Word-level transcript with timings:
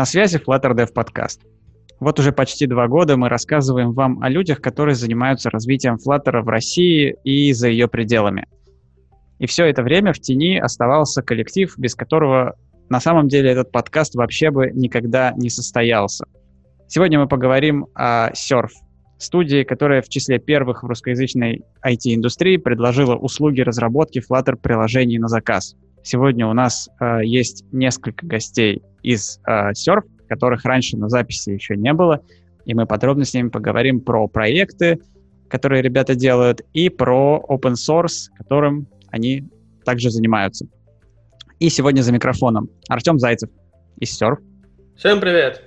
На 0.00 0.06
связи 0.06 0.38
Flutter 0.38 0.72
Dev 0.74 0.94
Podcast. 0.94 1.40
Вот 2.00 2.18
уже 2.18 2.32
почти 2.32 2.66
два 2.66 2.88
года 2.88 3.18
мы 3.18 3.28
рассказываем 3.28 3.92
вам 3.92 4.22
о 4.22 4.30
людях, 4.30 4.62
которые 4.62 4.94
занимаются 4.94 5.50
развитием 5.50 5.96
Flutter 5.96 6.40
в 6.40 6.48
России 6.48 7.16
и 7.22 7.52
за 7.52 7.68
ее 7.68 7.86
пределами. 7.86 8.46
И 9.40 9.46
все 9.46 9.66
это 9.66 9.82
время 9.82 10.14
в 10.14 10.18
тени 10.18 10.56
оставался 10.56 11.20
коллектив, 11.20 11.74
без 11.76 11.94
которого 11.94 12.54
на 12.88 12.98
самом 12.98 13.28
деле 13.28 13.50
этот 13.50 13.72
подкаст 13.72 14.14
вообще 14.14 14.50
бы 14.50 14.70
никогда 14.72 15.34
не 15.36 15.50
состоялся. 15.50 16.24
Сегодня 16.88 17.18
мы 17.18 17.28
поговорим 17.28 17.86
о 17.94 18.30
Surf, 18.30 18.70
студии, 19.18 19.64
которая 19.64 20.00
в 20.00 20.08
числе 20.08 20.38
первых 20.38 20.82
в 20.82 20.86
русскоязычной 20.86 21.60
IT-индустрии 21.86 22.56
предложила 22.56 23.16
услуги 23.16 23.60
разработки 23.60 24.22
Flutter-приложений 24.26 25.18
на 25.18 25.28
заказ. 25.28 25.76
Сегодня 26.02 26.46
у 26.46 26.52
нас 26.52 26.88
э, 27.00 27.20
есть 27.24 27.64
несколько 27.72 28.26
гостей 28.26 28.82
из 29.02 29.40
э, 29.46 29.72
Surf, 29.72 30.02
которых 30.28 30.64
раньше 30.64 30.96
на 30.96 31.08
записи 31.08 31.50
еще 31.50 31.76
не 31.76 31.92
было, 31.92 32.22
и 32.64 32.74
мы 32.74 32.86
подробно 32.86 33.24
с 33.24 33.34
ними 33.34 33.48
поговорим 33.48 34.00
про 34.00 34.28
проекты, 34.28 34.98
которые 35.48 35.82
ребята 35.82 36.14
делают, 36.14 36.62
и 36.72 36.88
про 36.88 37.44
open 37.48 37.74
source, 37.74 38.30
которым 38.36 38.86
они 39.08 39.48
также 39.84 40.10
занимаются. 40.10 40.66
И 41.58 41.68
сегодня 41.68 42.02
за 42.02 42.12
микрофоном 42.12 42.70
Артем 42.88 43.18
Зайцев 43.18 43.50
из 43.98 44.20
Surf. 44.20 44.38
Всем 44.96 45.20
привет! 45.20 45.62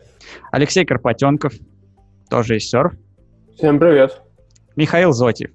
Алексей 0.52 0.86
Карпатенков, 0.86 1.54
тоже 2.30 2.58
из 2.58 2.74
Surf. 2.74 2.94
Всем 3.56 3.80
привет! 3.80 4.22
Михаил 4.76 5.12
Зотьев, 5.12 5.52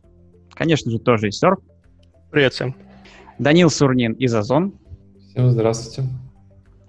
конечно 0.51 0.91
же, 0.91 0.99
тоже 0.99 1.29
из 1.29 1.43
Surf. 1.43 1.57
Привет 2.31 2.53
всем! 2.53 2.88
Данил 3.39 3.71
Сурнин 3.71 4.13
из 4.15 4.35
Озон. 4.35 4.75
Всем 5.31 5.51
здравствуйте. 5.51 6.11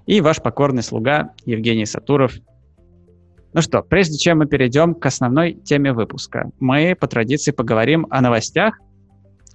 И 0.07 0.21
ваш 0.21 0.41
покорный 0.41 0.81
слуга 0.81 1.33
Евгений 1.45 1.85
Сатуров. 1.85 2.33
Ну 3.53 3.61
что, 3.61 3.83
прежде 3.83 4.17
чем 4.17 4.39
мы 4.39 4.47
перейдем 4.47 4.95
к 4.95 5.05
основной 5.05 5.53
теме 5.53 5.93
выпуска, 5.93 6.49
мы 6.59 6.95
по 6.99 7.07
традиции 7.07 7.51
поговорим 7.51 8.07
о 8.09 8.21
новостях, 8.21 8.79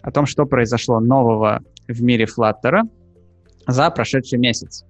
о 0.03 0.11
том, 0.13 0.27
что 0.27 0.47
произошло 0.47 1.01
нового 1.01 1.63
в 1.89 2.03
мире 2.03 2.27
Flutter 2.27 2.83
за 3.67 3.91
прошедший 3.91 4.39
месяц. 4.39 4.85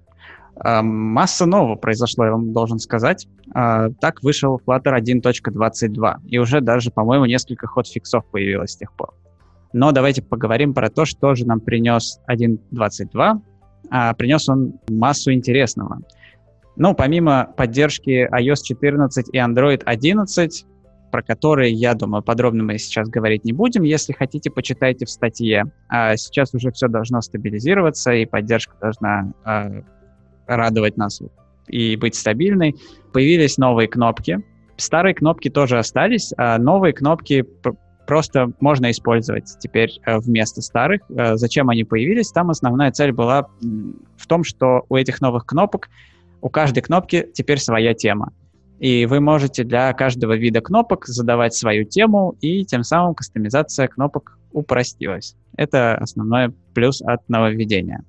А, 0.57 0.81
масса 0.81 1.45
нового 1.45 1.75
произошло, 1.75 2.25
я 2.25 2.31
вам 2.31 2.53
должен 2.53 2.79
сказать. 2.79 3.27
А, 3.53 3.89
так 3.99 4.21
вышел 4.21 4.61
Flutter 4.65 4.95
1.22, 4.99 6.15
и 6.27 6.37
уже 6.37 6.61
даже, 6.61 6.91
по-моему, 6.91 7.25
несколько 7.25 7.67
ход-фиксов 7.67 8.25
появилось 8.29 8.71
с 8.71 8.77
тех 8.77 8.93
пор. 8.93 9.13
Но 9.75 9.91
давайте 9.91 10.21
поговорим 10.21 10.73
про 10.73 10.89
то, 10.89 11.03
что 11.03 11.35
же 11.35 11.45
нам 11.45 11.59
принес 11.59 12.21
1.22. 12.31 13.41
А 13.91 14.13
принес 14.13 14.47
он 14.47 14.75
массу 14.89 15.33
интересного. 15.33 15.99
Ну, 16.77 16.93
помимо 16.95 17.53
поддержки 17.57 18.25
iOS 18.33 18.63
14 18.63 19.27
и 19.33 19.37
Android 19.37 19.81
11, 19.83 20.65
про 21.11 21.21
которые, 21.21 21.73
я 21.73 21.93
думаю, 21.93 22.23
подробно 22.23 22.63
мы 22.63 22.77
сейчас 22.77 23.09
говорить 23.09 23.43
не 23.43 23.51
будем. 23.51 23.83
Если 23.83 24.13
хотите, 24.13 24.49
почитайте 24.49 25.05
в 25.05 25.09
статье. 25.09 25.65
А 25.89 26.15
сейчас 26.15 26.53
уже 26.53 26.71
все 26.71 26.87
должно 26.87 27.19
стабилизироваться, 27.19 28.13
и 28.13 28.25
поддержка 28.25 28.77
должна 28.79 29.33
э, 29.45 29.81
радовать 30.47 30.95
нас 30.95 31.21
и 31.67 31.97
быть 31.97 32.15
стабильной. 32.15 32.77
Появились 33.11 33.57
новые 33.57 33.89
кнопки. 33.89 34.39
Старые 34.77 35.15
кнопки 35.15 35.49
тоже 35.49 35.79
остались, 35.79 36.31
а 36.37 36.57
новые 36.59 36.93
кнопки 36.93 37.45
просто 38.05 38.51
можно 38.59 38.91
использовать 38.91 39.45
теперь 39.59 39.91
э, 40.05 40.17
вместо 40.19 40.61
старых. 40.61 41.01
Э, 41.09 41.35
зачем 41.35 41.69
они 41.69 41.83
появились? 41.83 42.31
Там 42.31 42.49
основная 42.49 42.91
цель 42.91 43.11
была 43.11 43.47
в 44.17 44.27
том, 44.27 44.43
что 44.43 44.85
у 44.89 44.95
этих 44.95 45.21
новых 45.21 45.45
кнопок, 45.45 45.89
у 46.41 46.49
каждой 46.49 46.81
кнопки 46.81 47.27
теперь 47.33 47.59
своя 47.59 47.93
тема. 47.93 48.33
И 48.79 49.05
вы 49.05 49.19
можете 49.19 49.63
для 49.63 49.93
каждого 49.93 50.35
вида 50.35 50.61
кнопок 50.61 51.05
задавать 51.05 51.53
свою 51.53 51.85
тему, 51.85 52.35
и 52.41 52.65
тем 52.65 52.83
самым 52.83 53.15
кастомизация 53.15 53.87
кнопок 53.87 54.37
упростилась. 54.51 55.35
Это 55.57 55.95
основной 55.95 56.53
плюс 56.73 57.01
от 57.01 57.27
нововведения. 57.29 58.03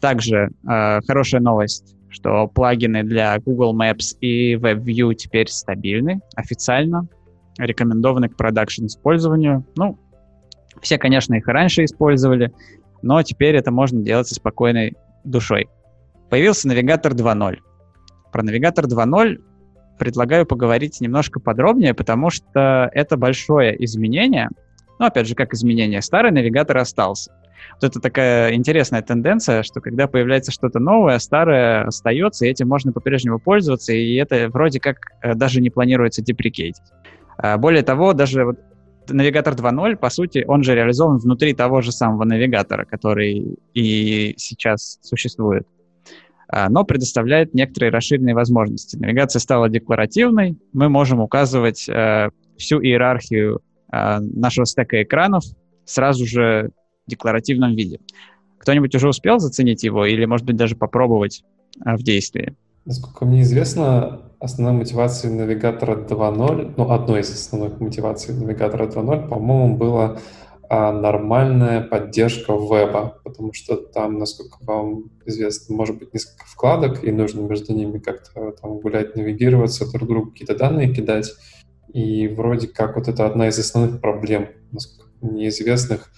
Также 0.00 0.50
э, 0.68 1.00
хорошая 1.06 1.40
новость, 1.40 1.96
что 2.10 2.46
плагины 2.46 3.02
для 3.02 3.38
Google 3.38 3.76
Maps 3.76 4.16
и 4.20 4.54
WebView 4.54 5.14
теперь 5.14 5.48
стабильны 5.48 6.20
официально 6.36 7.08
рекомендованы 7.58 8.28
к 8.28 8.36
продакшн 8.36 8.86
использованию. 8.86 9.66
Ну, 9.76 9.98
все, 10.80 10.98
конечно, 10.98 11.34
их 11.34 11.46
раньше 11.46 11.84
использовали, 11.84 12.52
но 13.02 13.22
теперь 13.22 13.56
это 13.56 13.70
можно 13.70 14.00
делать 14.00 14.28
со 14.28 14.34
спокойной 14.34 14.94
душой. 15.24 15.68
Появился 16.30 16.68
навигатор 16.68 17.12
2.0. 17.12 17.58
Про 18.32 18.42
навигатор 18.42 18.86
2.0 18.86 19.38
предлагаю 19.98 20.46
поговорить 20.46 21.00
немножко 21.00 21.40
подробнее, 21.40 21.94
потому 21.94 22.30
что 22.30 22.90
это 22.92 23.16
большое 23.16 23.82
изменение. 23.84 24.48
Ну, 24.98 25.06
опять 25.06 25.26
же, 25.26 25.34
как 25.34 25.54
изменение. 25.54 26.02
Старый 26.02 26.30
навигатор 26.30 26.76
остался. 26.78 27.32
Вот 27.80 27.90
это 27.90 28.00
такая 28.00 28.54
интересная 28.54 29.02
тенденция, 29.02 29.62
что 29.62 29.80
когда 29.80 30.06
появляется 30.06 30.52
что-то 30.52 30.78
новое, 30.78 31.18
старое 31.18 31.84
остается, 31.84 32.46
и 32.46 32.48
этим 32.48 32.68
можно 32.68 32.92
по-прежнему 32.92 33.38
пользоваться, 33.38 33.92
и 33.92 34.14
это 34.14 34.48
вроде 34.48 34.80
как 34.80 34.96
э, 35.22 35.34
даже 35.34 35.60
не 35.60 35.70
планируется 35.70 36.22
деприкейтить. 36.22 36.82
А, 37.38 37.56
более 37.56 37.82
того, 37.82 38.12
даже 38.12 38.44
вот 38.44 38.58
навигатор 39.08 39.54
2.0, 39.54 39.96
по 39.96 40.10
сути, 40.10 40.44
он 40.46 40.62
же 40.62 40.74
реализован 40.74 41.18
внутри 41.18 41.54
того 41.54 41.80
же 41.80 41.92
самого 41.92 42.24
навигатора, 42.24 42.84
который 42.84 43.58
и 43.74 44.34
сейчас 44.36 44.98
существует, 45.02 45.66
а, 46.48 46.68
но 46.68 46.84
предоставляет 46.84 47.54
некоторые 47.54 47.90
расширенные 47.90 48.34
возможности. 48.34 48.96
Навигация 48.96 49.40
стала 49.40 49.68
декларативной, 49.68 50.58
мы 50.72 50.88
можем 50.88 51.20
указывать 51.20 51.88
э, 51.88 52.30
всю 52.56 52.82
иерархию 52.82 53.60
э, 53.92 54.18
нашего 54.20 54.66
стека 54.66 55.02
экранов 55.02 55.44
сразу 55.84 56.26
же 56.26 56.70
в 57.06 57.10
декларативном 57.10 57.74
виде. 57.74 58.00
Кто-нибудь 58.58 58.94
уже 58.94 59.08
успел 59.08 59.38
заценить 59.38 59.84
его 59.84 60.04
или, 60.04 60.24
может 60.24 60.44
быть, 60.44 60.56
даже 60.56 60.76
попробовать 60.76 61.44
э, 61.84 61.94
в 61.96 62.02
действии? 62.02 62.54
Насколько 62.84 63.24
мне 63.26 63.42
известно, 63.42 64.27
основной 64.40 64.80
мотивацией 64.80 65.34
навигатора 65.34 65.96
2.0, 65.96 66.74
ну, 66.76 66.90
одной 66.90 67.20
из 67.20 67.30
основных 67.30 67.80
мотиваций 67.80 68.34
навигатора 68.34 68.86
2.0, 68.86 69.28
по-моему, 69.28 69.76
была 69.76 70.18
а, 70.70 70.92
нормальная 70.92 71.80
поддержка 71.80 72.52
веба, 72.52 73.20
потому 73.24 73.52
что 73.52 73.76
там, 73.76 74.18
насколько 74.18 74.58
вам 74.60 75.10
известно, 75.24 75.74
может 75.74 75.98
быть 75.98 76.12
несколько 76.12 76.44
вкладок, 76.46 77.02
и 77.02 77.10
нужно 77.10 77.40
между 77.40 77.72
ними 77.74 77.98
как-то 77.98 78.52
там 78.52 78.78
гулять, 78.78 79.16
навигироваться, 79.16 79.90
друг 79.90 80.08
другу 80.08 80.30
какие-то 80.30 80.56
данные 80.56 80.92
кидать. 80.92 81.32
И 81.92 82.28
вроде 82.28 82.68
как 82.68 82.96
вот 82.96 83.08
это 83.08 83.24
одна 83.24 83.48
из 83.48 83.58
основных 83.58 84.00
проблем, 84.00 84.48
неизвестных, 85.22 86.12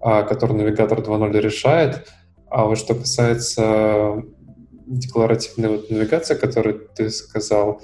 а, 0.00 0.22
которые 0.22 0.56
навигатор 0.58 1.00
2.0 1.00 1.38
решает. 1.38 2.08
А 2.48 2.64
вот 2.64 2.78
что 2.78 2.94
касается 2.94 4.24
декларативная 4.90 5.70
вот 5.70 5.90
навигация, 5.90 6.36
которую 6.36 6.88
ты 6.94 7.10
сказал, 7.10 7.80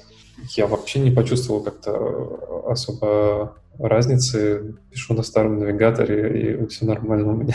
я 0.57 0.67
вообще 0.67 0.99
не 0.99 1.11
почувствовал 1.11 1.63
как-то 1.63 2.67
особо 2.69 3.57
разницы. 3.79 4.77
Пишу 4.91 5.15
на 5.15 5.23
старом 5.23 5.59
навигаторе, 5.59 6.63
и 6.63 6.67
все 6.67 6.85
нормально 6.85 7.33
у 7.33 7.37
меня. 7.37 7.55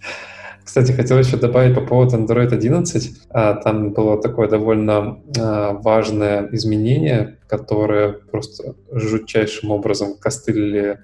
Кстати, 0.64 0.92
хотел 0.92 1.18
еще 1.18 1.36
добавить 1.36 1.74
по 1.74 1.80
поводу 1.82 2.16
Android 2.16 2.52
11. 2.52 3.26
А, 3.30 3.54
там 3.54 3.92
было 3.92 4.20
такое 4.20 4.48
довольно 4.48 5.22
а, 5.38 5.72
важное 5.74 6.48
изменение, 6.52 7.38
которое 7.46 8.12
просто 8.12 8.74
жутчайшим 8.90 9.70
образом 9.70 10.16
костылили 10.18 11.00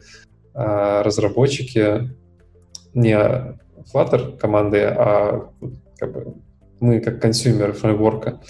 а, 0.55 1.03
разработчики 1.03 2.11
не 2.95 3.17
Flutter 3.93 4.37
команды, 4.39 4.83
а 4.83 5.51
как 5.99 6.13
бы 6.13 6.35
мы 6.85 7.01
как 7.01 7.21
consumer 7.21 7.73
фреймворка, 7.73 8.41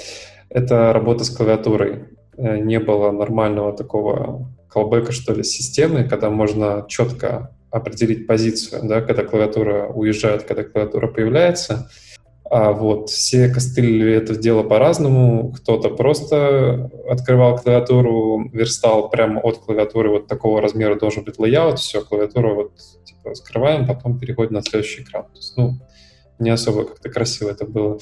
это 0.48 0.92
работа 0.92 1.24
с 1.24 1.30
клавиатурой. 1.30 2.04
Э, 2.36 2.58
не 2.58 2.80
было 2.80 3.12
нормального 3.12 3.72
такого 3.72 4.52
колбека, 4.68 5.12
что 5.12 5.32
ли, 5.32 5.44
системы, 5.44 6.04
когда 6.04 6.30
можно 6.30 6.84
четко 6.88 7.54
определить 7.70 8.26
позицию, 8.26 8.82
да, 8.84 9.00
когда 9.02 9.24
клавиатура 9.24 9.88
уезжает, 9.88 10.42
когда 10.44 10.64
клавиатура 10.64 11.08
появляется. 11.08 11.88
А 12.50 12.72
вот 12.72 13.08
все 13.10 13.48
костылили 13.48 14.12
это 14.12 14.36
дело 14.36 14.62
по-разному. 14.62 15.52
Кто-то 15.52 15.90
просто 15.90 16.90
открывал 17.08 17.58
клавиатуру, 17.58 18.48
верстал 18.52 19.10
прямо 19.10 19.40
от 19.40 19.58
клавиатуры, 19.58 20.10
вот 20.10 20.26
такого 20.26 20.60
размера 20.60 20.96
должен 20.96 21.24
быть 21.24 21.38
layout, 21.38 21.78
все, 21.78 22.02
клавиатуру 22.02 22.54
вот 22.54 22.72
типа 23.04 23.34
скрываем, 23.34 23.86
потом 23.86 24.18
переходим 24.18 24.54
на 24.54 24.62
следующий 24.62 25.02
экран. 25.02 25.24
То 25.24 25.36
есть, 25.36 25.56
ну, 25.56 25.78
не 26.38 26.50
особо 26.50 26.84
как-то 26.84 27.08
красиво 27.10 27.50
это 27.50 27.66
было. 27.66 27.98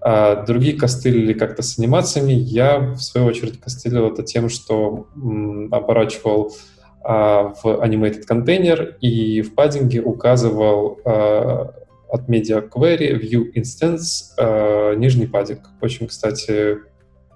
А 0.00 0.44
другие 0.44 0.76
костылили 0.76 1.32
как-то 1.32 1.62
с 1.62 1.78
анимациями. 1.78 2.32
Я, 2.32 2.78
в 2.78 3.00
свою 3.00 3.26
очередь, 3.26 3.60
костылил 3.60 4.06
это 4.06 4.22
тем, 4.22 4.48
что 4.48 5.08
м, 5.16 5.72
оборачивал 5.72 6.54
а, 7.02 7.54
в 7.62 7.64
animated 7.64 8.22
контейнер 8.22 8.96
и 9.00 9.42
в 9.42 9.54
паддинге 9.54 10.00
указывал 10.02 11.00
а, 11.04 11.74
от 12.08 12.28
media 12.28 12.66
query 12.68 13.20
view 13.20 13.52
instance 13.54 14.34
а, 14.38 14.94
нижний 14.94 15.26
паддинг. 15.26 15.70
Очень, 15.80 16.06
кстати, 16.06 16.78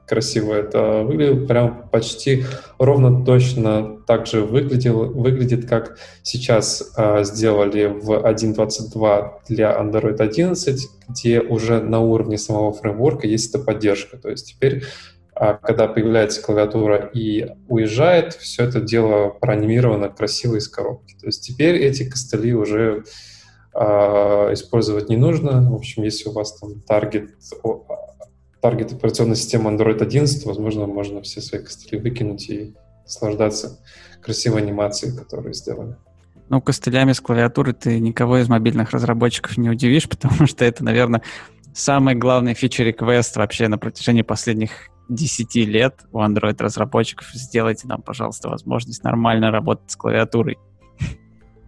красиво 0.07 0.55
это 0.55 1.03
выглядит, 1.03 1.49
прям 1.49 1.89
почти 1.91 2.45
ровно 2.79 3.25
точно 3.25 3.99
так 4.07 4.27
же 4.27 4.43
выглядел, 4.43 5.11
выглядит, 5.13 5.69
как 5.69 5.99
сейчас 6.23 6.93
э, 6.97 7.25
сделали 7.25 7.87
в 7.87 8.11
1.22 8.11 9.31
для 9.49 9.73
Android 9.81 10.21
11, 10.21 10.89
где 11.09 11.41
уже 11.41 11.81
на 11.81 12.01
уровне 12.01 12.39
самого 12.39 12.73
фреймворка 12.73 13.27
есть 13.27 13.55
эта 13.55 13.65
поддержка. 13.65 14.17
То 14.17 14.31
есть 14.31 14.55
теперь, 14.55 14.85
э, 15.35 15.55
когда 15.63 15.87
появляется 15.87 16.43
клавиатура 16.43 17.11
и 17.15 17.49
уезжает, 17.69 18.35
все 18.35 18.65
это 18.65 18.81
дело 18.81 19.29
проанимировано 19.29 20.09
красиво 20.09 20.57
из 20.57 20.69
коробки. 20.69 21.15
То 21.21 21.27
есть 21.27 21.43
теперь 21.43 21.77
эти 21.77 22.09
костыли 22.09 22.55
уже 22.55 23.05
э, 23.75 23.81
использовать 24.53 25.09
не 25.09 25.17
нужно. 25.17 25.71
В 25.71 25.75
общем, 25.75 26.03
если 26.03 26.29
у 26.29 26.33
вас 26.33 26.59
там 26.59 26.81
таргет 26.81 27.31
таргет 28.63 28.93
операционной 28.93 29.37
системы 29.37 29.71
Android 29.73 30.01
11, 30.01 30.47
возможно, 30.47 30.87
можно 30.87 31.21
все 31.21 31.41
свои 31.41 31.61
костыли 31.61 32.01
выкинуть 32.01 32.49
и 32.49 32.75
наслаждаться 33.05 33.81
красивой 34.23 34.63
анимацией, 34.63 35.15
которую 35.17 35.53
сделали. 35.53 35.97
Ну, 36.49 36.63
костылями 36.63 37.13
с 37.13 37.21
клавиатуры 37.21 37.73
ты 37.73 37.99
никого 37.99 38.39
из 38.39 38.49
мобильных 38.49 38.93
разработчиков 38.93 39.59
не 39.59 39.69
удивишь, 39.69 40.09
потому 40.09 40.47
что 40.47 40.65
это, 40.65 40.85
наверное, 40.85 41.23
самый 41.75 42.15
главный 42.15 42.55
фичер-реквест 42.55 43.37
вообще 43.37 43.67
на 43.67 43.79
протяжении 43.79 44.23
последних 44.23 44.71
10 45.09 45.55
лет 45.67 45.97
у 46.13 46.21
Android-разработчиков. 46.21 47.27
Сделайте 47.35 47.89
нам, 47.89 48.01
пожалуйста, 48.01 48.49
возможность 48.49 49.03
нормально 49.03 49.51
работать 49.51 49.91
с 49.91 49.97
клавиатурой. 49.97 50.59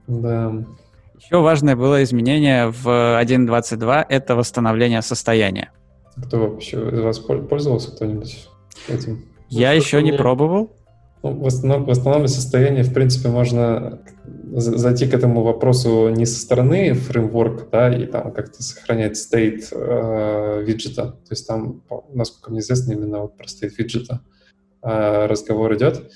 Да. 0.07 0.53
Еще 1.17 1.41
важное 1.41 1.75
было 1.75 2.03
изменение 2.05 2.69
в 2.69 2.87
1.22— 2.87 4.05
это 4.09 4.37
восстановление 4.37 5.03
состояния. 5.03 5.73
Кто 6.17 6.39
вообще 6.39 6.77
из 6.91 7.01
вас 7.01 7.19
пользовался 7.19 7.91
кто-нибудь 7.91 8.49
этим? 8.89 9.25
Я 9.49 9.71
ну, 9.71 9.77
еще 9.77 10.03
не 10.03 10.13
пробовал. 10.13 10.71
Ну, 11.23 11.33
в, 11.41 11.47
основном, 11.47 11.87
в 11.87 11.91
основном 11.91 12.29
состояние, 12.29 12.85
в 12.85 12.93
принципе, 12.93 13.29
можно 13.29 14.01
зайти 14.53 15.07
к 15.07 15.15
этому 15.15 15.43
вопросу 15.43 16.09
не 16.11 16.27
со 16.27 16.39
стороны 16.39 16.93
фреймворка, 16.93 17.65
да, 17.73 17.97
и 17.97 18.07
там 18.07 18.31
как-то 18.33 18.63
сохранять 18.63 19.17
стейт 19.17 19.69
э, 19.73 20.63
виджета. 20.67 21.13
То 21.13 21.31
есть 21.31 21.47
там, 21.47 21.83
насколько 22.13 22.51
мне 22.51 22.61
известно, 22.61 22.93
именно 22.93 23.21
вот 23.21 23.37
про 23.37 23.49
стейт 23.49 23.79
виджета 23.79 24.21
э, 24.83 25.27
разговор 25.27 25.75
идет. 25.75 26.11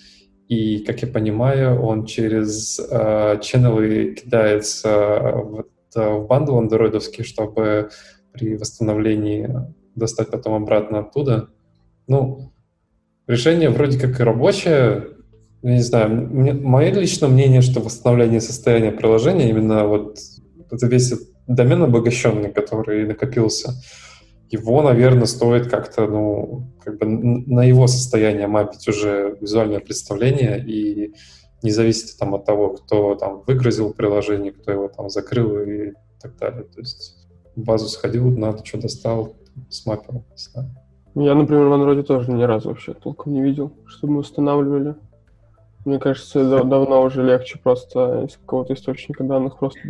И, 0.49 0.81
как 0.81 1.01
я 1.03 1.09
понимаю, 1.09 1.81
он 1.81 2.05
через 2.05 2.79
э, 2.79 3.41
ченнелы 3.43 4.15
кидается 4.15 5.33
в, 5.35 5.65
в 5.95 6.27
бандл 6.27 6.59
андроидовский, 6.59 7.25
чтобы 7.25 7.91
при 8.33 8.57
восстановлении 8.57 9.49
достать 9.99 10.31
потом 10.31 10.55
обратно 10.55 11.01
оттуда. 11.01 11.49
Ну, 12.07 12.53
решение 13.27 13.71
вроде 13.71 13.99
как 13.99 14.19
и 14.19 14.23
рабочее. 14.23 15.09
Я 15.63 15.75
не 15.75 15.83
знаю, 15.83 16.11
мне, 16.11 16.53
мое 16.53 16.91
личное 16.93 17.29
мнение, 17.29 17.63
что 17.63 17.81
восстановление 17.81 18.41
состояния 18.41 18.93
приложения, 18.93 19.51
именно 19.51 19.87
вот 19.87 20.19
это 20.71 20.87
весь 20.87 21.13
домен 21.47 21.83
обогащенный, 21.83 22.53
который 22.53 23.07
накопился, 23.07 23.75
его, 24.51 24.83
наверное, 24.83 25.27
стоит 25.27 25.69
как-то, 25.69 26.07
ну, 26.07 26.73
как 26.83 26.99
бы 26.99 27.07
на 27.07 27.65
его 27.65 27.87
состояние 27.87 28.47
мапить 28.47 28.87
уже 28.89 29.37
визуальное 29.41 29.81
представление 29.81 30.65
и 30.65 31.15
не 31.63 31.71
зависит 31.71 32.17
там 32.19 32.35
от 32.35 32.45
того, 32.45 32.71
кто 32.71 33.15
там 33.15 33.43
выгрузил 33.47 33.93
приложение, 33.93 34.53
кто 34.53 34.73
его 34.73 34.89
там 34.89 35.11
закрыл 35.11 35.59
и 35.59 35.93
так 36.21 36.37
далее. 36.39 36.65
То 36.65 36.81
есть 36.81 37.18
базу 37.65 37.89
сходил, 37.89 38.31
надо 38.31 38.65
что 38.65 38.81
достал, 38.81 39.35
смапил. 39.69 40.25
Да. 40.55 40.69
Я, 41.15 41.35
например, 41.35 41.67
в 41.67 41.73
Android 41.73 42.03
тоже 42.05 42.33
ни 42.33 42.43
разу 42.43 42.69
вообще 42.69 42.95
толком 42.95 43.33
не 43.33 43.43
видел, 43.43 43.73
чтобы 43.87 44.15
мы 44.15 44.19
устанавливали. 44.21 44.95
Мне 45.85 45.99
кажется, 45.99 46.49
дав- 46.49 46.69
давно 46.69 47.03
уже 47.03 47.25
легче 47.25 47.59
просто 47.59 48.27
из 48.29 48.37
какого-то 48.37 48.75
источника 48.75 49.25
данных 49.25 49.59
просто... 49.59 49.81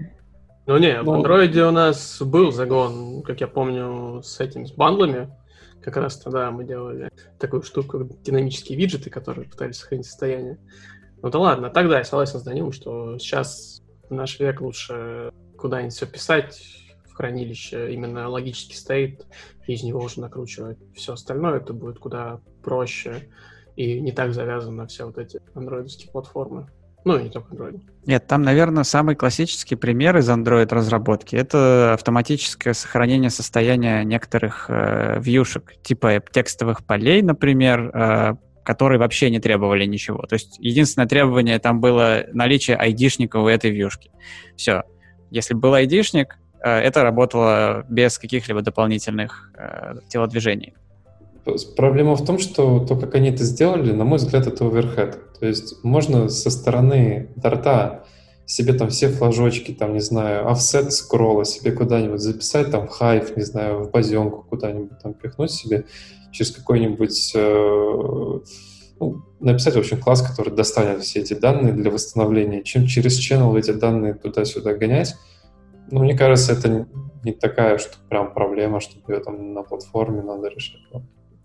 Ну 0.66 0.76
не, 0.78 1.00
в 1.00 1.04
ну, 1.04 1.22
Android 1.22 1.58
у 1.60 1.70
нас 1.70 2.20
был 2.20 2.52
загон, 2.52 3.22
как 3.22 3.40
я 3.40 3.48
помню, 3.48 4.22
с 4.22 4.38
этим, 4.40 4.66
с 4.66 4.72
бандлами. 4.72 5.30
Как 5.82 5.96
раз 5.96 6.18
тогда 6.18 6.50
мы 6.50 6.64
делали 6.64 7.10
такую 7.38 7.62
штуку, 7.62 7.98
как 7.98 8.22
динамические 8.22 8.78
виджеты, 8.78 9.10
которые 9.10 9.48
пытались 9.48 9.76
сохранить 9.76 10.06
состояние. 10.06 10.58
Ну 11.22 11.30
да 11.30 11.38
ладно, 11.38 11.70
тогда 11.70 11.98
я 11.98 12.04
согласен 12.04 12.38
с 12.38 12.42
Данилом, 12.42 12.72
что 12.72 13.18
сейчас 13.18 13.82
в 14.08 14.14
наш 14.14 14.38
век 14.38 14.60
лучше 14.60 15.32
куда-нибудь 15.56 15.94
все 15.94 16.06
писать, 16.06 16.60
хранилище 17.18 17.92
именно 17.92 18.28
логически 18.28 18.76
стоит, 18.76 19.26
из 19.66 19.82
него 19.82 20.00
уже 20.00 20.20
накручивать. 20.20 20.78
Все 20.94 21.14
остальное 21.14 21.56
это 21.56 21.72
будет 21.72 21.98
куда 21.98 22.40
проще 22.62 23.28
и 23.74 24.00
не 24.00 24.12
так 24.12 24.32
завязано 24.32 24.82
на 24.82 24.86
все 24.86 25.04
вот 25.04 25.18
эти 25.18 25.40
андроидовские 25.54 26.12
платформы. 26.12 26.68
Ну, 27.04 27.18
и 27.18 27.24
не 27.24 27.30
только 27.30 27.54
Android. 27.54 27.80
Нет, 28.06 28.26
там, 28.26 28.42
наверное, 28.42 28.84
самый 28.84 29.16
классический 29.16 29.76
пример 29.76 30.16
из 30.16 30.28
Android 30.28 30.72
разработки— 30.72 31.34
это 31.36 31.94
автоматическое 31.94 32.74
сохранение 32.74 33.30
состояния 33.30 34.04
некоторых 34.04 34.66
э, 34.68 35.18
вьюшек, 35.20 35.74
типа 35.82 36.22
текстовых 36.30 36.84
полей, 36.84 37.22
например, 37.22 37.90
э, 37.94 38.34
которые 38.64 38.98
вообще 38.98 39.30
не 39.30 39.40
требовали 39.40 39.86
ничего. 39.86 40.22
То 40.26 40.34
есть 40.34 40.58
единственное 40.58 41.08
требование 41.08 41.58
там 41.58 41.80
было 41.80 42.26
наличие 42.32 42.76
айдишника 42.76 43.38
у 43.38 43.48
этой 43.48 43.70
вьюшки. 43.70 44.10
Все. 44.56 44.82
Если 45.30 45.54
был 45.54 45.74
айдишник, 45.74 46.36
Э, 46.38 46.47
это 46.62 47.02
работало 47.02 47.84
без 47.88 48.18
каких-либо 48.18 48.62
дополнительных 48.62 49.52
э, 49.56 49.96
телодвижений. 50.08 50.74
Проблема 51.76 52.14
в 52.14 52.24
том, 52.24 52.38
что 52.38 52.84
то, 52.84 52.96
как 52.96 53.14
они 53.14 53.30
это 53.30 53.44
сделали, 53.44 53.92
на 53.92 54.04
мой 54.04 54.18
взгляд, 54.18 54.46
это 54.46 54.66
оверхед. 54.66 55.18
То 55.40 55.46
есть 55.46 55.82
можно 55.82 56.28
со 56.28 56.50
стороны 56.50 57.30
торта 57.42 58.04
себе 58.44 58.72
там 58.72 58.88
все 58.88 59.08
флажочки, 59.08 59.72
там, 59.72 59.92
не 59.92 60.00
знаю, 60.00 60.50
офсет 60.50 60.92
скролла 60.92 61.44
себе 61.44 61.70
куда-нибудь 61.70 62.20
записать, 62.20 62.70
там, 62.70 62.86
в 62.86 62.90
хайв, 62.90 63.36
не 63.36 63.42
знаю, 63.42 63.84
в 63.84 63.90
базенку 63.90 64.46
куда-нибудь 64.48 64.98
там 65.02 65.12
пихнуть 65.12 65.50
себе 65.50 65.84
через 66.32 66.52
какой-нибудь, 66.52 67.32
э, 67.34 68.38
ну, 69.00 69.22
написать, 69.40 69.74
в 69.74 69.78
общем, 69.78 70.00
класс, 70.00 70.22
который 70.22 70.54
достанет 70.54 71.02
все 71.02 71.20
эти 71.20 71.34
данные 71.34 71.74
для 71.74 71.90
восстановления, 71.90 72.62
чем 72.62 72.86
через 72.86 73.18
channel 73.20 73.58
эти 73.58 73.72
данные 73.72 74.14
туда-сюда 74.14 74.74
гонять, 74.74 75.14
ну, 75.90 76.00
мне 76.00 76.16
кажется, 76.16 76.52
это 76.52 76.86
не 77.24 77.32
такая, 77.32 77.78
что 77.78 77.96
прям 78.08 78.32
проблема, 78.32 78.80
чтобы 78.80 79.12
ее 79.12 79.20
там 79.20 79.52
на 79.52 79.62
платформе 79.62 80.22
надо 80.22 80.48
решать. 80.48 80.80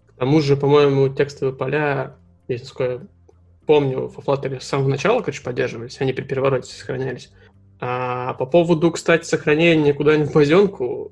К 0.08 0.20
тому 0.20 0.42
же, 0.42 0.56
по-моему, 0.56 1.10
текстовые 1.10 1.56
поля, 1.56 2.16
если 2.48 2.66
сколько 2.66 3.08
помню, 3.66 4.08
в 4.08 4.20
Flutter 4.20 4.60
с 4.60 4.66
самого 4.66 4.90
начала, 4.90 5.20
короче, 5.20 5.44
поддерживались, 5.44 6.00
они 6.02 6.14
при 6.14 6.24
перевороте 6.24 6.72
сохранялись. 6.72 7.32
А 7.80 8.34
по 8.36 8.46
поводу, 8.46 8.92
кстати, 8.92 9.26
сохранения 9.26 9.94
куда-нибудь 9.94 10.30
в 10.30 10.34
базенку, 10.34 11.12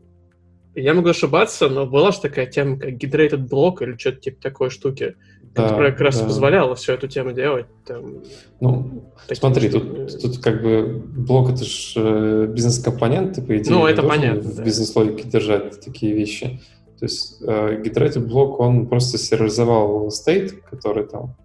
я 0.75 0.93
могу 0.93 1.09
ошибаться, 1.09 1.69
но 1.69 1.85
была 1.85 2.11
же 2.11 2.21
такая 2.21 2.45
тема, 2.45 2.77
как 2.77 2.91
hydrated 2.91 3.47
блок 3.47 3.81
или 3.81 3.97
что-то 3.97 4.21
типа 4.21 4.41
такой 4.41 4.69
штуки, 4.69 5.15
да, 5.53 5.67
которая 5.67 5.91
как 5.91 6.01
раз 6.01 6.19
да. 6.19 6.25
позволяла 6.25 6.75
всю 6.75 6.93
эту 6.93 7.07
тему 7.07 7.33
делать. 7.33 7.65
Там, 7.85 8.23
ну, 8.59 9.03
смотри, 9.33 9.69
тут, 9.69 10.21
тут 10.21 10.37
как 10.39 10.61
бы 10.61 11.03
блок 11.05 11.51
это 11.51 11.65
же 11.65 11.93
э, 11.95 12.47
бизнес-компонент, 12.47 13.35
по 13.45 13.57
идее, 13.57 13.71
ну, 13.71 13.85
это 13.85 14.03
понятно, 14.03 14.41
в 14.41 14.55
да. 14.55 14.63
бизнес-логике 14.63 15.27
держать 15.27 15.81
такие 15.81 16.13
вещи. 16.13 16.61
То 16.99 17.05
есть 17.05 17.41
э, 17.41 17.81
hydrated 17.83 18.19
блок, 18.27 18.59
он 18.59 18.87
просто 18.87 19.17
сериализовал 19.17 20.09
стейт, 20.11 20.61
который 20.69 21.05
там 21.05 21.35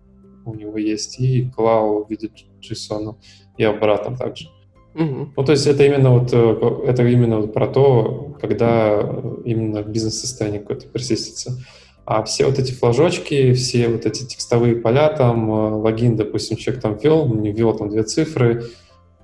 у 0.45 0.55
него 0.55 0.79
есть, 0.79 1.19
и 1.19 1.51
клал 1.51 2.05
в 2.05 2.11
виде 2.11 2.31
JSON 2.61 3.17
и 3.57 3.65
обратно 3.65 4.17
также. 4.17 4.49
Ну, 4.99 5.45
то 5.45 5.53
есть 5.53 5.67
это 5.67 5.85
именно 5.85 6.11
вот 6.11 6.31
э, 6.33 6.81
это 6.87 7.07
именно 7.07 7.41
вот 7.41 7.53
про 7.53 7.67
то, 7.67 8.35
когда 8.41 8.99
именно 9.45 9.83
бизнес-состояние 9.83 10.61
какое-то 10.61 10.87
персистится. 10.87 11.59
А 12.07 12.23
все 12.23 12.47
вот 12.47 12.59
эти 12.59 12.73
флажочки, 12.73 13.53
все 13.53 13.89
вот 13.89 14.07
эти 14.07 14.25
текстовые 14.25 14.77
поля, 14.77 15.11
там, 15.11 15.51
э, 15.51 15.71
логин, 15.75 16.17
допустим, 16.17 16.57
человек 16.57 16.83
там 16.83 16.97
ввел, 16.97 17.29
не 17.29 17.53
ввел 17.53 17.77
там 17.77 17.91
две 17.91 18.05
цифры, 18.05 18.65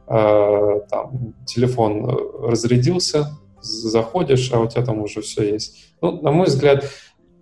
э, 0.09 0.81
там, 0.91 1.35
телефон 1.47 2.19
разрядился, 2.43 3.31
заходишь, 3.63 4.53
а 4.53 4.61
у 4.61 4.67
тебя 4.67 4.85
там 4.85 5.01
уже 5.01 5.23
все 5.23 5.55
есть. 5.55 5.95
Ну, 6.03 6.21
на 6.21 6.33
мой 6.33 6.49
взгляд, 6.49 6.85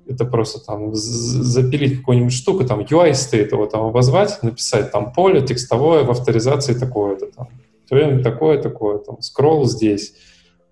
это 0.07 0.25
просто 0.25 0.65
там 0.65 0.95
запилить 0.95 1.99
какую-нибудь 1.99 2.33
штуку, 2.33 2.65
там 2.65 2.81
UI 2.81 3.13
стоит 3.15 3.51
его 3.51 3.67
там 3.67 3.87
обозвать, 3.87 4.41
написать 4.45 4.93
там 4.93 5.13
поле 5.13 5.41
текстовое 5.41 6.05
в 6.05 6.11
авторизации 6.13 6.75
такое-то 6.75 7.27
там 7.27 7.49
время 7.95 8.23
такое, 8.23 8.61
такое, 8.61 8.99
там, 8.99 9.21
скролл 9.21 9.67
здесь. 9.67 10.15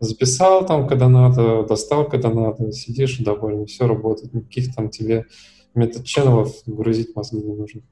Записал 0.00 0.64
там, 0.64 0.87
когда 0.87 1.08
надо, 1.08 1.64
достал, 1.64 2.08
когда 2.08 2.30
надо, 2.30 2.72
сидишь 2.72 3.18
довольно, 3.18 3.66
все 3.66 3.87
работает, 3.87 4.32
никаких 4.32 4.75
там 4.75 4.90
тебе 4.90 5.26
метод-ченнелов 5.75 6.54
грузить 6.66 7.14
мозги 7.16 7.38
не 7.38 7.54
нужно. 7.54 7.82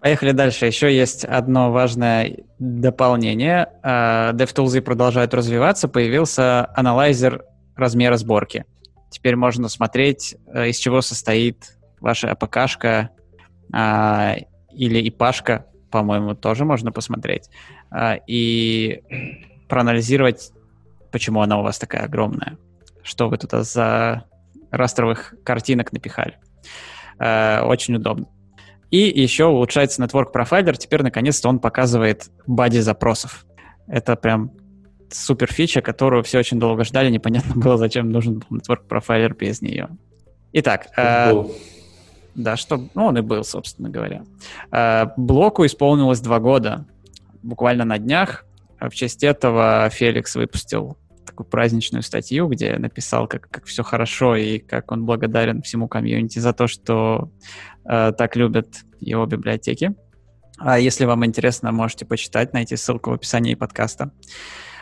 Поехали 0.00 0.32
дальше. 0.32 0.66
Еще 0.66 0.94
есть 0.94 1.24
одно 1.24 1.72
важное 1.72 2.44
дополнение. 2.58 3.68
А, 3.82 4.32
DevTools 4.34 4.82
продолжают 4.82 5.32
развиваться. 5.32 5.88
Появился 5.88 6.66
аналайзер 6.74 7.42
размера 7.74 8.16
сборки. 8.16 8.66
Теперь 9.10 9.36
можно 9.36 9.68
смотреть, 9.68 10.36
э, 10.52 10.68
из 10.68 10.76
чего 10.76 11.00
состоит 11.00 11.78
ваша 12.00 12.30
АПКшка 12.32 13.10
а, 13.72 14.36
или 14.72 14.98
ИПашка, 15.08 15.66
по-моему, 15.94 16.34
тоже 16.34 16.64
можно 16.64 16.90
посмотреть, 16.90 17.48
а, 17.88 18.16
и 18.26 19.00
проанализировать, 19.68 20.50
почему 21.12 21.40
она 21.40 21.60
у 21.60 21.62
вас 21.62 21.78
такая 21.78 22.02
огромная. 22.02 22.58
Что 23.04 23.28
вы 23.28 23.38
тут 23.38 23.52
за 23.64 24.24
растровых 24.72 25.34
картинок 25.44 25.92
напихали. 25.92 26.40
А, 27.20 27.62
очень 27.64 27.94
удобно. 27.94 28.26
И 28.90 28.98
еще 28.98 29.44
улучшается 29.44 30.02
Network 30.02 30.32
Profiler. 30.34 30.76
Теперь, 30.76 31.04
наконец-то, 31.04 31.48
он 31.48 31.60
показывает 31.60 32.28
бади 32.48 32.80
запросов. 32.80 33.46
Это 33.86 34.16
прям 34.16 34.50
супер 35.10 35.46
фича, 35.52 35.80
которую 35.80 36.24
все 36.24 36.40
очень 36.40 36.58
долго 36.58 36.82
ждали. 36.82 37.08
Непонятно 37.08 37.54
было, 37.54 37.76
зачем 37.76 38.10
нужен 38.10 38.40
был 38.40 38.58
Network 38.58 38.88
Profiler 38.88 39.32
без 39.36 39.62
нее. 39.62 39.90
Итак, 40.54 40.88
э, 40.96 41.44
да, 42.34 42.56
что, 42.56 42.88
ну, 42.94 43.06
он 43.06 43.18
и 43.18 43.20
был, 43.20 43.44
собственно 43.44 43.90
говоря. 43.90 44.24
Э, 44.70 45.06
блоку 45.16 45.64
исполнилось 45.66 46.20
два 46.20 46.40
года. 46.40 46.86
Буквально 47.42 47.84
на 47.84 47.98
днях. 47.98 48.44
В 48.80 48.90
честь 48.90 49.22
этого 49.22 49.88
Феликс 49.90 50.34
выпустил 50.34 50.98
такую 51.26 51.46
праздничную 51.46 52.02
статью, 52.02 52.48
где 52.48 52.76
написал, 52.78 53.26
как, 53.26 53.48
как 53.50 53.64
все 53.64 53.82
хорошо 53.82 54.36
и 54.36 54.58
как 54.58 54.92
он 54.92 55.04
благодарен 55.04 55.62
всему 55.62 55.88
комьюнити 55.88 56.38
за 56.38 56.52
то, 56.52 56.66
что 56.66 57.30
э, 57.84 58.12
так 58.16 58.36
любят 58.36 58.68
его 59.00 59.26
библиотеки. 59.26 59.94
А 60.58 60.78
если 60.78 61.04
вам 61.04 61.24
интересно, 61.26 61.72
можете 61.72 62.06
почитать, 62.06 62.52
найти 62.52 62.76
ссылку 62.76 63.10
в 63.10 63.14
описании 63.14 63.54
подкаста. 63.54 64.12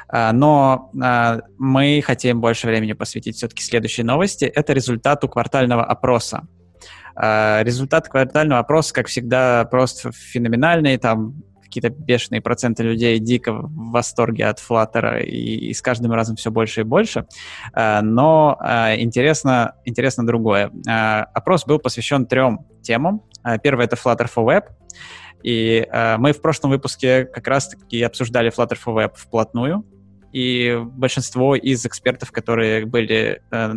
А, 0.09 0.33
но 0.33 0.91
а, 1.03 1.41
мы 1.59 2.03
хотим 2.05 2.41
больше 2.41 2.67
времени 2.67 2.93
посвятить 2.93 3.37
все-таки 3.37 3.63
следующей 3.63 4.03
новости. 4.03 4.45
Это 4.45 4.75
результату 4.75 5.29
квартального 5.29 5.85
опроса. 5.85 6.47
А, 7.15 7.63
результат 7.63 8.09
квартального 8.09 8.61
опроса, 8.61 8.95
как 8.95 9.07
всегда, 9.07 9.65
просто 9.71 10.13
феноменальный. 10.13 10.97
Там 10.99 11.43
какие-то 11.63 11.89
бешеные 11.89 12.43
проценты 12.43 12.83
людей 12.83 13.19
дико 13.19 13.53
в 13.53 13.91
восторге 13.93 14.47
от 14.47 14.59
Flutter, 14.59 15.23
и, 15.23 15.71
и 15.71 15.73
с 15.73 15.81
каждым 15.81 16.13
разом 16.13 16.37
все 16.37 16.51
больше 16.51 16.83
и 16.83 16.85
больше. 16.85 17.27
Но 17.75 18.59
интересно, 18.99 19.77
интересно 19.87 20.27
другое. 20.27 20.71
Опрос 21.33 21.65
был 21.65 21.79
посвящен 21.79 22.27
трем 22.27 22.67
темам. 22.83 23.23
Первое— 23.63 23.85
это 23.87 23.97
Flutter 23.97 24.29
for 24.31 24.45
Web, 24.45 24.65
и 25.43 25.89
мы 26.19 26.33
в 26.33 26.43
прошлом 26.43 26.73
выпуске 26.73 27.25
как 27.25 27.49
раз-таки 27.49 28.03
обсуждали 28.03 28.53
Flutter 28.53 28.77
for 28.77 28.95
Web 28.95 29.13
вплотную 29.17 29.87
и 30.33 30.79
большинство 30.83 31.55
из 31.55 31.85
экспертов, 31.85 32.33
которые 32.33 32.87
были 32.87 33.43
э, 33.51 33.75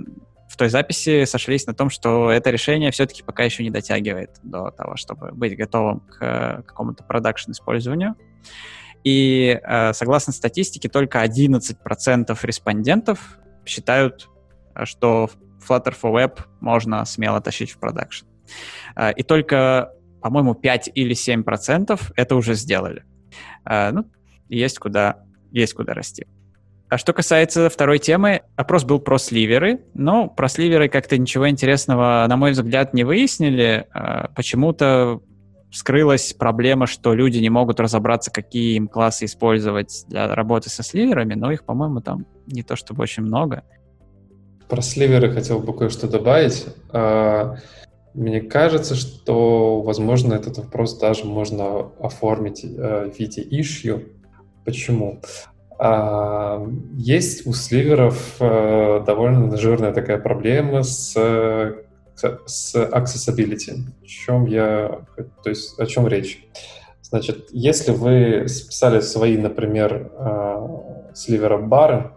в 0.55 0.57
той 0.57 0.69
записи, 0.69 1.25
сошлись 1.25 1.67
на 1.67 1.73
том, 1.73 1.89
что 1.89 2.31
это 2.31 2.49
решение 2.49 2.89
все-таки 2.91 3.23
пока 3.23 3.43
еще 3.43 3.61
не 3.61 3.69
дотягивает 3.69 4.37
до 4.41 4.71
того, 4.71 4.95
чтобы 4.95 5.33
быть 5.33 5.57
готовым 5.57 5.99
к 5.99 6.17
э, 6.21 6.63
какому-то 6.63 7.03
продакшн-использованию. 7.03 8.15
И 9.03 9.59
э, 9.61 9.91
согласно 9.91 10.31
статистике, 10.31 10.87
только 10.87 11.21
11% 11.25 12.39
респондентов 12.43 13.37
считают, 13.65 14.29
что 14.85 15.29
Flutter 15.67 15.93
for 16.01 16.13
Web 16.13 16.39
можно 16.61 17.03
смело 17.03 17.41
тащить 17.41 17.71
в 17.71 17.77
продакшн. 17.77 18.25
Э, 18.95 19.11
и 19.11 19.23
только, 19.23 19.91
по-моему, 20.21 20.53
5 20.55 20.91
или 20.95 21.13
7% 21.13 21.99
это 22.15 22.35
уже 22.37 22.53
сделали. 22.53 23.03
Э, 23.69 23.91
ну, 23.91 24.09
есть 24.47 24.79
куда, 24.79 25.21
есть 25.51 25.73
куда 25.73 25.93
расти. 25.93 26.25
А 26.87 26.97
что 26.97 27.13
касается 27.13 27.69
второй 27.69 27.97
темы, 27.97 28.41
опрос 28.55 28.83
был 28.83 28.99
про 28.99 29.17
сливеры, 29.17 29.81
но 29.95 30.27
про 30.27 30.47
сливеры 30.47 30.87
как-то 30.87 31.17
ничего 31.17 31.49
интересного, 31.49 32.25
на 32.29 32.37
мой 32.37 32.51
взгляд, 32.51 32.93
не 32.93 33.03
выяснили. 33.03 33.87
А, 33.91 34.29
почему-то 34.35 35.21
скрылась 35.71 36.33
проблема, 36.33 36.85
что 36.85 37.13
люди 37.13 37.39
не 37.39 37.49
могут 37.49 37.79
разобраться, 37.79 38.31
какие 38.31 38.75
им 38.75 38.87
классы 38.87 39.25
использовать 39.25 40.05
для 40.07 40.33
работы 40.33 40.69
со 40.69 40.83
сливерами, 40.83 41.33
но 41.33 41.51
их, 41.51 41.65
по-моему, 41.65 42.01
там 42.01 42.25
не 42.45 42.61
то 42.61 42.75
чтобы 42.75 43.03
очень 43.03 43.23
много. 43.23 43.63
Про 44.69 44.81
сливеры 44.81 45.31
хотел 45.31 45.59
бы 45.59 45.75
кое-что 45.75 46.07
добавить. 46.07 46.67
А, 46.91 47.55
мне 48.13 48.41
кажется, 48.41 48.95
что, 48.95 49.81
возможно, 49.81 50.35
этот 50.35 50.57
вопрос 50.59 50.97
даже 50.97 51.25
можно 51.25 51.89
оформить 51.99 52.63
э, 52.63 53.09
в 53.09 53.19
виде 53.19 53.43
issue. 53.43 54.07
Почему? 54.63 55.21
А, 55.77 56.65
есть 56.97 57.45
у 57.45 57.53
сливеров 57.53 58.37
э, 58.39 59.03
довольно 59.05 59.55
жирная 59.57 59.93
такая 59.93 60.17
проблема 60.17 60.83
с, 60.83 61.13
с 62.15 62.75
accessibility. 62.75 63.73
О 64.01 64.05
чем 64.05 64.45
я, 64.45 65.01
то 65.43 65.49
есть 65.49 65.77
о 65.79 65.85
чем 65.85 66.07
речь? 66.07 66.47
Значит, 67.01 67.49
если 67.51 67.91
вы 67.91 68.47
списали 68.47 68.99
свои, 69.01 69.37
например, 69.37 70.11
э, 70.17 70.67
сливера 71.13 71.57
бары, 71.57 72.11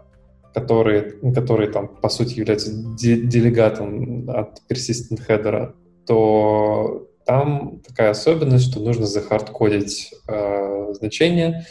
которые, 0.53 1.13
которые 1.33 1.69
там 1.69 1.87
по 1.87 2.09
сути 2.09 2.39
являются 2.39 2.71
делегатом 2.71 4.29
от 4.29 4.61
persistent 4.69 5.21
header, 5.27 5.73
то 6.07 7.07
там 7.25 7.81
такая 7.87 8.09
особенность, 8.09 8.71
что 8.71 8.79
нужно 8.79 9.05
захардкодить 9.05 10.11
э, 10.27 10.93
значение, 10.93 11.65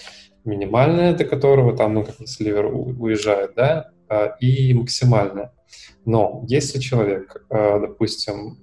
минимальное, 0.49 1.14
до 1.14 1.25
которого 1.25 1.76
там, 1.76 1.95
ну, 1.95 2.05
как 2.05 2.17
sliver 2.26 2.66
уезжает, 2.67 3.52
да, 3.55 3.90
а, 4.09 4.37
и 4.40 4.75
максимальное. 4.75 5.52
Но 6.05 6.45
если 6.49 6.78
человек, 6.78 7.45
а, 7.50 7.78
допустим, 7.78 8.59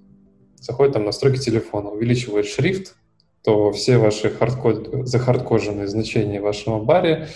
заходит 0.56 0.94
там 0.94 1.04
в 1.04 1.06
настройки 1.06 1.40
телефона, 1.40 1.90
увеличивает 1.90 2.48
шрифт, 2.48 2.96
то 3.44 3.72
все 3.72 3.98
ваши 3.98 4.32
хардкод, 4.32 5.08
захардкоженные 5.08 5.88
значения 5.88 6.42
в 6.42 6.44
вашем 6.44 6.74
app 6.74 6.97
bar 6.97 7.20
е 7.20 7.28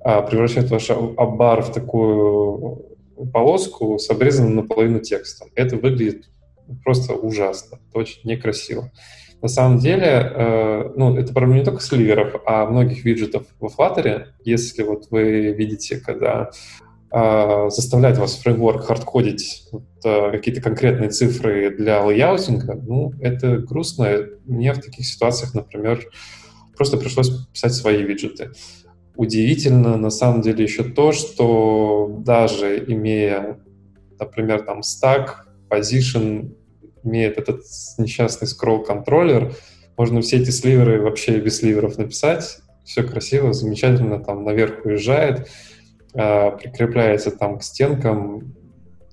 а, 0.00 0.22
превращают 0.22 0.70
ваш 0.70 0.90
app 0.90 1.26
bar 1.26 1.62
в 1.62 1.72
такую 1.72 2.84
полоску 3.32 3.98
с 3.98 4.10
обрезанным 4.10 4.56
наполовину 4.56 5.00
текстом. 5.00 5.48
Это 5.54 5.76
выглядит 5.76 6.28
просто 6.82 7.14
ужасно, 7.14 7.78
это 7.88 7.98
очень 7.98 8.28
некрасиво. 8.28 8.90
На 9.44 9.48
самом 9.48 9.78
деле, 9.78 10.06
э, 10.06 10.92
ну, 10.96 11.18
это 11.18 11.34
проблема 11.34 11.58
не 11.58 11.64
только 11.66 11.82
sliver 11.82 12.21
ов, 12.21 12.40
а 12.46 12.64
многих 12.64 13.04
виджетов 13.04 13.44
во 13.60 13.68
Flutter. 13.68 14.28
Если 14.42 14.82
вот 14.82 15.08
вы 15.10 15.52
видите, 15.52 16.00
когда 16.00 16.50
э, 17.12 17.68
заставляет 17.68 18.16
вас 18.16 18.36
фреймворк 18.36 18.86
хардкодить 18.86 19.68
вот, 19.70 19.82
э, 20.02 20.30
какие-то 20.30 20.62
конкретные 20.62 21.10
цифры 21.10 21.76
для 21.76 22.02
layouting 22.02 22.66
а, 22.66 22.80
ну, 22.86 23.12
это 23.20 23.58
грустно. 23.58 24.16
Мне 24.46 24.72
в 24.72 24.80
таких 24.80 25.04
ситуациях, 25.04 25.52
например, 25.52 26.00
просто 26.74 26.96
пришлось 26.96 27.28
писать 27.52 27.74
свои 27.74 28.02
виджеты. 28.02 28.52
Удивительно, 29.14 29.98
на 29.98 30.08
самом 30.08 30.40
деле, 30.40 30.64
еще 30.64 30.84
то, 30.84 31.12
что 31.12 32.16
даже 32.24 32.82
имея, 32.82 33.58
например, 34.18 34.62
там 34.62 34.82
Stack, 34.82 35.48
position 35.68 36.54
имеет 37.04 37.38
этот 37.38 37.62
несчастный 37.98 38.48
скролл-контроллер, 38.48 39.54
можно 39.96 40.20
все 40.20 40.38
эти 40.38 40.50
сливеры 40.50 41.00
вообще 41.00 41.38
без 41.38 41.58
сливеров 41.58 41.98
написать, 41.98 42.58
все 42.84 43.02
красиво, 43.02 43.52
замечательно, 43.52 44.22
там 44.22 44.44
наверх 44.44 44.84
уезжает, 44.84 45.48
э, 46.14 46.50
прикрепляется 46.58 47.30
там 47.30 47.58
к 47.58 47.62
стенкам. 47.62 48.54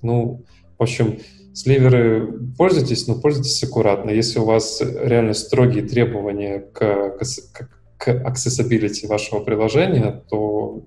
Ну, 0.02 0.44
в 0.78 0.82
общем, 0.82 1.18
сливеры 1.54 2.38
пользуйтесь, 2.58 3.06
но 3.06 3.14
пользуйтесь 3.14 3.62
аккуратно. 3.62 4.10
Если 4.10 4.38
у 4.38 4.44
вас 4.44 4.80
реально 4.80 5.32
строгие 5.34 5.84
требования 5.84 6.60
к, 6.60 7.16
к, 7.18 7.68
к 7.98 8.08
accessibility 8.08 9.06
вашего 9.06 9.40
приложения, 9.40 10.22
то 10.28 10.82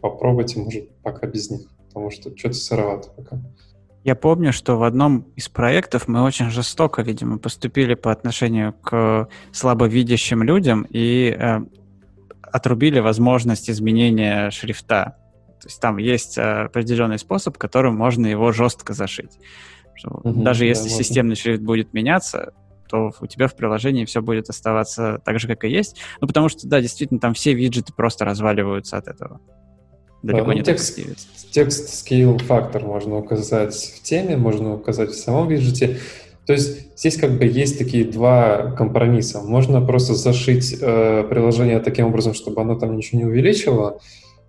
попробуйте, 0.00 0.60
может, 0.60 0.90
пока 1.02 1.26
без 1.26 1.50
них, 1.50 1.62
потому 1.86 2.10
что 2.10 2.36
что-то 2.36 2.54
сыровато 2.54 3.10
пока. 3.16 3.40
Я 4.04 4.14
помню, 4.14 4.52
что 4.52 4.78
в 4.78 4.84
одном 4.84 5.26
из 5.36 5.48
проектов 5.48 6.08
мы 6.08 6.22
очень 6.22 6.50
жестоко, 6.50 7.02
видимо, 7.02 7.38
поступили 7.38 7.94
по 7.94 8.12
отношению 8.12 8.72
к 8.72 9.28
слабовидящим 9.52 10.42
людям 10.42 10.86
и 10.88 11.36
э, 11.36 11.60
отрубили 12.42 13.00
возможность 13.00 13.68
изменения 13.68 14.50
шрифта. 14.50 15.16
То 15.60 15.66
есть 15.66 15.80
там 15.80 15.98
есть 15.98 16.38
э, 16.38 16.42
определенный 16.42 17.18
способ, 17.18 17.58
которым 17.58 17.96
можно 17.96 18.26
его 18.26 18.52
жестко 18.52 18.94
зашить. 18.94 19.38
Угу, 20.04 20.42
Даже 20.42 20.60
да, 20.60 20.66
если 20.66 20.88
можно. 20.88 21.04
системный 21.04 21.34
шрифт 21.34 21.62
будет 21.62 21.92
меняться, 21.92 22.52
то 22.88 23.12
у 23.20 23.26
тебя 23.26 23.48
в 23.48 23.56
приложении 23.56 24.04
все 24.04 24.22
будет 24.22 24.48
оставаться 24.48 25.20
так 25.24 25.40
же, 25.40 25.48
как 25.48 25.64
и 25.64 25.68
есть. 25.68 26.00
Ну, 26.20 26.28
потому 26.28 26.48
что, 26.48 26.68
да, 26.68 26.80
действительно, 26.80 27.20
там 27.20 27.34
все 27.34 27.52
виджеты 27.52 27.92
просто 27.92 28.24
разваливаются 28.24 28.96
от 28.96 29.08
этого 29.08 29.40
далеко 30.22 30.46
да, 30.46 30.52
ну, 30.52 30.58
не 30.58 30.62
текст, 30.62 30.98
текст 31.50 31.88
scale 31.88 32.38
фактор 32.38 32.84
можно 32.84 33.18
указать 33.18 33.74
в 33.74 34.02
теме, 34.02 34.36
можно 34.36 34.74
указать 34.74 35.10
в 35.10 35.18
самом 35.18 35.48
виджете. 35.48 35.98
То 36.46 36.54
есть 36.54 36.96
здесь 36.96 37.18
как 37.18 37.32
бы 37.32 37.44
есть 37.44 37.78
такие 37.78 38.04
два 38.04 38.70
компромисса. 38.72 39.42
Можно 39.42 39.84
просто 39.84 40.14
зашить 40.14 40.76
э, 40.80 41.24
приложение 41.28 41.78
таким 41.78 42.06
образом, 42.06 42.32
чтобы 42.32 42.62
оно 42.62 42.74
там 42.74 42.96
ничего 42.96 43.20
не 43.20 43.26
увеличило, 43.26 44.00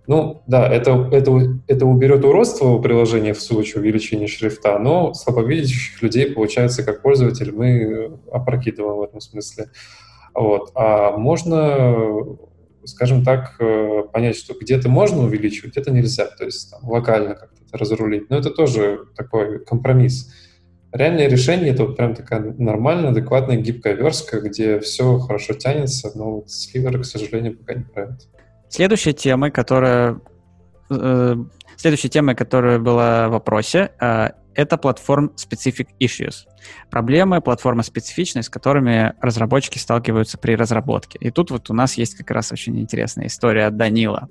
Ну, 0.06 0.42
да, 0.46 0.66
это, 0.66 1.08
это, 1.12 1.60
это 1.68 1.84
уберет 1.86 2.24
уродство 2.24 2.68
у 2.68 2.80
приложения 2.80 3.34
в 3.34 3.40
случае 3.42 3.82
увеличения 3.82 4.28
шрифта, 4.28 4.78
но 4.78 5.12
слабовидящих 5.12 6.02
людей, 6.02 6.32
получается, 6.32 6.82
как 6.82 7.02
пользователь, 7.02 7.52
мы 7.52 8.18
опрокидываем 8.32 8.96
в 8.96 9.02
этом 9.02 9.20
смысле. 9.20 9.66
Вот. 10.34 10.70
А 10.74 11.16
можно, 11.18 12.38
скажем 12.84 13.24
так, 13.24 13.56
э, 13.60 14.02
понять, 14.12 14.36
что 14.36 14.54
где-то 14.54 14.88
можно 14.88 15.22
увеличивать, 15.22 15.72
где-то 15.72 15.90
нельзя, 15.90 16.26
то 16.26 16.44
есть 16.44 16.70
там, 16.70 16.88
локально 16.88 17.34
как-то 17.34 17.62
это 17.66 17.78
разрулить. 17.78 18.30
Но 18.30 18.38
это 18.38 18.50
тоже 18.50 19.06
такой 19.16 19.64
компромисс. 19.64 20.32
Реальное 20.92 21.28
решение— 21.28 21.70
это 21.72 21.84
вот 21.84 21.96
прям 21.96 22.14
такая 22.14 22.40
нормальная, 22.58 23.10
адекватная, 23.10 23.56
гибкая 23.56 23.94
верстка, 23.94 24.40
где 24.40 24.80
все 24.80 25.18
хорошо 25.18 25.54
тянется, 25.54 26.10
но 26.16 26.36
вот 26.36 26.50
сливеры, 26.50 27.00
к 27.00 27.04
сожалению, 27.04 27.56
пока 27.56 27.74
не 27.74 27.84
это. 27.94 28.18
Следующая 28.68 29.12
тема, 29.12 29.50
которая... 29.50 30.20
Э, 30.90 31.36
следующая 31.76 32.08
тема, 32.08 32.34
которая 32.34 32.78
была 32.80 33.28
в 33.28 33.32
вопросе, 33.32 33.92
э, 34.00 34.30
это 34.60 34.76
платформ 34.76 35.32
Specific 35.36 35.88
Issues. 36.00 36.46
Проблемы 36.90 37.40
платформы-специфичные, 37.40 38.42
с 38.42 38.48
которыми 38.48 39.14
разработчики 39.20 39.78
сталкиваются 39.78 40.38
при 40.38 40.54
разработке. 40.54 41.18
И 41.20 41.30
тут 41.30 41.50
вот 41.50 41.70
у 41.70 41.74
нас 41.74 41.94
есть 41.94 42.14
как 42.14 42.30
раз 42.30 42.52
очень 42.52 42.78
интересная 42.78 43.26
история 43.26 43.66
от 43.66 43.76
Данила 43.76 44.28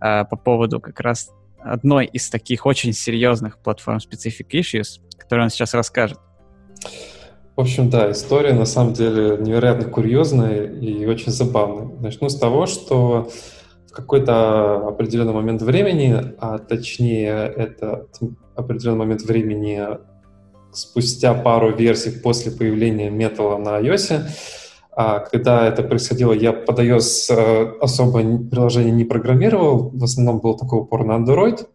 э, 0.00 0.24
по 0.24 0.36
поводу 0.36 0.80
как 0.80 1.00
раз 1.00 1.30
одной 1.60 2.06
из 2.06 2.28
таких 2.30 2.66
очень 2.66 2.92
серьезных 2.92 3.58
платформ 3.58 3.98
Specific 3.98 4.48
Issues, 4.52 5.00
которую 5.16 5.44
он 5.44 5.50
сейчас 5.50 5.74
расскажет. 5.74 6.18
В 7.56 7.60
общем, 7.60 7.90
да, 7.90 8.12
история 8.12 8.52
на 8.54 8.66
самом 8.66 8.92
деле 8.92 9.36
невероятно 9.38 9.84
курьезная 9.84 10.64
и 10.64 11.04
очень 11.06 11.32
забавная. 11.32 11.88
Начну 11.98 12.28
с 12.28 12.38
того, 12.38 12.66
что 12.66 13.30
в 13.88 13.92
какой-то 13.92 14.88
определенный 14.88 15.32
момент 15.32 15.62
времени, 15.62 16.34
а 16.38 16.58
точнее 16.58 17.52
это 17.56 18.06
определенный 18.58 18.98
момент 18.98 19.22
времени 19.22 19.80
спустя 20.72 21.34
пару 21.34 21.74
версий 21.74 22.10
после 22.10 22.52
появления 22.52 23.10
металла 23.10 23.56
на 23.58 23.80
iOS, 23.80 24.22
а 24.92 25.20
когда 25.20 25.66
это 25.66 25.82
происходило, 25.82 26.32
я 26.32 26.52
под 26.52 26.78
iOS 26.80 27.30
э, 27.30 27.78
особо 27.80 28.20
приложение 28.48 28.92
не 28.92 29.04
программировал, 29.04 29.90
в 29.90 30.04
основном 30.04 30.40
был 30.40 30.56
такой 30.56 30.80
упор 30.80 31.04
на 31.04 31.12
Android. 31.12 31.66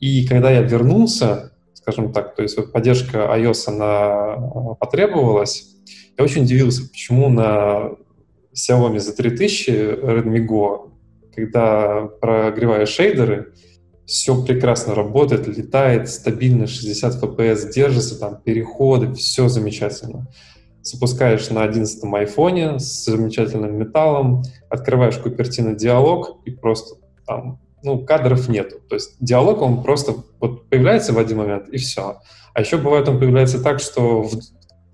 И 0.00 0.26
когда 0.26 0.50
я 0.50 0.62
вернулся, 0.62 1.52
скажем 1.74 2.12
так, 2.12 2.34
то 2.34 2.42
есть 2.42 2.56
вот 2.56 2.72
поддержка 2.72 3.18
iOS 3.36 3.68
она 3.68 4.36
э, 4.36 4.74
потребовалась, 4.80 5.76
я 6.16 6.24
очень 6.24 6.44
удивился, 6.44 6.88
почему 6.88 7.28
на 7.28 7.90
Xiaomi 8.54 8.98
за 8.98 9.14
3000 9.14 9.70
Redmi 9.70 10.46
Go 10.46 10.92
когда 11.34 12.08
прогреваешь 12.20 12.90
шейдеры, 12.90 13.52
все 14.12 14.42
прекрасно 14.42 14.94
работает, 14.94 15.46
летает, 15.46 16.06
стабильно 16.10 16.66
60 16.66 17.22
FPS 17.22 17.72
держится, 17.72 18.20
там 18.20 18.36
переходы, 18.36 19.14
все 19.14 19.48
замечательно. 19.48 20.26
Запускаешь 20.82 21.48
на 21.48 21.62
11 21.62 22.04
айфоне 22.12 22.78
с 22.78 23.06
замечательным 23.06 23.74
металлом, 23.78 24.42
открываешь 24.68 25.16
Купертино 25.16 25.74
диалог 25.74 26.42
и 26.44 26.50
просто 26.50 26.96
там, 27.26 27.58
ну, 27.82 28.04
кадров 28.04 28.50
нету. 28.50 28.80
То 28.86 28.96
есть 28.96 29.16
диалог, 29.18 29.62
он 29.62 29.82
просто 29.82 30.16
вот 30.40 30.68
появляется 30.68 31.14
в 31.14 31.18
один 31.18 31.38
момент 31.38 31.70
и 31.70 31.78
все. 31.78 32.20
А 32.52 32.60
еще 32.60 32.76
бывает, 32.76 33.08
он 33.08 33.18
появляется 33.18 33.62
так, 33.62 33.80
что, 33.80 34.28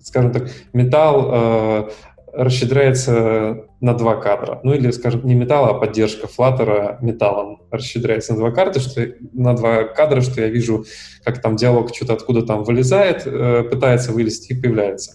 скажем 0.01 0.31
так, 0.31 0.49
металл 0.71 1.29
э, 1.29 1.89
расщедряется 2.33 3.65
на 3.79 3.93
два 3.93 4.15
кадра. 4.15 4.59
Ну 4.63 4.73
или, 4.73 4.91
скажем, 4.91 5.25
не 5.25 5.35
металл, 5.35 5.65
а 5.65 5.73
поддержка 5.73 6.27
флаттера 6.27 6.97
металлом 7.01 7.61
расщедряется 7.71 8.33
на 8.33 8.39
два 8.39 8.51
кадра, 8.51 8.79
что, 8.79 9.07
на 9.33 9.55
два 9.55 9.83
кадра, 9.83 10.21
что 10.21 10.41
я 10.41 10.47
вижу, 10.47 10.85
как 11.23 11.41
там 11.41 11.55
диалог 11.55 11.93
что-то 11.95 12.13
откуда 12.13 12.41
там 12.43 12.63
вылезает, 12.63 13.25
э, 13.25 13.63
пытается 13.63 14.11
вылезти 14.11 14.53
и 14.53 14.61
появляется. 14.61 15.13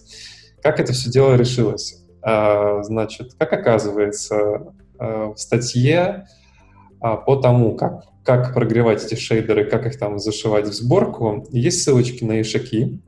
Как 0.61 0.79
это 0.79 0.93
все 0.93 1.09
дело 1.09 1.35
решилось? 1.35 2.03
А, 2.21 2.81
значит, 2.83 3.33
как 3.37 3.53
оказывается, 3.53 4.73
э, 4.99 5.25
в 5.35 5.37
статье 5.37 6.25
а, 6.99 7.17
по 7.17 7.35
тому, 7.35 7.75
как, 7.75 8.03
как 8.23 8.53
прогревать 8.53 9.05
эти 9.05 9.13
шейдеры, 9.13 9.65
как 9.65 9.85
их 9.85 9.99
там 9.99 10.17
зашивать 10.17 10.67
в 10.67 10.73
сборку, 10.73 11.45
есть 11.51 11.83
ссылочки 11.83 12.23
на 12.23 12.41
ишаки, 12.41 12.99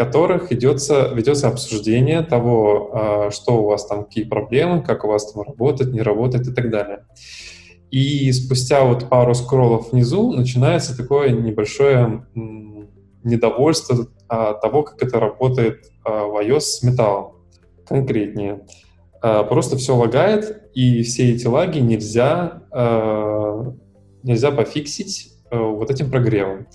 которых 0.00 0.50
идется, 0.50 1.10
ведется 1.14 1.48
обсуждение 1.48 2.22
того, 2.22 2.90
а, 2.92 3.30
что 3.30 3.62
у 3.62 3.66
вас 3.66 3.84
там, 3.84 4.06
какие 4.06 4.24
проблемы, 4.24 4.82
как 4.82 5.04
у 5.04 5.08
вас 5.08 5.30
там 5.30 5.42
работает, 5.42 5.92
не 5.92 6.00
работает 6.00 6.48
и 6.48 6.54
так 6.54 6.70
далее. 6.70 7.04
И 7.90 8.32
спустя 8.32 8.82
вот 8.82 9.10
пару 9.10 9.34
скроллов 9.34 9.92
внизу 9.92 10.32
начинается 10.32 10.96
такое 10.96 11.30
небольшое 11.30 12.26
недовольство 13.24 14.06
того, 14.26 14.84
как 14.84 15.02
это 15.02 15.20
работает 15.20 15.92
а, 16.02 16.24
в 16.24 16.42
iOS 16.42 16.60
с 16.60 16.82
металлом. 16.82 17.32
Конкретнее. 17.86 18.64
А, 19.20 19.42
просто 19.42 19.76
все 19.76 19.94
лагает, 19.94 20.70
и 20.72 21.02
все 21.02 21.30
эти 21.34 21.46
лаги 21.46 21.80
нельзя, 21.80 22.62
нельзя 24.22 24.50
пофиксить 24.50 25.34
вот 25.50 25.90
этим 25.90 26.10
прогревом. 26.10 26.68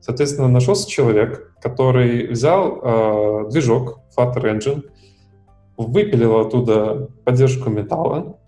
Соответственно, 0.00 0.48
нашелся 0.48 0.88
человек, 0.88 1.54
который 1.60 2.28
взял 2.28 2.80
э, 2.82 3.50
движок 3.50 4.00
Flutter 4.16 4.44
Engine, 4.44 4.82
выпилил 5.76 6.38
оттуда 6.40 7.08
поддержку 7.24 7.70
металла 7.70 8.38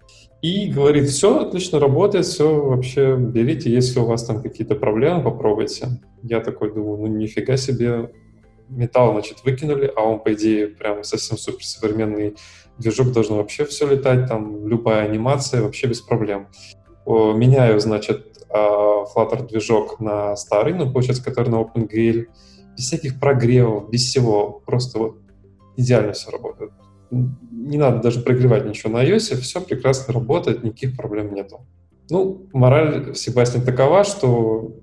и 0.43 0.67
говорит, 0.67 1.09
все 1.09 1.47
отлично 1.47 1.79
работает, 1.79 2.27
все 2.27 2.61
вообще 2.61 3.17
берите, 3.17 3.71
если 3.71 4.01
у 4.01 4.07
вас 4.07 4.25
там 4.25 4.43
какие-то 4.43 4.75
проблемы, 4.75 5.23
попробуйте. 5.23 6.01
Я 6.23 6.41
такой 6.41 6.75
думаю, 6.75 6.99
ну 6.99 7.07
нифига 7.07 7.57
себе, 7.57 8.11
металл, 8.69 9.13
значит, 9.13 9.45
выкинули, 9.45 9.91
а 9.95 10.03
он, 10.03 10.21
по 10.21 10.33
идее, 10.35 10.67
прям 10.67 11.05
совсем 11.05 11.39
суперсовременный 11.39 12.37
движок 12.79 13.13
должен 13.13 13.37
вообще 13.37 13.65
все 13.65 13.89
летать, 13.89 14.27
там 14.27 14.67
любая 14.67 15.05
анимация 15.05 15.63
вообще 15.63 15.87
без 15.87 16.01
проблем. 16.01 16.49
Меняю, 17.07 17.79
значит, 17.81 18.32
Flutter 18.53 19.49
движок 19.49 20.01
на 20.01 20.37
старый, 20.37 20.75
ну, 20.75 20.91
получается, 20.91 21.25
который 21.25 21.49
на 21.49 21.63
OpenGL, 21.63 22.27
без 22.77 22.85
всяких 22.85 23.21
прогревов, 23.21 23.91
без 23.91 24.03
всего, 24.03 24.63
просто 24.65 24.99
вот 24.99 25.17
идеально 25.77 26.13
все 26.13 26.31
работает. 26.31 26.73
Не 27.11 27.79
надо 27.79 28.01
даже 28.01 28.21
прогревать 28.21 28.65
ничего 28.67 28.93
на 28.93 29.05
iOS, 29.05 29.37
все 29.37 29.61
прекрасно 29.61 30.15
работает, 30.15 30.65
никаких 30.65 30.97
проблем 30.97 31.35
нету. 31.35 31.67
Ну, 32.11 32.47
мораль 32.53 33.15
Себастьян 33.15 33.63
такова, 33.65 34.05
что 34.05 34.77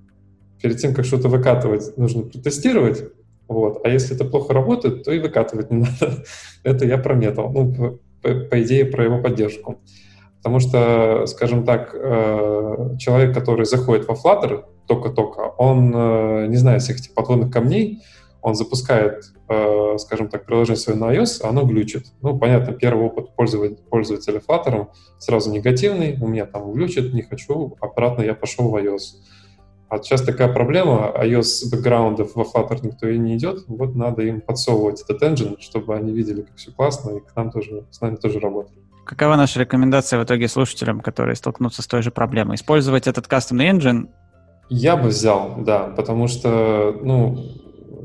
перед 0.62 0.78
тем, 0.78 0.94
как 0.94 1.06
что-то 1.06 1.28
выкатывать, 1.28 1.98
нужно 1.98 2.24
протестировать, 2.24 3.04
вот. 3.50 3.82
А 3.84 3.90
если 3.90 4.16
это 4.16 4.26
плохо 4.26 4.54
работает, 4.54 5.04
то 5.04 5.12
и 5.12 5.20
выкатывать 5.20 5.72
не 5.72 5.78
надо. 6.00 6.24
это 6.64 6.86
я 6.86 6.98
про 6.98 7.16
метал. 7.16 7.52
Ну, 7.52 8.00
по, 8.22 8.30
по 8.36 8.62
идее, 8.62 8.86
про 8.86 9.04
его 9.04 9.22
поддержку. 9.22 9.82
Потому 10.40 10.60
что, 10.60 11.26
скажем 11.26 11.66
так, 11.66 11.94
э, 11.94 12.96
человек, 12.98 13.34
который 13.34 13.66
заходит 13.66 14.08
во 14.08 14.16
Flutter 14.16 14.64
только-только, 14.88 15.42
он 15.58 15.94
э, 15.94 16.48
не 16.48 16.56
знает 16.56 16.82
всех 16.82 17.00
этих 17.00 17.14
подводных 17.14 17.52
камней, 17.52 18.02
он 18.42 18.56
запускает, 18.56 19.34
э, 19.50 19.98
скажем 19.98 20.30
так, 20.30 20.46
приложение 20.46 20.78
свое 20.78 20.98
на 20.98 21.14
iOS, 21.14 21.42
а 21.44 21.50
оно 21.50 21.64
глючит. 21.64 22.06
Ну, 22.22 22.38
понятно, 22.40 22.74
первый 22.74 23.08
опыт 23.08 23.36
пользователя 23.36 24.40
Flutter 24.40 24.88
сразу 25.18 25.52
негативный, 25.52 26.18
у 26.22 26.28
меня 26.28 26.46
там 26.46 26.72
глючит, 26.72 27.14
не 27.14 27.22
хочу, 27.22 27.76
обратно 27.82 28.22
я 28.22 28.34
пошел 28.34 28.70
в 28.70 28.76
iOS. 28.78 29.20
А 29.90 29.98
сейчас 29.98 30.22
такая 30.22 30.54
проблема, 30.54 31.12
iOS 31.18 31.70
бэкграундов 31.70 32.36
во 32.36 32.44
Flutter 32.44 32.80
никто 32.82 33.10
и 33.10 33.18
не 33.18 33.36
идет, 33.36 33.66
вот 33.68 33.96
надо 33.96 34.22
им 34.22 34.40
подсовывать 34.40 35.02
этот 35.02 35.22
engine, 35.22 35.58
чтобы 35.60 35.96
они 35.96 36.14
видели, 36.14 36.44
как 36.44 36.56
все 36.56 36.72
классно, 36.72 37.18
и 37.18 37.20
к 37.20 37.36
нам 37.36 37.52
тоже, 37.52 37.88
с 37.92 38.00
нами 38.00 38.16
тоже 38.16 38.40
работали. 38.40 38.80
Какова 39.10 39.38
наша 39.38 39.60
рекомендация 39.60 40.20
в 40.20 40.24
итоге 40.24 40.48
слушателям, 40.48 41.00
которые 41.00 41.36
столкнутся 41.36 41.82
с 41.82 41.88
той 41.88 42.04
же 42.04 42.12
проблемой? 42.12 42.58
Использовать 42.58 43.08
этот 43.08 43.28
кастомный 43.28 43.68
engine? 43.68 44.10
Я 44.70 44.96
бы 44.96 45.08
взял, 45.08 45.56
да, 45.58 45.86
потому 45.86 46.28
что, 46.28 46.96
ну, 47.02 47.44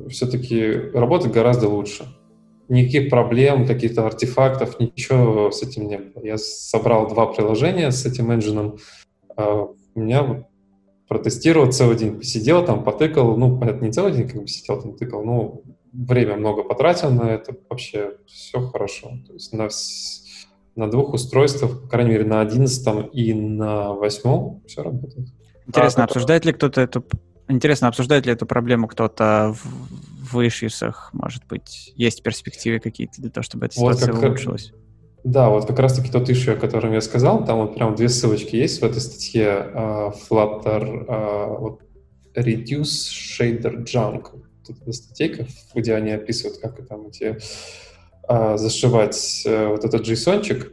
все-таки 0.08 0.72
работать 0.94 1.30
гораздо 1.30 1.68
лучше. 1.68 2.06
Никаких 2.70 3.10
проблем, 3.10 3.66
каких-то 3.66 4.06
артефактов, 4.06 4.80
ничего 4.80 5.50
с 5.50 5.62
этим 5.62 5.88
не 5.88 5.98
было. 5.98 6.24
Я 6.24 6.38
собрал 6.38 7.06
два 7.06 7.26
приложения 7.26 7.90
с 7.90 8.06
этим 8.06 8.30
engine. 8.30 8.80
А, 9.36 9.66
у 9.94 10.00
меня 10.00 10.46
протестировал 11.06 11.70
целый 11.70 11.98
день, 11.98 12.16
посидел 12.16 12.64
там, 12.64 12.82
потыкал, 12.82 13.36
ну, 13.36 13.58
понятно, 13.58 13.84
не 13.84 13.92
целый 13.92 14.12
день 14.12 14.26
как 14.26 14.40
бы 14.40 14.48
сидел 14.48 14.80
там, 14.80 14.96
тыкал, 14.96 15.22
ну, 15.22 15.64
время 15.92 16.36
много 16.36 16.62
потратил 16.62 17.10
на 17.10 17.28
это, 17.28 17.54
вообще 17.68 18.16
все 18.26 18.62
хорошо. 18.62 19.10
То 19.26 19.34
есть 19.34 19.52
на 19.52 19.68
на 20.76 20.90
двух 20.90 21.14
устройствах, 21.14 21.82
по 21.82 21.88
крайней 21.88 22.10
мере, 22.10 22.24
на 22.24 22.40
одиннадцатом 22.40 23.02
и 23.06 23.32
на 23.32 23.92
восьмом 23.92 24.62
все 24.66 24.82
работает. 24.82 25.28
Интересно, 25.66 26.02
а, 26.02 26.06
обсуждает 26.06 26.44
ли 26.44 26.52
кто-то 26.52 26.80
эту... 26.80 27.04
Интересно, 27.48 27.88
обсуждает 27.88 28.26
ли 28.26 28.32
эту 28.32 28.46
проблему 28.46 28.88
кто-то 28.88 29.54
в, 29.54 30.34
в 30.34 30.46
ишьюсах, 30.46 31.10
может 31.12 31.46
быть? 31.46 31.92
Есть 31.96 32.22
перспективы 32.22 32.80
какие-то 32.80 33.20
для 33.20 33.30
того, 33.30 33.42
чтобы 33.42 33.66
эта 33.66 33.76
ситуация 33.76 34.12
вот 34.12 34.20
как, 34.20 34.30
улучшилась? 34.30 34.72
Да, 35.24 35.48
вот 35.48 35.66
как 35.66 35.78
раз-таки 35.78 36.10
тот 36.10 36.28
issue, 36.28 36.52
о 36.52 36.56
котором 36.56 36.92
я 36.92 37.00
сказал, 37.00 37.44
там 37.44 37.58
вот 37.58 37.74
прям 37.76 37.94
две 37.94 38.08
ссылочки 38.08 38.56
есть 38.56 38.80
в 38.82 38.84
этой 38.84 39.00
статье 39.00 39.70
uh, 39.74 40.12
Flutter 40.28 41.06
uh, 41.06 41.58
вот, 41.58 41.82
Reduce 42.34 43.08
Shader 43.38 43.84
Junk. 43.84 44.26
Тут 44.66 44.82
эта 44.82 44.92
статейка, 44.92 45.46
где 45.74 45.94
они 45.94 46.10
описывают, 46.10 46.58
как 46.60 46.86
там 46.86 47.06
эти 47.06 47.22
uh, 47.24 47.42
зашивать 48.28 49.44
uh, 49.46 49.68
вот 49.68 49.84
этот 49.84 50.06
JSON-чик. 50.08 50.72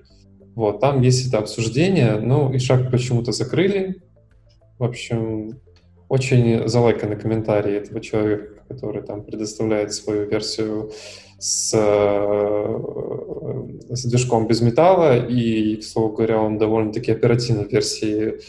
Вот, 0.55 0.79
там 0.79 1.01
есть 1.01 1.27
это 1.27 1.37
обсуждение, 1.37 2.19
ну 2.19 2.51
и 2.51 2.59
шаг 2.59 2.91
почему-то 2.91 3.31
закрыли. 3.31 4.01
В 4.79 4.83
общем, 4.83 5.59
очень 6.09 6.67
залайканы 6.67 7.15
комментарии 7.15 7.77
этого 7.77 8.01
человека, 8.01 8.63
который 8.67 9.01
там 9.01 9.23
предоставляет 9.23 9.93
свою 9.93 10.29
версию 10.29 10.91
с, 11.39 11.73
э, 11.73 12.79
с 13.89 14.05
движком 14.05 14.45
без 14.45 14.59
металла, 14.61 15.25
и, 15.25 15.77
к 15.77 15.83
слову 15.83 16.13
говоря, 16.13 16.41
он 16.41 16.57
довольно-таки 16.57 17.11
оперативно 17.13 17.61
версии 17.61 18.39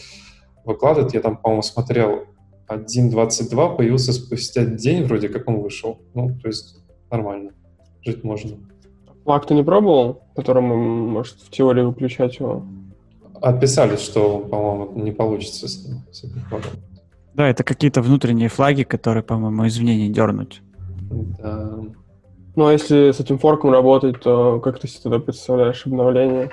выкладывает. 0.65 1.15
Я 1.15 1.21
там, 1.21 1.37
по-моему, 1.37 1.63
смотрел 1.63 2.25
1.22, 2.69 3.77
появился 3.77 4.13
спустя 4.13 4.65
день, 4.65 5.05
вроде 5.05 5.29
как 5.29 5.49
он 5.49 5.61
вышел. 5.61 6.01
Ну, 6.15 6.37
то 6.43 6.49
есть 6.49 6.83
нормально, 7.11 7.53
жить 8.03 8.25
можно. 8.25 8.59
Флаг 9.25 9.47
ты 9.47 9.55
не 9.55 9.63
пробовал, 9.63 10.23
которому, 10.35 10.77
может, 10.77 11.37
в 11.41 11.51
теории 11.51 11.83
выключать 11.83 12.39
его? 12.41 12.65
Отписали, 13.41 13.97
что, 13.97 14.39
по-моему, 14.39 15.03
не 15.03 15.13
получится 15.13 15.69
с, 15.69 15.87
ним, 15.87 16.03
с 16.11 16.25
этим 16.25 16.41
флагом. 16.49 16.71
Да, 17.35 17.49
это 17.49 17.65
какие-то 17.65 18.03
внутренние 18.03 18.49
флаги, 18.49 18.83
которые, 18.83 19.23
по-моему, 19.23 19.67
извне 19.67 19.97
не 19.97 20.13
дернуть. 20.13 20.63
Да. 21.11 21.71
Ну, 22.55 22.67
а 22.67 22.73
если 22.73 23.11
с 23.13 23.21
этим 23.21 23.39
форком 23.39 23.71
работать, 23.71 24.21
то 24.21 24.61
как 24.61 24.79
ты 24.79 24.89
себе 24.89 25.03
тогда 25.05 25.19
представляешь 25.21 25.87
обновление? 25.87 26.51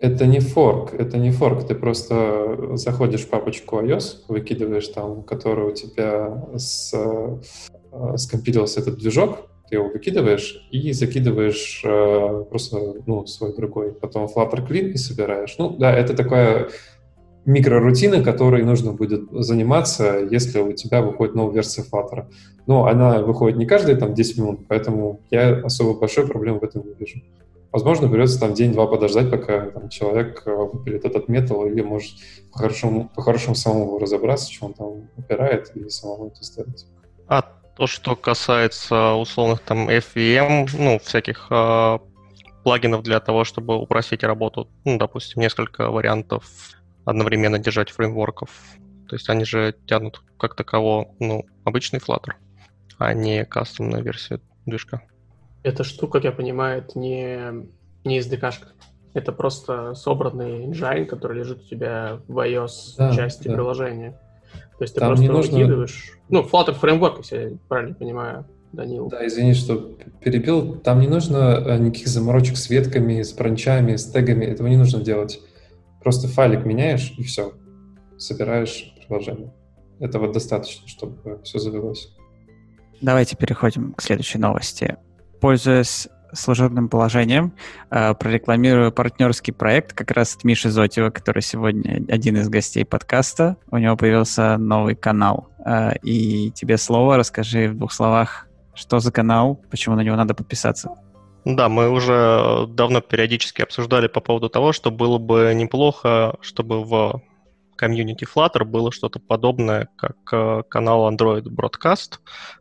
Это 0.00 0.26
не 0.26 0.40
форк, 0.40 0.94
это 0.94 1.18
не 1.18 1.30
форк. 1.30 1.66
Ты 1.66 1.74
просто 1.74 2.76
заходишь 2.76 3.22
в 3.22 3.30
папочку 3.30 3.80
iOS, 3.80 4.18
выкидываешь 4.28 4.88
там, 4.88 5.22
который 5.22 5.68
у 5.68 5.72
тебя 5.72 6.44
с, 6.56 6.92
э, 6.94 8.16
скомпилился 8.16 8.80
этот 8.80 8.98
движок, 8.98 9.48
ты 9.68 9.76
его 9.76 9.88
выкидываешь 9.88 10.66
и 10.70 10.92
закидываешь 10.92 11.82
э, 11.84 12.44
просто 12.48 12.78
ну, 13.06 13.26
свой 13.26 13.54
другой. 13.54 13.92
Потом 13.92 14.26
Flutter 14.26 14.66
Clean 14.66 14.90
и 14.90 14.96
собираешь. 14.96 15.56
Ну 15.58 15.70
да, 15.70 15.92
это 15.92 16.14
такая 16.14 16.68
микрорутины, 17.44 18.22
которой 18.22 18.62
нужно 18.62 18.92
будет 18.92 19.30
заниматься, 19.32 20.18
если 20.30 20.60
у 20.60 20.72
тебя 20.72 21.02
выходит 21.02 21.34
новая 21.34 21.54
версия 21.54 21.82
Flutter. 21.82 22.26
Но 22.66 22.86
она 22.86 23.22
выходит 23.22 23.56
не 23.56 23.66
каждые 23.66 23.96
там 23.96 24.14
10 24.14 24.38
минут, 24.38 24.60
поэтому 24.68 25.20
я 25.30 25.60
особо 25.60 25.98
большой 25.98 26.26
проблемы 26.26 26.58
в 26.58 26.64
этом 26.64 26.86
не 26.86 26.94
вижу. 26.94 27.20
Возможно, 27.70 28.08
придется 28.08 28.40
там 28.40 28.54
день-два 28.54 28.86
подождать, 28.86 29.30
пока 29.30 29.66
там, 29.66 29.88
человек 29.90 30.42
э, 30.46 30.54
выпилит 30.54 31.04
этот 31.04 31.28
метал, 31.28 31.66
или 31.66 31.82
может 31.82 32.12
по-хорошему, 32.50 33.10
по-хорошему 33.14 33.54
самому 33.54 33.98
разобраться, 33.98 34.50
что 34.50 34.66
он 34.66 34.74
там 34.74 35.08
упирает, 35.16 35.70
и 35.74 35.88
самому 35.90 36.28
это 36.28 36.42
сделать. 36.42 36.86
А 37.26 37.57
то, 37.78 37.86
что 37.86 38.16
касается 38.16 39.12
условных 39.12 39.60
там 39.60 39.88
FVM, 39.88 40.68
ну, 40.76 40.98
всяких 40.98 41.46
э, 41.50 41.98
плагинов 42.64 43.04
для 43.04 43.20
того, 43.20 43.44
чтобы 43.44 43.76
упростить 43.76 44.24
работу, 44.24 44.68
ну, 44.84 44.98
допустим, 44.98 45.40
несколько 45.40 45.88
вариантов 45.88 46.44
одновременно 47.04 47.60
держать 47.60 47.90
фреймворков. 47.90 48.50
То 49.08 49.14
есть 49.14 49.30
они 49.30 49.44
же 49.44 49.76
тянут 49.86 50.22
как 50.38 50.56
таково, 50.56 51.14
ну, 51.20 51.46
обычный 51.64 52.00
Flutter, 52.00 52.32
а 52.98 53.14
не 53.14 53.44
кастомную 53.44 54.02
версию 54.02 54.40
движка. 54.66 55.02
Эта 55.62 55.84
штука, 55.84 56.14
как 56.14 56.24
я 56.24 56.32
понимаю, 56.32 56.80
это 56.80 56.98
не, 56.98 57.68
не 58.02 58.18
SDK-шка. 58.18 58.72
Это 59.14 59.30
просто 59.30 59.94
собранный 59.94 60.66
engine, 60.66 61.06
который 61.06 61.38
лежит 61.38 61.62
у 61.62 61.64
тебя 61.64 62.20
в 62.26 62.38
iOS 62.44 62.96
да, 62.98 63.14
части 63.14 63.46
да. 63.46 63.54
приложения. 63.54 64.20
То 64.78 64.84
есть 64.84 64.94
ты 64.94 65.00
Там 65.00 65.08
просто 65.10 65.24
не 65.24 65.30
нужно... 65.30 65.58
выкидываешь... 65.58 66.18
Ну, 66.28 66.42
Flutter 66.42 66.78
Framework, 66.80 67.18
если 67.18 67.36
я 67.36 67.56
правильно 67.68 67.94
понимаю, 67.94 68.46
Данил. 68.72 69.08
Да, 69.08 69.26
извини, 69.26 69.54
что 69.54 69.96
перебил. 70.22 70.76
Там 70.76 71.00
не 71.00 71.08
нужно 71.08 71.62
э, 71.66 71.78
никаких 71.78 72.08
заморочек 72.08 72.56
с 72.56 72.68
ветками, 72.70 73.22
с 73.22 73.32
бранчами, 73.32 73.96
с 73.96 74.04
тегами. 74.10 74.44
Этого 74.44 74.68
не 74.68 74.76
нужно 74.76 75.00
делать. 75.00 75.40
Просто 76.02 76.28
файлик 76.28 76.64
меняешь, 76.64 77.14
и 77.18 77.22
все. 77.22 77.52
Собираешь 78.18 78.94
приложение. 79.06 79.52
Этого 80.00 80.32
достаточно, 80.32 80.86
чтобы 80.86 81.40
все 81.42 81.58
завелось. 81.58 82.14
Давайте 83.00 83.36
переходим 83.36 83.94
к 83.94 84.02
следующей 84.02 84.38
новости. 84.38 84.96
Пользуясь 85.40 86.08
служебным 86.32 86.88
положением, 86.88 87.52
э, 87.90 88.14
прорекламирую 88.14 88.92
партнерский 88.92 89.52
проект 89.52 89.92
как 89.92 90.10
раз 90.10 90.36
от 90.36 90.44
Миши 90.44 90.70
Зотева, 90.70 91.10
который 91.10 91.42
сегодня 91.42 92.02
один 92.08 92.36
из 92.36 92.48
гостей 92.48 92.84
подкаста. 92.84 93.56
У 93.70 93.78
него 93.78 93.96
появился 93.96 94.56
новый 94.58 94.94
канал. 94.94 95.48
Э, 95.64 95.96
и 96.02 96.50
тебе 96.50 96.76
слово, 96.78 97.16
расскажи 97.16 97.68
в 97.68 97.76
двух 97.76 97.92
словах, 97.92 98.46
что 98.74 99.00
за 99.00 99.12
канал, 99.12 99.60
почему 99.70 99.96
на 99.96 100.02
него 100.02 100.16
надо 100.16 100.34
подписаться. 100.34 100.90
Да, 101.44 101.68
мы 101.68 101.88
уже 101.88 102.66
давно 102.68 103.00
периодически 103.00 103.62
обсуждали 103.62 104.06
по 104.06 104.20
поводу 104.20 104.48
того, 104.48 104.72
что 104.72 104.90
было 104.90 105.18
бы 105.18 105.52
неплохо, 105.54 106.36
чтобы 106.40 106.84
в 106.84 107.22
комьюнити 107.78 108.24
Flutter 108.24 108.64
было 108.64 108.92
что-то 108.92 109.20
подобное, 109.20 109.88
как 109.96 110.16
э, 110.32 110.62
канал 110.68 111.10
Android 111.10 111.44
Broadcast, 111.44 112.18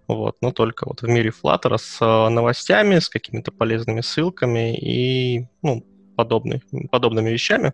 вот, 0.08 0.38
но 0.41 0.51
только 0.51 0.88
вот 0.88 1.01
в 1.01 1.08
мире 1.08 1.32
Flutter 1.32 1.77
с 1.77 1.97
э, 1.99 2.30
новостями, 2.30 2.99
с 2.99 3.10
какими-то 3.10 3.51
полезными 3.51 4.01
ссылками 4.01 4.77
и, 4.77 5.47
ну, 5.63 5.84
подобный, 6.15 6.62
подобными 6.91 7.30
вещами, 7.30 7.73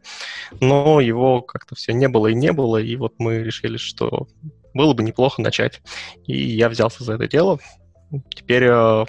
но 0.59 0.99
его 0.99 1.41
как-то 1.41 1.75
все 1.75 1.93
не 1.93 2.07
было 2.07 2.27
и 2.27 2.35
не 2.35 2.51
было, 2.51 2.77
и 2.77 2.95
вот 2.95 3.13
мы 3.17 3.39
решили, 3.39 3.77
что 3.77 4.27
было 4.73 4.93
бы 4.93 5.03
неплохо 5.03 5.41
начать. 5.41 5.81
И 6.25 6.35
я 6.35 6.69
взялся 6.69 7.03
за 7.03 7.13
это 7.13 7.27
дело. 7.27 7.59
Теперь 8.35 8.65
э, 8.67 9.05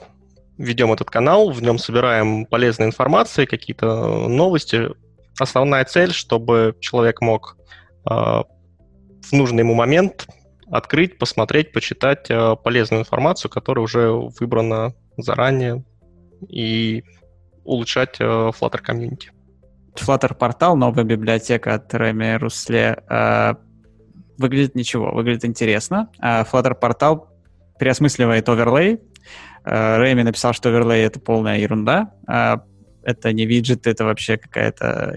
ведем 0.59 0.93
этот 0.93 1.11
канал, 1.11 1.51
в 1.51 1.63
нем 1.63 1.79
собираем 1.79 2.47
полезную 2.47 2.89
информацию, 2.89 3.49
какие-то 3.49 4.29
новости. 4.29 4.91
Основная 5.39 5.85
цель, 5.85 6.13
чтобы 6.13 6.77
человек 6.81 7.21
мог 7.21 7.57
в 8.05 9.33
нужный 9.33 9.61
ему 9.61 9.75
момент 9.75 10.27
открыть, 10.71 11.19
посмотреть, 11.19 11.73
почитать 11.73 12.31
э, 12.31 12.57
полезную 12.63 13.03
информацию, 13.03 13.51
которая 13.51 13.85
уже 13.85 14.11
выбрана 14.11 14.95
заранее, 15.17 15.85
и 16.49 17.05
улучшать 17.65 18.17
э, 18.19 18.25
Flutter 18.25 18.79
комьюнити. 18.79 19.31
Flutter 19.95 20.35
портал, 20.35 20.77
новая 20.77 21.05
библиотека 21.05 21.75
от 21.75 21.95
Реми 21.95 22.37
Русле, 22.37 22.99
выглядит 24.37 24.75
ничего, 24.75 25.13
выглядит 25.13 25.45
интересно. 25.45 26.11
Flutter 26.21 26.75
портал 26.75 27.29
переосмысливает 27.79 28.49
оверлей, 28.49 28.99
Рэми 29.63 30.23
написал, 30.23 30.53
что 30.53 30.69
оверлей— 30.69 31.05
это 31.07 31.21
полная 31.21 31.59
ерунда. 31.59 32.13
А 32.27 32.65
это 33.05 33.33
не 33.33 33.47
виджет, 33.47 33.87
это 33.87 34.05
вообще 34.05 34.37
какая-то 34.37 35.17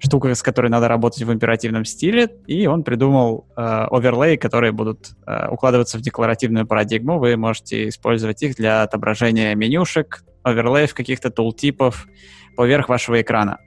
штука, 0.00 0.34
с 0.34 0.42
которой 0.42 0.68
надо 0.68 0.88
работать 0.88 1.22
в 1.22 1.32
императивном 1.32 1.84
стиле, 1.84 2.28
и 2.46 2.66
он 2.66 2.82
придумал 2.82 3.46
э, 3.56 4.36
которые 4.36 4.72
будут 4.72 5.10
э, 5.26 5.48
укладываться 5.48 5.98
в 5.98 6.00
декларативную 6.00 6.66
парадигму. 6.66 7.18
Вы 7.18 7.36
можете 7.36 7.88
использовать 7.88 8.42
их 8.42 8.56
для 8.56 8.82
отображения 8.82 9.54
менюшек, 9.54 10.24
оверлеев 10.42 10.94
каких-то 10.94 11.30
тултипов 11.30 12.06
поверх 12.56 12.88
вашего 12.88 13.20
экрана. 13.20 13.58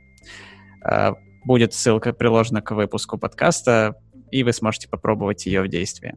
Э, 0.84 1.14
будет 1.46 1.74
ссылка 1.74 2.14
приложена 2.14 2.62
к 2.62 2.72
выпуску 2.72 3.18
подкаста, 3.18 3.96
и 4.32 4.44
вы 4.44 4.54
сможете 4.54 4.90
попробовать 4.90 5.46
ее 5.46 5.62
в 5.62 5.68
действии. 5.68 6.16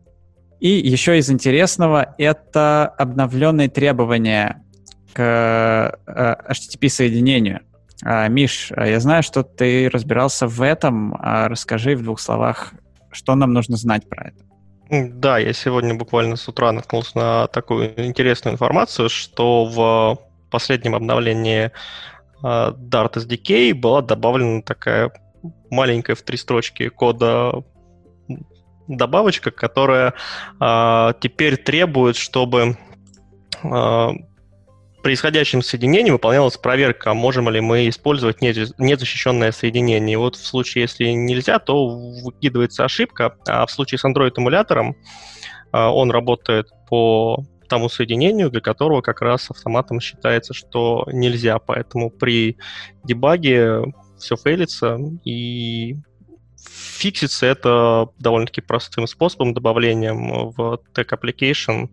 И 0.60 0.68
еще 0.68 1.18
из 1.18 1.30
интересного 1.30 2.14
это 2.16 2.86
обновленные 2.86 3.68
требования 3.68 4.64
к 5.12 5.98
э, 6.06 6.34
HTTP-соединению. 6.50 7.60
А, 8.02 8.28
Миш, 8.28 8.72
а 8.76 8.86
я 8.86 9.00
знаю, 9.00 9.22
что 9.22 9.42
ты 9.42 9.88
разбирался 9.88 10.46
в 10.46 10.60
этом. 10.62 11.16
А 11.18 11.48
расскажи 11.48 11.96
в 11.96 12.02
двух 12.02 12.20
словах, 12.20 12.72
что 13.10 13.34
нам 13.34 13.52
нужно 13.52 13.76
знать 13.76 14.08
про 14.08 14.28
это. 14.28 14.44
Да, 14.90 15.38
я 15.38 15.52
сегодня 15.52 15.94
буквально 15.94 16.36
с 16.36 16.48
утра 16.48 16.70
наткнулся 16.70 17.18
на 17.18 17.46
такую 17.48 18.06
интересную 18.06 18.54
информацию, 18.54 19.08
что 19.08 19.64
в 19.64 20.18
последнем 20.50 20.94
обновлении 20.94 21.72
Dart 22.42 23.14
SDK 23.14 23.74
была 23.74 24.02
добавлена 24.02 24.62
такая 24.62 25.10
маленькая 25.70 26.14
в 26.14 26.22
три 26.22 26.36
строчки 26.36 26.88
кода 26.88 27.64
добавочка, 28.86 29.50
которая 29.50 30.14
теперь 31.20 31.56
требует, 31.56 32.14
чтобы 32.14 32.76
э, 35.06 35.08
при 35.08 35.14
исходящем 35.14 35.62
соединении 35.62 36.10
выполнялась 36.10 36.56
проверка, 36.56 37.14
можем 37.14 37.48
ли 37.48 37.60
мы 37.60 37.88
использовать 37.88 38.42
незащищенное 38.42 39.52
соединение. 39.52 40.14
И 40.14 40.16
вот 40.16 40.34
в 40.34 40.44
случае, 40.44 40.82
если 40.82 41.04
нельзя, 41.10 41.60
то 41.60 41.86
выкидывается 42.24 42.84
ошибка, 42.84 43.36
а 43.46 43.66
в 43.66 43.70
случае 43.70 43.98
с 43.98 44.04
Android-эмулятором 44.04 44.96
он 45.72 46.10
работает 46.10 46.68
по 46.88 47.44
тому 47.68 47.88
соединению, 47.88 48.50
для 48.50 48.60
которого 48.60 49.00
как 49.00 49.20
раз 49.20 49.48
автоматом 49.50 50.00
считается, 50.00 50.54
что 50.54 51.06
нельзя. 51.12 51.58
Поэтому 51.60 52.10
при 52.10 52.56
дебаге 53.04 53.82
все 54.18 54.36
фейлится, 54.36 54.98
и 55.24 55.96
фиксится 56.68 57.46
это 57.46 58.08
довольно-таки 58.18 58.60
простым 58.60 59.06
способом, 59.06 59.54
добавлением 59.54 60.50
в 60.50 60.80
tag 60.94 61.08
application 61.10 61.90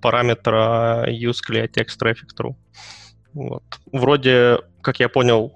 параметра 0.00 1.06
use 1.08 1.38
clear 1.48 1.68
text 1.68 1.98
traffic 2.00 2.28
true. 2.38 2.54
Вот. 3.32 3.64
Вроде, 3.92 4.58
как 4.80 5.00
я 5.00 5.08
понял, 5.08 5.52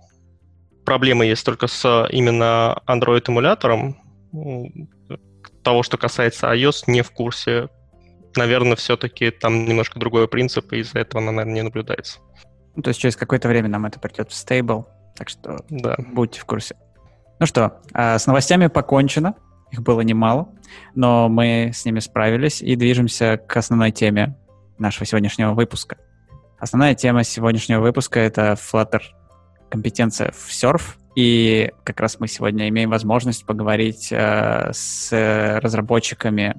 проблемы 0.84 1.26
есть 1.26 1.44
только 1.44 1.66
с 1.66 2.08
именно 2.10 2.80
Android-эмулятором. 2.86 3.96
Того, 5.62 5.82
что 5.82 5.96
касается 5.96 6.52
iOS, 6.52 6.84
не 6.86 7.02
в 7.02 7.10
курсе. 7.10 7.68
Наверное, 8.36 8.76
все-таки 8.76 9.30
там 9.30 9.64
немножко 9.64 9.98
другой 9.98 10.28
принцип, 10.28 10.72
и 10.72 10.78
из-за 10.78 11.00
этого, 11.00 11.20
наверное, 11.20 11.54
не 11.54 11.62
наблюдается. 11.62 12.20
Ну, 12.74 12.82
то 12.82 12.88
есть 12.88 13.00
через 13.00 13.16
какое-то 13.16 13.48
время 13.48 13.68
нам 13.68 13.86
это 13.86 13.98
придет 13.98 14.30
в 14.30 14.34
стейбл, 14.34 14.86
так 15.16 15.28
что 15.28 15.64
да. 15.68 15.96
будьте 15.98 16.40
в 16.40 16.44
курсе. 16.44 16.76
Ну 17.40 17.46
что, 17.46 17.80
а, 17.92 18.18
с 18.18 18.26
новостями 18.26 18.66
покончено. 18.66 19.34
Их 19.70 19.82
было 19.82 20.00
немало, 20.00 20.48
но 20.94 21.28
мы 21.28 21.72
с 21.74 21.84
ними 21.84 22.00
справились 22.00 22.62
и 22.62 22.74
движемся 22.74 23.36
к 23.36 23.56
основной 23.56 23.90
теме 23.90 24.34
нашего 24.78 25.04
сегодняшнего 25.04 25.52
выпуска. 25.52 25.98
Основная 26.58 26.94
тема 26.94 27.22
сегодняшнего 27.22 27.80
выпуска— 27.80 28.18
это 28.20 28.52
Flutter 28.52 29.02
компетенция 29.68 30.32
в 30.32 30.48
Surf. 30.48 30.96
И 31.14 31.70
как 31.84 32.00
раз 32.00 32.18
мы 32.18 32.28
сегодня 32.28 32.68
имеем 32.68 32.90
возможность 32.90 33.44
поговорить 33.44 34.08
э, 34.10 34.70
с 34.72 35.10
разработчиками, 35.60 36.56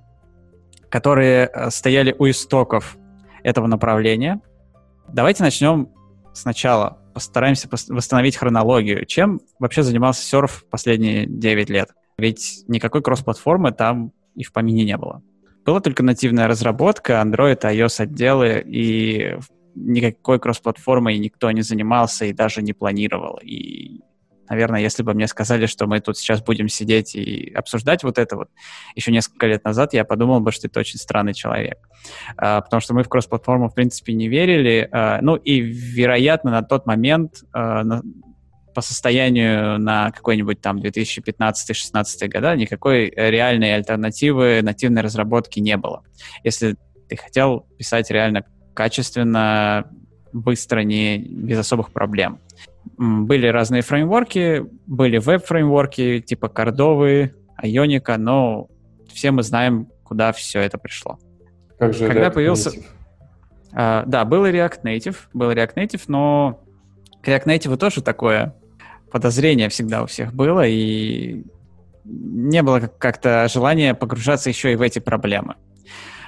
которые 0.89 1.49
э, 1.51 1.69
стояли 1.71 2.15
у 2.17 2.29
истоков 2.29 2.97
этого 3.43 3.67
направления. 3.67 4.41
Давайте 5.07 5.43
начнем 5.43 5.89
сначала 6.33 6.98
постараемся 7.13 7.67
восстановить 7.69 8.37
хронологию. 8.37 9.05
Чем 9.05 9.41
вообще 9.59 9.83
занимался 9.83 10.23
серф 10.23 10.65
последние 10.69 11.25
9 11.25 11.69
лет? 11.69 11.89
Ведь 12.17 12.63
никакой 12.67 13.01
кросс-платформы 13.01 13.71
там 13.71 14.11
и 14.35 14.43
в 14.43 14.51
помине 14.51 14.85
не 14.85 14.97
было. 14.97 15.21
Была 15.65 15.81
только 15.81 16.03
нативная 16.03 16.47
разработка, 16.47 17.21
Android, 17.23 17.61
iOS 17.61 18.03
отделы, 18.03 18.63
и 18.65 19.37
никакой 19.75 20.39
кросс-платформой 20.39 21.17
никто 21.19 21.51
не 21.51 21.61
занимался 21.61 22.25
и 22.25 22.33
даже 22.33 22.61
не 22.61 22.73
планировал. 22.73 23.39
И 23.43 24.01
Наверное, 24.49 24.81
если 24.81 25.03
бы 25.03 25.13
мне 25.13 25.27
сказали, 25.27 25.67
что 25.67 25.85
мы 25.85 25.99
тут 25.99 26.17
сейчас 26.17 26.41
будем 26.41 26.67
сидеть 26.67 27.15
и 27.15 27.51
обсуждать 27.53 28.03
вот 28.03 28.17
это 28.17 28.35
вот 28.35 28.49
еще 28.95 29.11
несколько 29.11 29.45
лет 29.47 29.63
назад, 29.63 29.93
я 29.93 30.03
подумал 30.03 30.39
бы, 30.39 30.51
что 30.51 30.67
это 30.67 30.79
очень 30.79 30.97
странный 30.97 31.33
человек. 31.33 31.77
А, 32.35 32.61
потому 32.61 32.81
что 32.81 32.93
мы 32.93 33.03
в 33.03 33.09
кросс-платформу, 33.09 33.69
в 33.69 33.75
принципе, 33.75 34.13
не 34.13 34.27
верили. 34.27 34.89
А, 34.91 35.19
ну 35.21 35.35
и, 35.35 35.59
вероятно, 35.59 36.51
на 36.51 36.63
тот 36.63 36.87
момент 36.87 37.43
а, 37.53 37.83
по 38.73 38.81
состоянию 38.81 39.79
на 39.79 40.11
какой-нибудь 40.11 40.61
там 40.61 40.77
2015-16 40.79 42.27
года 42.27 42.55
никакой 42.55 43.09
реальной 43.09 43.75
альтернативы 43.75 44.61
нативной 44.61 45.01
разработки 45.01 45.59
не 45.59 45.77
было. 45.77 46.03
Если 46.43 46.75
ты 47.07 47.17
хотел 47.17 47.67
писать 47.77 48.09
реально 48.09 48.45
качественно, 48.73 49.89
быстро, 50.31 50.81
не 50.81 51.17
без 51.17 51.59
особых 51.59 51.91
проблем. 51.91 52.39
Были 52.97 53.47
разные 53.47 53.81
фреймворки, 53.81 54.65
были 54.85 55.17
веб-фреймворки 55.17 56.19
типа 56.19 56.49
Кордовы, 56.49 57.33
Ионика, 57.61 58.17
но 58.17 58.67
все 59.13 59.31
мы 59.31 59.43
знаем, 59.43 59.87
куда 60.03 60.31
все 60.31 60.61
это 60.61 60.77
пришло. 60.77 61.17
Как 61.77 61.93
же 61.93 62.07
Когда 62.07 62.27
React 62.27 62.33
появился... 62.33 62.69
Native? 62.71 62.85
А, 63.71 64.03
да, 64.05 64.25
был 64.25 64.45
React 64.45 64.81
Native, 64.83 65.15
был 65.33 65.51
React 65.51 65.75
Native, 65.75 66.01
но 66.07 66.63
к 67.21 67.27
React 67.27 67.45
Native 67.45 67.77
тоже 67.77 68.01
такое 68.01 68.55
подозрение 69.11 69.69
всегда 69.69 70.03
у 70.03 70.07
всех 70.07 70.33
было, 70.33 70.65
и 70.67 71.43
не 72.05 72.61
было 72.63 72.79
как-то 72.79 73.47
желания 73.47 73.93
погружаться 73.93 74.49
еще 74.49 74.73
и 74.73 74.75
в 74.75 74.81
эти 74.81 74.99
проблемы. 74.99 75.55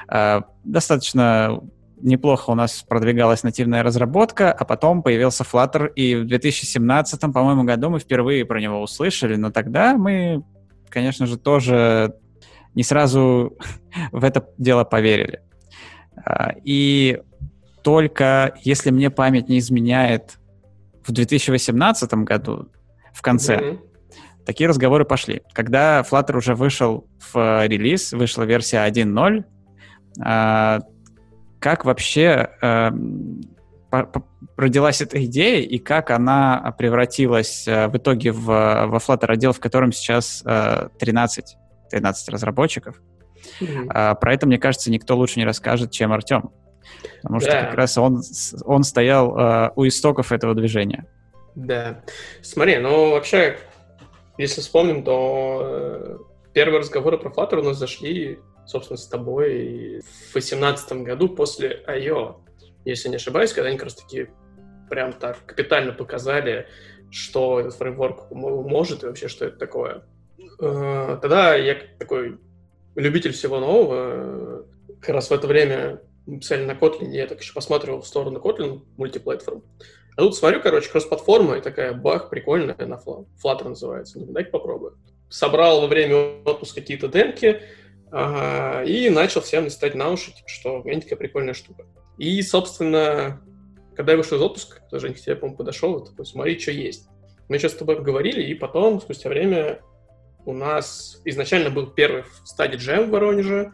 А, 0.08 0.44
достаточно 0.64 1.62
неплохо 2.02 2.52
у 2.52 2.56
нас 2.56 2.84
продвигалась 2.88 3.44
нативная 3.44 3.84
разработка, 3.84 4.52
а 4.52 4.66
потом 4.66 5.04
появился 5.04 5.44
Flutter, 5.44 5.92
и 5.94 6.16
в 6.16 6.26
2017, 6.26 7.22
по-моему, 7.34 7.64
году 7.64 7.90
мы 7.90 8.00
впервые 8.00 8.46
про 8.46 8.60
него 8.60 8.82
услышали, 8.82 9.36
но 9.36 9.52
тогда 9.52 9.96
мы, 9.96 10.44
конечно 10.90 11.26
же, 11.26 11.38
тоже 11.38 12.16
не 12.76 12.84
сразу 12.84 13.58
в 14.12 14.24
это 14.24 14.48
дело 14.58 14.84
поверили. 14.84 15.42
А, 16.16 16.54
и 16.64 17.22
только, 17.84 18.56
если 18.64 18.92
мне 18.92 19.10
память 19.10 19.50
не 19.50 19.60
изменяет, 19.60 20.38
в 21.04 21.12
2018 21.12 22.14
году, 22.14 22.70
в 23.14 23.22
конце, 23.22 23.58
mm-hmm. 23.58 23.80
такие 24.46 24.70
разговоры 24.70 25.04
пошли. 25.04 25.42
Когда 25.54 26.02
Flutter 26.02 26.38
уже 26.38 26.54
вышел 26.54 27.08
в 27.34 27.66
релиз, 27.66 28.14
вышла 28.14 28.44
версия 28.44 28.88
1.0, 28.88 29.44
как 31.62 31.86
вообще 31.86 32.50
э, 32.62 32.92
родилась 34.58 35.02
эта 35.02 35.24
идея 35.26 35.62
и 35.62 35.78
как 35.78 36.10
она 36.12 36.76
превратилась 36.78 37.68
э, 37.68 37.88
в 37.88 37.96
итоге 37.96 38.34
в, 38.34 38.46
во 38.46 38.98
Flutter 38.98 39.28
отдел, 39.28 39.54
в 39.54 39.60
котором 39.60 39.94
сейчас 39.94 40.44
э, 40.46 40.90
13, 41.00 41.56
13 41.92 42.30
разработчиков. 42.30 43.02
Mm-hmm. 43.60 44.20
Про 44.20 44.34
это, 44.34 44.46
мне 44.46 44.58
кажется, 44.58 44.92
никто 44.92 45.16
лучше 45.16 45.40
не 45.40 45.46
расскажет, 45.46 45.92
чем 45.92 46.12
Артем. 46.12 46.52
Потому 47.22 47.40
да. 47.40 47.46
что 47.46 47.52
как 47.52 47.74
раз 47.76 47.98
он, 47.98 48.22
он 48.66 48.84
стоял 48.84 49.38
э, 49.38 49.72
у 49.76 49.88
истоков 49.88 50.32
этого 50.32 50.56
движения. 50.56 51.06
Да. 51.56 52.04
Смотри, 52.42 52.78
ну 52.78 53.12
вообще, 53.12 53.58
если 54.38 54.62
вспомним, 54.62 55.04
то 55.04 55.62
э, 55.64 56.18
первые 56.54 56.80
разговоры 56.80 57.18
про 57.18 57.30
Flutter 57.30 57.60
у 57.60 57.64
нас 57.64 57.78
зашли 57.78 58.40
собственно, 58.72 58.98
с 58.98 59.08
тобой 59.08 60.02
в 60.02 60.34
2018 60.34 60.94
году 61.04 61.30
после 61.30 61.84
I.O., 61.88 62.42
если 62.86 63.10
не 63.10 63.18
ошибаюсь, 63.18 63.54
когда 63.54 63.70
они 63.70 63.78
как 63.78 63.86
раз-таки 63.86 64.30
прям 64.90 65.14
так 65.14 65.46
капитально 65.46 65.94
показали, 65.94 66.68
что 67.12 67.60
этот 67.60 67.76
фреймворк 67.76 68.32
может 68.32 69.04
и 69.04 69.06
вообще, 69.06 69.28
что 69.28 69.46
это 69.46 69.58
такое. 69.58 70.04
Э, 70.60 71.18
тогда 71.22 71.56
я 71.56 71.78
такой 72.00 72.40
любитель 72.96 73.34
всего 73.34 73.60
нового, 73.60 74.66
как 75.00 75.10
раз 75.10 75.30
в 75.30 75.34
это 75.34 75.48
время 75.48 76.02
писали 76.26 76.66
на 76.66 76.72
Kotlin, 76.72 77.12
я 77.12 77.28
так 77.28 77.42
еще 77.42 77.54
посматривал 77.54 78.02
в 78.02 78.08
сторону 78.08 78.40
Kotlin 78.40 78.82
мультиплатформ. 78.98 79.64
А 80.18 80.22
тут 80.22 80.36
смотрю, 80.36 80.62
короче, 80.62 80.90
кросс-платформа, 80.90 81.58
и 81.58 81.62
такая, 81.62 81.94
бах, 81.94 82.30
прикольная, 82.30 82.76
на 82.78 82.96
Flutter 82.96 83.70
называется. 83.70 84.20
Ну, 84.20 84.26
дайте 84.28 84.50
попробую. 84.50 84.98
Собрал 85.30 85.82
во 85.82 85.88
время 85.88 86.42
отпуска 86.44 86.82
какие-то 86.82 87.08
демки, 87.08 87.62
И 88.12 89.10
начал 89.10 89.42
всем 89.42 89.66
листать 89.66 89.96
на 89.96 90.10
уши, 90.10 90.34
типа, 90.34 90.50
что 90.50 90.82
Гэнь 90.82 91.02
такая 91.02 91.18
прикольная 91.18 91.54
штука. 91.54 91.86
И, 92.18 92.42
собственно, 92.42 93.42
когда 93.96 94.12
я 94.12 94.18
вышел 94.18 94.38
из 94.38 94.42
отпуска, 94.42 94.82
тоже 94.90 95.08
Женька 95.08 95.22
тебе, 95.22 95.36
по-моему, 95.36 95.58
подошел, 95.58 96.04
такой, 96.04 96.26
смотри, 96.26 96.60
что 96.60 96.72
есть. 96.72 97.08
Мы 97.48 97.58
сейчас 97.58 97.72
с 97.72 97.76
тобой 97.76 97.96
поговорили, 97.96 98.44
и 98.44 98.54
потом, 98.54 99.00
спустя 99.00 99.30
время, 99.30 99.80
у 100.46 100.54
нас 100.54 101.22
изначально 101.26 101.70
был 101.70 101.88
первый 101.88 102.24
стадий 102.44 102.78
джем 102.78 103.08
в 103.08 103.12
Воронеже. 103.12 103.74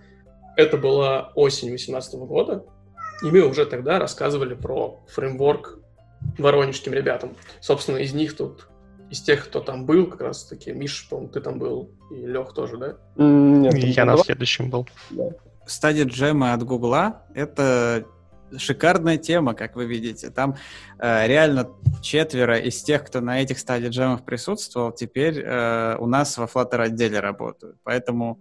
Это 0.56 0.78
была 0.78 1.32
осень 1.36 1.70
2018 1.70 2.16
года. 2.16 2.66
И 3.24 3.26
мы 3.26 3.42
уже 3.42 3.66
тогда 3.66 4.00
рассказывали 4.00 4.54
про 4.54 5.04
фреймворк 5.08 5.80
воронежским 6.38 6.94
ребятам. 6.94 7.36
Собственно, 7.62 7.98
из 7.98 8.14
них 8.14 8.36
тут 8.36 8.68
из 9.10 9.22
тех, 9.22 9.46
кто 9.46 9.60
там 9.60 9.86
был, 9.86 10.08
как 10.08 10.22
раз 10.22 10.46
таки, 10.46 10.72
Миш, 10.72 11.08
по 11.10 11.26
ты 11.28 11.40
там 11.40 11.60
был, 11.60 11.92
и 12.12 12.26
Лех 12.26 12.54
тоже, 12.54 12.78
да? 12.78 12.98
Нет, 13.16 13.76
я 13.76 14.06
на 14.06 14.18
следующем 14.18 14.70
был. 14.70 14.88
Да. 15.10 15.30
Стадия 15.66 16.06
джема 16.06 16.54
от 16.54 16.64
Гугла— 16.64 17.24
это 17.36 18.06
шикарная 18.56 19.18
тема, 19.18 19.54
как 19.54 19.76
вы 19.76 19.86
видите. 19.86 20.30
Там 20.30 20.56
э, 21.00 21.28
реально 21.28 21.70
четверо 22.02 22.58
из 22.58 22.82
тех, 22.82 23.04
кто 23.04 23.20
на 23.22 23.42
этих 23.42 23.60
стадиях 23.60 23.92
джемов 23.92 24.24
присутствовал, 24.24 24.92
теперь 24.92 25.42
э, 25.42 25.98
у 26.00 26.06
нас 26.06 26.38
во 26.38 26.46
Flutter 26.46 26.82
отделе 26.82 27.20
работают. 27.20 27.78
Поэтому 27.84 28.40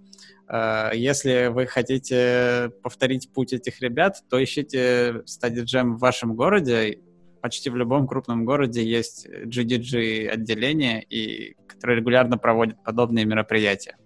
э, 0.48 0.90
если 0.94 1.48
вы 1.48 1.66
хотите 1.66 2.70
повторить 2.82 3.32
путь 3.32 3.52
этих 3.52 3.80
ребят, 3.80 4.22
то 4.30 4.42
ищите 4.42 5.22
стадию 5.26 5.64
джем 5.64 5.96
в 5.96 5.98
вашем 5.98 6.34
городе, 6.34 7.00
почти 7.40 7.70
в 7.70 7.76
любом 7.76 8.06
крупном 8.06 8.44
городе 8.44 8.84
есть 8.84 9.26
GDG 9.26 10.28
отделение, 10.28 11.02
и, 11.02 11.54
которое 11.66 11.98
регулярно 11.98 12.38
проводит 12.38 12.82
подобные 12.82 13.24
мероприятия. 13.24 13.96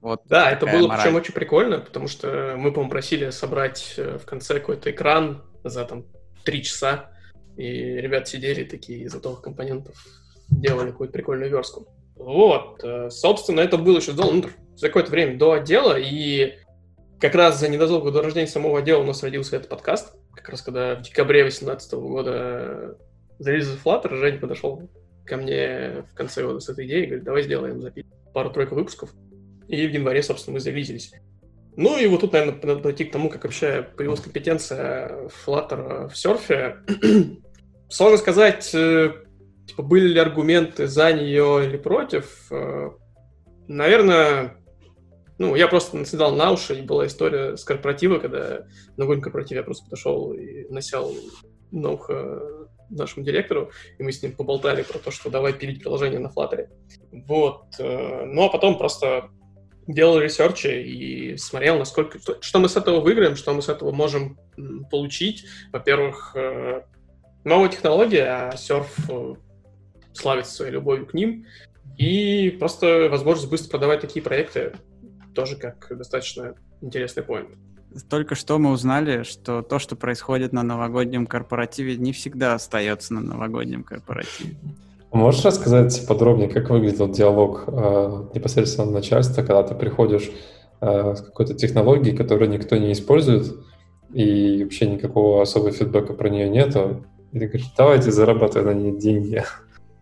Вот 0.00 0.22
да, 0.24 0.50
это 0.50 0.66
было 0.66 0.88
мораль. 0.88 1.04
причем 1.04 1.16
очень 1.16 1.32
прикольно, 1.32 1.78
потому 1.78 2.08
что 2.08 2.56
мы, 2.58 2.72
по-моему, 2.72 2.90
просили 2.90 3.30
собрать 3.30 3.94
э, 3.96 4.18
в 4.18 4.26
конце 4.26 4.54
какой-то 4.54 4.90
экран 4.90 5.42
за 5.62 5.84
там 5.84 6.06
три 6.44 6.64
часа, 6.64 7.12
и 7.56 7.64
ребят 7.64 8.26
сидели 8.26 8.64
такие 8.64 9.04
из 9.04 9.14
готовых 9.14 9.42
компонентов, 9.42 9.94
делали 10.48 10.90
какую-то 10.90 11.12
прикольную 11.12 11.50
верстку. 11.50 11.86
Вот, 12.16 12.82
э, 12.82 13.10
собственно, 13.10 13.60
это 13.60 13.78
было 13.78 13.98
еще 13.98 14.10
сделано 14.10 14.42
ну, 14.42 14.48
за 14.74 14.88
какое-то 14.88 15.12
время 15.12 15.38
до 15.38 15.52
отдела, 15.52 15.96
и 15.96 16.58
как 17.20 17.36
раз 17.36 17.60
за 17.60 17.68
незадолго 17.68 18.10
до 18.10 18.22
рождения 18.22 18.48
самого 18.48 18.80
отдела 18.80 19.02
у 19.02 19.06
нас 19.06 19.22
родился 19.22 19.54
этот 19.54 19.68
подкаст. 19.68 20.16
Как 20.34 20.48
раз 20.48 20.62
когда 20.62 20.96
в 20.96 21.02
декабре 21.02 21.42
2018 21.42 21.92
года 21.94 22.98
зарезал 23.38 23.76
Flutter, 23.84 24.16
Женя 24.16 24.38
подошел 24.38 24.90
ко 25.24 25.36
мне 25.36 26.04
в 26.10 26.14
конце 26.14 26.42
года 26.42 26.60
с 26.60 26.68
этой 26.68 26.86
идеей, 26.86 27.06
говорит, 27.06 27.24
давай 27.24 27.42
сделаем 27.42 27.92
пару-тройку 28.32 28.74
выпусков. 28.74 29.10
И 29.68 29.86
в 29.86 29.92
январе, 29.92 30.22
собственно, 30.22 30.54
мы 30.54 30.60
зарелизились. 30.60 31.12
Ну 31.76 31.98
и 31.98 32.06
вот 32.06 32.20
тут, 32.20 32.32
наверное, 32.32 32.60
надо 32.62 32.80
пойти 32.80 33.04
к 33.04 33.12
тому, 33.12 33.30
как 33.30 33.44
вообще 33.44 33.88
появилась 33.96 34.20
компетенция 34.20 35.28
Flutter 35.28 36.08
в 36.08 36.16
серфе. 36.16 36.78
Сложно 37.88 38.18
сказать, 38.18 38.70
э, 38.74 39.12
типа, 39.66 39.82
были 39.82 40.08
ли 40.08 40.18
аргументы 40.18 40.86
за 40.86 41.12
нее 41.12 41.66
или 41.66 41.76
против. 41.78 42.50
Э, 42.50 42.90
наверное, 43.68 44.56
ну, 45.42 45.56
я 45.56 45.66
просто 45.66 45.96
наседал 45.96 46.36
на 46.36 46.52
уши, 46.52 46.78
и 46.78 46.82
была 46.82 47.08
история 47.08 47.56
с 47.56 47.64
корпоратива, 47.64 48.20
когда 48.20 48.64
на 48.96 49.20
корпоративе 49.20 49.58
я 49.58 49.64
просто 49.64 49.84
подошел 49.84 50.32
и 50.32 50.68
насел 50.72 51.12
на 51.72 51.90
ухо 51.90 52.68
нашему 52.90 53.26
директору, 53.26 53.72
и 53.98 54.04
мы 54.04 54.12
с 54.12 54.22
ним 54.22 54.36
поболтали 54.36 54.82
про 54.82 54.98
то, 55.00 55.10
что 55.10 55.30
давай 55.30 55.52
пилить 55.52 55.80
приложение 55.80 56.20
на 56.20 56.28
Flutter. 56.28 56.68
Вот. 57.10 57.64
Э, 57.80 58.24
ну, 58.24 58.44
а 58.44 58.50
потом 58.50 58.78
просто 58.78 59.30
делал 59.88 60.20
ресерчи 60.20 60.80
и 60.80 61.36
смотрел, 61.36 61.76
насколько... 61.76 62.20
Что 62.40 62.60
мы 62.60 62.68
с 62.68 62.76
этого 62.76 63.00
выиграем, 63.00 63.34
что 63.34 63.52
мы 63.52 63.62
с 63.62 63.68
этого 63.68 63.90
можем 63.90 64.38
получить. 64.92 65.46
Во-первых, 65.72 66.36
э, 66.36 66.82
новая 67.42 67.68
технология, 67.68 68.26
а 68.26 68.56
серф 68.56 68.94
э, 69.10 69.34
славится 70.12 70.54
своей 70.54 70.70
любовью 70.70 71.06
к 71.06 71.14
ним. 71.14 71.46
И 71.98 72.50
просто 72.60 73.08
возможность 73.10 73.50
быстро 73.50 73.70
продавать 73.70 74.02
такие 74.02 74.22
проекты 74.22 74.74
тоже 75.34 75.56
как 75.56 75.86
достаточно 75.96 76.54
интересный 76.80 77.22
поинт. 77.22 77.50
Только 78.08 78.34
что 78.34 78.58
мы 78.58 78.70
узнали, 78.70 79.22
что 79.22 79.62
то, 79.62 79.78
что 79.78 79.96
происходит 79.96 80.52
на 80.52 80.62
новогоднем 80.62 81.26
корпоративе, 81.26 81.96
не 81.96 82.12
всегда 82.12 82.54
остается 82.54 83.12
на 83.14 83.20
новогоднем 83.20 83.84
корпоративе. 83.84 84.56
Можешь 85.12 85.44
рассказать 85.44 86.06
подробнее, 86.06 86.48
как 86.48 86.70
выглядел 86.70 87.08
диалог 87.10 87.64
э, 87.66 88.24
непосредственно 88.34 88.90
начальства, 88.90 89.42
когда 89.42 89.62
ты 89.62 89.74
приходишь 89.74 90.30
э, 90.80 91.14
с 91.14 91.20
какой-то 91.20 91.52
технологией, 91.52 92.16
которую 92.16 92.50
никто 92.50 92.76
не 92.76 92.92
использует, 92.92 93.54
и 94.14 94.64
вообще 94.64 94.86
никакого 94.86 95.42
особого 95.42 95.70
фидбэка 95.72 96.14
про 96.14 96.30
нее 96.30 96.48
нету, 96.48 97.04
и 97.32 97.38
ты 97.38 97.46
говоришь, 97.46 97.72
давайте 97.76 98.10
зарабатывай 98.10 98.74
на 98.74 98.78
ней 98.78 98.98
деньги. 98.98 99.44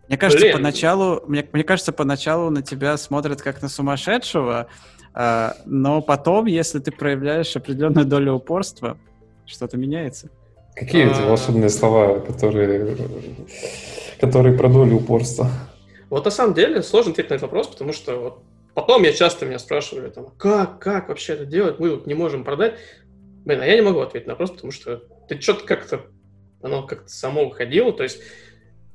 Мне 0.07 0.17
кажется, 0.17 0.45
Блин. 0.45 0.57
поначалу, 0.57 1.23
мне, 1.27 1.47
мне 1.51 1.63
кажется, 1.63 1.93
поначалу 1.93 2.49
на 2.49 2.61
тебя 2.61 2.97
смотрят 2.97 3.41
как 3.41 3.61
на 3.61 3.69
сумасшедшего, 3.69 4.67
но 5.13 6.01
потом, 6.01 6.45
если 6.45 6.79
ты 6.79 6.91
проявляешь 6.91 7.55
определенную 7.55 8.05
долю 8.05 8.33
упорства, 8.33 8.97
что-то 9.45 9.77
меняется. 9.77 10.29
Какие 10.75 11.11
эти 11.11 11.21
а. 11.21 11.27
волшебные 11.27 11.69
слова, 11.69 12.19
которые, 12.19 12.97
которые 14.19 14.57
про 14.57 14.69
долю 14.69 14.97
упорства? 14.97 15.49
Вот 16.09 16.25
на 16.25 16.31
самом 16.31 16.53
деле 16.53 16.81
сложно 16.81 17.11
ответить 17.11 17.29
на 17.29 17.35
этот 17.35 17.43
вопрос, 17.43 17.67
потому 17.67 17.93
что 17.93 18.19
вот 18.19 18.43
потом 18.73 19.03
я 19.03 19.13
часто 19.13 19.45
меня 19.45 19.59
спрашивали, 19.59 20.09
там, 20.09 20.27
как, 20.37 20.79
как 20.79 21.09
вообще 21.09 21.33
это 21.33 21.45
делать, 21.45 21.79
мы 21.79 21.91
вот 21.91 22.07
не 22.07 22.13
можем 22.13 22.43
продать. 22.43 22.75
Блин, 23.45 23.61
а 23.61 23.65
я 23.65 23.75
не 23.75 23.81
могу 23.81 23.99
ответить 23.99 24.27
на 24.27 24.33
вопрос, 24.33 24.51
потому 24.51 24.71
что 24.71 25.03
ты 25.27 25.39
что-то 25.39 25.65
как-то, 25.65 26.01
оно 26.61 26.83
как-то 26.83 27.09
само 27.09 27.45
выходило, 27.45 27.91
то 27.91 28.03
есть 28.03 28.21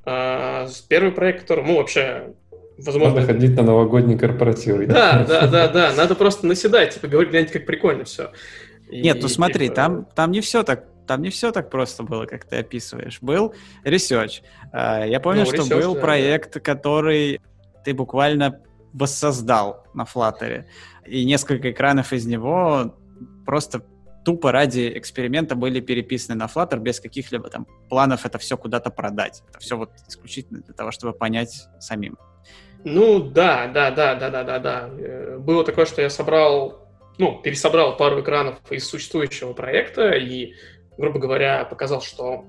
э, 0.05 0.67
первый 0.87 1.11
проект, 1.11 1.41
который, 1.41 1.65
ну, 1.65 1.77
вообще, 1.77 2.33
возможно... 2.77 3.15
Надо 3.15 3.33
ходить 3.33 3.55
на 3.55 3.63
новогодний 3.63 4.17
корпоратив. 4.17 4.87
Да, 4.87 5.25
да, 5.27 5.47
да, 5.47 5.67
да, 5.67 5.93
надо 5.95 6.15
просто 6.15 6.45
наседать, 6.45 6.93
типа, 6.93 7.07
говорить, 7.07 7.31
гляньте, 7.31 7.53
как 7.53 7.65
прикольно 7.65 8.03
все. 8.03 8.31
Нет, 8.89 9.17
ну 9.21 9.27
смотри, 9.27 9.65
типа... 9.65 9.75
там, 9.75 10.07
там 10.15 10.31
не 10.31 10.41
все 10.41 10.63
так 10.63 10.85
там 11.07 11.21
не 11.21 11.29
все 11.29 11.51
так 11.51 11.69
просто 11.69 12.03
было, 12.03 12.25
как 12.25 12.45
ты 12.45 12.57
описываешь. 12.57 13.19
Был 13.21 13.55
research. 13.83 14.41
А, 14.73 15.05
я 15.05 15.19
помню, 15.19 15.45
ну, 15.45 15.45
что 15.45 15.63
research, 15.63 15.81
был 15.81 15.95
да, 15.95 16.01
проект, 16.01 16.53
да. 16.53 16.59
который 16.59 17.41
ты 17.83 17.93
буквально 17.93 18.59
воссоздал 18.93 19.85
на 19.93 20.03
Flutter. 20.03 20.65
И 21.05 21.25
несколько 21.25 21.71
экранов 21.71 22.11
из 22.13 22.25
него 22.25 22.95
просто 23.45 23.83
тупо 24.25 24.51
ради 24.51 24.91
эксперимента 24.97 25.55
были 25.55 25.79
переписаны 25.79 26.35
на 26.37 26.47
Flutter 26.47 26.79
без 26.79 26.99
каких-либо 26.99 27.47
там 27.49 27.65
планов 27.89 28.25
это 28.25 28.37
все 28.37 28.57
куда-то 28.57 28.89
продать. 28.89 29.41
Это 29.49 29.59
все 29.59 29.77
вот 29.77 29.91
исключительно 30.07 30.59
для 30.59 30.73
того, 30.73 30.91
чтобы 30.91 31.13
понять 31.13 31.67
самим. 31.79 32.17
Ну 32.83 33.19
да, 33.19 33.67
да, 33.67 33.91
да, 33.91 34.15
да, 34.15 34.29
да, 34.29 34.43
да, 34.43 34.59
да. 34.59 34.89
Э, 34.97 35.37
было 35.37 35.63
такое, 35.63 35.85
что 35.85 36.01
я 36.01 36.09
собрал, 36.09 36.87
ну, 37.17 37.41
пересобрал 37.41 37.97
пару 37.97 38.21
экранов 38.21 38.59
из 38.71 38.87
существующего 38.87 39.53
проекта 39.53 40.11
и 40.11 40.53
грубо 40.97 41.19
говоря, 41.19 41.63
показал, 41.65 42.01
что 42.01 42.45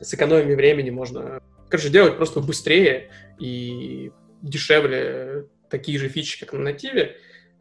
с 0.00 0.12
экономией 0.12 0.56
времени 0.56 0.90
можно, 0.90 1.40
короче, 1.68 1.88
делать 1.88 2.16
просто 2.16 2.40
быстрее 2.40 3.10
и 3.38 4.10
дешевле 4.42 5.46
такие 5.70 5.98
же 5.98 6.08
фичи, 6.08 6.38
как 6.38 6.52
на 6.52 6.60
нативе. 6.60 7.16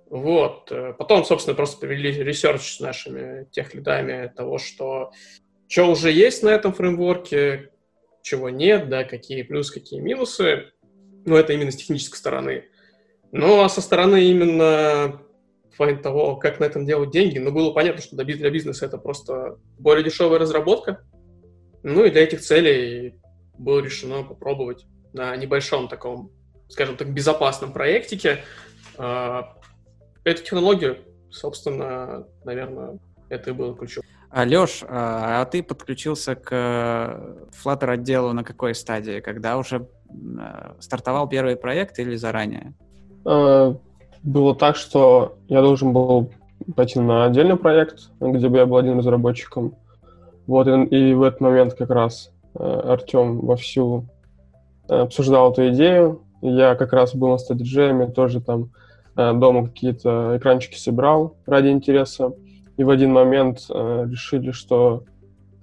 Вот. 0.09 0.71
Потом, 0.97 1.23
собственно, 1.23 1.55
просто 1.55 1.79
провели 1.79 2.11
research 2.11 2.77
с 2.77 2.79
нашими 2.79 3.47
техлидами 3.51 4.31
того, 4.35 4.57
что 4.57 5.11
что 5.67 5.89
уже 5.89 6.11
есть 6.11 6.43
на 6.43 6.49
этом 6.49 6.73
фреймворке, 6.73 7.69
чего 8.23 8.49
нет, 8.49 8.89
да, 8.89 9.05
какие 9.05 9.43
плюсы, 9.43 9.73
какие 9.73 10.01
минусы. 10.01 10.73
Ну, 11.25 11.35
это 11.35 11.53
именно 11.53 11.71
с 11.71 11.75
технической 11.75 12.17
стороны. 12.17 12.65
Ну, 13.31 13.61
а 13.61 13.69
со 13.69 13.81
стороны 13.81 14.23
именно 14.25 15.21
в 15.71 15.77
плане 15.77 15.97
того, 15.97 16.35
как 16.35 16.59
на 16.59 16.65
этом 16.65 16.85
делать 16.85 17.11
деньги, 17.11 17.39
но 17.39 17.51
было 17.51 17.71
понятно, 17.71 18.01
что 18.01 18.15
для 18.15 18.49
бизнеса 18.49 18.85
это 18.85 18.97
просто 18.97 19.57
более 19.77 20.03
дешевая 20.03 20.39
разработка. 20.39 21.03
Ну 21.83 22.03
и 22.03 22.11
для 22.11 22.23
этих 22.23 22.41
целей 22.41 23.15
было 23.57 23.79
решено 23.79 24.23
попробовать 24.23 24.85
на 25.13 25.35
небольшом 25.35 25.87
таком, 25.87 26.31
скажем 26.67 26.97
так, 26.97 27.13
безопасном 27.13 27.73
проектике 27.73 28.43
э, 28.97 29.41
эту 30.23 30.43
технологию. 30.43 30.97
Собственно, 31.29 32.27
наверное, 32.43 32.99
это 33.29 33.51
и 33.51 33.53
было 33.53 33.75
ключом. 33.75 34.03
А, 34.33 34.45
Леш, 34.45 34.83
а 34.87 35.43
ты 35.45 35.61
подключился 35.61 36.35
к 36.35 36.51
Flutter 37.51 37.91
отделу 37.91 38.33
на 38.33 38.43
какой 38.43 38.73
стадии? 38.73 39.19
Когда 39.19 39.57
уже 39.57 39.87
стартовал 40.79 41.27
первый 41.27 41.55
проект 41.55 41.99
или 41.99 42.15
заранее? 42.15 42.73
А, 43.25 43.75
было 44.23 44.55
так, 44.55 44.75
что 44.75 45.37
я 45.47 45.61
должен 45.61 45.93
был 45.93 46.31
пойти 46.75 46.99
на 46.99 47.25
отдельный 47.25 47.57
проект, 47.57 48.09
где 48.19 48.47
бы 48.47 48.57
я 48.57 48.65
был 48.65 48.77
один 48.77 48.99
разработчиком. 48.99 49.75
Вот, 50.47 50.67
и, 50.67 51.13
в 51.13 51.23
этот 51.23 51.39
момент 51.41 51.73
как 51.75 51.89
раз 51.89 52.31
э, 52.55 52.63
Артем 52.63 53.39
вовсю 53.39 54.05
э, 54.89 54.95
обсуждал 54.95 55.51
эту 55.51 55.69
идею. 55.69 56.23
Я 56.41 56.75
как 56.75 56.93
раз 56.93 57.15
был 57.15 57.29
на 57.29 57.37
стадиджеями, 57.37 58.11
тоже 58.11 58.41
там 58.41 58.71
э, 59.15 59.33
дома 59.33 59.67
какие-то 59.67 60.37
экранчики 60.37 60.77
собирал 60.77 61.37
ради 61.45 61.69
интереса. 61.69 62.33
И 62.81 62.83
в 62.83 62.89
один 62.89 63.13
момент 63.13 63.67
э, 63.69 64.07
решили, 64.09 64.49
что 64.49 65.03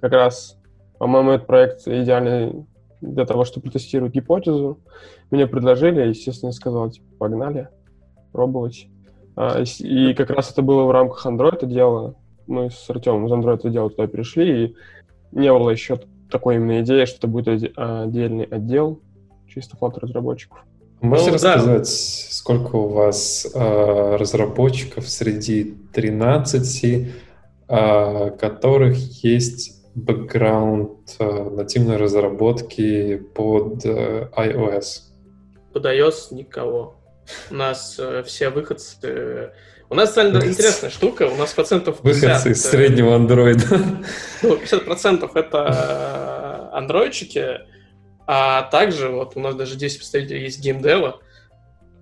как 0.00 0.12
раз, 0.12 0.56
по-моему, 1.00 1.32
этот 1.32 1.48
проект 1.48 1.88
идеальный 1.88 2.64
для 3.00 3.26
того, 3.26 3.44
чтобы 3.44 3.64
протестировать 3.64 4.14
гипотезу. 4.14 4.78
Мне 5.32 5.48
предложили, 5.48 6.06
естественно, 6.06 6.50
я 6.50 6.52
сказал, 6.52 6.88
типа, 6.90 7.06
погнали 7.18 7.70
пробовать. 8.30 8.86
А, 9.34 9.60
и 9.80 10.14
как 10.14 10.30
раз 10.30 10.52
это 10.52 10.62
было 10.62 10.84
в 10.84 10.92
рамках 10.92 11.26
Android 11.26 11.66
дела. 11.66 12.14
Мы 12.46 12.70
с 12.70 12.88
Артемом 12.88 13.26
из 13.26 13.32
Android 13.32 13.68
дела 13.68 13.90
туда 13.90 14.06
перешли, 14.06 14.66
и 14.66 14.76
не 15.32 15.52
было 15.52 15.70
еще 15.70 15.98
такой 16.30 16.54
именно 16.54 16.82
идеи, 16.82 17.04
что 17.04 17.16
это 17.16 17.26
будет 17.26 17.48
отдельный 17.76 18.44
отдел 18.44 19.02
чисто 19.48 19.76
фото-разработчиков. 19.76 20.64
Можете 21.00 21.30
ну, 21.30 21.34
рассказать, 21.34 21.82
да. 21.82 21.84
сколько 21.84 22.76
у 22.76 22.88
вас 22.88 23.46
э, 23.54 24.16
разработчиков 24.16 25.08
среди 25.08 25.76
13, 25.92 27.08
э, 27.68 28.30
которых 28.38 28.96
есть 29.22 29.78
бэкграунд 29.94 31.16
э, 31.18 31.50
нативной 31.50 31.96
разработки 31.96 33.16
под 33.16 33.84
э, 33.84 34.28
iOS? 34.36 34.84
Под 35.72 35.86
iOS 35.86 36.32
никого. 36.34 36.96
У 37.50 37.54
нас 37.54 37.96
э, 37.98 38.22
все 38.24 38.50
выходцы... 38.50 39.52
У 39.90 39.94
нас 39.94 40.12
довольно 40.14 40.44
интересная 40.44 40.90
штука. 40.90 41.28
У 41.28 41.36
нас 41.36 41.52
процентов 41.52 42.00
50... 42.02 42.22
Выходцы 42.22 42.50
из 42.50 42.62
среднего 42.62 43.14
андроида. 43.14 43.64
Ну, 44.42 44.56
50 44.56 44.84
процентов 44.84 45.36
это 45.36 46.70
андроидчики, 46.72 47.60
а 48.30 48.64
также 48.64 49.08
вот 49.08 49.36
у 49.36 49.40
нас 49.40 49.54
даже 49.54 49.74
10 49.74 49.96
представителей 49.96 50.42
есть 50.42 50.60
геймдева. 50.60 51.18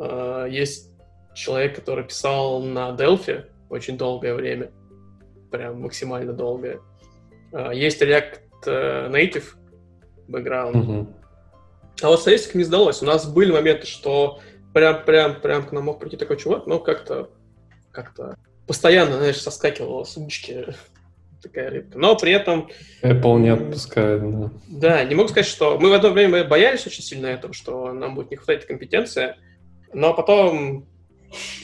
Э, 0.00 0.48
есть 0.50 0.90
человек, 1.36 1.76
который 1.76 2.02
писал 2.02 2.60
на 2.62 2.90
Delphi 2.90 3.44
очень 3.70 3.96
долгое 3.96 4.34
время. 4.34 4.72
Прям 5.52 5.82
максимально 5.82 6.32
долгое. 6.32 6.80
Э, 7.52 7.70
есть 7.72 8.02
React 8.02 8.40
Native 8.64 9.44
бэкграунд. 10.26 10.76
Угу. 10.76 11.06
А 12.02 12.08
вот 12.08 12.20
статистика 12.20 12.58
не 12.58 12.64
сдалась. 12.64 13.02
У 13.02 13.06
нас 13.06 13.24
были 13.24 13.52
моменты, 13.52 13.86
что 13.86 14.40
прям, 14.74 15.04
прям, 15.04 15.40
прям 15.40 15.64
к 15.64 15.70
нам 15.70 15.84
мог 15.84 16.00
прийти 16.00 16.16
такой 16.16 16.38
чувак, 16.38 16.66
но 16.66 16.80
как-то, 16.80 17.30
как-то 17.92 18.36
постоянно, 18.66 19.18
знаешь, 19.18 19.40
соскакивала 19.40 20.02
с 20.02 20.16
удочки 20.16 20.74
такая 21.42 21.70
рыбка. 21.70 21.98
Но 21.98 22.16
при 22.16 22.32
этом... 22.32 22.70
Apple 23.02 23.38
не 23.40 23.48
отпускает, 23.48 24.22
да. 24.22 24.50
Да, 24.68 25.04
не 25.04 25.14
могу 25.14 25.28
сказать, 25.28 25.46
что... 25.46 25.78
Мы 25.78 25.90
в 25.90 25.92
одно 25.92 26.10
время 26.10 26.44
боялись 26.44 26.86
очень 26.86 27.02
сильно 27.02 27.26
этого, 27.26 27.52
что 27.52 27.92
нам 27.92 28.14
будет 28.14 28.30
не 28.30 28.36
хватать 28.36 28.66
компетенции, 28.66 29.36
но 29.92 30.14
потом, 30.14 30.86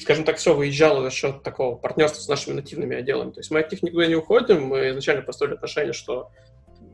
скажем 0.01 0.25
так, 0.25 0.37
все 0.37 0.55
выезжало 0.55 1.03
за 1.03 1.11
счет 1.11 1.43
такого 1.43 1.77
партнерства 1.77 2.21
с 2.21 2.29
нашими 2.29 2.55
нативными 2.55 2.97
отделами. 2.97 3.31
То 3.31 3.41
есть 3.41 3.51
мы 3.51 3.61
от 3.61 3.71
них 3.71 3.83
никуда 3.83 4.07
не 4.07 4.15
уходим, 4.15 4.65
мы 4.65 4.91
изначально 4.91 5.23
построили 5.23 5.55
отношение, 5.55 5.93
что, 5.93 6.31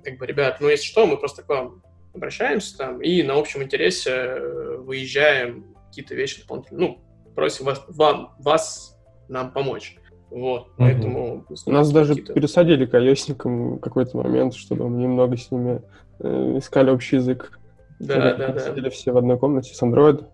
как 0.05 0.19
бы, 0.19 0.27
ребят, 0.27 0.59
ну, 0.61 0.69
если 0.69 0.87
что, 0.87 1.07
мы 1.07 1.17
просто 1.17 1.43
к 1.43 1.49
вам 1.49 1.83
обращаемся 2.15 2.77
там 2.77 3.01
и 3.03 3.23
на 3.23 3.35
общем 3.35 3.63
интересе 3.63 4.11
э, 4.11 4.77
выезжаем 4.79 5.77
какие-то 5.89 6.15
вещи 6.15 6.41
дополнительно. 6.41 6.81
Ну, 6.81 7.05
просим 7.35 7.67
вас, 7.67 7.83
вам, 7.89 8.35
вас 8.41 8.99
нам 9.29 9.53
помочь. 9.53 9.97
Вот, 10.31 10.69
поэтому... 10.77 11.45
Нас 11.67 11.91
даже 11.91 12.15
пересадили 12.15 12.85
к 12.85 12.95
iOS 12.95 13.33
в 13.33 13.79
какой-то 13.79 14.19
момент, 14.19 14.55
чтобы 14.55 14.89
мы 14.89 15.03
немного 15.03 15.37
с 15.37 15.51
ними 15.51 15.83
э, 16.21 16.59
искали 16.59 16.91
общий 16.91 17.17
язык. 17.17 17.59
Да, 17.99 18.35
да, 18.37 18.53
да. 18.53 18.61
Сидели 18.61 18.91
все 18.91 19.13
в 19.13 19.17
одной 19.17 19.39
комнате 19.39 19.75
с 19.75 19.83
Android. 19.83 20.25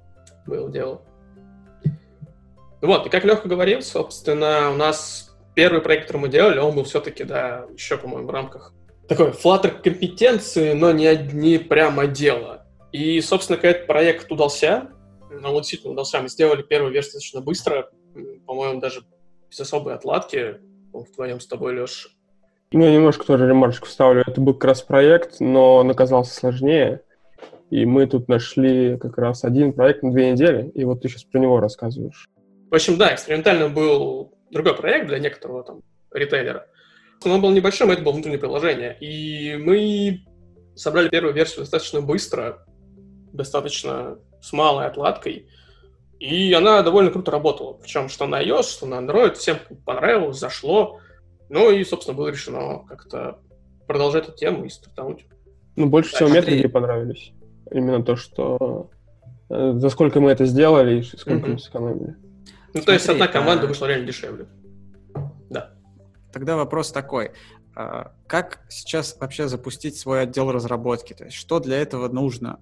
Было 0.47 0.71
дело. 0.71 1.01
Вот, 2.83 3.07
и 3.07 3.09
как 3.09 3.25
Леха 3.25 3.49
говорил, 3.49 3.81
собственно, 3.81 4.71
у 4.71 4.77
нас 4.77 5.35
первый 5.55 5.81
проект, 5.81 6.07
который 6.07 6.23
мы 6.23 6.29
делали, 6.29 6.59
он 6.59 6.75
был 6.75 6.85
все-таки, 6.85 7.25
да, 7.25 7.65
еще, 7.73 7.97
по-моему, 7.97 8.29
в 8.29 8.31
рамках 8.31 8.75
такой 9.09 9.31
Flutter 9.31 9.71
компетенции, 9.81 10.73
но 10.73 10.93
не, 10.93 11.17
не 11.33 11.59
прямо 11.59 12.07
дело. 12.07 12.67
И, 12.93 13.21
собственно, 13.21 13.57
когда 13.57 13.71
этот 13.71 13.87
проект 13.87 14.31
удался, 14.31 14.89
он 15.31 15.57
действительно 15.57 15.93
удался, 15.93 16.21
мы 16.21 16.29
сделали 16.29 16.63
первую 16.63 16.93
версию 16.93 17.15
достаточно 17.15 17.41
быстро, 17.41 17.91
по-моему, 18.47 18.81
даже 18.81 19.03
без 19.55 19.61
особой 19.61 19.95
отладки, 19.95 20.57
вдвоем 20.93 21.39
с 21.39 21.47
тобой, 21.47 21.75
Леша. 21.75 22.09
Ну, 22.73 22.85
я 22.85 22.93
немножко 22.93 23.25
тоже 23.25 23.47
ремарочку 23.47 23.87
вставлю. 23.87 24.25
Это 24.27 24.41
был 24.41 24.55
как 24.55 24.65
раз 24.65 24.83
проект, 24.83 25.39
но 25.39 25.77
он 25.77 25.91
оказался 25.91 26.35
сложнее. 26.35 27.03
И 27.71 27.87
мы 27.87 28.07
тут 28.07 28.29
нашли 28.29 28.99
как 28.99 29.17
раз 29.17 29.45
один 29.45 29.73
проект 29.73 30.03
на 30.03 30.11
две 30.11 30.33
недели, 30.33 30.71
и 30.75 30.85
вот 30.85 31.03
ты 31.03 31.09
сейчас 31.09 31.25
про 31.25 31.39
него 31.39 31.61
рассказываешь. 31.61 32.29
В 32.71 32.75
общем, 32.75 32.97
да, 32.97 33.15
экспериментально 33.15 33.69
был 33.69 34.35
другой 34.51 34.77
проект 34.77 35.07
для 35.07 35.21
некоторого 35.21 35.63
там 35.63 35.83
ритейлера. 36.13 36.67
Он 37.25 37.41
был 37.41 37.51
небольшим, 37.51 37.91
это 37.93 38.03
было 38.03 38.13
внутреннее 38.13 38.41
приложение. 38.41 38.97
И 39.01 39.57
мы 39.57 40.25
собрали 40.75 41.09
первую 41.09 41.33
версию 41.33 41.61
достаточно 41.61 42.01
быстро, 42.01 42.67
достаточно 43.33 44.19
с 44.43 44.53
малой 44.53 44.87
отладкой. 44.87 45.49
И 46.25 46.55
она 46.55 46.83
довольно 46.83 47.11
круто 47.11 47.31
работала. 47.31 47.75
Причем 47.75 48.09
что 48.09 48.27
на 48.27 48.43
iOS, 48.43 48.63
что 48.63 48.87
на 48.87 48.95
Android. 48.95 49.35
Всем 49.35 49.59
понравилось, 49.85 50.39
зашло. 50.39 50.99
Ну 51.51 51.71
и, 51.71 51.85
собственно, 51.85 52.17
было 52.17 52.29
решено 52.29 52.79
как-то 52.89 53.41
продолжать 53.87 54.27
эту 54.29 54.39
тему 54.39 54.65
и 54.65 54.71
стартануть. 54.71 55.27
Ну, 55.77 55.87
больше 55.91 56.13
да, 56.13 56.17
всего 56.17 56.31
метрики 56.31 56.67
понравились. 56.67 57.33
Именно 57.71 58.03
то, 58.03 58.17
что 58.17 58.91
э, 59.51 59.75
за 59.77 59.91
сколько 59.91 60.19
мы 60.21 60.31
это 60.31 60.47
сделали 60.47 61.01
и 61.01 61.03
сколько 61.03 61.47
mm-hmm. 61.47 61.53
мы 61.53 61.59
сэкономили. 61.59 62.17
Ну, 62.73 62.81
то 62.81 62.93
есть 62.93 63.07
одна 63.07 63.29
команда 63.29 63.65
а... 63.65 63.67
вышла 63.67 63.85
реально 63.85 64.07
дешевле. 64.07 64.47
Да. 65.51 65.75
Тогда 66.33 66.57
вопрос 66.57 66.91
такой. 66.91 67.33
А, 67.77 68.13
как 68.27 68.61
сейчас 68.71 69.15
вообще 69.21 69.47
запустить 69.47 69.99
свой 69.99 70.23
отдел 70.23 70.51
разработки? 70.51 71.13
То 71.13 71.25
есть 71.25 71.37
что 71.37 71.61
для 71.61 71.77
этого 71.77 72.09
нужно 72.09 72.61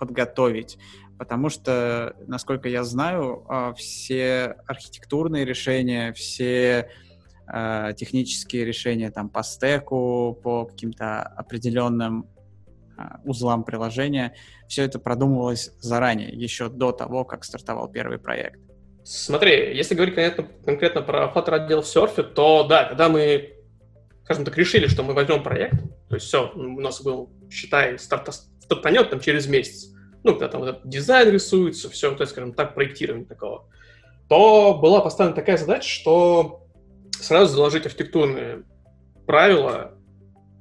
подготовить? 0.00 0.76
Потому 1.20 1.50
что, 1.50 2.16
насколько 2.26 2.66
я 2.70 2.82
знаю, 2.82 3.44
а, 3.46 3.74
все 3.74 4.56
архитектурные 4.66 5.44
решения, 5.44 6.14
все 6.14 6.88
а, 7.46 7.92
технические 7.92 8.64
решения 8.64 9.10
там 9.10 9.28
по 9.28 9.42
стеку, 9.42 10.40
по 10.42 10.64
каким-то 10.64 11.20
определенным 11.20 12.26
а, 12.96 13.20
узлам 13.26 13.64
приложения, 13.64 14.34
все 14.66 14.84
это 14.84 14.98
продумывалось 14.98 15.72
заранее, 15.78 16.30
еще 16.30 16.70
до 16.70 16.90
того, 16.90 17.26
как 17.26 17.44
стартовал 17.44 17.92
первый 17.92 18.18
проект. 18.18 18.58
Смотри, 19.04 19.76
если 19.76 19.94
говорить 19.94 20.14
конкретно, 20.14 20.48
конкретно 20.64 21.02
про 21.02 21.30
Flutter 21.34 21.54
отдел 21.54 21.82
в 21.82 21.86
серфе, 21.86 22.22
то 22.22 22.64
да, 22.66 22.84
когда 22.84 23.10
мы, 23.10 23.58
скажем 24.24 24.46
так, 24.46 24.56
решили, 24.56 24.86
что 24.86 25.02
мы 25.02 25.12
возьмем 25.12 25.42
проект, 25.42 25.82
то 26.08 26.14
есть 26.14 26.28
все, 26.28 26.50
у 26.54 26.80
нас 26.80 27.02
был, 27.02 27.28
считай, 27.50 27.98
старта, 27.98 28.32
стартанет 28.32 29.10
там 29.10 29.20
через 29.20 29.46
месяц, 29.46 29.90
ну, 30.22 30.32
когда 30.32 30.48
там 30.48 30.60
вот 30.60 30.80
дизайн 30.84 31.30
рисуется, 31.30 31.88
все, 31.90 32.14
то 32.14 32.22
есть, 32.22 32.32
скажем 32.32 32.52
так, 32.52 32.74
проектирование 32.74 33.26
такого, 33.26 33.68
то 34.28 34.78
была 34.80 35.00
поставлена 35.00 35.34
такая 35.34 35.56
задача, 35.56 35.88
что 35.88 36.66
сразу 37.12 37.54
заложить 37.54 37.86
архитектурные 37.86 38.64
правила, 39.26 39.94